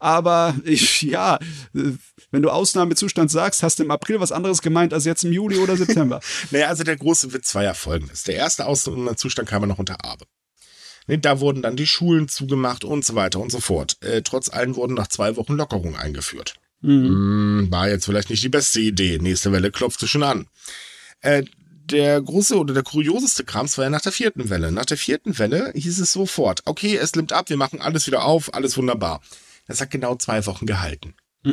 Aber 0.00 0.56
ich, 0.64 1.02
ja, 1.02 1.36
äh, 1.74 1.92
wenn 2.32 2.42
du 2.42 2.50
Ausnahmezustand 2.50 3.30
sagst, 3.30 3.62
hast 3.62 3.78
du 3.78 3.84
im 3.84 3.92
April 3.92 4.18
was 4.18 4.32
anderes 4.32 4.60
gemeint 4.60 4.92
als 4.92 5.04
jetzt 5.04 5.24
im 5.24 5.32
Juli 5.32 5.58
oder 5.58 5.76
September. 5.76 6.20
naja, 6.50 6.66
also 6.66 6.82
der 6.82 6.96
große 6.96 7.32
Witz 7.32 7.54
war 7.54 7.62
ja 7.62 7.72
folgendes. 7.74 8.24
Der 8.24 8.34
erste 8.34 8.66
Ausnahmezustand 8.66 9.48
kam 9.48 9.62
ja 9.62 9.68
noch 9.68 9.78
unter 9.78 10.04
Abe. 10.04 10.24
Nee, 11.06 11.18
da 11.18 11.38
wurden 11.38 11.62
dann 11.62 11.76
die 11.76 11.86
Schulen 11.86 12.26
zugemacht 12.26 12.84
und 12.84 13.04
so 13.04 13.14
weiter 13.14 13.38
und 13.38 13.52
so 13.52 13.60
fort. 13.60 13.98
Äh, 14.02 14.22
trotz 14.22 14.48
allem 14.48 14.74
wurden 14.74 14.94
nach 14.94 15.08
zwei 15.08 15.36
Wochen 15.36 15.54
Lockerungen 15.54 15.94
eingeführt. 15.94 16.54
Mhm. 16.80 17.04
Hm, 17.04 17.68
war 17.70 17.88
jetzt 17.88 18.04
vielleicht 18.04 18.30
nicht 18.30 18.42
die 18.42 18.48
beste 18.48 18.80
Idee. 18.80 19.18
Nächste 19.20 19.52
Welle 19.52 19.70
klopfte 19.70 20.08
schon 20.08 20.24
an. 20.24 20.48
Äh, 21.20 21.44
der 21.90 22.20
große 22.20 22.56
oder 22.56 22.74
der 22.74 22.82
kurioseste 22.82 23.44
Krams 23.44 23.76
war 23.78 23.84
ja 23.84 23.90
nach 23.90 24.00
der 24.00 24.12
vierten 24.12 24.50
Welle. 24.50 24.72
Nach 24.72 24.84
der 24.84 24.96
vierten 24.96 25.38
Welle 25.38 25.72
hieß 25.74 25.98
es 25.98 26.12
sofort, 26.12 26.62
okay, 26.64 26.96
es 26.96 27.14
nimmt 27.14 27.32
ab, 27.32 27.48
wir 27.48 27.56
machen 27.56 27.80
alles 27.80 28.06
wieder 28.06 28.24
auf, 28.24 28.54
alles 28.54 28.76
wunderbar. 28.76 29.20
Das 29.66 29.80
hat 29.80 29.90
genau 29.90 30.16
zwei 30.16 30.46
Wochen 30.46 30.66
gehalten. 30.66 31.14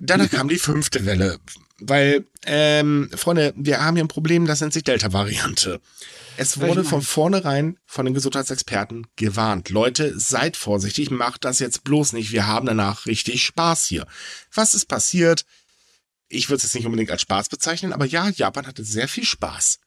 Danach 0.00 0.30
kam 0.30 0.48
die 0.48 0.58
fünfte 0.58 1.06
Welle, 1.06 1.38
weil, 1.78 2.26
ähm, 2.44 3.10
Freunde, 3.14 3.52
wir 3.56 3.84
haben 3.84 3.96
hier 3.96 4.04
ein 4.04 4.08
Problem, 4.08 4.46
das 4.46 4.60
nennt 4.60 4.72
sich 4.72 4.84
Delta-Variante. 4.84 5.80
Es 6.36 6.60
wurde 6.60 6.82
von 6.82 7.02
vornherein 7.02 7.78
von 7.84 8.04
den 8.06 8.14
Gesundheitsexperten 8.14 9.06
gewarnt. 9.16 9.68
Leute, 9.68 10.18
seid 10.18 10.56
vorsichtig, 10.56 11.10
macht 11.10 11.44
das 11.44 11.58
jetzt 11.58 11.84
bloß 11.84 12.14
nicht. 12.14 12.32
Wir 12.32 12.46
haben 12.46 12.66
danach 12.66 13.06
richtig 13.06 13.42
Spaß 13.42 13.86
hier. 13.86 14.06
Was 14.54 14.74
ist 14.74 14.86
passiert? 14.86 15.44
Ich 16.32 16.48
würde 16.48 16.58
es 16.58 16.62
jetzt 16.64 16.74
nicht 16.74 16.86
unbedingt 16.86 17.10
als 17.10 17.22
Spaß 17.22 17.48
bezeichnen, 17.48 17.92
aber 17.92 18.06
ja, 18.06 18.28
Japan 18.30 18.66
hatte 18.66 18.84
sehr 18.84 19.08
viel 19.08 19.24
Spaß. 19.24 19.78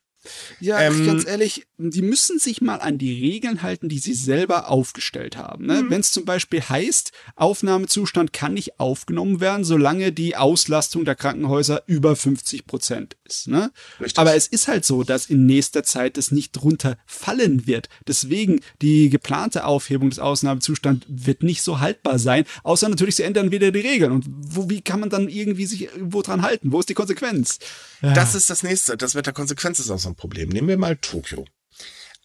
Ja, 0.60 0.82
ähm, 0.82 1.06
ganz 1.06 1.26
ehrlich, 1.26 1.68
die 1.78 2.02
müssen 2.02 2.40
sich 2.40 2.62
mal 2.62 2.78
an 2.78 2.98
die 2.98 3.14
Regeln 3.14 3.62
halten, 3.62 3.90
die 3.90 4.00
sie 4.00 4.14
selber 4.14 4.70
aufgestellt 4.70 5.38
haben. 5.38 5.66
Ne? 5.66 5.84
Mhm. 5.84 5.90
Wenn 5.90 6.02
es 6.02 6.12
zum 6.12 6.26
Beispiel 6.26 6.62
heißt, 6.62 7.12
Aufnahmezustand 7.36 8.34
kann 8.34 8.54
nicht 8.54 8.80
aufgenommen 8.80 9.40
werden, 9.40 9.64
solange 9.64 10.12
die 10.12 10.36
Auslastung 10.36 11.06
der 11.06 11.16
Krankenhäuser 11.16 11.84
über 11.86 12.16
50 12.16 12.66
Prozent 12.66 13.18
ist. 13.26 13.48
Ne? 13.48 13.72
Aber 14.16 14.36
es 14.36 14.48
ist 14.48 14.68
halt 14.68 14.86
so, 14.86 15.04
dass 15.04 15.26
in 15.28 15.46
nächster 15.46 15.84
Zeit 15.84 16.18
es 16.18 16.32
nicht 16.32 16.52
drunter 16.52 16.98
fallen 17.06 17.68
wird. 17.68 17.90
Deswegen 18.08 18.62
die 18.82 19.10
geplante 19.10 19.66
Aufhebung 19.66 20.10
des 20.10 20.20
Ausnahmezustands 20.20 21.06
wird 21.10 21.44
nicht 21.44 21.62
so 21.62 21.80
haltbar 21.80 22.20
sein, 22.20 22.46
außer 22.64 22.90
natürlich, 22.90 23.16
sie 23.16 23.24
ändern 23.24 23.52
wieder 23.52 23.72
die 23.72 23.80
Regeln. 23.80 24.12
Und 24.12 24.26
wo, 24.30 24.70
wie 24.70 24.82
kann 24.82 25.00
man 25.00 25.10
dann 25.10 25.30
irgendwie 25.30 25.66
sich 25.66 25.90
wo 26.00 26.22
dran 26.22 26.42
halten? 26.42 26.72
Wo 26.72 26.80
ist 26.80 26.90
die 26.90 26.94
Konsequenz? 26.94 27.60
Das 28.02 28.36
ist 28.36 28.50
das 28.50 28.64
nächste. 28.64 28.98
Das 28.98 29.16
wird 29.16 29.26
der 29.26 29.34
Konsequenz 29.34 29.80
ist 29.80 29.90
auch 29.90 30.00
so 30.00 30.10
ein 30.10 30.16
Problem. 30.16 30.50
Nehmen 30.50 30.68
wir 30.68 30.78
mal 30.78 30.96
Tokio. 30.96 31.46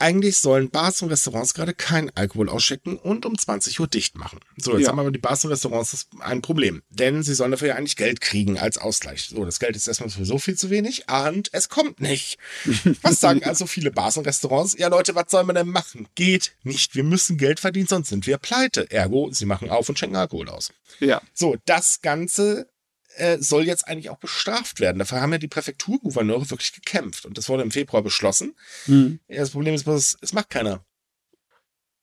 Eigentlich 0.01 0.39
sollen 0.39 0.71
Bars 0.71 1.03
und 1.03 1.11
Restaurants 1.11 1.53
gerade 1.53 1.75
keinen 1.75 2.11
Alkohol 2.15 2.49
ausschecken 2.49 2.97
und 2.97 3.27
um 3.27 3.37
20 3.37 3.81
Uhr 3.81 3.87
dicht 3.87 4.17
machen. 4.17 4.41
So, 4.57 4.73
jetzt 4.73 4.85
ja. 4.85 4.89
haben 4.89 4.99
aber 4.99 5.11
die 5.11 5.19
Bars 5.19 5.45
und 5.45 5.51
Restaurants 5.51 6.09
ein 6.21 6.41
Problem. 6.41 6.83
Denn 6.89 7.23
sie 7.23 7.35
sollen 7.35 7.51
dafür 7.51 7.69
ja 7.69 7.75
eigentlich 7.75 7.97
Geld 7.97 8.23
kriegen 8.23 8.59
als 8.59 8.79
Ausgleich. 8.79 9.29
So, 9.29 9.45
das 9.45 9.61
Geld 9.61 9.77
ist 9.77 9.87
erstmal 9.87 10.09
sowieso 10.09 10.39
viel 10.39 10.57
zu 10.57 10.71
wenig 10.71 11.05
und 11.11 11.51
es 11.53 11.69
kommt 11.69 12.01
nicht. 12.01 12.39
Was 13.03 13.21
sagen 13.21 13.45
also 13.45 13.67
viele 13.67 13.91
Bars 13.91 14.17
und 14.17 14.27
Restaurants? 14.27 14.75
Ja, 14.79 14.89
Leute, 14.89 15.15
was 15.15 15.31
sollen 15.31 15.47
wir 15.47 15.53
denn 15.53 15.69
machen? 15.69 16.09
Geht 16.15 16.53
nicht. 16.63 16.95
Wir 16.95 17.05
müssen 17.05 17.37
Geld 17.37 17.61
verdienen, 17.61 17.87
sonst 17.87 18.09
sind 18.09 18.27
wir 18.27 18.39
pleite. 18.39 18.91
Ergo, 18.91 19.31
sie 19.33 19.45
machen 19.45 19.69
auf 19.69 19.89
und 19.89 19.99
schenken 19.99 20.17
Alkohol 20.17 20.49
aus. 20.49 20.73
Ja. 20.99 21.21
So, 21.35 21.57
das 21.67 22.01
Ganze 22.01 22.69
äh, 23.17 23.39
soll 23.39 23.67
jetzt 23.67 23.87
eigentlich 23.89 24.11
auch 24.11 24.19
bestraft 24.19 24.81
werden. 24.81 24.99
Dafür 24.99 25.21
haben 25.21 25.33
ja 25.33 25.39
die 25.39 25.49
Präfekturgouverneure 25.49 26.51
wirklich 26.51 26.73
gekämpft. 26.73 27.27
Und 27.27 27.39
das 27.39 27.49
wurde 27.49 27.63
im 27.63 27.71
Februar 27.71 28.03
beschlossen. 28.03 28.55
Mhm. 28.87 29.21
Ja, 29.29 29.41
das 29.41 29.51
Problem 29.51 29.75
ist, 29.75 29.87
es, 29.87 30.17
es 30.21 30.33
macht 30.33 30.51
keiner. 30.51 30.85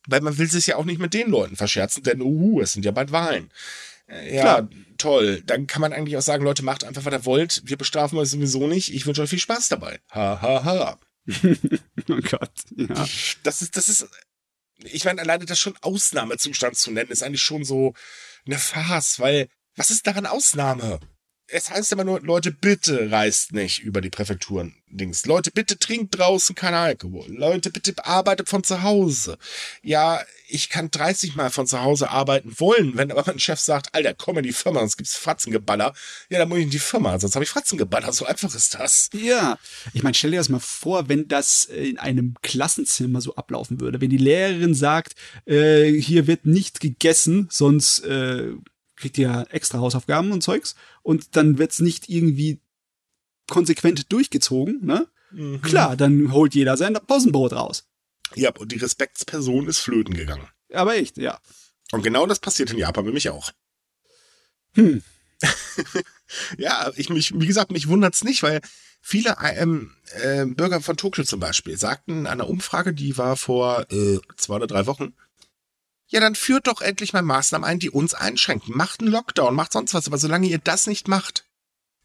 Weil 0.08 0.22
man 0.22 0.38
will 0.38 0.50
sich 0.50 0.68
ja 0.68 0.78
auch 0.78 0.86
nicht 0.86 1.00
mit 1.00 1.14
den 1.14 1.30
Leuten 1.30 1.56
verscherzen, 1.56 2.04
denn 2.04 2.22
uh, 2.22 2.62
es 2.62 2.74
sind 2.74 2.86
ja 2.86 2.92
bald 2.92 3.12
Wahlen. 3.12 3.52
Äh, 4.08 4.36
ja, 4.36 4.42
Klar. 4.42 4.70
toll. 4.98 5.42
Dann 5.46 5.68
kann 5.68 5.82
man 5.82 5.94
eigentlich 5.94 6.18
auch 6.18 6.22
sagen, 6.22 6.44
Leute, 6.44 6.64
macht 6.64 6.84
einfach, 6.84 7.04
was 7.04 7.14
ihr 7.14 7.26
wollt. 7.26 7.62
Wir 7.66 7.78
bestrafen 7.78 8.18
euch 8.18 8.30
sowieso 8.30 8.68
nicht. 8.68 8.94
Ich 8.94 9.06
wünsche 9.06 9.22
euch 9.22 9.30
viel 9.30 9.40
Spaß 9.40 9.70
dabei. 9.70 10.00
Ha, 10.12 10.42
ha, 10.42 10.64
ha. 10.64 11.00
oh 12.10 12.20
Gott, 12.30 12.52
ja. 12.76 13.06
Das 13.44 13.62
ist, 13.62 13.76
das 13.76 13.90
ist, 13.90 14.08
ich 14.78 15.04
meine, 15.04 15.22
alleine 15.22 15.46
das 15.46 15.60
schon 15.60 15.76
Ausnahmezustand 15.82 16.78
zu 16.78 16.92
nennen, 16.92 17.12
ist 17.12 17.22
eigentlich 17.22 17.42
schon 17.42 17.66
so 17.66 17.94
eine 18.46 18.58
Farce, 18.58 19.20
weil 19.20 19.50
was 19.78 19.92
ist 19.92 20.06
daran 20.06 20.26
Ausnahme? 20.26 21.00
Es 21.50 21.70
heißt 21.70 21.94
immer 21.94 22.04
nur, 22.04 22.20
Leute, 22.20 22.52
bitte 22.52 23.10
reist 23.10 23.54
nicht 23.54 23.80
über 23.80 24.02
die 24.02 24.10
Präfekturen. 24.10 24.76
Dings. 24.90 25.26
Leute, 25.26 25.52
bitte 25.52 25.80
trinkt 25.80 26.18
draußen 26.18 26.56
kein 26.56 26.74
Alkohol. 26.74 27.26
Leute, 27.30 27.70
bitte 27.70 28.06
arbeitet 28.06 28.50
von 28.50 28.66
zu 28.66 28.84
Hause. 28.84 29.38
Ja, 29.82 30.22
ich 30.50 30.70
kann 30.70 30.92
30 30.92 31.36
Mal 31.36 31.50
von 31.50 31.66
zu 31.66 31.82
Hause 31.82 32.10
arbeiten 32.10 32.54
wollen, 32.58 32.98
wenn 32.98 33.12
aber 33.12 33.24
mein 33.26 33.40
Chef 33.40 33.60
sagt, 33.60 33.96
Alter, 33.96 34.14
komm 34.14 34.38
in 34.38 34.44
die 34.44 34.52
Firma, 34.52 34.82
sonst 34.82 34.98
gibt's 34.98 35.16
Fratzengeballer. 35.16 35.94
Ja, 36.30 36.40
dann 36.40 36.50
muss 36.50 36.58
ich 36.58 36.66
in 36.66 36.70
die 36.70 36.80
Firma, 36.80 37.18
sonst 37.18 37.36
habe 37.36 37.44
ich 37.44 37.50
Fratzengeballer. 37.50 38.12
So 38.12 38.26
einfach 38.26 38.54
ist 38.54 38.74
das. 38.74 39.10
Ja. 39.14 39.58
Ich 39.94 40.04
meine, 40.04 40.16
stell 40.16 40.32
dir 40.32 40.38
das 40.38 40.50
mal 40.50 40.60
vor, 40.60 41.08
wenn 41.08 41.30
das 41.30 41.66
in 41.66 41.98
einem 41.98 42.36
Klassenzimmer 42.42 43.22
so 43.22 43.36
ablaufen 43.36 43.80
würde. 43.80 44.02
Wenn 44.02 44.10
die 44.10 44.18
Lehrerin 44.18 44.74
sagt, 44.74 45.16
äh, 45.46 45.92
hier 45.92 46.28
wird 46.28 46.46
nicht 46.46 46.82
gegessen, 46.82 47.48
sonst 47.50 48.00
äh, 48.06 48.52
kriegt 48.98 49.18
ihr 49.18 49.48
extra 49.52 49.80
Hausaufgaben 49.80 50.32
und 50.32 50.42
Zeugs 50.42 50.76
und 51.04 51.36
dann 51.36 51.58
wird's 51.58 51.80
nicht 51.80 52.10
irgendwie 52.10 52.60
konsequent 53.48 54.12
durchgezogen, 54.12 54.86
ne? 54.86 55.08
Mhm. 55.32 55.62
Klar, 55.62 55.96
dann 55.96 56.32
holt 56.32 56.56
jeder 56.56 56.78
sein 56.78 56.94
Pausenbrot 56.94 57.54
raus. 57.54 57.88
Ja, 58.36 58.52
und 58.58 58.72
die 58.72 58.78
Respektsperson 58.78 59.68
ist 59.68 59.80
flöten 59.80 60.14
gegangen. 60.14 60.48
Aber 60.74 60.96
echt, 60.96 61.18
ja. 61.18 61.40
Und 61.92 62.04
genau 62.04 62.26
das 62.26 62.40
passiert 62.40 62.72
in 62.72 62.78
Japan 62.78 63.06
bei 63.06 63.12
mich 63.12 63.30
auch. 63.30 63.52
Hm. 64.74 65.02
ja, 66.58 66.92
ich 66.96 67.10
mich, 67.10 67.40
wie 67.40 67.48
gesagt, 67.48 67.72
mich 67.72 67.88
wundert's 67.88 68.24
nicht, 68.24 68.44
weil 68.44 68.62
viele 69.02 69.38
ähm, 69.42 69.94
äh, 70.22 70.46
Bürger 70.46 70.82
von 70.82 70.98
Tokio 70.98 71.24
zum 71.24 71.40
Beispiel 71.40 71.78
sagten 71.78 72.20
in 72.20 72.28
einer 72.28 72.50
Umfrage, 72.50 72.94
die 72.94 73.18
war 73.18 73.38
vor 73.38 73.86
äh, 73.92 74.20
zwei 74.36 74.56
oder 74.56 74.68
drei 74.68 74.86
Wochen, 74.88 75.14
Ja, 76.08 76.20
dann 76.20 76.36
führt 76.36 76.68
doch 76.68 76.82
endlich 76.82 77.14
mal 77.14 77.22
Maßnahmen 77.22 77.68
ein, 77.68 77.80
die 77.80 77.90
uns 77.90 78.14
einschränken. 78.14 78.76
Macht 78.76 79.02
einen 79.02 79.12
Lockdown, 79.12 79.54
macht 79.54 79.74
sonst 79.74 79.94
was. 79.94 80.08
Aber 80.08 80.18
solange 80.18 80.48
ihr 80.48 80.60
das 80.60 80.88
nicht 80.88 81.08
macht, 81.08 81.46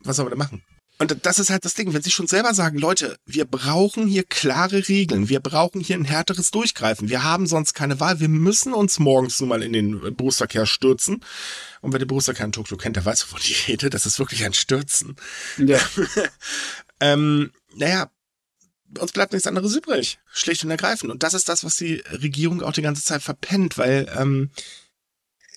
was 0.01 0.17
sollen 0.17 0.27
wir 0.27 0.31
denn 0.31 0.39
machen? 0.39 0.65
Und 0.99 1.27
das 1.27 1.41
ist 1.41 1.51
halt 1.51 1.65
das 1.65 1.75
Ding, 1.75 1.93
wenn 1.95 2.03
sie 2.03 2.13
schon 2.13 2.29
selber 2.29 2.55
sagen, 2.55 2.79
Leute, 2.79 3.17
wir 3.27 3.45
brauchen 3.45 4.07
hier 4.07 4.23
klare 4.23 4.89
Regeln, 4.89 5.29
wir 5.29 5.41
brauchen 5.41 5.81
hier 5.81 5.97
ein 5.97 6.05
härteres 6.05 6.53
Durchgreifen, 6.53 7.09
wir 7.09 7.25
haben 7.25 7.49
sonst 7.49 7.75
keine 7.75 7.99
Wahl, 7.99 8.21
wir 8.21 8.29
müssen 8.29 8.73
uns 8.73 9.01
morgens 9.01 9.41
nun 9.41 9.49
mal 9.49 9.65
in 9.65 9.73
den 9.73 10.15
Berufsverkehr 10.15 10.65
stürzen. 10.65 11.25
Und 11.81 11.93
wer 11.93 11.99
den 11.99 12.07
Berufsverkehr 12.07 12.47
in 12.47 12.53
Tokio 12.53 12.77
kennt, 12.77 12.95
der 12.95 13.05
weiß, 13.05 13.25
wovon 13.25 13.41
ich 13.43 13.67
rede, 13.67 13.91
das 13.91 14.07
ist 14.07 14.21
wirklich 14.21 14.45
ein 14.45 14.53
Stürzen. 14.53 15.17
Ja. 15.59 15.81
ähm, 17.01 17.51
naja, 17.75 18.09
uns 18.99 19.13
bleibt 19.13 19.33
nichts 19.33 19.47
anderes 19.47 19.75
übrig, 19.75 20.19
schlicht 20.33 20.65
und 20.65 20.71
ergreifend. 20.71 21.11
Und 21.11 21.23
das 21.23 21.35
ist 21.35 21.49
das, 21.49 21.65
was 21.65 21.77
die 21.77 22.03
Regierung 22.11 22.63
auch 22.63 22.73
die 22.73 22.83
ganze 22.83 23.05
Zeit 23.05 23.23
verpennt, 23.23 23.79
weil 23.79 24.11
ähm, 24.17 24.51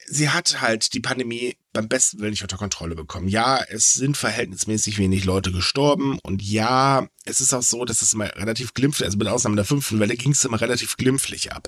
sie 0.07 0.29
hat 0.29 0.61
halt 0.61 0.93
die 0.93 0.99
Pandemie 0.99 1.57
beim 1.73 1.87
besten 1.87 2.19
Willen 2.19 2.31
nicht 2.31 2.43
unter 2.43 2.57
Kontrolle 2.57 2.95
bekommen. 2.95 3.27
Ja, 3.27 3.61
es 3.69 3.93
sind 3.93 4.17
verhältnismäßig 4.17 4.97
wenig 4.97 5.25
Leute 5.25 5.51
gestorben 5.51 6.19
und 6.23 6.41
ja, 6.41 7.07
es 7.25 7.41
ist 7.41 7.53
auch 7.53 7.63
so, 7.63 7.85
dass 7.85 8.01
es 8.01 8.13
immer 8.13 8.33
relativ 8.35 8.73
glimpflich, 8.73 9.05
also 9.05 9.17
mit 9.17 9.27
Ausnahme 9.27 9.55
der 9.57 9.65
fünften 9.65 9.99
Welle 9.99 10.15
ging 10.15 10.31
es 10.31 10.45
immer 10.45 10.61
relativ 10.61 10.97
glimpflich 10.97 11.51
ab. 11.51 11.67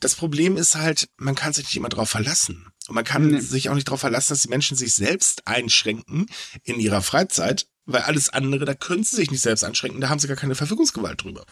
Das 0.00 0.14
Problem 0.14 0.56
ist 0.56 0.76
halt, 0.76 1.10
man 1.18 1.34
kann 1.34 1.52
sich 1.52 1.64
nicht 1.64 1.76
immer 1.76 1.90
darauf 1.90 2.08
verlassen. 2.08 2.66
Und 2.88 2.94
man 2.94 3.04
kann 3.04 3.28
nee. 3.28 3.40
sich 3.40 3.68
auch 3.68 3.74
nicht 3.74 3.86
darauf 3.86 4.00
verlassen, 4.00 4.32
dass 4.32 4.42
die 4.42 4.48
Menschen 4.48 4.76
sich 4.76 4.94
selbst 4.94 5.46
einschränken 5.46 6.26
in 6.64 6.80
ihrer 6.80 7.02
Freizeit, 7.02 7.68
weil 7.86 8.02
alles 8.02 8.28
andere, 8.28 8.64
da 8.64 8.74
können 8.74 9.04
sie 9.04 9.16
sich 9.16 9.30
nicht 9.30 9.42
selbst 9.42 9.64
einschränken, 9.64 10.00
da 10.00 10.08
haben 10.08 10.18
sie 10.18 10.28
gar 10.28 10.36
keine 10.36 10.54
Verfügungsgewalt 10.54 11.22
drüber. 11.22 11.44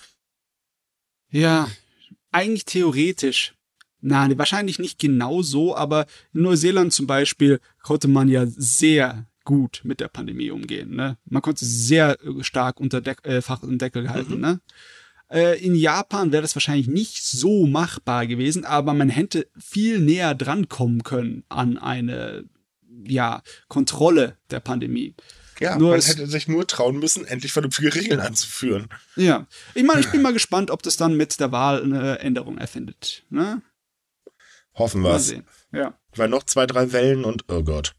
Ja, 1.31 1.69
eigentlich 2.31 2.65
theoretisch 2.65 3.55
Nein, 4.01 4.39
wahrscheinlich 4.39 4.79
nicht 4.79 4.99
genau 4.99 5.43
so, 5.43 5.75
aber 5.75 6.07
in 6.33 6.43
Neuseeland 6.43 6.93
zum 6.93 7.07
Beispiel 7.07 7.61
konnte 7.83 8.07
man 8.07 8.29
ja 8.29 8.47
sehr 8.47 9.27
gut 9.45 9.81
mit 9.83 10.01
der 10.01 10.09
Pandemie 10.09 10.51
umgehen. 10.51 10.95
Ne? 10.95 11.17
Man 11.25 11.43
konnte 11.43 11.65
sehr 11.65 12.19
äh, 12.23 12.45
stark 12.45 12.81
unter 12.81 13.01
Deck, 13.01 13.25
äh, 13.25 13.41
Fach 13.43 13.63
und 13.63 13.81
Deckel 13.81 14.11
halten. 14.11 14.35
Mhm. 14.35 14.41
Ne? 14.41 14.61
Äh, 15.31 15.65
in 15.65 15.75
Japan 15.75 16.33
wäre 16.33 16.43
das 16.43 16.55
wahrscheinlich 16.55 16.87
nicht 16.87 17.25
so 17.25 17.67
machbar 17.67 18.27
gewesen, 18.27 18.65
aber 18.65 18.95
man 18.95 19.09
hätte 19.09 19.49
viel 19.59 19.99
näher 19.99 20.35
drankommen 20.35 21.03
können 21.03 21.45
an 21.49 21.77
eine 21.77 22.45
ja, 23.05 23.43
Kontrolle 23.69 24.37
der 24.51 24.61
Pandemie. 24.61 25.15
Ja, 25.61 25.77
nur 25.77 25.91
man 25.91 26.01
hätte 26.01 26.27
sich 26.27 26.49
nur 26.49 26.67
trauen 26.67 26.99
müssen, 26.99 27.27
endlich 27.27 27.53
vernünftige 27.53 27.95
Regeln 27.95 28.21
anzuführen. 28.21 28.89
Ja, 29.17 29.47
ich 29.75 29.83
meine, 29.83 30.01
ich 30.01 30.11
bin 30.11 30.23
mal 30.23 30.33
gespannt, 30.33 30.71
ob 30.71 30.83
das 30.83 30.97
dann 30.97 31.17
mit 31.17 31.41
der 31.41 31.53
Wahl 31.53 31.83
eine 31.83 32.21
Änderung 32.21 32.59
erfindet. 32.59 33.25
Ne? 33.31 33.63
Hoffen 34.75 35.03
wir 35.03 35.15
es. 35.15 35.35
Ja. 35.73 35.99
Weil 36.15 36.29
noch 36.29 36.45
zwei, 36.45 36.67
drei 36.67 36.93
Wellen 36.93 37.25
und 37.25 37.45
oh 37.49 37.63
Gott. 37.63 37.95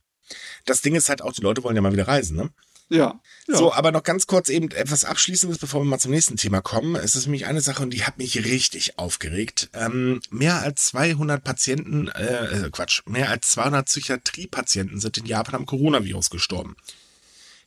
Das 0.66 0.82
Ding 0.82 0.96
ist 0.96 1.10
halt 1.10 1.22
auch, 1.22 1.34
die 1.34 1.42
Leute 1.42 1.64
wollen 1.64 1.76
ja 1.76 1.82
mal 1.82 1.94
wieder 1.94 2.08
reisen, 2.08 2.38
ne? 2.38 2.50
Ja, 2.92 3.22
ja. 3.48 3.56
So, 3.56 3.72
aber 3.72 3.92
noch 3.92 4.02
ganz 4.02 4.26
kurz 4.26 4.50
eben 4.50 4.72
etwas 4.72 5.06
Abschließendes, 5.06 5.60
bevor 5.60 5.82
wir 5.82 5.86
mal 5.86 6.00
zum 6.00 6.10
nächsten 6.12 6.38
Thema 6.38 6.62
kommen. 6.62 6.96
Es 6.96 7.16
ist 7.16 7.28
nämlich 7.28 7.46
eine 7.46 7.62
Sache 7.62 7.84
und 7.84 7.92
die 7.92 8.04
hat 8.04 8.18
mich 8.18 8.44
richtig 8.46 8.98
aufgeregt. 8.98 9.70
Ähm, 9.74 10.22
mehr 10.32 10.62
als 10.64 10.86
200 10.86 11.44
Patienten, 11.44 12.08
äh, 12.08 12.66
äh, 12.66 12.70
Quatsch, 12.72 13.04
mehr 13.06 13.30
als 13.30 13.52
200 13.52 13.86
Psychiatriepatienten 13.86 15.00
sind 15.00 15.20
in 15.20 15.28
Japan 15.28 15.56
am 15.56 15.66
Coronavirus 15.68 16.32
gestorben 16.32 16.76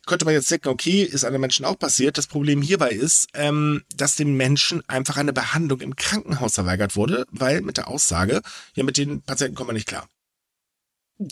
könnte 0.05 0.25
man 0.25 0.33
jetzt 0.33 0.51
denken, 0.51 0.69
okay, 0.69 1.03
ist 1.03 1.23
einem 1.23 1.41
Menschen 1.41 1.65
auch 1.65 1.79
passiert. 1.79 2.17
Das 2.17 2.27
Problem 2.27 2.61
hierbei 2.61 2.89
ist, 2.89 3.29
ähm, 3.33 3.83
dass 3.95 4.15
den 4.15 4.35
Menschen 4.35 4.83
einfach 4.87 5.17
eine 5.17 5.33
Behandlung 5.33 5.81
im 5.81 5.95
Krankenhaus 5.95 6.55
verweigert 6.55 6.95
wurde, 6.95 7.25
weil 7.31 7.61
mit 7.61 7.77
der 7.77 7.87
Aussage, 7.87 8.41
ja, 8.75 8.83
mit 8.83 8.97
den 8.97 9.21
Patienten 9.21 9.55
kommen 9.55 9.69
wir 9.69 9.73
nicht 9.73 9.87
klar. 9.87 10.07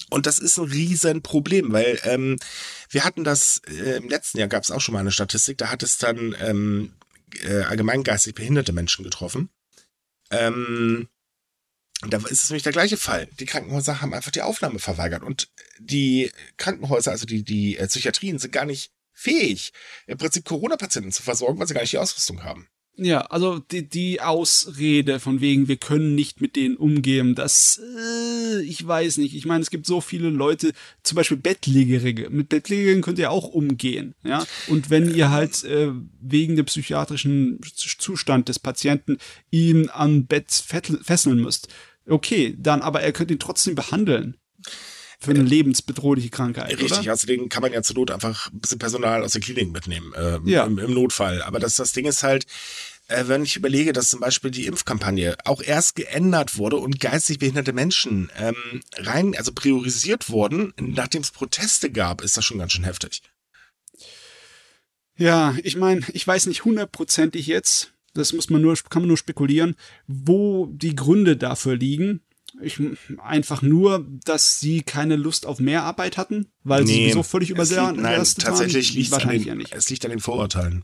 Und 0.10 0.26
das 0.26 0.40
ist 0.40 0.58
ein 0.58 0.66
Riesenproblem, 0.66 1.74
weil 1.74 2.00
ähm, 2.04 2.38
wir 2.90 3.04
hatten 3.04 3.24
das 3.24 3.62
äh, 3.68 3.98
im 3.98 4.10
letzten 4.10 4.38
Jahr 4.38 4.48
gab 4.48 4.64
es 4.64 4.72
auch 4.72 4.80
schon 4.80 4.94
mal 4.94 5.00
eine 5.00 5.12
Statistik, 5.12 5.58
da 5.58 5.70
hat 5.70 5.84
es 5.84 5.98
dann 5.98 6.36
ähm, 6.40 6.94
äh, 7.44 7.64
allgemeingeistig 7.64 8.36
behinderte 8.36 8.74
Menschen 8.74 9.04
getroffen. 9.04 9.50
Ähm, 10.30 11.10
und 12.02 12.12
da 12.14 12.18
ist 12.18 12.44
es 12.44 12.50
nämlich 12.50 12.64
der 12.64 12.72
gleiche 12.72 12.98
Fall. 12.98 13.28
Die 13.40 13.46
Krankenhäuser 13.46 14.02
haben 14.02 14.14
einfach 14.14 14.32
die 14.32 14.42
Aufnahme 14.42 14.80
verweigert. 14.80 15.24
Und 15.24 15.50
die 15.80 16.32
Krankenhäuser, 16.58 17.12
also 17.12 17.26
die, 17.26 17.44
die 17.44 17.78
äh, 17.78 17.88
Psychiatrien, 17.88 18.40
sind 18.40 18.52
gar 18.52 18.66
nicht 18.66 18.92
fähig, 19.14 19.72
im 20.08 20.18
Prinzip 20.18 20.46
Corona-Patienten 20.46 21.12
zu 21.12 21.22
versorgen, 21.22 21.60
weil 21.60 21.68
sie 21.68 21.76
gar 21.76 21.82
nicht 21.82 21.94
die 21.94 22.00
Ausrüstung 22.00 22.44
haben. 22.44 22.68
Ja, 22.98 23.22
also 23.22 23.60
die, 23.60 23.88
die 23.88 24.20
Ausrede 24.22 25.20
von 25.20 25.40
wegen, 25.40 25.68
wir 25.68 25.78
können 25.78 26.14
nicht 26.14 26.42
mit 26.42 26.56
denen 26.56 26.76
umgehen, 26.76 27.36
das, 27.36 27.80
äh, 27.80 28.62
ich 28.64 28.86
weiß 28.86 29.18
nicht. 29.18 29.34
Ich 29.34 29.46
meine, 29.46 29.62
es 29.62 29.70
gibt 29.70 29.86
so 29.86 30.02
viele 30.02 30.30
Leute, 30.30 30.74
zum 31.02 31.16
Beispiel 31.16 31.38
Bettlägerige. 31.38 32.30
Mit 32.30 32.50
Bettlägerigen 32.50 33.02
könnt 33.02 33.18
ihr 33.18 33.32
auch 33.32 33.48
umgehen, 33.48 34.14
ja. 34.24 34.46
Und 34.68 34.90
wenn 34.90 35.14
ihr 35.14 35.32
halt 35.32 35.64
äh, 35.64 35.92
wegen 36.20 36.58
dem 36.58 36.66
psychiatrischen 36.66 37.62
Zustand 37.74 38.50
des 38.50 38.60
Patienten 38.60 39.18
ihn 39.52 39.90
am 39.92 40.26
Bett 40.26 40.52
fesseln 40.52 41.42
müsst, 41.42 41.70
okay, 42.08 42.56
dann 42.58 42.82
aber 42.82 43.02
er 43.02 43.12
könnte 43.12 43.34
ihn 43.34 43.40
trotzdem 43.40 43.76
behandeln. 43.76 44.38
Für 45.24 45.32
eine 45.32 45.44
lebensbedrohliche 45.44 46.32
Krankheit. 46.32 46.80
Richtig, 46.80 47.02
oder? 47.02 47.14
außerdem 47.14 47.48
kann 47.48 47.62
man 47.62 47.72
ja 47.72 47.84
zur 47.84 47.96
Not 47.96 48.10
einfach 48.10 48.52
ein 48.52 48.60
bisschen 48.60 48.80
Personal 48.80 49.24
aus 49.24 49.34
der 49.34 49.42
Klinik 49.42 49.72
mitnehmen, 49.72 50.12
äh, 50.16 50.40
ja. 50.46 50.66
im, 50.66 50.80
im, 50.80 50.96
Notfall. 50.96 51.44
Aber 51.44 51.60
das, 51.60 51.76
das 51.76 51.94
Ding 51.94 52.08
ist 52.08 52.24
halt, 52.24 52.48
äh, 53.08 53.26
wenn 53.28 53.44
ich 53.44 53.56
überlege, 53.56 53.94
dass 53.94 54.10
zum 54.10 54.20
Beispiel 54.20 54.50
die 54.50 54.66
Impfkampagne 54.66 55.36
auch 55.46 55.62
erst 55.62 55.96
geändert 55.96 56.58
wurde 56.58 56.78
und 56.78 57.00
geistig 57.00 57.38
behinderte 57.38 57.72
Menschen 57.72 58.32
ähm, 58.36 58.82
rein, 58.98 59.36
also 59.38 59.52
priorisiert 59.52 60.32
wurden, 60.32 60.74
nachdem 60.80 61.22
es 61.22 61.30
Proteste 61.30 61.92
gab, 61.92 62.24
ist 62.24 62.36
das 62.36 62.44
schon 62.44 62.58
ganz 62.58 62.72
schön 62.72 62.86
heftig. 62.86 63.22
Ja, 65.18 65.56
ich 65.62 65.76
meine, 65.76 66.02
ich 66.14 66.26
weiß 66.26 66.48
nicht 66.48 66.66
hundertprozentig 66.66 67.46
jetzt, 67.46 67.92
das 68.14 68.34
muss 68.34 68.50
man 68.50 68.62
nur, 68.62 68.76
kann 68.90 69.04
man 69.04 69.08
nur 69.08 69.18
spekulieren, 69.18 69.76
wo 70.08 70.68
die 70.68 70.96
Gründe 70.96 71.38
dafür 71.38 71.76
liegen. 71.76 72.22
Ich, 72.62 72.82
einfach 73.24 73.62
nur, 73.62 74.06
dass 74.26 74.60
sie 74.60 74.82
keine 74.82 75.16
Lust 75.16 75.46
auf 75.46 75.60
mehr 75.60 75.84
Arbeit 75.84 76.18
hatten, 76.18 76.48
weil 76.64 76.84
nee, 76.84 76.92
sie 76.92 77.04
sowieso 77.04 77.24
völlig 77.24 77.50
übersehen 77.50 78.02
Nein, 78.02 78.24
tatsächlich 78.38 78.94
liegt 78.94 79.14
es 79.14 79.14
an 79.14 79.30
den, 79.30 79.44
ja 79.44 79.56
nicht. 79.56 79.74
es 79.74 79.90
liegt 79.90 80.04
an 80.04 80.12
den 80.12 80.20
Vorurteilen. 80.20 80.84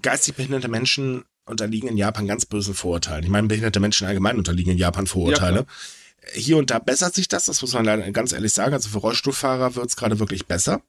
Geistig 0.00 0.36
behinderte 0.36 0.68
Menschen 0.68 1.24
unterliegen 1.44 1.88
in 1.88 1.98
Japan 1.98 2.26
ganz 2.26 2.46
bösen 2.46 2.72
Vorurteilen. 2.74 3.24
Ich 3.24 3.30
meine, 3.30 3.46
behinderte 3.46 3.80
Menschen 3.80 4.06
allgemein 4.06 4.38
unterliegen 4.38 4.72
in 4.72 4.78
Japan 4.78 5.06
Vorurteile. 5.06 5.66
Ja, 5.66 6.40
Hier 6.40 6.56
und 6.56 6.70
da 6.70 6.78
bessert 6.78 7.14
sich 7.14 7.28
das, 7.28 7.44
das 7.44 7.60
muss 7.60 7.74
man 7.74 7.84
leider 7.84 8.10
ganz 8.12 8.32
ehrlich 8.32 8.52
sagen. 8.52 8.72
Also 8.72 8.88
für 8.88 8.98
Rollstuhlfahrer 8.98 9.74
wird 9.74 9.88
es 9.88 9.96
gerade 9.96 10.18
wirklich 10.18 10.46
besser. 10.46 10.82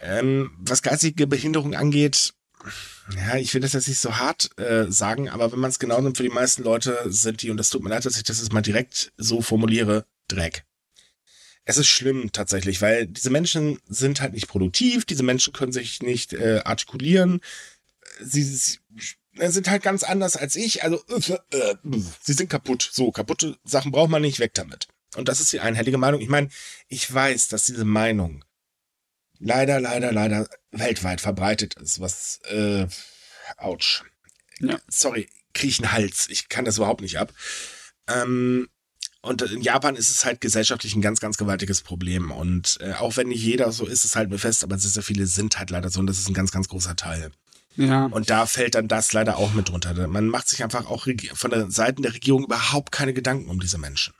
Ähm, 0.00 0.50
was 0.58 0.82
geistige 0.82 1.28
Behinderung 1.28 1.74
angeht, 1.74 2.34
ja, 3.16 3.36
ich 3.36 3.52
will 3.54 3.60
das 3.60 3.72
jetzt 3.72 3.88
nicht 3.88 4.00
so 4.00 4.16
hart 4.16 4.56
äh, 4.58 4.90
sagen, 4.90 5.28
aber 5.28 5.52
wenn 5.52 5.58
man 5.58 5.70
es 5.70 5.78
genau 5.78 6.00
nimmt, 6.00 6.16
für 6.16 6.22
die 6.22 6.28
meisten 6.28 6.62
Leute 6.62 6.98
sind 7.06 7.42
die, 7.42 7.50
und 7.50 7.56
das 7.56 7.70
tut 7.70 7.82
mir 7.82 7.90
leid, 7.90 8.04
dass 8.04 8.16
ich 8.16 8.22
das 8.22 8.38
jetzt 8.38 8.52
mal 8.52 8.62
direkt 8.62 9.12
so 9.16 9.42
formuliere, 9.42 10.06
Dreck. 10.28 10.64
Es 11.64 11.76
ist 11.76 11.88
schlimm 11.88 12.32
tatsächlich, 12.32 12.80
weil 12.80 13.06
diese 13.06 13.30
Menschen 13.30 13.78
sind 13.88 14.20
halt 14.20 14.32
nicht 14.32 14.48
produktiv, 14.48 15.04
diese 15.04 15.22
Menschen 15.22 15.52
können 15.52 15.72
sich 15.72 16.02
nicht 16.02 16.32
äh, 16.32 16.60
artikulieren, 16.64 17.40
sie, 18.20 18.42
sie 18.42 18.78
sind 19.38 19.70
halt 19.70 19.82
ganz 19.82 20.02
anders 20.02 20.36
als 20.36 20.56
ich, 20.56 20.82
also 20.82 21.02
äh, 21.08 21.56
äh, 21.56 21.74
sie 22.20 22.32
sind 22.32 22.50
kaputt. 22.50 22.88
So, 22.92 23.12
kaputte 23.12 23.56
Sachen 23.64 23.92
braucht 23.92 24.10
man 24.10 24.22
nicht, 24.22 24.40
weg 24.40 24.54
damit. 24.54 24.88
Und 25.16 25.28
das 25.28 25.40
ist 25.40 25.52
die 25.52 25.60
einhellige 25.60 25.98
Meinung. 25.98 26.20
Ich 26.20 26.28
meine, 26.28 26.48
ich 26.88 27.12
weiß, 27.12 27.48
dass 27.48 27.66
diese 27.66 27.84
Meinung 27.84 28.44
leider, 29.38 29.80
leider, 29.80 30.12
leider 30.12 30.48
weltweit 30.72 31.20
verbreitet 31.20 31.74
ist, 31.74 32.00
was, 32.00 32.40
äh, 32.50 32.86
ouch. 33.58 34.02
Ja. 34.60 34.78
Sorry, 34.88 35.28
kriege 35.54 35.70
ich 35.70 35.78
einen 35.80 35.92
Hals. 35.92 36.28
Ich 36.30 36.48
kann 36.48 36.64
das 36.64 36.78
überhaupt 36.78 37.02
nicht 37.02 37.18
ab. 37.18 37.32
Ähm, 38.08 38.68
und 39.20 39.42
in 39.42 39.62
Japan 39.62 39.94
ist 39.94 40.10
es 40.10 40.24
halt 40.24 40.40
gesellschaftlich 40.40 40.96
ein 40.96 41.00
ganz, 41.00 41.20
ganz 41.20 41.36
gewaltiges 41.36 41.82
Problem. 41.82 42.32
Und 42.32 42.78
äh, 42.80 42.94
auch 42.94 43.16
wenn 43.16 43.28
nicht 43.28 43.42
jeder 43.42 43.70
so 43.70 43.86
ist, 43.86 43.92
ist 43.92 44.06
es 44.06 44.16
halt 44.16 44.30
mir 44.30 44.38
fest, 44.38 44.64
aber 44.64 44.78
sehr, 44.78 44.90
sehr 44.90 45.02
viele 45.04 45.26
sind 45.26 45.58
halt 45.58 45.70
leider 45.70 45.90
so 45.90 46.00
und 46.00 46.08
das 46.08 46.18
ist 46.18 46.28
ein 46.28 46.34
ganz, 46.34 46.50
ganz 46.50 46.68
großer 46.68 46.96
Teil. 46.96 47.30
Ja. 47.76 48.06
Und 48.06 48.30
da 48.30 48.46
fällt 48.46 48.74
dann 48.74 48.88
das 48.88 49.12
leider 49.12 49.36
auch 49.38 49.54
mit 49.54 49.68
drunter. 49.68 49.94
Man 50.08 50.26
macht 50.26 50.48
sich 50.48 50.62
einfach 50.62 50.86
auch 50.86 51.06
von 51.34 51.50
der 51.50 51.70
Seite 51.70 52.02
der 52.02 52.14
Regierung 52.14 52.44
überhaupt 52.44 52.92
keine 52.92 53.14
Gedanken 53.14 53.48
um 53.48 53.60
diese 53.60 53.78
Menschen. 53.78 54.12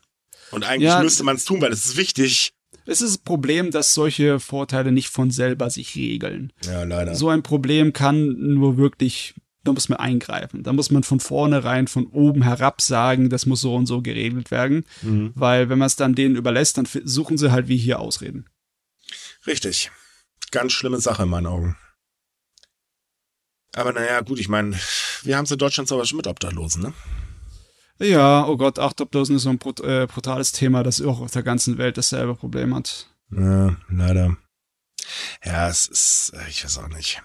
Und 0.52 0.64
eigentlich 0.64 0.88
ja, 0.88 1.02
müsste 1.02 1.24
man 1.24 1.36
es 1.36 1.44
tun, 1.44 1.60
weil 1.60 1.72
es 1.72 1.84
ist 1.84 1.96
wichtig. 1.96 2.52
Es 2.86 3.00
ist 3.00 3.10
das 3.10 3.18
Problem, 3.18 3.70
dass 3.70 3.94
solche 3.94 4.40
Vorteile 4.40 4.92
nicht 4.92 5.08
von 5.08 5.30
selber 5.30 5.70
sich 5.70 5.94
regeln. 5.96 6.52
Ja, 6.64 6.84
leider. 6.84 7.14
So 7.14 7.28
ein 7.28 7.42
Problem 7.42 7.92
kann 7.92 8.36
nur 8.54 8.76
wirklich, 8.76 9.34
da 9.62 9.72
muss 9.72 9.88
man 9.88 9.98
eingreifen. 9.98 10.62
Da 10.62 10.72
muss 10.72 10.90
man 10.90 11.02
von 11.02 11.20
vornherein, 11.20 11.86
von 11.86 12.06
oben 12.06 12.42
herab 12.42 12.80
sagen, 12.80 13.30
das 13.30 13.46
muss 13.46 13.60
so 13.60 13.74
und 13.74 13.86
so 13.86 14.02
geregelt 14.02 14.50
werden. 14.50 14.84
Mhm. 15.02 15.32
Weil 15.34 15.68
wenn 15.68 15.78
man 15.78 15.86
es 15.86 15.96
dann 15.96 16.14
denen 16.14 16.36
überlässt, 16.36 16.78
dann 16.78 16.88
suchen 17.04 17.38
sie 17.38 17.52
halt 17.52 17.68
wie 17.68 17.76
hier 17.76 18.00
Ausreden. 18.00 18.46
Richtig. 19.46 19.90
Ganz 20.50 20.72
schlimme 20.72 21.00
Sache 21.00 21.22
in 21.22 21.28
meinen 21.28 21.46
Augen. 21.46 21.76
Aber 23.74 23.92
naja, 23.92 24.20
gut, 24.20 24.38
ich 24.38 24.48
meine, 24.48 24.78
wir 25.22 25.36
haben 25.36 25.44
es 25.44 25.50
in 25.50 25.58
Deutschland 25.58 25.88
zum 25.88 25.98
Beispiel 25.98 26.18
mit 26.18 26.26
Obdachlosen, 26.26 26.82
ne? 26.82 26.92
Ja, 28.02 28.46
oh 28.46 28.56
Gott, 28.56 28.78
Achtoblosen 28.78 29.36
ist 29.36 29.42
so 29.42 29.50
ein 29.50 29.58
brut 29.58 29.80
äh, 29.80 30.06
brutales 30.06 30.52
Thema, 30.52 30.82
das 30.82 31.00
auch 31.00 31.20
auf 31.20 31.30
der 31.30 31.42
ganzen 31.42 31.78
Welt 31.78 31.96
dasselbe 31.96 32.34
Problem 32.34 32.74
hat. 32.74 33.08
Ja, 33.30 33.76
leider. 33.88 34.36
Ja, 35.44 35.68
es 35.68 35.86
ist, 35.86 36.32
äh, 36.34 36.48
ich 36.48 36.64
weiß 36.64 36.78
auch 36.78 36.88
nicht. 36.88 37.22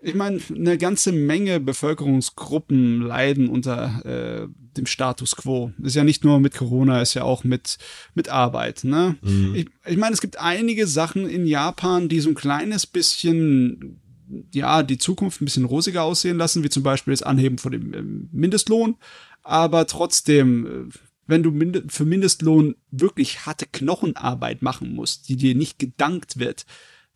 Ich 0.00 0.14
meine, 0.14 0.40
eine 0.54 0.78
ganze 0.78 1.10
Menge 1.10 1.58
Bevölkerungsgruppen 1.58 3.00
leiden 3.00 3.48
unter 3.48 4.04
äh, 4.04 4.48
dem 4.76 4.86
Status 4.86 5.34
quo. 5.34 5.72
Ist 5.82 5.96
ja 5.96 6.04
nicht 6.04 6.22
nur 6.24 6.38
mit 6.38 6.54
Corona, 6.54 7.02
ist 7.02 7.14
ja 7.14 7.24
auch 7.24 7.42
mit, 7.42 7.78
mit 8.14 8.28
Arbeit. 8.28 8.84
Ne? 8.84 9.16
Mhm. 9.22 9.54
Ich, 9.56 9.68
ich 9.86 9.96
meine, 9.96 10.14
es 10.14 10.20
gibt 10.20 10.38
einige 10.38 10.86
Sachen 10.86 11.28
in 11.28 11.46
Japan, 11.46 12.08
die 12.08 12.20
so 12.20 12.28
ein 12.28 12.36
kleines 12.36 12.86
bisschen, 12.86 14.00
ja, 14.54 14.84
die 14.84 14.98
Zukunft 14.98 15.40
ein 15.40 15.46
bisschen 15.46 15.64
rosiger 15.64 16.04
aussehen 16.04 16.38
lassen, 16.38 16.62
wie 16.62 16.70
zum 16.70 16.84
Beispiel 16.84 17.12
das 17.12 17.24
Anheben 17.24 17.58
von 17.58 17.72
dem 17.72 17.92
ähm, 17.92 18.28
Mindestlohn. 18.30 18.94
Aber 19.48 19.86
trotzdem, 19.86 20.90
äh, 20.90 20.98
wenn 21.26 21.42
du 21.42 21.82
für 21.88 22.04
Mindestlohn 22.04 22.76
wirklich 22.90 23.46
harte 23.46 23.64
Knochenarbeit 23.64 24.60
machen 24.60 24.94
musst, 24.94 25.30
die 25.30 25.36
dir 25.36 25.54
nicht 25.54 25.78
gedankt 25.78 26.38
wird, 26.38 26.66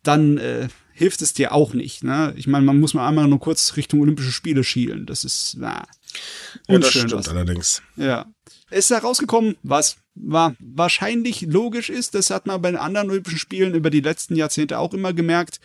dann 0.01 0.39
äh, 0.39 0.67
hilft 0.93 1.21
es 1.21 1.35
dir 1.35 1.51
auch 1.51 1.75
nicht. 1.75 2.03
Ne? 2.03 2.33
Ich 2.35 2.47
meine, 2.47 2.65
man 2.65 2.79
muss 2.79 2.95
mal 2.95 3.07
einmal 3.07 3.27
nur 3.27 3.39
kurz 3.39 3.77
Richtung 3.77 4.01
Olympische 4.01 4.31
Spiele 4.31 4.63
schielen. 4.63 5.05
Das 5.05 5.23
ist 5.25 5.57
na, 5.59 5.85
unschön. 6.67 6.73
Ja, 6.73 6.79
das 6.79 6.89
stimmt 6.89 7.11
was. 7.13 7.29
allerdings. 7.29 7.83
Ja. 7.97 8.25
ist 8.71 8.89
da 8.89 8.97
rausgekommen, 8.97 9.55
was 9.61 9.97
war 10.15 10.55
wahrscheinlich 10.59 11.41
logisch 11.41 11.91
ist. 11.91 12.15
Das 12.15 12.31
hat 12.31 12.47
man 12.47 12.63
bei 12.63 12.71
den 12.71 12.79
anderen 12.79 13.11
Olympischen 13.11 13.37
Spielen 13.37 13.75
über 13.75 13.91
die 13.91 14.01
letzten 14.01 14.35
Jahrzehnte 14.35 14.79
auch 14.79 14.95
immer 14.95 15.13
gemerkt. 15.13 15.59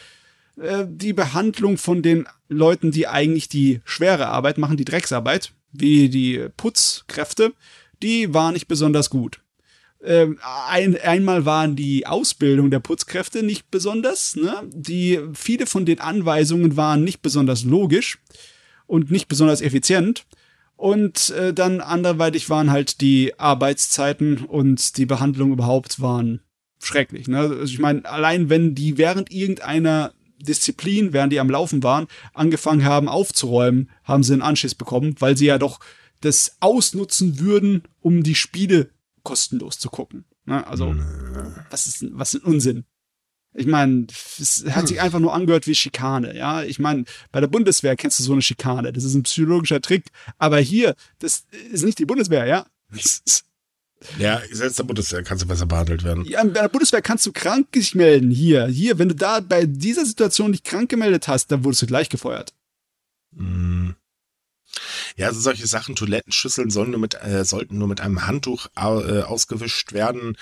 Äh, 0.61 0.85
die 0.87 1.14
Behandlung 1.14 1.79
von 1.79 2.03
den 2.03 2.29
Leuten, 2.51 2.91
die 2.91 3.09
eigentlich 3.09 3.49
die 3.49 3.81
schwere 3.87 4.27
Arbeit 4.29 4.59
machen, 4.59 4.77
die 4.77 4.85
Drecksarbeit, 4.85 5.55
wie 5.73 6.09
die 6.09 6.47
Putzkräfte, 6.57 7.53
die 8.03 8.33
war 8.33 8.53
nicht 8.53 8.69
besonders 8.69 9.11
gut 9.11 9.41
ähm, 10.05 10.39
ein, 10.69 10.97
einmal 10.97 11.45
waren 11.45 11.75
die 11.75 12.07
Ausbildung 12.07 12.71
der 12.71 12.79
Putzkräfte 12.79 13.43
nicht 13.43 13.71
besonders, 13.71 14.37
ne? 14.37 14.62
Die, 14.73 15.21
viele 15.35 15.66
von 15.66 15.87
den 15.87 16.01
Anweisungen 16.01 16.77
waren 16.77 17.03
nicht 17.03 17.21
besonders 17.21 17.64
logisch 17.64 18.19
und 18.87 19.11
nicht 19.11 19.29
besonders 19.29 19.61
effizient. 19.61 20.25
Und 20.77 21.31
äh, 21.31 21.53
dann 21.53 21.81
anderweitig 21.81 22.49
waren 22.51 22.71
halt 22.71 23.01
die 23.01 23.37
Arbeitszeiten 23.39 24.45
und 24.45 24.97
die 24.97 25.07
Behandlung 25.07 25.53
überhaupt 25.53 26.01
waren 26.01 26.41
schrecklich. 26.81 27.27
Ne? 27.27 27.39
Also 27.39 27.64
ich 27.64 27.81
meine, 27.81 28.05
allein 28.05 28.49
wenn 28.49 28.77
die 28.77 28.97
während 28.97 29.33
irgendeiner 29.33 30.12
Disziplin, 30.39 31.12
während 31.12 31.32
die 31.32 31.41
am 31.41 31.51
Laufen 31.51 31.82
waren, 31.82 32.07
angefangen 32.34 32.84
haben 32.84 33.09
aufzuräumen, 33.09 33.91
haben 34.05 34.22
sie 34.22 34.32
einen 34.32 34.43
Anschiss 34.43 34.74
bekommen, 34.74 35.16
weil 35.18 35.36
sie 35.36 35.47
ja 35.47 35.59
doch 35.59 35.80
das 36.20 36.57
ausnutzen 36.61 37.39
würden, 37.39 37.82
um 38.01 38.22
die 38.22 38.34
Spiele 38.34 38.91
kostenlos 39.22 39.78
zu 39.78 39.91
gucken. 39.91 40.24
Ne? 40.45 40.66
Also, 40.66 40.95
was 41.70 41.86
ist, 41.86 42.05
was 42.12 42.34
ist 42.34 42.43
ein 42.43 42.53
Unsinn? 42.53 42.84
Ich 43.55 43.66
meine, 43.66 44.07
es 44.39 44.64
hat 44.70 44.89
sich 44.89 45.01
einfach 45.01 45.18
nur 45.18 45.34
angehört 45.34 45.66
wie 45.66 45.74
Schikane, 45.74 46.36
ja. 46.36 46.62
Ich 46.62 46.78
meine, 46.78 47.05
bei 47.32 47.41
der 47.41 47.49
Bundeswehr 47.49 47.97
kennst 47.97 48.18
du 48.18 48.22
so 48.22 48.32
eine 48.32 48.43
Schikane. 48.43 48.93
Das 48.93 49.05
ist 49.05 49.14
ein 49.14 49.24
psychologischer 49.24 49.80
Trick. 49.80 50.07
Aber 50.36 50.59
hier, 50.59 50.95
das 51.18 51.45
ist 51.72 51.84
nicht 51.84 51.99
die 51.99 52.07
Bundeswehr, 52.07 52.47
ja. 52.47 52.66
Ja, 54.18 54.40
selbst 54.51 54.78
der 54.78 54.84
Bundeswehr 54.84 55.22
kannst 55.22 55.42
du 55.42 55.49
besser 55.49 55.66
behandelt 55.66 56.05
werden. 56.05 56.24
Ja, 56.24 56.42
bei 56.44 56.61
der 56.61 56.68
Bundeswehr 56.68 57.03
kannst 57.03 57.26
du 57.26 57.32
krank 57.32 57.72
dich 57.72 57.94
melden. 57.94 58.30
Hier, 58.30 58.66
hier, 58.66 58.99
wenn 58.99 59.09
du 59.09 59.14
da 59.14 59.40
bei 59.40 59.66
dieser 59.66 60.07
Situation 60.07 60.53
dich 60.53 60.62
krank 60.62 60.88
gemeldet 60.88 61.28
hast, 61.28 61.51
dann 61.51 61.64
wurdest 61.64 61.82
du 61.82 61.86
gleich 61.86 62.09
gefeuert. 62.09 62.55
Mm. 63.32 63.90
Ja, 65.16 65.26
also 65.26 65.40
solche 65.40 65.66
Sachen, 65.66 65.96
Toilettenschüsseln 65.96 66.70
sollen 66.70 66.92
nur 66.92 67.01
mit, 67.01 67.14
äh, 67.14 67.44
sollten 67.44 67.78
nur 67.78 67.88
mit 67.88 68.01
einem 68.01 68.26
Handtuch 68.26 68.68
äh, 68.76 69.22
ausgewischt 69.22 69.92
werden. 69.92 70.36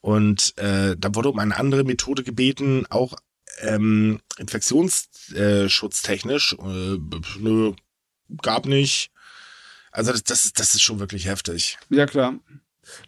Und 0.00 0.56
äh, 0.58 0.96
da 0.96 1.14
wurde 1.14 1.30
um 1.30 1.38
eine 1.38 1.56
andere 1.56 1.84
Methode 1.84 2.22
gebeten, 2.22 2.86
auch 2.88 3.16
ähm, 3.60 4.20
infektionsschutztechnisch. 4.38 6.54
Äh, 6.54 6.98
nö, 7.38 7.74
gab 8.42 8.66
nicht. 8.66 9.10
Also 9.90 10.12
das, 10.12 10.22
das, 10.24 10.52
das 10.52 10.74
ist 10.74 10.82
schon 10.82 11.00
wirklich 11.00 11.26
heftig. 11.26 11.78
Ja, 11.90 12.06
klar. 12.06 12.38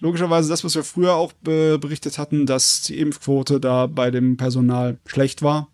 Logischerweise 0.00 0.48
das, 0.48 0.64
was 0.64 0.74
wir 0.74 0.84
früher 0.84 1.14
auch 1.14 1.32
be 1.32 1.78
berichtet 1.78 2.18
hatten, 2.18 2.46
dass 2.46 2.82
die 2.82 2.98
Impfquote 2.98 3.60
da 3.60 3.86
bei 3.86 4.10
dem 4.10 4.36
Personal 4.36 4.98
schlecht 5.06 5.42
war. 5.42 5.72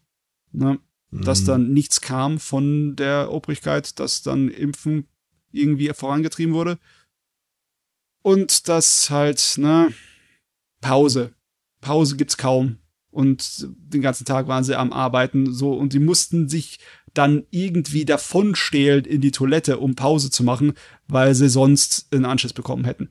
Ne? 0.53 0.79
Dass 1.11 1.43
mhm. 1.43 1.47
dann 1.47 1.73
nichts 1.73 2.01
kam 2.01 2.39
von 2.39 2.97
der 2.97 3.33
Obrigkeit, 3.33 3.99
dass 3.99 4.23
dann 4.23 4.49
Impfen 4.49 5.07
irgendwie 5.53 5.89
vorangetrieben 5.93 6.55
wurde. 6.55 6.79
Und 8.23 8.69
das 8.69 9.11
halt, 9.11 9.55
ne, 9.57 9.93
Pause. 10.81 11.35
Pause 11.81 12.17
gibt's 12.17 12.37
kaum. 12.37 12.79
Und 13.11 13.67
den 13.77 14.03
ganzen 14.03 14.25
Tag 14.25 14.47
waren 14.47 14.65
sie 14.65 14.79
am 14.79 14.93
Arbeiten, 14.93 15.53
so, 15.53 15.73
und 15.73 15.93
die 15.93 15.99
mussten 15.99 16.49
sich 16.49 16.79
dann 17.13 17.45
irgendwie 17.51 18.05
davonstehlen 18.05 19.05
in 19.05 19.21
die 19.21 19.33
Toilette, 19.33 19.79
um 19.79 19.97
Pause 19.97 20.31
zu 20.31 20.45
machen, 20.45 20.75
weil 21.09 21.35
sie 21.35 21.49
sonst 21.49 22.07
einen 22.13 22.25
Anschluss 22.25 22.53
bekommen 22.53 22.85
hätten. 22.85 23.11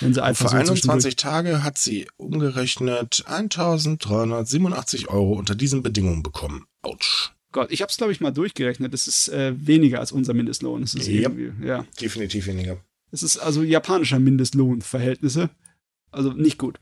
Wenn 0.00 0.14
sie 0.14 0.22
einfach 0.22 0.46
Für 0.46 0.50
so 0.50 0.56
21 0.56 1.16
Tage 1.16 1.62
hat 1.64 1.78
sie 1.78 2.06
umgerechnet 2.16 3.24
1387 3.26 5.08
Euro 5.08 5.32
unter 5.32 5.54
diesen 5.54 5.82
Bedingungen 5.82 6.22
bekommen. 6.22 6.66
Autsch. 6.82 7.32
Gott, 7.52 7.72
ich 7.72 7.82
habe 7.82 7.90
es, 7.90 7.96
glaube 7.96 8.12
ich, 8.12 8.20
mal 8.20 8.30
durchgerechnet. 8.30 8.92
Das 8.92 9.08
ist 9.08 9.28
äh, 9.28 9.54
weniger 9.56 9.98
als 9.98 10.12
unser 10.12 10.34
Mindestlohn. 10.34 10.82
Das 10.82 10.94
ist 10.94 11.08
ja, 11.08 11.30
ja. 11.62 11.84
Definitiv 12.00 12.46
weniger. 12.46 12.82
Es 13.10 13.24
ist 13.24 13.38
also 13.38 13.62
japanischer 13.64 14.20
Mindestlohnverhältnisse. 14.20 15.50
Also 16.12 16.32
nicht 16.32 16.58
gut. 16.58 16.78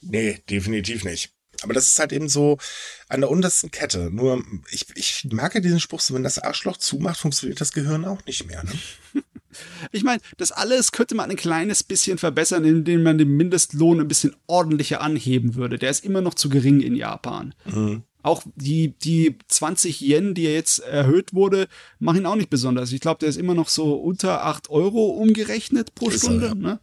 Nee, 0.00 0.38
definitiv 0.50 1.04
nicht. 1.04 1.33
Aber 1.64 1.74
das 1.74 1.88
ist 1.88 1.98
halt 1.98 2.12
eben 2.12 2.28
so 2.28 2.58
an 3.08 3.20
der 3.20 3.30
untersten 3.30 3.70
Kette. 3.70 4.10
Nur, 4.10 4.42
ich, 4.70 4.86
ich 4.94 5.26
mag 5.30 5.54
ja 5.54 5.60
diesen 5.60 5.80
Spruch 5.80 6.00
so, 6.00 6.14
wenn 6.14 6.22
das 6.22 6.38
Arschloch 6.38 6.76
zumacht, 6.76 7.18
funktioniert 7.18 7.60
das 7.60 7.72
Gehirn 7.72 8.04
auch 8.04 8.24
nicht 8.26 8.46
mehr. 8.46 8.62
Ne? 8.64 8.72
ich 9.92 10.04
meine, 10.04 10.20
das 10.36 10.52
alles 10.52 10.92
könnte 10.92 11.14
man 11.14 11.30
ein 11.30 11.36
kleines 11.36 11.82
bisschen 11.82 12.18
verbessern, 12.18 12.64
indem 12.64 13.02
man 13.02 13.18
den 13.18 13.36
Mindestlohn 13.36 14.00
ein 14.00 14.08
bisschen 14.08 14.36
ordentlicher 14.46 15.00
anheben 15.00 15.54
würde. 15.54 15.78
Der 15.78 15.90
ist 15.90 16.04
immer 16.04 16.20
noch 16.20 16.34
zu 16.34 16.48
gering 16.48 16.80
in 16.80 16.94
Japan. 16.94 17.54
Mhm. 17.64 18.04
Auch 18.22 18.42
die, 18.56 18.96
die 18.98 19.36
20 19.48 20.00
Yen, 20.00 20.34
die 20.34 20.44
jetzt 20.44 20.78
erhöht 20.78 21.34
wurde, 21.34 21.68
machen 21.98 22.20
ihn 22.20 22.26
auch 22.26 22.36
nicht 22.36 22.48
besonders. 22.48 22.90
Ich 22.92 23.00
glaube, 23.00 23.18
der 23.18 23.28
ist 23.28 23.36
immer 23.36 23.54
noch 23.54 23.68
so 23.68 23.94
unter 23.96 24.44
8 24.44 24.70
Euro 24.70 25.10
umgerechnet 25.10 25.94
pro 25.94 26.10
Stunde. 26.10 26.46
Er, 26.46 26.48
ja. 26.48 26.54
ne? 26.54 26.80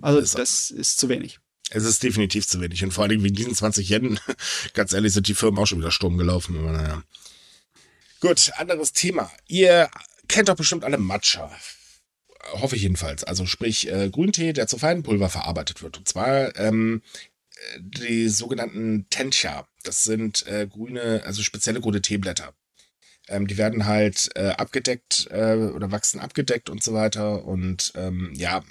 Also 0.00 0.18
ist 0.18 0.38
das 0.38 0.70
ist 0.70 0.98
zu 0.98 1.08
wenig. 1.08 1.40
Es 1.74 1.84
ist 1.84 2.02
definitiv 2.02 2.46
zu 2.46 2.60
wenig. 2.60 2.84
Und 2.84 2.92
vor 2.92 3.04
allem 3.04 3.22
wegen 3.22 3.34
diesen 3.34 3.54
20 3.54 3.88
Yen, 3.88 4.20
ganz 4.74 4.92
ehrlich, 4.92 5.14
sind 5.14 5.26
die 5.26 5.34
Firmen 5.34 5.58
auch 5.58 5.66
schon 5.66 5.78
wieder 5.78 5.90
Sturm 5.90 6.18
gelaufen. 6.18 6.58
Aber 6.58 6.72
naja. 6.72 7.02
Gut, 8.20 8.52
anderes 8.56 8.92
Thema. 8.92 9.30
Ihr 9.48 9.88
kennt 10.28 10.48
doch 10.48 10.56
bestimmt 10.56 10.84
alle 10.84 10.98
Matcha. 10.98 11.50
Hoffe 12.52 12.76
ich 12.76 12.82
jedenfalls. 12.82 13.24
Also 13.24 13.46
sprich 13.46 13.90
äh, 13.90 14.10
Grüntee, 14.10 14.52
der 14.52 14.66
zu 14.66 14.76
Feinpulver 14.76 15.30
verarbeitet 15.30 15.82
wird. 15.82 15.96
Und 15.96 16.08
zwar 16.08 16.54
ähm, 16.58 17.02
die 17.78 18.28
sogenannten 18.28 19.06
Tencha. 19.08 19.66
Das 19.82 20.04
sind 20.04 20.46
äh, 20.46 20.66
grüne, 20.66 21.22
also 21.24 21.42
spezielle 21.42 21.80
grüne 21.80 22.02
Teeblätter. 22.02 22.52
Ähm, 23.28 23.46
die 23.46 23.56
werden 23.56 23.86
halt 23.86 24.30
äh, 24.34 24.50
abgedeckt 24.50 25.28
äh, 25.30 25.54
oder 25.54 25.90
wachsen 25.90 26.20
abgedeckt 26.20 26.68
und 26.68 26.82
so 26.82 26.92
weiter. 26.92 27.44
Und 27.44 27.92
ähm, 27.96 28.32
ja, 28.34 28.62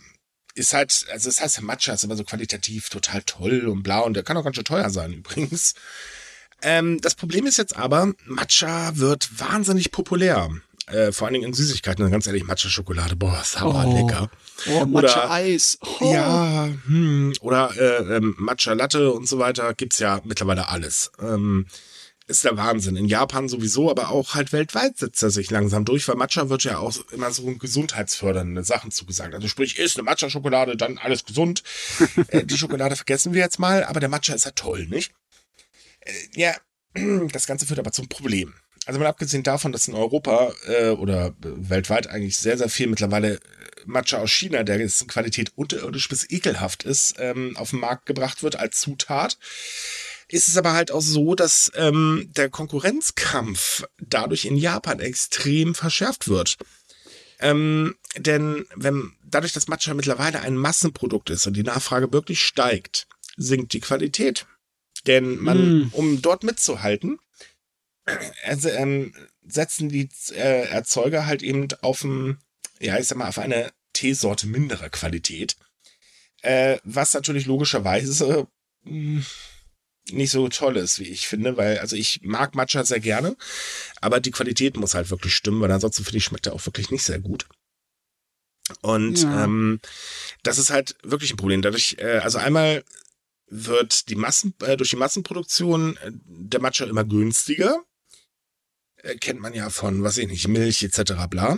ist 0.55 0.73
halt, 0.73 1.05
also 1.11 1.29
es 1.29 1.41
heißt 1.41 1.61
Matcha, 1.61 1.93
ist 1.93 2.03
immer 2.03 2.15
so 2.15 2.23
qualitativ 2.23 2.89
total 2.89 3.21
toll 3.23 3.67
und 3.67 3.83
blau 3.83 4.05
und 4.05 4.13
der 4.13 4.23
kann 4.23 4.37
auch 4.37 4.43
ganz 4.43 4.55
schön 4.55 4.65
teuer 4.65 4.89
sein 4.89 5.13
übrigens. 5.13 5.75
Ähm, 6.61 7.01
das 7.01 7.15
Problem 7.15 7.47
ist 7.47 7.57
jetzt 7.57 7.75
aber, 7.75 8.13
Matcha 8.25 8.97
wird 8.97 9.39
wahnsinnig 9.39 9.91
populär. 9.91 10.49
Äh, 10.87 11.11
vor 11.11 11.27
allen 11.27 11.35
Dingen 11.35 11.47
in 11.47 11.53
Süßigkeiten. 11.53 12.09
Ganz 12.11 12.27
ehrlich, 12.27 12.43
Matcha-Schokolade, 12.43 13.15
boah, 13.15 13.41
sauer 13.43 13.85
oh. 13.87 13.95
lecker. 13.95 14.29
Oh, 14.67 14.85
Matcha-Eis. 14.85 15.77
Oh. 15.81 16.11
Ja, 16.13 16.69
hm, 16.85 17.33
oder 17.41 17.71
äh, 17.77 18.17
ähm, 18.17 18.35
Matcha-Latte 18.37 19.11
und 19.11 19.27
so 19.27 19.39
weiter. 19.39 19.73
Gibt's 19.73 19.99
ja 19.99 20.21
mittlerweile 20.25 20.67
alles. 20.67 21.11
Ähm, 21.21 21.67
ist 22.31 22.43
der 22.43 22.57
Wahnsinn. 22.57 22.95
In 22.95 23.05
Japan 23.05 23.47
sowieso, 23.47 23.91
aber 23.91 24.09
auch 24.09 24.33
halt 24.33 24.53
weltweit 24.53 24.97
setzt 24.97 25.21
er 25.21 25.29
sich 25.29 25.51
langsam 25.51 25.85
durch, 25.85 26.07
weil 26.07 26.15
Matcha 26.15 26.49
wird 26.49 26.63
ja 26.63 26.79
auch 26.79 26.95
immer 27.11 27.31
so 27.31 27.43
gesundheitsfördernde 27.55 28.63
Sachen 28.63 28.91
zugesagt. 28.91 29.35
Also 29.35 29.47
sprich, 29.47 29.77
ist 29.77 29.97
eine 29.97 30.03
Matcha-Schokolade, 30.03 30.75
dann 30.77 30.97
alles 30.97 31.25
gesund. 31.25 31.63
äh, 32.29 32.43
die 32.43 32.57
Schokolade 32.57 32.95
vergessen 32.95 33.33
wir 33.33 33.41
jetzt 33.41 33.59
mal, 33.59 33.83
aber 33.83 33.99
der 33.99 34.09
Matcha 34.09 34.33
ist 34.33 34.45
ja 34.45 34.51
toll, 34.51 34.87
nicht? 34.87 35.11
Äh, 35.99 36.11
ja, 36.33 36.55
das 37.31 37.45
Ganze 37.45 37.67
führt 37.67 37.79
aber 37.79 37.91
zum 37.91 38.07
Problem. 38.07 38.53
Also 38.87 38.99
mal 38.99 39.07
abgesehen 39.07 39.43
davon, 39.43 39.71
dass 39.71 39.87
in 39.87 39.93
Europa 39.93 40.51
äh, 40.65 40.89
oder 40.89 41.35
weltweit 41.39 42.07
eigentlich 42.07 42.37
sehr, 42.37 42.57
sehr 42.57 42.69
viel 42.69 42.87
mittlerweile 42.87 43.35
äh, 43.35 43.39
Matcha 43.85 44.17
aus 44.17 44.31
China, 44.31 44.63
der 44.63 44.79
in 44.79 44.89
Qualität 45.07 45.51
unterirdisch 45.55 46.09
bis 46.09 46.29
ekelhaft 46.29 46.83
ist, 46.83 47.15
ähm, 47.19 47.55
auf 47.57 47.69
den 47.69 47.79
Markt 47.79 48.07
gebracht 48.07 48.41
wird 48.41 48.55
als 48.55 48.79
Zutat, 48.79 49.37
ist 50.31 50.47
es 50.47 50.57
aber 50.57 50.73
halt 50.73 50.91
auch 50.91 51.01
so, 51.01 51.35
dass 51.35 51.71
ähm, 51.75 52.29
der 52.35 52.49
Konkurrenzkampf 52.49 53.83
dadurch 53.99 54.45
in 54.45 54.55
Japan 54.55 54.99
extrem 54.99 55.75
verschärft 55.75 56.27
wird. 56.27 56.57
Ähm, 57.39 57.95
denn 58.17 58.65
wenn 58.75 59.13
dadurch, 59.23 59.53
dass 59.53 59.67
Matcha 59.67 59.93
mittlerweile 59.93 60.41
ein 60.41 60.55
Massenprodukt 60.55 61.29
ist 61.29 61.47
und 61.47 61.53
die 61.53 61.63
Nachfrage 61.63 62.11
wirklich 62.13 62.45
steigt, 62.45 63.07
sinkt 63.35 63.73
die 63.73 63.79
Qualität. 63.79 64.45
Denn 65.07 65.37
man, 65.37 65.79
mm. 65.79 65.89
um 65.93 66.21
dort 66.21 66.43
mitzuhalten, 66.43 67.19
also, 68.43 68.69
ähm, 68.69 69.13
setzen 69.43 69.89
die 69.89 70.09
äh, 70.31 70.67
Erzeuger 70.67 71.25
halt 71.25 71.41
eben 71.41 71.67
auf 71.81 72.03
ein, 72.03 72.37
ja, 72.79 72.97
ich 72.99 73.07
sag 73.07 73.17
mal, 73.17 73.27
auf 73.27 73.39
eine 73.39 73.71
Teesorte 73.93 74.47
minderer 74.47 74.89
Qualität. 74.89 75.55
Äh, 76.41 76.77
was 76.83 77.13
natürlich 77.13 77.45
logischerweise 77.45 78.47
hm, 78.83 79.25
nicht 80.11 80.31
so 80.31 80.47
toll 80.49 80.77
ist, 80.77 80.99
wie 80.99 81.09
ich 81.09 81.27
finde, 81.27 81.57
weil, 81.57 81.79
also 81.79 81.95
ich 81.95 82.21
mag 82.23 82.55
Matcha 82.55 82.83
sehr 82.83 82.99
gerne, 82.99 83.35
aber 83.99 84.19
die 84.19 84.31
Qualität 84.31 84.77
muss 84.77 84.93
halt 84.93 85.09
wirklich 85.09 85.35
stimmen, 85.35 85.61
weil 85.61 85.71
ansonsten 85.71 86.03
finde 86.03 86.17
ich, 86.17 86.23
schmeckt 86.23 86.47
er 86.47 86.53
auch 86.53 86.65
wirklich 86.65 86.91
nicht 86.91 87.03
sehr 87.03 87.19
gut. 87.19 87.47
Und 88.81 89.23
ja. 89.23 89.43
ähm, 89.43 89.79
das 90.43 90.57
ist 90.57 90.69
halt 90.69 90.95
wirklich 91.03 91.33
ein 91.33 91.37
Problem. 91.37 91.61
Dadurch, 91.61 91.97
äh, 91.99 92.19
also 92.19 92.37
einmal 92.37 92.83
wird 93.47 94.09
die 94.09 94.15
Massen, 94.15 94.53
äh, 94.61 94.77
durch 94.77 94.91
die 94.91 94.95
Massenproduktion 94.95 95.97
äh, 95.97 96.11
der 96.13 96.61
Matcha 96.61 96.85
immer 96.85 97.03
günstiger. 97.03 97.83
Äh, 98.97 99.15
kennt 99.15 99.41
man 99.41 99.53
ja 99.53 99.69
von, 99.69 100.03
was 100.03 100.17
ich 100.17 100.27
nicht, 100.27 100.47
Milch 100.47 100.83
etc. 100.83 101.13
bla. 101.29 101.57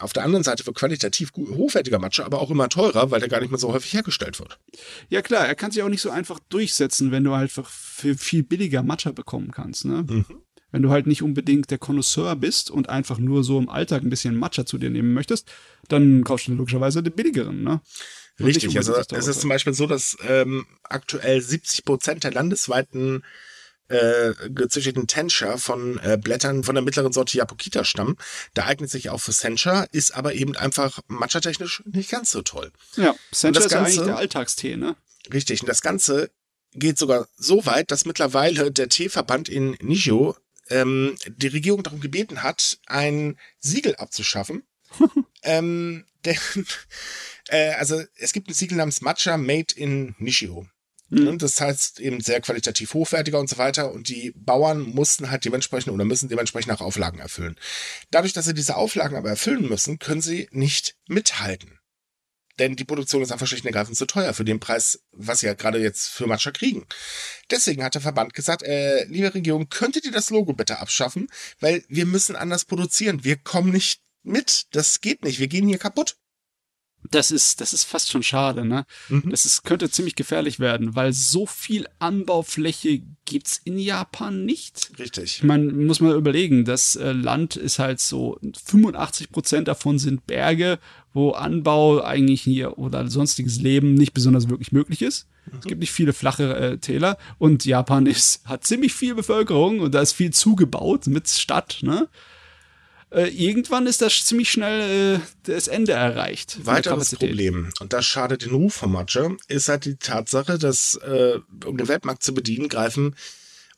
Auf 0.00 0.12
der 0.12 0.24
anderen 0.24 0.44
Seite 0.44 0.64
wird 0.64 0.76
qualitativ 0.76 1.32
hochwertiger 1.36 1.98
Matcha 1.98 2.24
aber 2.24 2.40
auch 2.40 2.50
immer 2.50 2.68
teurer, 2.68 3.10
weil 3.10 3.20
der 3.20 3.28
gar 3.28 3.40
nicht 3.40 3.50
mehr 3.50 3.58
so 3.58 3.72
häufig 3.72 3.92
hergestellt 3.92 4.38
wird. 4.38 4.58
Ja 5.08 5.22
klar, 5.22 5.46
er 5.46 5.54
kann 5.54 5.70
sich 5.70 5.82
auch 5.82 5.88
nicht 5.88 6.02
so 6.02 6.10
einfach 6.10 6.38
durchsetzen, 6.48 7.10
wenn 7.10 7.24
du 7.24 7.34
halt 7.34 7.50
für 7.50 7.64
viel 8.14 8.42
billiger 8.42 8.82
Matcha 8.82 9.12
bekommen 9.12 9.50
kannst. 9.50 9.84
Ne? 9.84 10.04
Mhm. 10.08 10.24
Wenn 10.70 10.82
du 10.82 10.90
halt 10.90 11.06
nicht 11.06 11.22
unbedingt 11.22 11.70
der 11.70 11.78
Connoisseur 11.78 12.36
bist 12.36 12.70
und 12.70 12.88
einfach 12.88 13.18
nur 13.18 13.44
so 13.44 13.58
im 13.58 13.68
Alltag 13.68 14.02
ein 14.02 14.10
bisschen 14.10 14.36
Matcha 14.36 14.66
zu 14.66 14.78
dir 14.78 14.90
nehmen 14.90 15.14
möchtest, 15.14 15.50
dann 15.88 16.24
kaufst 16.24 16.48
du 16.48 16.54
logischerweise 16.54 17.02
den 17.02 17.14
billigeren. 17.14 17.62
Ne? 17.62 17.80
Richtig, 18.38 18.76
also 18.76 18.94
es 18.94 19.26
ist 19.26 19.40
zum 19.40 19.48
Beispiel 19.48 19.72
so, 19.72 19.86
dass 19.86 20.16
ähm, 20.28 20.66
aktuell 20.82 21.40
70 21.40 21.84
Prozent 21.84 22.24
der 22.24 22.32
landesweiten 22.32 23.24
äh, 23.88 24.32
gezüchteten 24.50 25.06
Tenscher 25.06 25.58
von 25.58 25.98
äh, 25.98 26.18
Blättern 26.20 26.64
von 26.64 26.74
der 26.74 26.82
mittleren 26.82 27.12
Sorte 27.12 27.36
Yapokita 27.38 27.84
stammen. 27.84 28.16
Der 28.56 28.66
eignet 28.66 28.90
sich 28.90 29.10
auch 29.10 29.20
für 29.20 29.32
Sencha, 29.32 29.84
ist 29.92 30.14
aber 30.14 30.34
eben 30.34 30.56
einfach 30.56 31.00
matcha-technisch 31.08 31.82
nicht 31.86 32.10
ganz 32.10 32.30
so 32.30 32.42
toll. 32.42 32.72
Ja, 32.96 33.14
Sencha 33.32 33.60
ist 33.60 33.70
Ganze, 33.70 33.74
ja 33.74 33.80
eigentlich 33.80 34.06
der 34.06 34.16
Alltagstee, 34.16 34.76
ne? 34.76 34.96
Richtig, 35.32 35.60
und 35.60 35.68
das 35.68 35.82
Ganze 35.82 36.30
geht 36.72 36.98
sogar 36.98 37.28
so 37.36 37.66
weit, 37.66 37.90
dass 37.90 38.04
mittlerweile 38.04 38.70
der 38.70 38.88
Teeverband 38.88 39.48
in 39.48 39.76
Nishio 39.80 40.36
ähm, 40.68 41.16
die 41.26 41.48
Regierung 41.48 41.82
darum 41.82 42.00
gebeten 42.00 42.42
hat, 42.42 42.78
ein 42.86 43.38
Siegel 43.60 43.96
abzuschaffen. 43.96 44.62
ähm, 45.42 46.04
denn, 46.24 46.38
äh, 47.48 47.72
also 47.74 48.02
es 48.16 48.32
gibt 48.32 48.48
ein 48.48 48.54
Siegel 48.54 48.78
namens 48.78 49.00
Matcha 49.00 49.36
Made 49.36 49.74
in 49.74 50.14
Nishio. 50.18 50.66
Mhm. 51.08 51.38
Das 51.38 51.60
heißt 51.60 52.00
eben 52.00 52.20
sehr 52.20 52.40
qualitativ 52.40 52.94
hochwertiger 52.94 53.38
und 53.38 53.48
so 53.48 53.58
weiter. 53.58 53.92
Und 53.92 54.08
die 54.08 54.32
Bauern 54.34 54.80
mussten 54.80 55.30
halt 55.30 55.44
dementsprechend 55.44 55.92
oder 55.92 56.04
müssen 56.04 56.28
dementsprechend 56.28 56.72
auch 56.72 56.80
Auflagen 56.80 57.18
erfüllen. 57.18 57.56
Dadurch, 58.10 58.32
dass 58.32 58.46
sie 58.46 58.54
diese 58.54 58.76
Auflagen 58.76 59.16
aber 59.16 59.28
erfüllen 59.28 59.68
müssen, 59.68 59.98
können 59.98 60.20
sie 60.20 60.48
nicht 60.50 60.96
mithalten. 61.08 61.78
Denn 62.58 62.74
die 62.74 62.84
Produktion 62.84 63.22
ist 63.22 63.32
einfach 63.32 63.46
schlicht 63.46 63.64
und 63.64 63.68
ergreifend 63.68 63.98
zu 63.98 64.06
teuer 64.06 64.32
für 64.32 64.44
den 64.44 64.60
Preis, 64.60 65.00
was 65.12 65.40
sie 65.40 65.46
ja 65.46 65.52
gerade 65.52 65.78
jetzt 65.78 66.08
für 66.08 66.26
Matcha 66.26 66.50
kriegen. 66.50 66.86
Deswegen 67.50 67.84
hat 67.84 67.94
der 67.94 68.00
Verband 68.00 68.32
gesagt, 68.32 68.62
äh, 68.62 69.04
liebe 69.04 69.34
Regierung, 69.34 69.68
könntet 69.68 70.06
ihr 70.06 70.12
das 70.12 70.30
Logo 70.30 70.54
bitte 70.54 70.78
abschaffen? 70.78 71.28
Weil 71.60 71.84
wir 71.88 72.06
müssen 72.06 72.34
anders 72.34 72.64
produzieren. 72.64 73.24
Wir 73.24 73.36
kommen 73.36 73.72
nicht 73.72 74.00
mit. 74.22 74.68
Das 74.72 75.02
geht 75.02 75.22
nicht. 75.22 75.38
Wir 75.38 75.48
gehen 75.48 75.68
hier 75.68 75.78
kaputt 75.78 76.16
das 77.10 77.30
ist, 77.30 77.60
das 77.60 77.72
ist 77.72 77.84
fast 77.84 78.10
schon 78.10 78.22
schade, 78.22 78.64
ne? 78.64 78.86
Mhm. 79.08 79.30
Das 79.30 79.44
ist, 79.44 79.64
könnte 79.64 79.90
ziemlich 79.90 80.14
gefährlich 80.14 80.60
werden, 80.60 80.94
weil 80.94 81.12
so 81.12 81.46
viel 81.46 81.86
Anbaufläche 81.98 83.02
gibt's 83.24 83.60
in 83.64 83.78
Japan 83.78 84.44
nicht. 84.44 84.90
Richtig. 84.98 85.42
Man 85.42 85.86
muss 85.86 86.00
mal 86.00 86.14
überlegen, 86.14 86.64
das 86.64 86.96
äh, 86.96 87.12
Land 87.12 87.56
ist 87.56 87.78
halt 87.78 88.00
so, 88.00 88.38
85 88.64 89.30
Prozent 89.30 89.68
davon 89.68 89.98
sind 89.98 90.26
Berge, 90.26 90.78
wo 91.12 91.30
Anbau 91.30 92.02
eigentlich 92.02 92.42
hier 92.42 92.78
oder 92.78 93.08
sonstiges 93.08 93.60
Leben 93.60 93.94
nicht 93.94 94.12
besonders 94.12 94.48
wirklich 94.48 94.72
möglich 94.72 95.02
ist. 95.02 95.26
Mhm. 95.46 95.58
Es 95.58 95.64
gibt 95.66 95.80
nicht 95.80 95.92
viele 95.92 96.12
flache 96.12 96.56
äh, 96.56 96.78
Täler 96.78 97.18
und 97.38 97.64
Japan 97.64 98.06
ist, 98.06 98.46
hat 98.46 98.64
ziemlich 98.64 98.94
viel 98.94 99.14
Bevölkerung 99.14 99.80
und 99.80 99.94
da 99.94 100.00
ist 100.00 100.12
viel 100.12 100.32
zugebaut 100.32 101.06
mit 101.06 101.28
Stadt, 101.28 101.78
ne? 101.82 102.08
Äh, 103.10 103.28
irgendwann 103.28 103.86
ist 103.86 104.02
das 104.02 104.24
ziemlich 104.24 104.50
schnell 104.50 105.16
äh, 105.16 105.20
das 105.44 105.68
Ende 105.68 105.92
erreicht. 105.92 106.64
Weiteres 106.66 107.14
Problem, 107.14 107.70
und 107.80 107.92
das 107.92 108.04
schadet 108.04 108.42
den 108.42 108.50
Ruf 108.50 108.74
von 108.74 108.92
Matcha, 108.92 109.30
ist 109.48 109.68
halt 109.68 109.84
die 109.84 109.96
Tatsache, 109.96 110.58
dass 110.58 110.96
äh, 110.96 111.38
um 111.64 111.76
den 111.76 111.88
Weltmarkt 111.88 112.22
zu 112.22 112.34
bedienen, 112.34 112.68
greifen 112.68 113.14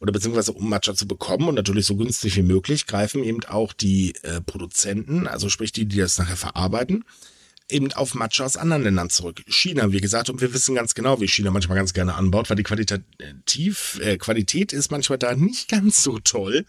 oder 0.01 0.13
beziehungsweise 0.13 0.53
um 0.53 0.69
Matcha 0.69 0.95
zu 0.95 1.07
bekommen 1.07 1.49
und 1.49 1.57
natürlich 1.57 1.87
so 1.87 1.97
günstig 1.97 2.37
wie 2.37 2.43
möglich, 2.43 2.87
greifen 2.87 3.23
eben 3.25 3.45
auch 3.45 3.73
die 3.73 4.15
äh, 4.23 4.41
Produzenten, 4.41 5.27
also 5.27 5.49
sprich 5.49 5.73
die, 5.73 5.87
die 5.87 5.99
das 5.99 6.19
nachher 6.19 6.37
verarbeiten, 6.37 7.05
eben 7.69 7.93
auf 7.93 8.15
Matcha 8.15 8.45
aus 8.45 8.57
anderen 8.57 8.85
Ländern 8.85 9.11
zurück. 9.11 9.43
China, 9.47 9.93
wie 9.93 10.01
gesagt, 10.01 10.31
und 10.31 10.41
wir 10.41 10.55
wissen 10.55 10.75
ganz 10.75 10.95
genau, 10.95 11.21
wie 11.21 11.29
China 11.29 11.51
manchmal 11.51 11.77
ganz 11.77 11.93
gerne 11.93 12.15
anbaut, 12.15 12.49
weil 12.49 12.57
die 12.57 12.63
Qualitativ, 12.63 14.01
äh, 14.03 14.17
Qualität 14.17 14.73
ist 14.73 14.91
manchmal 14.91 15.19
da 15.19 15.35
nicht 15.35 15.69
ganz 15.69 16.03
so 16.03 16.19
toll. 16.19 16.65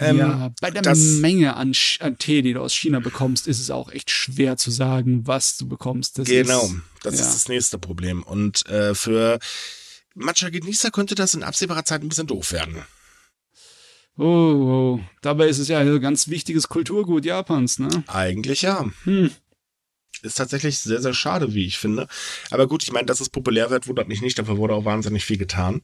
Ähm, 0.00 0.16
ja, 0.16 0.52
bei 0.62 0.70
der 0.70 0.80
das, 0.80 0.98
Menge 0.98 1.56
an, 1.56 1.74
an, 2.00 2.18
Tee, 2.18 2.40
die 2.40 2.54
du 2.54 2.60
aus 2.60 2.74
China 2.74 3.00
bekommst, 3.00 3.46
ist 3.46 3.60
es 3.60 3.70
auch 3.70 3.92
echt 3.92 4.10
schwer 4.10 4.56
zu 4.56 4.70
sagen, 4.70 5.26
was 5.26 5.58
du 5.58 5.68
bekommst. 5.68 6.18
Das 6.18 6.26
genau, 6.26 6.64
ist, 6.64 6.74
das 7.02 7.14
ja. 7.16 7.20
ist 7.20 7.34
das 7.34 7.48
nächste 7.48 7.78
Problem. 7.78 8.22
Und 8.22 8.66
äh, 8.66 8.94
für 8.94 9.38
Matcha-Genießer 10.14 10.90
könnte 10.90 11.14
das 11.14 11.34
in 11.34 11.42
absehbarer 11.42 11.84
Zeit 11.84 12.02
ein 12.02 12.08
bisschen 12.08 12.26
doof 12.26 12.52
werden. 12.52 12.82
Oh, 14.16 14.24
oh, 14.24 15.00
dabei 15.20 15.48
ist 15.48 15.58
es 15.58 15.68
ja 15.68 15.78
ein 15.78 16.00
ganz 16.00 16.28
wichtiges 16.28 16.68
Kulturgut 16.68 17.24
Japans, 17.24 17.78
ne? 17.78 17.88
Eigentlich 18.06 18.62
ja. 18.62 18.86
Hm. 19.04 19.30
Ist 20.22 20.36
tatsächlich 20.36 20.78
sehr, 20.78 21.00
sehr 21.00 21.14
schade, 21.14 21.54
wie 21.54 21.66
ich 21.66 21.78
finde. 21.78 22.08
Aber 22.50 22.66
gut, 22.66 22.82
ich 22.82 22.92
meine, 22.92 23.06
dass 23.06 23.20
es 23.20 23.28
populär 23.28 23.70
wird, 23.70 23.86
wundert 23.86 24.08
mich 24.08 24.20
nicht. 24.20 24.38
Dafür 24.38 24.58
wurde 24.58 24.74
auch 24.74 24.84
wahnsinnig 24.84 25.24
viel 25.24 25.38
getan. 25.38 25.82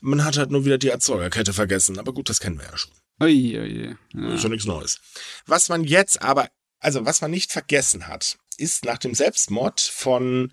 Man 0.00 0.24
hat 0.24 0.38
halt 0.38 0.50
nur 0.50 0.64
wieder 0.64 0.78
die 0.78 0.88
Erzeugerkette 0.88 1.52
vergessen. 1.52 1.98
Aber 1.98 2.12
gut, 2.12 2.28
das 2.28 2.40
kennen 2.40 2.58
wir 2.58 2.66
ja 2.66 2.76
schon. 2.76 2.92
Ui, 3.22 3.58
ui, 3.58 3.96
ja. 4.14 4.34
Ja 4.34 4.48
nichts 4.48 4.66
Neues. 4.66 5.00
Was 5.46 5.68
man 5.68 5.84
jetzt 5.84 6.22
aber, 6.22 6.48
also 6.78 7.04
was 7.04 7.20
man 7.20 7.30
nicht 7.30 7.52
vergessen 7.52 8.06
hat, 8.06 8.38
ist 8.56 8.84
nach 8.84 8.98
dem 8.98 9.14
Selbstmord 9.14 9.80
von, 9.80 10.52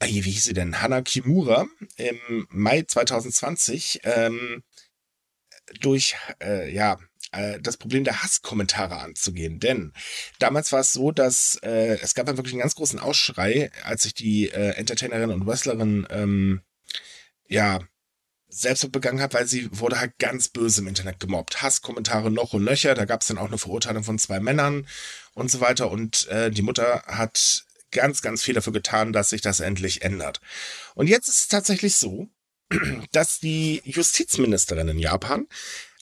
wie 0.00 0.20
hieß 0.20 0.44
sie 0.44 0.54
denn, 0.54 0.80
Hana 0.80 1.02
Kimura 1.02 1.66
im 1.96 2.46
Mai 2.48 2.82
2020 2.82 4.00
ähm, 4.04 4.62
durch, 5.80 6.16
äh, 6.42 6.72
ja, 6.72 6.98
äh, 7.32 7.60
das 7.60 7.76
Problem 7.76 8.04
der 8.04 8.22
Hasskommentare 8.22 9.00
anzugehen. 9.00 9.60
Denn 9.60 9.92
damals 10.38 10.72
war 10.72 10.80
es 10.80 10.92
so, 10.92 11.10
dass 11.10 11.56
äh, 11.62 11.98
es 12.00 12.14
gab 12.14 12.28
ja 12.28 12.36
wirklich 12.36 12.54
einen 12.54 12.62
ganz 12.62 12.76
großen 12.76 12.98
Ausschrei, 12.98 13.70
als 13.82 14.04
sich 14.04 14.14
die 14.14 14.48
äh, 14.48 14.70
Entertainerin 14.76 15.30
und 15.30 15.46
Wrestlerin 15.46 16.06
ähm, 16.10 16.62
ja 17.48 17.80
Selbstmord 18.54 18.92
begangen 18.92 19.20
hat, 19.20 19.34
weil 19.34 19.46
sie 19.46 19.68
wurde 19.72 19.98
halt 19.98 20.18
ganz 20.18 20.48
böse 20.48 20.80
im 20.80 20.88
Internet 20.88 21.20
gemobbt. 21.20 21.62
Hasskommentare 21.62 22.30
noch 22.30 22.52
und 22.52 22.64
nöcher. 22.64 22.94
Da 22.94 23.04
gab 23.04 23.22
es 23.22 23.28
dann 23.28 23.38
auch 23.38 23.48
eine 23.48 23.58
Verurteilung 23.58 24.04
von 24.04 24.18
zwei 24.18 24.40
Männern 24.40 24.86
und 25.34 25.50
so 25.50 25.60
weiter. 25.60 25.90
Und 25.90 26.28
äh, 26.28 26.50
die 26.50 26.62
Mutter 26.62 27.02
hat 27.06 27.64
ganz, 27.90 28.22
ganz 28.22 28.42
viel 28.42 28.54
dafür 28.54 28.72
getan, 28.72 29.12
dass 29.12 29.30
sich 29.30 29.40
das 29.40 29.60
endlich 29.60 30.02
ändert. 30.02 30.40
Und 30.94 31.08
jetzt 31.08 31.28
ist 31.28 31.38
es 31.38 31.48
tatsächlich 31.48 31.96
so, 31.96 32.28
dass 33.12 33.40
die 33.40 33.82
Justizministerin 33.84 34.88
in 34.88 34.98
Japan 34.98 35.46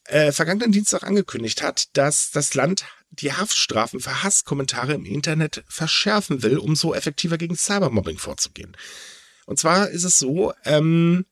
äh, 0.07 0.33
vergangenen 0.33 0.73
Dienstag 0.73 1.05
angekündigt 1.05 1.63
hat, 1.63 1.97
dass 1.97 2.31
das 2.31 2.55
Land 2.55 2.85
die 3.11 3.33
Haftstrafen 3.33 4.01
für 4.01 4.23
Hasskommentare 4.23 4.95
im 4.95 5.05
Internet 5.05 5.65
verschärfen 5.69 6.43
will, 6.43 6.59
um 6.59 6.77
so 6.77 6.95
effektiver 6.95 7.39
gegen 7.39 7.57
Cybermobbing 7.57 8.19
vorzugehen. 8.19 8.77
Und 9.47 9.59
zwar 9.59 9.91
ist 9.91 10.05
es 10.05 10.19
so, 10.19 10.53
ähm, 10.65 11.27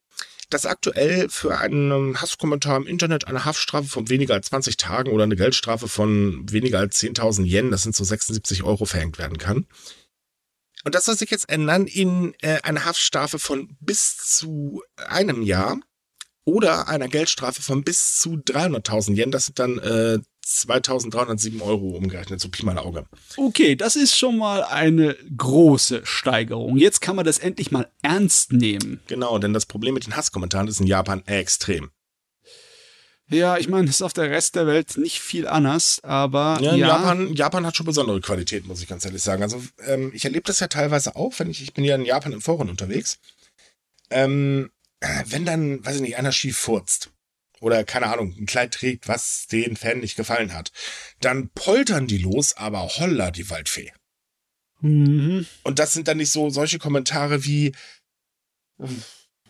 dass 0.51 0.67
aktuell 0.67 1.29
für 1.29 1.59
einen 1.59 2.21
Hasskommentar 2.21 2.77
im 2.77 2.87
Internet 2.87 3.27
eine 3.27 3.45
Haftstrafe 3.45 3.89
von 3.89 4.09
weniger 4.09 4.35
als 4.35 4.49
20 4.49 4.77
Tagen 4.77 5.11
oder 5.11 5.25
eine 5.25 5.37
Geldstrafe 5.37 5.89
von 5.89 6.51
weniger 6.51 6.79
als 6.79 7.01
10.000 7.01 7.45
Yen, 7.47 7.71
das 7.71 7.83
sind 7.83 7.97
so 7.97 8.05
76 8.05 8.63
Euro, 8.63 8.85
verhängt 8.85 9.19
werden 9.19 9.39
kann. 9.39 9.67
Und 10.85 10.95
das 10.95 11.05
soll 11.05 11.17
sich 11.17 11.31
jetzt 11.31 11.49
ändern 11.49 11.87
in 11.87 12.35
äh, 12.41 12.61
eine 12.63 12.85
Haftstrafe 12.85 13.39
von 13.39 13.77
bis 13.81 14.17
zu 14.17 14.83
einem 14.97 15.43
Jahr 15.43 15.79
oder 16.45 16.89
einer 16.89 17.09
Geldstrafe 17.09 17.63
von 17.63 17.85
bis 17.85 18.19
zu 18.19 18.37
300.000 18.37 19.17
Yen. 19.17 19.31
Das 19.31 19.47
sind 19.47 19.59
dann 19.59 19.79
äh, 19.79 20.19
2307 20.57 21.61
Euro 21.63 21.97
umgerechnet, 21.97 22.41
so 22.41 22.49
Pi 22.49 22.65
mal 22.65 22.79
Auge. 22.79 23.07
Okay, 23.37 23.77
das 23.77 23.97
ist 23.97 24.17
schon 24.17 24.37
mal 24.37 24.63
eine 24.65 25.17
große 25.37 26.03
Steigerung. 26.05 26.77
Jetzt 26.77 27.01
kann 27.01 27.17
man 27.17 27.25
das 27.25 27.39
endlich 27.39 27.71
mal 27.71 27.89
ernst 28.03 28.53
nehmen. 28.53 29.01
Genau, 29.07 29.39
denn 29.39 29.53
das 29.53 29.67
Problem 29.67 29.95
mit 29.95 30.07
den 30.07 30.17
Hasskommentaren 30.17 30.69
ist 30.69 30.81
in 30.81 30.87
Japan 30.87 31.23
extrem. 31.27 31.91
Ja, 33.29 33.59
ich 33.59 33.69
meine, 33.69 33.89
ist 33.89 34.03
auf 34.03 34.13
der 34.13 34.29
Rest 34.29 34.57
der 34.57 34.67
Welt 34.67 34.97
nicht 34.97 35.21
viel 35.21 35.47
anders, 35.47 36.01
aber 36.03 36.59
ja, 36.61 36.75
ja. 36.75 36.89
Japan, 36.89 37.33
Japan 37.33 37.65
hat 37.65 37.77
schon 37.77 37.87
besondere 37.87 38.21
Qualität, 38.21 38.67
muss 38.67 38.83
ich 38.83 38.89
ganz 38.89 39.05
ehrlich 39.05 39.23
sagen. 39.23 39.45
Also 39.45 39.63
ähm, 39.87 40.11
ich 40.13 40.25
erlebe 40.25 40.47
das 40.47 40.59
ja 40.59 40.67
teilweise 40.67 41.15
auch, 41.15 41.33
wenn 41.39 41.49
ich, 41.49 41.63
ich 41.63 41.73
bin 41.73 41.85
ja 41.85 41.95
in 41.95 42.05
Japan 42.05 42.33
im 42.33 42.41
Foren 42.41 42.69
unterwegs. 42.69 43.19
Ähm, 44.11 44.71
wenn 45.27 45.45
dann, 45.45 45.85
weiß 45.85 45.97
ich 45.97 46.03
nicht, 46.03 46.19
einer 46.19 46.33
schief 46.33 46.59
furzt 46.59 47.11
oder 47.61 47.85
keine 47.85 48.07
Ahnung, 48.07 48.35
ein 48.39 48.47
Kleid 48.47 48.75
trägt, 48.75 49.07
was 49.09 49.47
den 49.47 49.77
Fan 49.77 50.01
nicht 50.01 50.17
gefallen 50.17 50.53
hat, 50.53 50.73
dann 51.21 51.51
poltern 51.51 52.07
die 52.07 52.19
los, 52.19 52.57
aber 52.57 52.81
holla 52.81 53.31
die 53.31 53.49
Waldfee. 53.51 53.93
Mhm. 54.81 55.47
Und 55.63 55.79
das 55.79 55.93
sind 55.93 56.09
dann 56.09 56.17
nicht 56.17 56.33
so 56.33 56.51
solche 56.51 56.79
Kommentare 56.79 57.45
wie, 57.45 57.73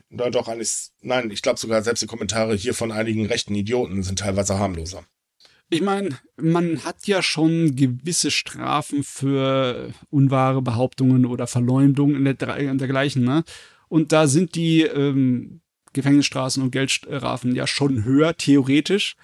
na 0.08 0.28
doch, 0.28 0.48
alles, 0.48 0.92
nein, 1.00 1.30
ich 1.30 1.42
glaube 1.42 1.58
sogar 1.58 1.82
selbst 1.82 2.02
die 2.02 2.06
Kommentare 2.06 2.54
hier 2.54 2.74
von 2.74 2.90
einigen 2.90 3.26
rechten 3.26 3.54
Idioten 3.54 4.02
sind 4.02 4.18
teilweise 4.18 4.58
harmloser. 4.58 5.04
Ich 5.72 5.82
meine, 5.82 6.18
man 6.36 6.84
hat 6.84 7.06
ja 7.06 7.22
schon 7.22 7.76
gewisse 7.76 8.32
Strafen 8.32 9.04
für 9.04 9.92
unwahre 10.10 10.62
Behauptungen 10.62 11.24
oder 11.26 11.46
Verleumdung 11.46 12.16
in 12.16 12.24
der, 12.24 12.34
dergleichen, 12.34 13.22
ne? 13.22 13.44
Und 13.88 14.10
da 14.10 14.26
sind 14.26 14.56
die 14.56 14.82
ähm, 14.82 15.60
Gefängnisstrafen 15.92 16.62
und 16.62 16.70
Geldstrafen 16.70 17.54
ja 17.54 17.66
schon 17.66 18.04
höher, 18.04 18.36
theoretisch. 18.36 19.16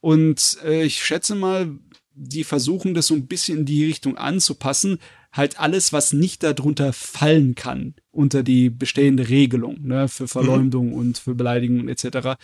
Und 0.00 0.58
äh, 0.64 0.84
ich 0.84 1.02
schätze 1.02 1.34
mal, 1.34 1.78
die 2.14 2.44
versuchen 2.44 2.94
das 2.94 3.06
so 3.06 3.14
ein 3.14 3.26
bisschen 3.26 3.60
in 3.60 3.64
die 3.64 3.86
Richtung 3.86 4.16
anzupassen. 4.16 4.98
Halt 5.32 5.58
alles, 5.58 5.92
was 5.92 6.12
nicht 6.12 6.42
darunter 6.42 6.92
fallen 6.92 7.54
kann, 7.54 7.94
unter 8.10 8.42
die 8.42 8.68
bestehende 8.68 9.28
Regelung, 9.28 9.78
ne, 9.82 10.08
für 10.08 10.28
Verleumdung 10.28 10.88
mhm. 10.88 10.94
und 10.94 11.18
für 11.18 11.34
Beleidigung 11.34 11.88
etc. 11.88 12.36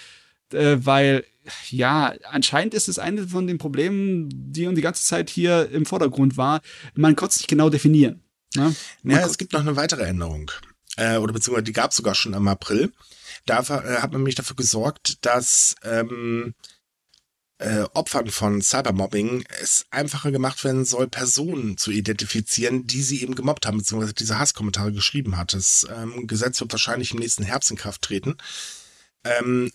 Äh, 0.52 0.78
weil, 0.80 1.24
ja, 1.68 2.14
anscheinend 2.30 2.74
ist 2.74 2.88
es 2.88 2.98
eine 2.98 3.28
von 3.28 3.46
den 3.46 3.58
Problemen, 3.58 4.28
die 4.32 4.66
die 4.74 4.80
ganze 4.80 5.04
Zeit 5.04 5.28
hier 5.28 5.68
im 5.70 5.84
Vordergrund 5.84 6.36
war. 6.36 6.62
Man 6.94 7.14
konnte 7.14 7.32
es 7.32 7.38
nicht 7.38 7.48
genau 7.48 7.68
definieren. 7.68 8.22
Ne? 8.54 8.74
Ja, 9.04 9.26
es 9.26 9.36
gibt 9.36 9.52
noch 9.52 9.60
eine 9.60 9.76
weitere 9.76 10.04
Änderung. 10.04 10.50
Äh, 10.98 11.18
oder 11.18 11.32
beziehungsweise 11.32 11.64
die 11.64 11.72
gab 11.72 11.92
es 11.92 11.96
sogar 11.96 12.14
schon 12.14 12.34
im 12.34 12.48
April. 12.48 12.92
Da 13.46 13.60
äh, 13.60 14.00
hat 14.00 14.10
man 14.12 14.20
nämlich 14.20 14.34
dafür 14.34 14.56
gesorgt, 14.56 15.24
dass 15.24 15.76
ähm, 15.84 16.54
äh, 17.58 17.84
Opfern 17.94 18.28
von 18.28 18.60
Cybermobbing 18.60 19.44
es 19.62 19.86
einfacher 19.90 20.32
gemacht 20.32 20.64
werden 20.64 20.84
soll, 20.84 21.08
Personen 21.08 21.76
zu 21.76 21.92
identifizieren, 21.92 22.86
die 22.86 23.02
sie 23.02 23.22
eben 23.22 23.36
gemobbt 23.36 23.64
haben, 23.66 23.78
beziehungsweise 23.78 24.14
diese 24.14 24.38
Hasskommentare 24.38 24.92
geschrieben 24.92 25.36
hat. 25.36 25.54
Das 25.54 25.86
ähm, 25.96 26.26
Gesetz 26.26 26.60
wird 26.60 26.72
wahrscheinlich 26.72 27.12
im 27.12 27.20
nächsten 27.20 27.44
Herbst 27.44 27.70
in 27.70 27.76
Kraft 27.76 28.02
treten. 28.02 28.36
Ähm, 29.24 29.70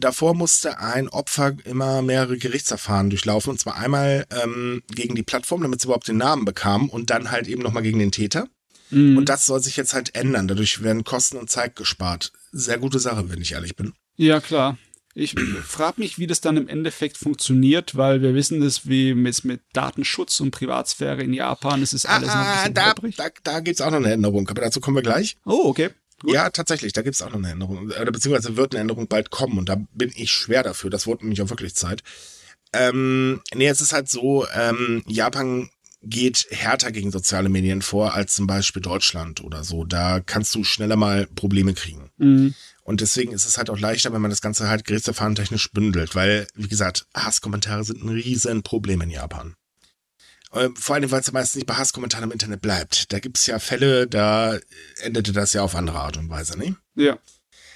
davor 0.00 0.34
musste 0.34 0.78
ein 0.78 1.08
Opfer 1.08 1.56
immer 1.64 2.02
mehrere 2.02 2.36
Gerichtsverfahren 2.36 3.10
durchlaufen, 3.10 3.50
und 3.50 3.60
zwar 3.60 3.76
einmal 3.76 4.26
ähm, 4.30 4.82
gegen 4.88 5.14
die 5.14 5.22
Plattform, 5.22 5.62
damit 5.62 5.80
sie 5.80 5.86
überhaupt 5.86 6.08
den 6.08 6.16
Namen 6.16 6.44
bekam, 6.44 6.90
und 6.90 7.10
dann 7.10 7.30
halt 7.30 7.48
eben 7.48 7.62
nochmal 7.62 7.82
gegen 7.82 7.98
den 7.98 8.12
Täter. 8.12 8.48
Mhm. 8.90 9.16
Und 9.16 9.28
das 9.28 9.46
soll 9.46 9.62
sich 9.62 9.76
jetzt 9.76 9.94
halt 9.94 10.14
ändern. 10.14 10.48
Dadurch 10.48 10.82
werden 10.82 11.04
Kosten 11.04 11.36
und 11.36 11.50
Zeit 11.50 11.76
gespart. 11.76 12.32
Sehr 12.52 12.78
gute 12.78 12.98
Sache, 12.98 13.30
wenn 13.30 13.40
ich 13.40 13.52
ehrlich 13.52 13.76
bin. 13.76 13.92
Ja, 14.16 14.40
klar. 14.40 14.78
Ich 15.18 15.34
frage 15.64 16.00
mich, 16.02 16.18
wie 16.18 16.26
das 16.26 16.42
dann 16.42 16.58
im 16.58 16.68
Endeffekt 16.68 17.16
funktioniert, 17.16 17.96
weil 17.96 18.20
wir 18.20 18.34
wissen 18.34 18.60
das, 18.60 18.86
wie 18.86 19.14
mit, 19.14 19.46
mit 19.46 19.62
Datenschutz 19.72 20.40
und 20.40 20.50
Privatsphäre 20.50 21.22
in 21.22 21.32
Japan, 21.32 21.80
es 21.80 21.94
ist 21.94 22.04
alles 22.04 22.28
ah, 22.28 22.34
noch 22.34 22.46
ein 22.46 22.54
bisschen 22.54 22.74
da, 22.74 22.92
da, 22.92 23.30
da 23.42 23.60
gibt 23.60 23.80
es 23.80 23.80
auch 23.80 23.90
noch 23.90 23.96
eine 23.96 24.12
Änderung, 24.12 24.46
aber 24.50 24.60
dazu 24.60 24.78
kommen 24.80 24.96
wir 24.96 25.02
gleich. 25.02 25.38
Oh, 25.46 25.62
okay. 25.64 25.88
Gut. 26.20 26.34
Ja, 26.34 26.50
tatsächlich, 26.50 26.92
da 26.92 27.00
gibt 27.00 27.14
es 27.14 27.22
auch 27.22 27.30
noch 27.30 27.38
eine 27.38 27.50
Änderung. 27.50 27.86
Oder 27.86 28.12
beziehungsweise 28.12 28.58
wird 28.58 28.74
eine 28.74 28.82
Änderung 28.82 29.08
bald 29.08 29.30
kommen 29.30 29.58
und 29.58 29.70
da 29.70 29.76
bin 29.92 30.12
ich 30.14 30.30
schwer 30.30 30.62
dafür. 30.62 30.90
Das 30.90 31.06
wurde 31.06 31.24
nämlich 31.24 31.40
auch 31.40 31.48
wirklich 31.48 31.74
Zeit. 31.74 32.02
Ähm, 32.74 33.40
nee, 33.54 33.68
es 33.68 33.80
ist 33.80 33.94
halt 33.94 34.10
so, 34.10 34.46
ähm, 34.54 35.02
Japan 35.06 35.70
geht 36.08 36.46
härter 36.50 36.92
gegen 36.92 37.10
soziale 37.10 37.48
Medien 37.48 37.82
vor 37.82 38.14
als 38.14 38.34
zum 38.34 38.46
Beispiel 38.46 38.82
Deutschland 38.82 39.42
oder 39.42 39.64
so. 39.64 39.84
Da 39.84 40.20
kannst 40.20 40.54
du 40.54 40.64
schneller 40.64 40.96
mal 40.96 41.26
Probleme 41.34 41.74
kriegen. 41.74 42.10
Mhm. 42.16 42.54
Und 42.82 43.00
deswegen 43.00 43.32
ist 43.32 43.44
es 43.44 43.58
halt 43.58 43.68
auch 43.68 43.78
leichter, 43.78 44.12
wenn 44.12 44.20
man 44.20 44.30
das 44.30 44.40
Ganze 44.40 44.68
halt 44.68 44.84
gerichtsverfahren 44.84 45.34
technisch 45.34 45.70
bündelt, 45.72 46.14
weil, 46.14 46.46
wie 46.54 46.68
gesagt, 46.68 47.06
Hasskommentare 47.14 47.82
sind 47.84 48.02
ein 48.02 48.08
riesen 48.08 48.62
Problem 48.62 49.00
in 49.00 49.10
Japan. 49.10 49.56
Ähm, 50.52 50.76
vor 50.76 50.94
allem, 50.94 51.10
weil 51.10 51.20
es 51.20 51.26
ja 51.26 51.32
meistens 51.32 51.56
nicht 51.56 51.66
bei 51.66 51.74
Hasskommentaren 51.74 52.24
im 52.24 52.32
Internet 52.32 52.60
bleibt. 52.60 53.12
Da 53.12 53.18
gibt 53.18 53.38
es 53.38 53.46
ja 53.46 53.58
Fälle, 53.58 54.06
da 54.06 54.58
endete 55.00 55.32
das 55.32 55.52
ja 55.52 55.62
auf 55.62 55.74
andere 55.74 55.98
Art 55.98 56.16
und 56.16 56.30
Weise, 56.30 56.56
ne? 56.56 56.76
Ja. 56.94 57.18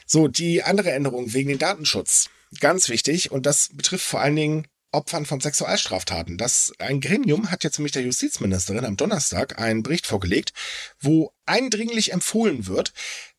So, 0.07 0.29
die 0.29 0.63
andere 0.63 0.93
Änderung 0.93 1.33
wegen 1.33 1.49
den 1.49 1.59
Datenschutz. 1.59 2.31
Ganz 2.61 2.89
wichtig. 2.89 3.31
Und 3.31 3.47
das 3.47 3.71
betrifft 3.73 4.05
vor 4.05 4.21
allen 4.21 4.37
Dingen 4.37 4.67
Opfern 4.93 5.27
von 5.27 5.41
Sexualstraftaten. 5.41 6.37
Das 6.37 6.73
ein 6.79 7.01
Gremium 7.01 7.51
hat 7.51 7.65
jetzt 7.65 7.79
nämlich 7.79 7.93
der 7.93 8.03
Justizministerin 8.03 8.85
am 8.85 8.97
Donnerstag 8.97 9.61
einen 9.61 9.83
Bericht 9.83 10.07
vorgelegt, 10.07 10.53
wo 10.99 11.33
eindringlich 11.47 12.13
empfohlen 12.13 12.67
wird, 12.67 12.93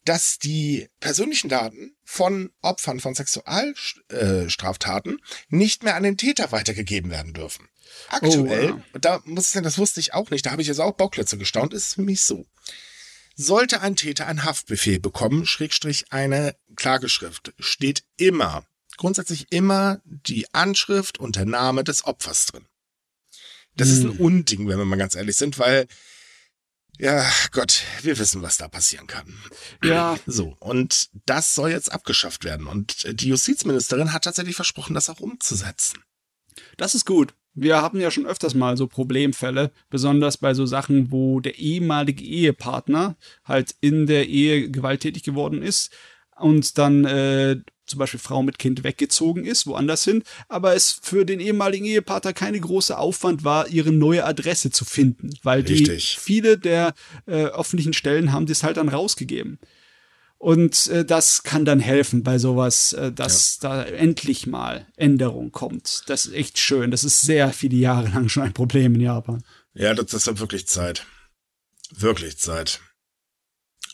dass 0.05 0.39
die 0.39 0.89
persönlichen 0.99 1.49
Daten 1.49 1.95
von 2.03 2.51
Opfern 2.61 2.99
von 2.99 3.13
Sexualstraftaten 3.13 5.21
nicht 5.49 5.83
mehr 5.83 5.95
an 5.95 6.03
den 6.03 6.17
Täter 6.17 6.51
weitergegeben 6.51 7.11
werden 7.11 7.33
dürfen. 7.33 7.67
Aktuell, 8.09 8.71
oh, 8.71 8.75
wow. 8.75 9.01
da 9.01 9.21
muss 9.25 9.47
ich 9.47 9.51
sagen, 9.51 9.63
das 9.63 9.77
wusste 9.77 9.99
ich 9.99 10.13
auch 10.13 10.31
nicht, 10.31 10.45
da 10.45 10.51
habe 10.51 10.61
ich 10.61 10.67
jetzt 10.67 10.79
auch 10.79 10.93
Bauklötze 10.93 11.37
gestaunt, 11.37 11.73
ist 11.73 11.95
für 11.95 12.01
mich 12.01 12.21
so. 12.21 12.45
Sollte 13.35 13.81
ein 13.81 13.95
Täter 13.95 14.27
einen 14.27 14.43
Haftbefehl 14.43 14.99
bekommen, 14.99 15.45
Schrägstrich 15.45 16.11
eine 16.11 16.55
Klageschrift, 16.75 17.53
steht 17.59 18.03
immer, 18.17 18.65
grundsätzlich 18.97 19.47
immer 19.51 20.01
die 20.05 20.53
Anschrift 20.53 21.19
und 21.19 21.35
der 21.35 21.45
Name 21.45 21.83
des 21.83 22.05
Opfers 22.05 22.45
drin. 22.47 22.65
Das 23.75 23.89
hm. 23.89 23.93
ist 23.93 24.03
ein 24.03 24.17
hm. 24.17 24.25
Unding, 24.25 24.67
wenn 24.67 24.77
wir 24.77 24.85
mal 24.85 24.97
ganz 24.97 25.15
ehrlich 25.15 25.35
sind, 25.35 25.59
weil 25.59 25.87
ja, 26.99 27.25
Gott, 27.51 27.81
wir 28.03 28.19
wissen, 28.19 28.43
was 28.43 28.57
da 28.57 28.67
passieren 28.67 29.07
kann. 29.07 29.33
Ja. 29.83 30.17
So, 30.27 30.55
und 30.59 31.09
das 31.25 31.55
soll 31.55 31.71
jetzt 31.71 31.91
abgeschafft 31.91 32.43
werden. 32.43 32.67
Und 32.67 33.19
die 33.19 33.29
Justizministerin 33.29 34.13
hat 34.13 34.23
tatsächlich 34.23 34.55
versprochen, 34.55 34.93
das 34.93 35.09
auch 35.09 35.19
umzusetzen. 35.19 36.03
Das 36.77 36.93
ist 36.93 37.05
gut. 37.05 37.33
Wir 37.53 37.81
haben 37.81 37.99
ja 37.99 38.11
schon 38.11 38.25
öfters 38.25 38.53
mal 38.53 38.77
so 38.77 38.87
Problemfälle, 38.87 39.71
besonders 39.89 40.37
bei 40.37 40.53
so 40.53 40.65
Sachen, 40.65 41.11
wo 41.11 41.39
der 41.39 41.57
ehemalige 41.57 42.23
Ehepartner 42.23 43.17
halt 43.43 43.75
in 43.81 44.05
der 44.05 44.27
Ehe 44.27 44.69
gewalttätig 44.69 45.23
geworden 45.23 45.61
ist 45.61 45.91
und 46.41 46.77
dann 46.77 47.05
äh, 47.05 47.57
zum 47.85 47.99
Beispiel 47.99 48.19
Frau 48.19 48.41
mit 48.41 48.57
Kind 48.57 48.83
weggezogen 48.83 49.45
ist, 49.45 49.67
woanders 49.67 50.03
hin, 50.03 50.23
aber 50.47 50.75
es 50.75 50.91
für 51.01 51.25
den 51.25 51.39
ehemaligen 51.39 51.85
Ehepartner 51.85 52.33
keine 52.33 52.59
große 52.59 52.97
Aufwand 52.97 53.43
war, 53.43 53.67
ihre 53.67 53.91
neue 53.91 54.25
Adresse 54.25 54.71
zu 54.71 54.85
finden, 54.85 55.31
weil 55.43 55.61
die 55.61 55.85
viele 55.99 56.57
der 56.57 56.93
äh, 57.27 57.45
öffentlichen 57.45 57.93
Stellen 57.93 58.31
haben 58.31 58.45
das 58.45 58.63
halt 58.63 58.77
dann 58.77 58.89
rausgegeben. 58.89 59.59
Und 60.37 60.87
äh, 60.87 61.05
das 61.05 61.43
kann 61.43 61.65
dann 61.65 61.79
helfen 61.79 62.23
bei 62.23 62.39
sowas, 62.39 62.93
äh, 62.93 63.11
dass 63.11 63.59
ja. 63.61 63.69
da 63.69 63.83
endlich 63.83 64.47
mal 64.47 64.87
Änderung 64.95 65.51
kommt. 65.51 66.01
Das 66.07 66.25
ist 66.25 66.33
echt 66.33 66.57
schön. 66.57 66.89
Das 66.89 67.03
ist 67.03 67.21
sehr 67.21 67.53
viele 67.53 67.75
Jahre 67.75 68.09
lang 68.13 68.27
schon 68.27 68.43
ein 68.43 68.53
Problem 68.53 68.95
in 68.95 69.01
Japan. 69.01 69.43
Ja, 69.75 69.93
das, 69.93 70.07
das 70.07 70.25
hat 70.25 70.39
wirklich 70.39 70.67
Zeit. 70.67 71.05
Wirklich 71.95 72.39
Zeit. 72.39 72.81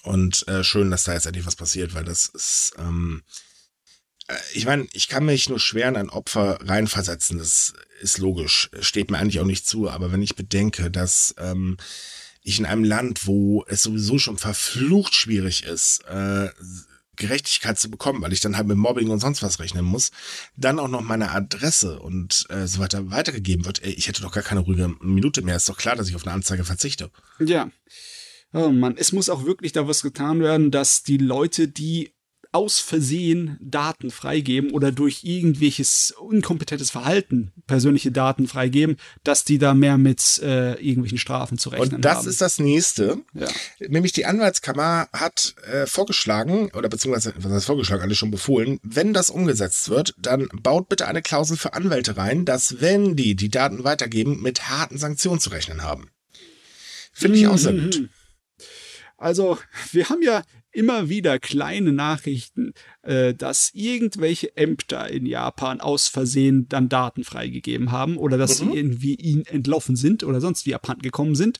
Und 0.07 0.47
äh, 0.47 0.63
schön, 0.63 0.89
dass 0.89 1.03
da 1.03 1.13
jetzt 1.13 1.25
endlich 1.25 1.45
was 1.45 1.57
passiert, 1.57 1.93
weil 1.93 2.05
das 2.05 2.29
ist, 2.29 2.71
ähm, 2.77 3.23
äh, 4.27 4.35
ich 4.53 4.65
meine, 4.65 4.87
ich 4.93 5.09
kann 5.09 5.25
mich 5.25 5.49
nur 5.49 5.59
schwer 5.59 5.89
in 5.89 5.97
ein 5.97 6.09
Opfer 6.09 6.59
reinversetzen. 6.61 7.37
Das 7.37 7.73
ist 7.99 8.17
logisch, 8.17 8.69
steht 8.79 9.11
mir 9.11 9.17
eigentlich 9.17 9.41
auch 9.41 9.45
nicht 9.45 9.67
zu. 9.67 9.89
Aber 9.89 10.13
wenn 10.13 10.21
ich 10.21 10.35
bedenke, 10.35 10.89
dass 10.89 11.35
ähm, 11.37 11.75
ich 12.41 12.57
in 12.57 12.65
einem 12.65 12.85
Land, 12.85 13.27
wo 13.27 13.65
es 13.67 13.83
sowieso 13.83 14.17
schon 14.17 14.37
verflucht 14.37 15.13
schwierig 15.13 15.65
ist, 15.65 16.05
äh, 16.05 16.49
Gerechtigkeit 17.17 17.77
zu 17.77 17.91
bekommen, 17.91 18.21
weil 18.21 18.31
ich 18.31 18.39
dann 18.39 18.55
halt 18.55 18.67
mit 18.67 18.77
Mobbing 18.77 19.09
und 19.09 19.19
sonst 19.19 19.43
was 19.43 19.59
rechnen 19.59 19.83
muss, 19.83 20.11
dann 20.55 20.79
auch 20.79 20.87
noch 20.87 21.01
meine 21.01 21.31
Adresse 21.31 21.99
und 21.99 22.45
äh, 22.49 22.65
so 22.65 22.79
weiter 22.79 23.11
weitergegeben 23.11 23.65
wird, 23.65 23.83
ey, 23.83 23.91
ich 23.91 24.07
hätte 24.07 24.21
doch 24.21 24.31
gar 24.31 24.43
keine 24.43 24.61
ruhige 24.61 24.95
Minute 25.01 25.41
mehr. 25.41 25.57
Ist 25.57 25.67
doch 25.67 25.77
klar, 25.77 25.97
dass 25.97 26.07
ich 26.07 26.15
auf 26.15 26.25
eine 26.25 26.33
Anzeige 26.33 26.63
verzichte. 26.63 27.11
Ja. 27.39 27.69
Oh 28.53 28.69
Mann, 28.69 28.95
es 28.97 29.11
muss 29.11 29.29
auch 29.29 29.45
wirklich 29.45 29.71
da 29.71 29.87
was 29.87 30.01
getan 30.01 30.39
werden, 30.39 30.71
dass 30.71 31.03
die 31.03 31.17
Leute, 31.17 31.67
die 31.67 32.13
aus 32.51 32.79
Versehen 32.79 33.57
Daten 33.61 34.09
freigeben 34.09 34.71
oder 34.71 34.91
durch 34.91 35.23
irgendwelches 35.23 36.13
unkompetentes 36.17 36.89
Verhalten 36.89 37.51
persönliche 37.67 38.11
Daten 38.11 38.47
freigeben, 38.47 38.97
dass 39.23 39.43
die 39.43 39.57
da 39.57 39.73
mehr 39.73 39.97
mit 39.97 40.39
äh, 40.41 40.73
irgendwelchen 40.73 41.17
Strafen 41.17 41.57
zu 41.57 41.69
rechnen 41.69 41.87
haben. 41.87 41.95
Und 41.97 42.05
das 42.05 42.19
haben. 42.19 42.29
ist 42.29 42.41
das 42.41 42.59
nächste. 42.59 43.17
Ja. 43.33 43.47
Nämlich 43.87 44.13
die 44.13 44.25
Anwaltskammer 44.25 45.07
hat 45.13 45.55
äh, 45.71 45.85
vorgeschlagen, 45.85 46.71
oder 46.73 46.89
beziehungsweise, 46.89 47.33
was 47.37 47.51
heißt 47.51 47.65
vorgeschlagen, 47.65 48.01
alles 48.01 48.17
schon 48.17 48.31
befohlen, 48.31 48.79
wenn 48.81 49.13
das 49.13 49.29
umgesetzt 49.29 49.89
wird, 49.89 50.15
dann 50.17 50.47
baut 50.61 50.89
bitte 50.89 51.07
eine 51.07 51.21
Klausel 51.21 51.57
für 51.57 51.73
Anwälte 51.73 52.17
rein, 52.17 52.45
dass 52.45 52.81
wenn 52.81 53.15
die 53.15 53.35
die 53.35 53.49
Daten 53.49 53.83
weitergeben, 53.83 54.41
mit 54.41 54.69
harten 54.69 54.97
Sanktionen 54.97 55.39
zu 55.39 55.49
rechnen 55.49 55.83
haben. 55.83 56.09
Finde 57.11 57.37
ich 57.37 57.47
auch 57.47 57.57
sehr 57.57 57.73
gut. 57.73 58.09
Also, 59.17 59.57
wir 59.91 60.09
haben 60.09 60.21
ja 60.21 60.43
immer 60.71 61.09
wieder 61.09 61.39
kleine 61.39 61.91
Nachrichten, 61.91 62.73
äh, 63.01 63.33
dass 63.33 63.71
irgendwelche 63.73 64.55
Ämter 64.55 65.09
in 65.09 65.25
Japan 65.25 65.81
aus 65.81 66.07
Versehen 66.07 66.69
dann 66.69 66.87
Daten 66.87 67.23
freigegeben 67.23 67.91
haben 67.91 68.17
oder 68.17 68.37
dass 68.37 68.61
mhm. 68.61 68.71
sie 68.71 68.77
irgendwie 68.77 69.15
ihnen 69.15 69.45
entlaufen 69.45 69.95
sind 69.95 70.23
oder 70.23 70.39
sonst 70.39 70.65
wie 70.67 70.75
abhanden 70.75 71.01
gekommen 71.01 71.35
sind. 71.35 71.59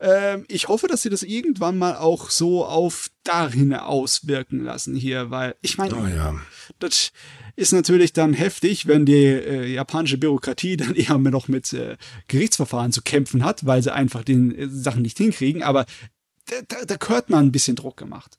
Ähm, 0.00 0.44
ich 0.48 0.68
hoffe, 0.68 0.88
dass 0.88 1.02
sie 1.02 1.10
das 1.10 1.22
irgendwann 1.22 1.78
mal 1.78 1.96
auch 1.96 2.30
so 2.30 2.64
auf 2.64 3.10
dahin 3.24 3.72
auswirken 3.74 4.64
lassen 4.64 4.96
hier, 4.96 5.30
weil 5.30 5.54
ich 5.60 5.78
meine, 5.78 5.94
oh, 5.94 6.06
ja. 6.06 6.40
das 6.78 7.12
ist 7.56 7.72
natürlich 7.72 8.12
dann 8.12 8.32
heftig, 8.32 8.86
wenn 8.86 9.06
die 9.06 9.24
äh, 9.24 9.66
japanische 9.66 10.18
Bürokratie 10.18 10.76
dann 10.78 10.94
eher 10.94 11.18
noch 11.18 11.48
mit 11.48 11.72
äh, 11.72 11.96
Gerichtsverfahren 12.28 12.92
zu 12.92 13.02
kämpfen 13.02 13.44
hat, 13.44 13.66
weil 13.66 13.82
sie 13.82 13.92
einfach 13.92 14.24
den 14.24 14.56
äh, 14.56 14.68
Sachen 14.68 15.02
nicht 15.02 15.18
hinkriegen, 15.18 15.62
aber 15.62 15.86
da, 16.46 16.56
da, 16.66 16.84
da 16.84 16.96
gehört 16.96 17.30
man 17.30 17.46
ein 17.46 17.52
bisschen 17.52 17.76
Druck 17.76 17.96
gemacht. 17.96 18.38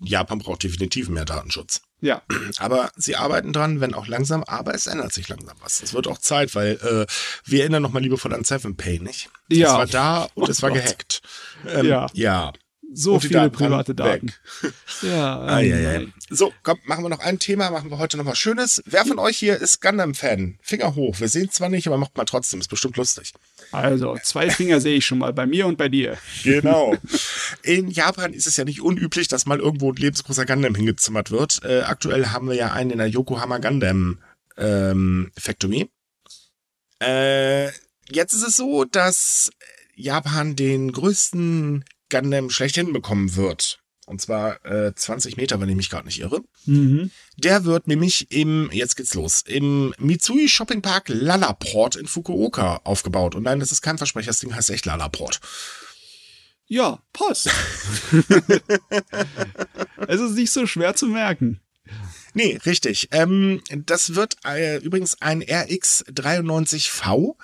Japan 0.00 0.38
braucht 0.38 0.62
definitiv 0.62 1.08
mehr 1.08 1.24
Datenschutz. 1.24 1.82
Ja. 2.00 2.22
Aber 2.58 2.92
sie 2.96 3.16
arbeiten 3.16 3.52
dran, 3.52 3.80
wenn 3.80 3.94
auch 3.94 4.06
langsam, 4.06 4.44
aber 4.44 4.74
es 4.74 4.86
ändert 4.86 5.12
sich 5.12 5.28
langsam 5.28 5.56
was. 5.60 5.82
Es 5.82 5.92
wird 5.92 6.06
auch 6.06 6.18
Zeit, 6.18 6.54
weil 6.54 6.74
äh, 6.76 7.06
wir 7.44 7.60
erinnern 7.62 7.82
nochmal 7.82 8.02
liebevoll 8.02 8.32
an 8.32 8.44
Seven 8.44 8.76
Pay, 8.76 9.00
nicht? 9.00 9.28
Ja. 9.50 9.68
Es 9.68 9.74
war 9.74 9.86
da 9.86 10.22
und 10.34 10.44
oh 10.44 10.50
es 10.50 10.62
war 10.62 10.70
Gott. 10.70 10.82
gehackt. 10.82 11.22
Ähm, 11.66 11.86
ja. 11.86 12.06
Ja. 12.12 12.52
So 12.92 13.20
viele 13.20 13.34
Daten 13.34 13.54
private 13.54 13.94
Daten. 13.94 14.32
ja. 15.02 15.40
Ah, 15.40 15.60
ja, 15.60 15.76
ja. 15.78 16.00
So, 16.30 16.52
komm, 16.62 16.78
machen 16.84 17.04
wir 17.04 17.10
noch 17.10 17.20
ein 17.20 17.38
Thema, 17.38 17.70
machen 17.70 17.90
wir 17.90 17.98
heute 17.98 18.16
noch 18.16 18.24
was 18.24 18.38
Schönes. 18.38 18.82
Wer 18.86 19.04
von 19.04 19.18
euch 19.18 19.36
hier 19.36 19.60
ist 19.60 19.82
Gundam-Fan? 19.82 20.58
Finger 20.62 20.94
hoch. 20.94 21.20
Wir 21.20 21.28
sehen 21.28 21.50
zwar 21.50 21.68
nicht, 21.68 21.86
aber 21.86 21.98
macht 21.98 22.16
mal 22.16 22.24
trotzdem. 22.24 22.60
Ist 22.60 22.68
bestimmt 22.68 22.96
lustig. 22.96 23.34
Also, 23.72 24.16
zwei 24.22 24.50
Finger 24.50 24.80
sehe 24.80 24.96
ich 24.96 25.06
schon 25.06 25.18
mal 25.18 25.32
bei 25.34 25.46
mir 25.46 25.66
und 25.66 25.76
bei 25.76 25.88
dir. 25.88 26.16
Genau. 26.44 26.96
In 27.62 27.90
Japan 27.90 28.32
ist 28.32 28.46
es 28.46 28.56
ja 28.56 28.64
nicht 28.64 28.80
unüblich, 28.80 29.28
dass 29.28 29.44
mal 29.44 29.58
irgendwo 29.58 29.92
ein 29.92 29.96
lebensgroßer 29.96 30.46
Gundam 30.46 30.74
hingezimmert 30.74 31.30
wird. 31.30 31.60
Äh, 31.64 31.82
aktuell 31.82 32.28
haben 32.28 32.48
wir 32.48 32.56
ja 32.56 32.72
einen 32.72 32.90
in 32.90 32.98
der 32.98 33.08
Yokohama 33.08 33.58
Gundam 33.58 34.18
ähm, 34.56 35.30
Factory. 35.38 35.90
Äh, 37.02 37.66
jetzt 38.10 38.32
ist 38.32 38.46
es 38.46 38.56
so, 38.56 38.84
dass 38.84 39.50
Japan 39.94 40.56
den 40.56 40.92
größten 40.92 41.84
Gundam 42.10 42.50
schlechthin 42.50 42.92
bekommen 42.92 43.36
wird. 43.36 43.80
Und 44.06 44.22
zwar 44.22 44.64
äh, 44.64 44.94
20 44.94 45.36
Meter, 45.36 45.60
wenn 45.60 45.68
ich 45.68 45.76
mich 45.76 45.90
gerade 45.90 46.06
nicht 46.06 46.20
irre. 46.20 46.40
Mhm. 46.64 47.10
Der 47.36 47.64
wird 47.64 47.88
nämlich 47.88 48.30
im, 48.30 48.70
jetzt 48.72 48.96
geht's 48.96 49.12
los, 49.12 49.42
im 49.46 49.94
Mitsui 49.98 50.48
Shopping 50.48 50.80
Park 50.80 51.08
Lalaport 51.08 51.96
in 51.96 52.06
Fukuoka 52.06 52.80
aufgebaut. 52.84 53.34
Und 53.34 53.42
nein, 53.42 53.60
das 53.60 53.70
ist 53.70 53.82
kein 53.82 53.98
Versprecher, 53.98 54.28
das 54.28 54.40
Ding 54.40 54.54
heißt 54.54 54.70
echt 54.70 54.86
Lalaport. 54.86 55.40
Ja, 56.68 57.02
passt. 57.12 57.50
es 60.08 60.20
ist 60.20 60.34
nicht 60.34 60.52
so 60.52 60.66
schwer 60.66 60.94
zu 60.94 61.06
merken. 61.06 61.60
Nee, 62.34 62.58
richtig. 62.64 63.08
Ähm, 63.10 63.62
das 63.70 64.14
wird 64.14 64.36
äh, 64.44 64.78
übrigens 64.78 65.20
ein 65.20 65.42
RX93V. 65.42 67.34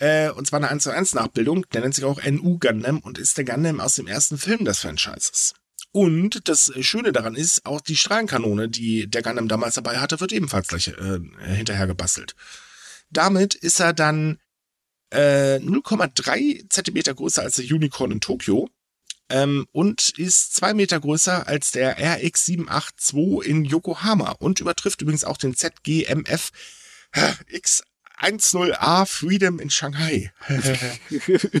Äh, 0.00 0.30
und 0.30 0.46
zwar 0.46 0.58
eine 0.58 0.68
1 0.68 0.82
zu 0.82 0.90
1 0.90 1.14
Nachbildung. 1.14 1.66
Der 1.72 1.82
nennt 1.82 1.94
sich 1.94 2.04
auch 2.04 2.20
NU 2.24 2.58
Gundam 2.58 2.98
und 2.98 3.18
ist 3.18 3.38
der 3.38 3.44
Gundam 3.44 3.80
aus 3.80 3.94
dem 3.94 4.08
ersten 4.08 4.38
Film 4.38 4.64
des 4.64 4.80
Franchises. 4.80 5.54
Und 5.92 6.48
das 6.48 6.72
Schöne 6.80 7.12
daran 7.12 7.34
ist, 7.34 7.66
auch 7.66 7.80
die 7.80 7.96
Strahlenkanone, 7.96 8.68
die 8.68 9.08
der 9.08 9.22
Gundam 9.22 9.48
damals 9.48 9.74
dabei 9.74 9.98
hatte, 9.98 10.20
wird 10.20 10.32
ebenfalls 10.32 10.68
gleich 10.68 10.88
äh, 10.88 11.20
hinterher 11.54 11.86
gebastelt. 11.86 12.34
Damit 13.10 13.54
ist 13.54 13.80
er 13.80 13.92
dann 13.92 14.38
äh, 15.10 15.56
0,3 15.56 16.68
Zentimeter 16.70 17.14
größer 17.14 17.42
als 17.42 17.56
der 17.56 17.64
Unicorn 17.64 18.12
in 18.12 18.20
Tokio 18.20 18.70
ähm, 19.28 19.66
und 19.72 20.10
ist 20.18 20.54
zwei 20.54 20.72
Meter 20.74 21.00
größer 21.00 21.46
als 21.46 21.72
der 21.72 21.98
RX782 21.98 23.42
in 23.42 23.64
Yokohama 23.64 24.30
und 24.38 24.60
übertrifft 24.60 25.02
übrigens 25.02 25.24
auch 25.24 25.36
den 25.36 25.56
ZGMF 25.56 26.52
X 27.48 27.82
10A 28.20 29.06
Freedom 29.06 29.58
in 29.58 29.70
Shanghai. 29.70 30.32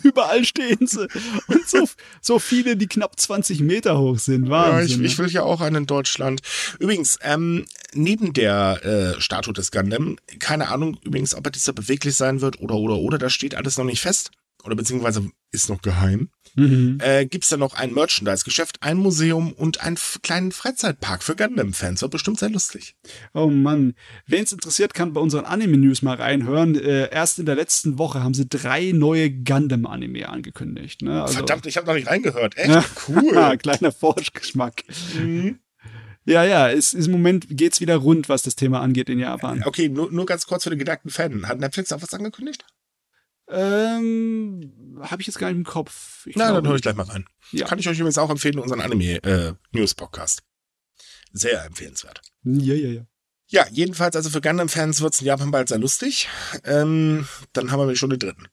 Überall 0.02 0.44
stehen 0.44 0.86
sie. 0.86 1.08
Und 1.46 1.68
so, 1.68 1.88
so 2.20 2.38
viele, 2.38 2.76
die 2.76 2.86
knapp 2.86 3.18
20 3.18 3.60
Meter 3.60 3.98
hoch 3.98 4.18
sind. 4.18 4.50
Wahnsinn, 4.50 5.00
ja, 5.00 5.06
ich, 5.06 5.12
ich 5.12 5.18
will 5.18 5.30
ja 5.30 5.42
auch 5.42 5.60
einen 5.60 5.76
in 5.76 5.86
Deutschland. 5.86 6.40
Übrigens, 6.78 7.18
ähm, 7.22 7.64
neben 7.94 8.32
der 8.32 9.16
äh, 9.16 9.20
Statue 9.20 9.54
des 9.54 9.70
Gundam, 9.70 10.16
keine 10.38 10.68
Ahnung 10.68 10.98
übrigens, 11.02 11.34
ob 11.34 11.46
er 11.46 11.52
dieser 11.52 11.72
beweglich 11.72 12.16
sein 12.16 12.40
wird 12.40 12.60
oder, 12.60 12.74
oder, 12.74 12.96
oder, 12.96 13.18
da 13.18 13.30
steht 13.30 13.54
alles 13.54 13.78
noch 13.78 13.84
nicht 13.84 14.00
fest. 14.00 14.30
Oder 14.62 14.76
beziehungsweise 14.76 15.30
ist 15.52 15.70
noch 15.70 15.80
geheim 15.80 16.28
mhm. 16.54 16.98
äh, 17.00 17.26
gibt 17.26 17.44
es 17.44 17.50
da 17.50 17.56
noch 17.56 17.74
ein 17.74 17.92
Merchandise-Geschäft, 17.92 18.78
ein 18.80 18.98
Museum 18.98 19.52
und 19.52 19.80
einen 19.82 19.98
kleinen 20.22 20.52
Freizeitpark 20.52 21.22
für 21.22 21.36
Gundam-Fans. 21.36 22.02
Wird 22.02 22.12
bestimmt 22.12 22.38
sehr 22.38 22.50
lustig. 22.50 22.96
Oh 23.34 23.48
Mann. 23.48 23.94
Wen 24.26 24.44
es 24.44 24.52
interessiert, 24.52 24.94
kann 24.94 25.12
bei 25.12 25.20
unseren 25.20 25.44
Anime-News 25.44 26.02
mal 26.02 26.16
reinhören. 26.16 26.74
Äh, 26.74 27.10
erst 27.10 27.38
in 27.38 27.46
der 27.46 27.56
letzten 27.56 27.98
Woche 27.98 28.22
haben 28.22 28.34
sie 28.34 28.48
drei 28.48 28.92
neue 28.92 29.30
Gundam-Anime 29.30 30.28
angekündigt. 30.28 31.02
Ne? 31.02 31.22
Also, 31.22 31.34
Verdammt, 31.34 31.66
ich 31.66 31.76
habe 31.76 31.86
noch 31.86 31.94
nicht 31.94 32.08
reingehört. 32.08 32.56
Echt? 32.56 32.70
Ja. 32.70 32.84
Cool. 33.08 33.58
Kleiner 33.62 33.92
Forschgeschmack. 33.92 34.84
Mhm. 35.14 35.58
Ja, 36.26 36.44
ja, 36.44 36.70
es, 36.70 36.94
ist, 36.94 37.06
im 37.06 37.12
Moment 37.12 37.46
geht's 37.50 37.80
wieder 37.80 37.96
rund, 37.96 38.28
was 38.28 38.42
das 38.42 38.54
Thema 38.54 38.80
angeht 38.80 39.08
in 39.08 39.18
Japan. 39.18 39.62
Okay, 39.64 39.88
nur, 39.88 40.12
nur 40.12 40.26
ganz 40.26 40.46
kurz 40.46 40.64
für 40.64 40.70
den 40.70 40.78
gedankten 40.78 41.10
Fan. 41.10 41.48
Hat 41.48 41.58
Netflix 41.58 41.92
auch 41.92 42.02
was 42.02 42.12
angekündigt? 42.14 42.64
Ähm, 43.50 44.72
habe 45.00 45.22
ich 45.22 45.26
jetzt 45.26 45.38
gar 45.38 45.48
nicht 45.48 45.58
im 45.58 45.64
Kopf. 45.64 46.26
Ich 46.26 46.36
Na, 46.36 46.52
dann 46.52 46.66
höre 46.66 46.76
ich 46.76 46.82
gleich 46.82 46.94
mal 46.94 47.02
rein. 47.06 47.26
Ja. 47.50 47.66
Kann 47.66 47.78
ich 47.78 47.88
euch 47.88 47.98
übrigens 47.98 48.18
auch 48.18 48.30
empfehlen, 48.30 48.58
unseren 48.58 48.80
Anime-News-Podcast. 48.80 50.40
Äh, 50.40 50.42
sehr 51.32 51.64
empfehlenswert. 51.64 52.22
Ja, 52.44 52.74
ja, 52.74 52.88
ja. 52.88 53.06
Ja, 53.48 53.66
jedenfalls, 53.70 54.14
also 54.14 54.30
für 54.30 54.40
Gundam-Fans 54.40 55.00
wird 55.00 55.14
es 55.14 55.20
in 55.20 55.26
Japan 55.26 55.50
bald 55.50 55.68
sehr 55.68 55.78
lustig. 55.78 56.28
Ähm, 56.64 57.26
dann 57.52 57.72
haben 57.72 57.88
wir 57.88 57.96
schon 57.96 58.10
den 58.10 58.20
dritten. 58.20 58.46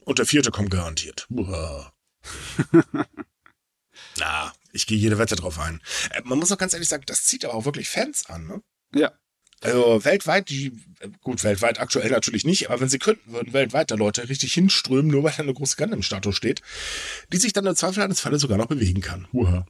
Und 0.00 0.18
der 0.18 0.26
vierte 0.26 0.50
kommt 0.50 0.70
garantiert. 0.70 1.28
Na, 4.18 4.52
ich 4.72 4.86
gehe 4.88 4.98
jede 4.98 5.18
Wette 5.18 5.36
drauf 5.36 5.60
ein. 5.60 5.80
Äh, 6.10 6.22
man 6.24 6.40
muss 6.40 6.50
auch 6.50 6.58
ganz 6.58 6.72
ehrlich 6.72 6.88
sagen, 6.88 7.04
das 7.06 7.22
zieht 7.22 7.44
aber 7.44 7.54
auch 7.54 7.64
wirklich 7.64 7.88
Fans 7.88 8.26
an, 8.26 8.48
ne? 8.48 8.60
Ja. 8.92 9.12
Also 9.62 10.04
weltweit, 10.04 10.48
die, 10.48 10.72
gut, 11.20 11.44
weltweit 11.44 11.80
aktuell 11.80 12.10
natürlich 12.10 12.44
nicht, 12.44 12.70
aber 12.70 12.80
wenn 12.80 12.88
sie 12.88 12.98
könnten, 12.98 13.32
würden 13.32 13.52
weltweit 13.52 13.90
da 13.90 13.94
Leute 13.94 14.28
richtig 14.28 14.54
hinströmen, 14.54 15.10
nur 15.10 15.22
weil 15.22 15.32
da 15.36 15.42
eine 15.42 15.52
große 15.52 15.76
Gundam-Statue 15.76 16.32
steht, 16.32 16.62
die 17.32 17.36
sich 17.36 17.52
dann 17.52 17.66
im 17.66 17.76
Zweifel 17.76 18.02
eines 18.02 18.20
Falle 18.20 18.38
sogar 18.38 18.56
noch 18.56 18.66
bewegen 18.66 19.02
kann. 19.02 19.28
Uha. 19.32 19.66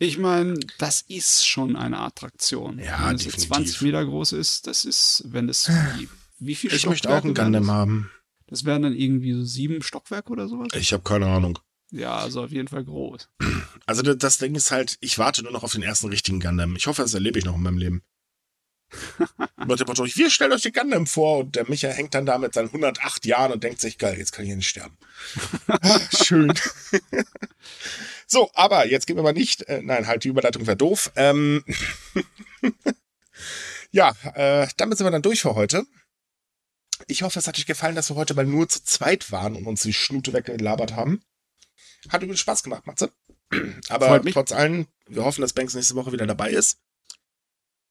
Ich 0.00 0.18
meine, 0.18 0.58
das 0.78 1.02
ist 1.02 1.46
schon 1.46 1.76
eine 1.76 1.98
Attraktion. 1.98 2.78
Ja, 2.78 3.08
wenn 3.08 3.16
definitiv. 3.16 3.48
20 3.48 3.82
Meter 3.82 4.04
groß 4.04 4.32
ist, 4.32 4.66
das 4.66 4.84
ist, 4.84 5.24
wenn 5.26 5.48
es 5.48 5.68
wie, 5.96 6.08
wie 6.38 6.54
viel 6.54 6.72
Ich 6.72 6.86
möchte 6.86 7.10
auch 7.10 7.24
einen 7.24 7.34
Gundam 7.34 7.70
haben. 7.70 8.10
Das 8.46 8.64
wären 8.64 8.82
dann 8.82 8.94
irgendwie 8.94 9.32
so 9.32 9.44
sieben 9.44 9.82
Stockwerke 9.82 10.30
oder 10.30 10.48
sowas? 10.48 10.68
Ich 10.74 10.92
habe 10.92 11.02
keine 11.02 11.26
Ahnung. 11.26 11.58
Ja, 11.90 12.16
also 12.16 12.42
auf 12.42 12.50
jeden 12.50 12.68
Fall 12.68 12.84
groß. 12.84 13.28
Also 13.86 14.02
das 14.02 14.38
Ding 14.38 14.54
ist 14.54 14.70
halt, 14.70 14.98
ich 15.00 15.18
warte 15.18 15.42
nur 15.42 15.52
noch 15.52 15.62
auf 15.62 15.72
den 15.72 15.82
ersten 15.82 16.08
richtigen 16.08 16.40
Gundam. 16.40 16.76
Ich 16.76 16.86
hoffe, 16.86 17.02
das 17.02 17.14
erlebe 17.14 17.38
ich 17.38 17.44
noch 17.44 17.56
in 17.56 17.62
meinem 17.62 17.78
Leben. 17.78 18.02
Leute, 19.66 19.86
wir 19.86 20.30
stellen 20.30 20.52
euch 20.52 20.62
den 20.62 20.72
Gundam 20.72 21.06
vor 21.06 21.38
und 21.38 21.56
der 21.56 21.68
Micha 21.68 21.88
hängt 21.88 22.14
dann 22.14 22.24
da 22.24 22.38
mit 22.38 22.54
seinen 22.54 22.68
108 22.68 23.26
Jahren 23.26 23.52
und 23.52 23.62
denkt 23.62 23.80
sich, 23.80 23.98
geil, 23.98 24.16
jetzt 24.18 24.32
kann 24.32 24.44
ich 24.44 24.48
hier 24.48 24.56
nicht 24.56 24.68
sterben. 24.68 24.96
schön. 26.24 26.52
so, 28.26 28.50
aber 28.54 28.86
jetzt 28.86 29.06
gehen 29.06 29.16
wir 29.16 29.22
mal 29.22 29.32
nicht, 29.32 29.62
äh, 29.68 29.82
nein, 29.82 30.06
halt, 30.06 30.24
die 30.24 30.28
Überleitung 30.28 30.66
wäre 30.66 30.76
doof. 30.76 31.12
Ähm 31.16 31.64
ja, 33.90 34.14
äh, 34.34 34.68
damit 34.76 34.96
sind 34.96 35.06
wir 35.06 35.10
dann 35.10 35.22
durch 35.22 35.42
für 35.42 35.54
heute. 35.54 35.84
Ich 37.06 37.22
hoffe, 37.22 37.38
es 37.38 37.46
hat 37.46 37.58
euch 37.58 37.66
gefallen, 37.66 37.94
dass 37.94 38.10
wir 38.10 38.16
heute 38.16 38.34
mal 38.34 38.46
nur 38.46 38.68
zu 38.68 38.82
zweit 38.82 39.30
waren 39.30 39.54
und 39.54 39.66
uns 39.66 39.82
die 39.82 39.92
Schnute 39.92 40.32
weggelabert 40.32 40.94
haben. 40.94 41.22
Hat 42.08 42.22
übrigens 42.22 42.40
Spaß 42.40 42.62
gemacht, 42.62 42.86
Matze. 42.86 43.12
Aber 43.88 44.22
trotz 44.30 44.52
allem, 44.52 44.86
wir 45.06 45.24
hoffen, 45.24 45.42
dass 45.42 45.52
Banks 45.52 45.74
nächste 45.74 45.94
Woche 45.94 46.12
wieder 46.12 46.26
dabei 46.26 46.50
ist. 46.50 46.78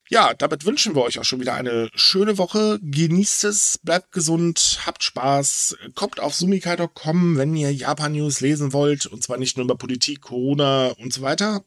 Ja, 0.10 0.34
damit 0.34 0.66
wünschen 0.66 0.96
wir 0.96 1.04
euch 1.04 1.20
auch 1.20 1.26
schon 1.26 1.42
wieder 1.42 1.54
eine 1.54 1.90
schöne 1.94 2.38
Woche. 2.38 2.80
Genießt 2.82 3.44
es, 3.44 3.78
bleibt 3.84 4.12
gesund, 4.14 4.80
habt 4.86 5.04
Spaß, 5.04 5.78
kommt 5.96 6.20
auf 6.20 6.34
sumikai.com, 6.34 7.38
wenn 7.38 7.56
ihr 7.56 7.74
Japan-News 7.74 8.40
lesen 8.40 8.72
wollt. 8.72 9.06
Und 9.06 9.22
zwar 9.24 9.38
nicht 9.38 9.58
nur 9.58 9.66
über 9.66 9.76
Politik, 9.76 10.22
Corona 10.22 10.90
und 10.98 11.12
so 11.12 11.22
weiter, 11.22 11.66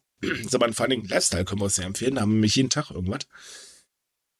sondern 0.48 0.72
vor 0.72 0.84
allen 0.84 0.90
Dingen 0.90 1.08
Lifestyle 1.08 1.44
können 1.44 1.60
wir 1.60 1.66
euch 1.66 1.74
sehr 1.74 1.86
empfehlen. 1.86 2.14
Da 2.14 2.22
haben 2.22 2.30
wir 2.30 2.34
nämlich 2.34 2.54
jeden 2.54 2.70
Tag 2.70 2.90
irgendwas. 2.90 3.26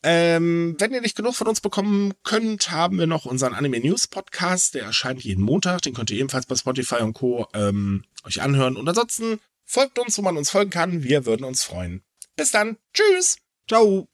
Ähm, 0.03 0.77
wenn 0.79 0.95
ihr 0.95 1.03
nicht 1.03 1.17
genug 1.17 1.35
von 1.35 1.47
uns 1.47 1.61
bekommen 1.61 2.15
könnt, 2.25 2.71
haben 2.71 2.99
wir 2.99 3.07
noch 3.07 3.27
unseren 3.27 3.53
Anime 3.53 3.81
News 3.81 4.07
Podcast. 4.07 4.75
Der 4.75 4.85
erscheint 4.85 5.23
jeden 5.23 5.45
Montag. 5.45 5.83
Den 5.83 5.93
könnt 5.93 6.11
ihr 6.11 6.19
ebenfalls 6.19 6.47
bei 6.47 6.57
Spotify 6.57 7.03
und 7.03 7.13
Co. 7.13 7.47
Ähm, 7.53 8.05
euch 8.25 8.41
anhören. 8.41 8.77
Und 8.77 8.89
ansonsten 8.89 9.41
folgt 9.67 9.99
uns, 9.99 10.17
wo 10.17 10.23
man 10.23 10.39
uns 10.39 10.49
folgen 10.49 10.71
kann. 10.71 11.03
Wir 11.03 11.27
würden 11.27 11.45
uns 11.45 11.65
freuen. 11.65 12.03
Bis 12.35 12.51
dann. 12.51 12.79
Tschüss. 12.95 13.37
Ciao 13.71 14.11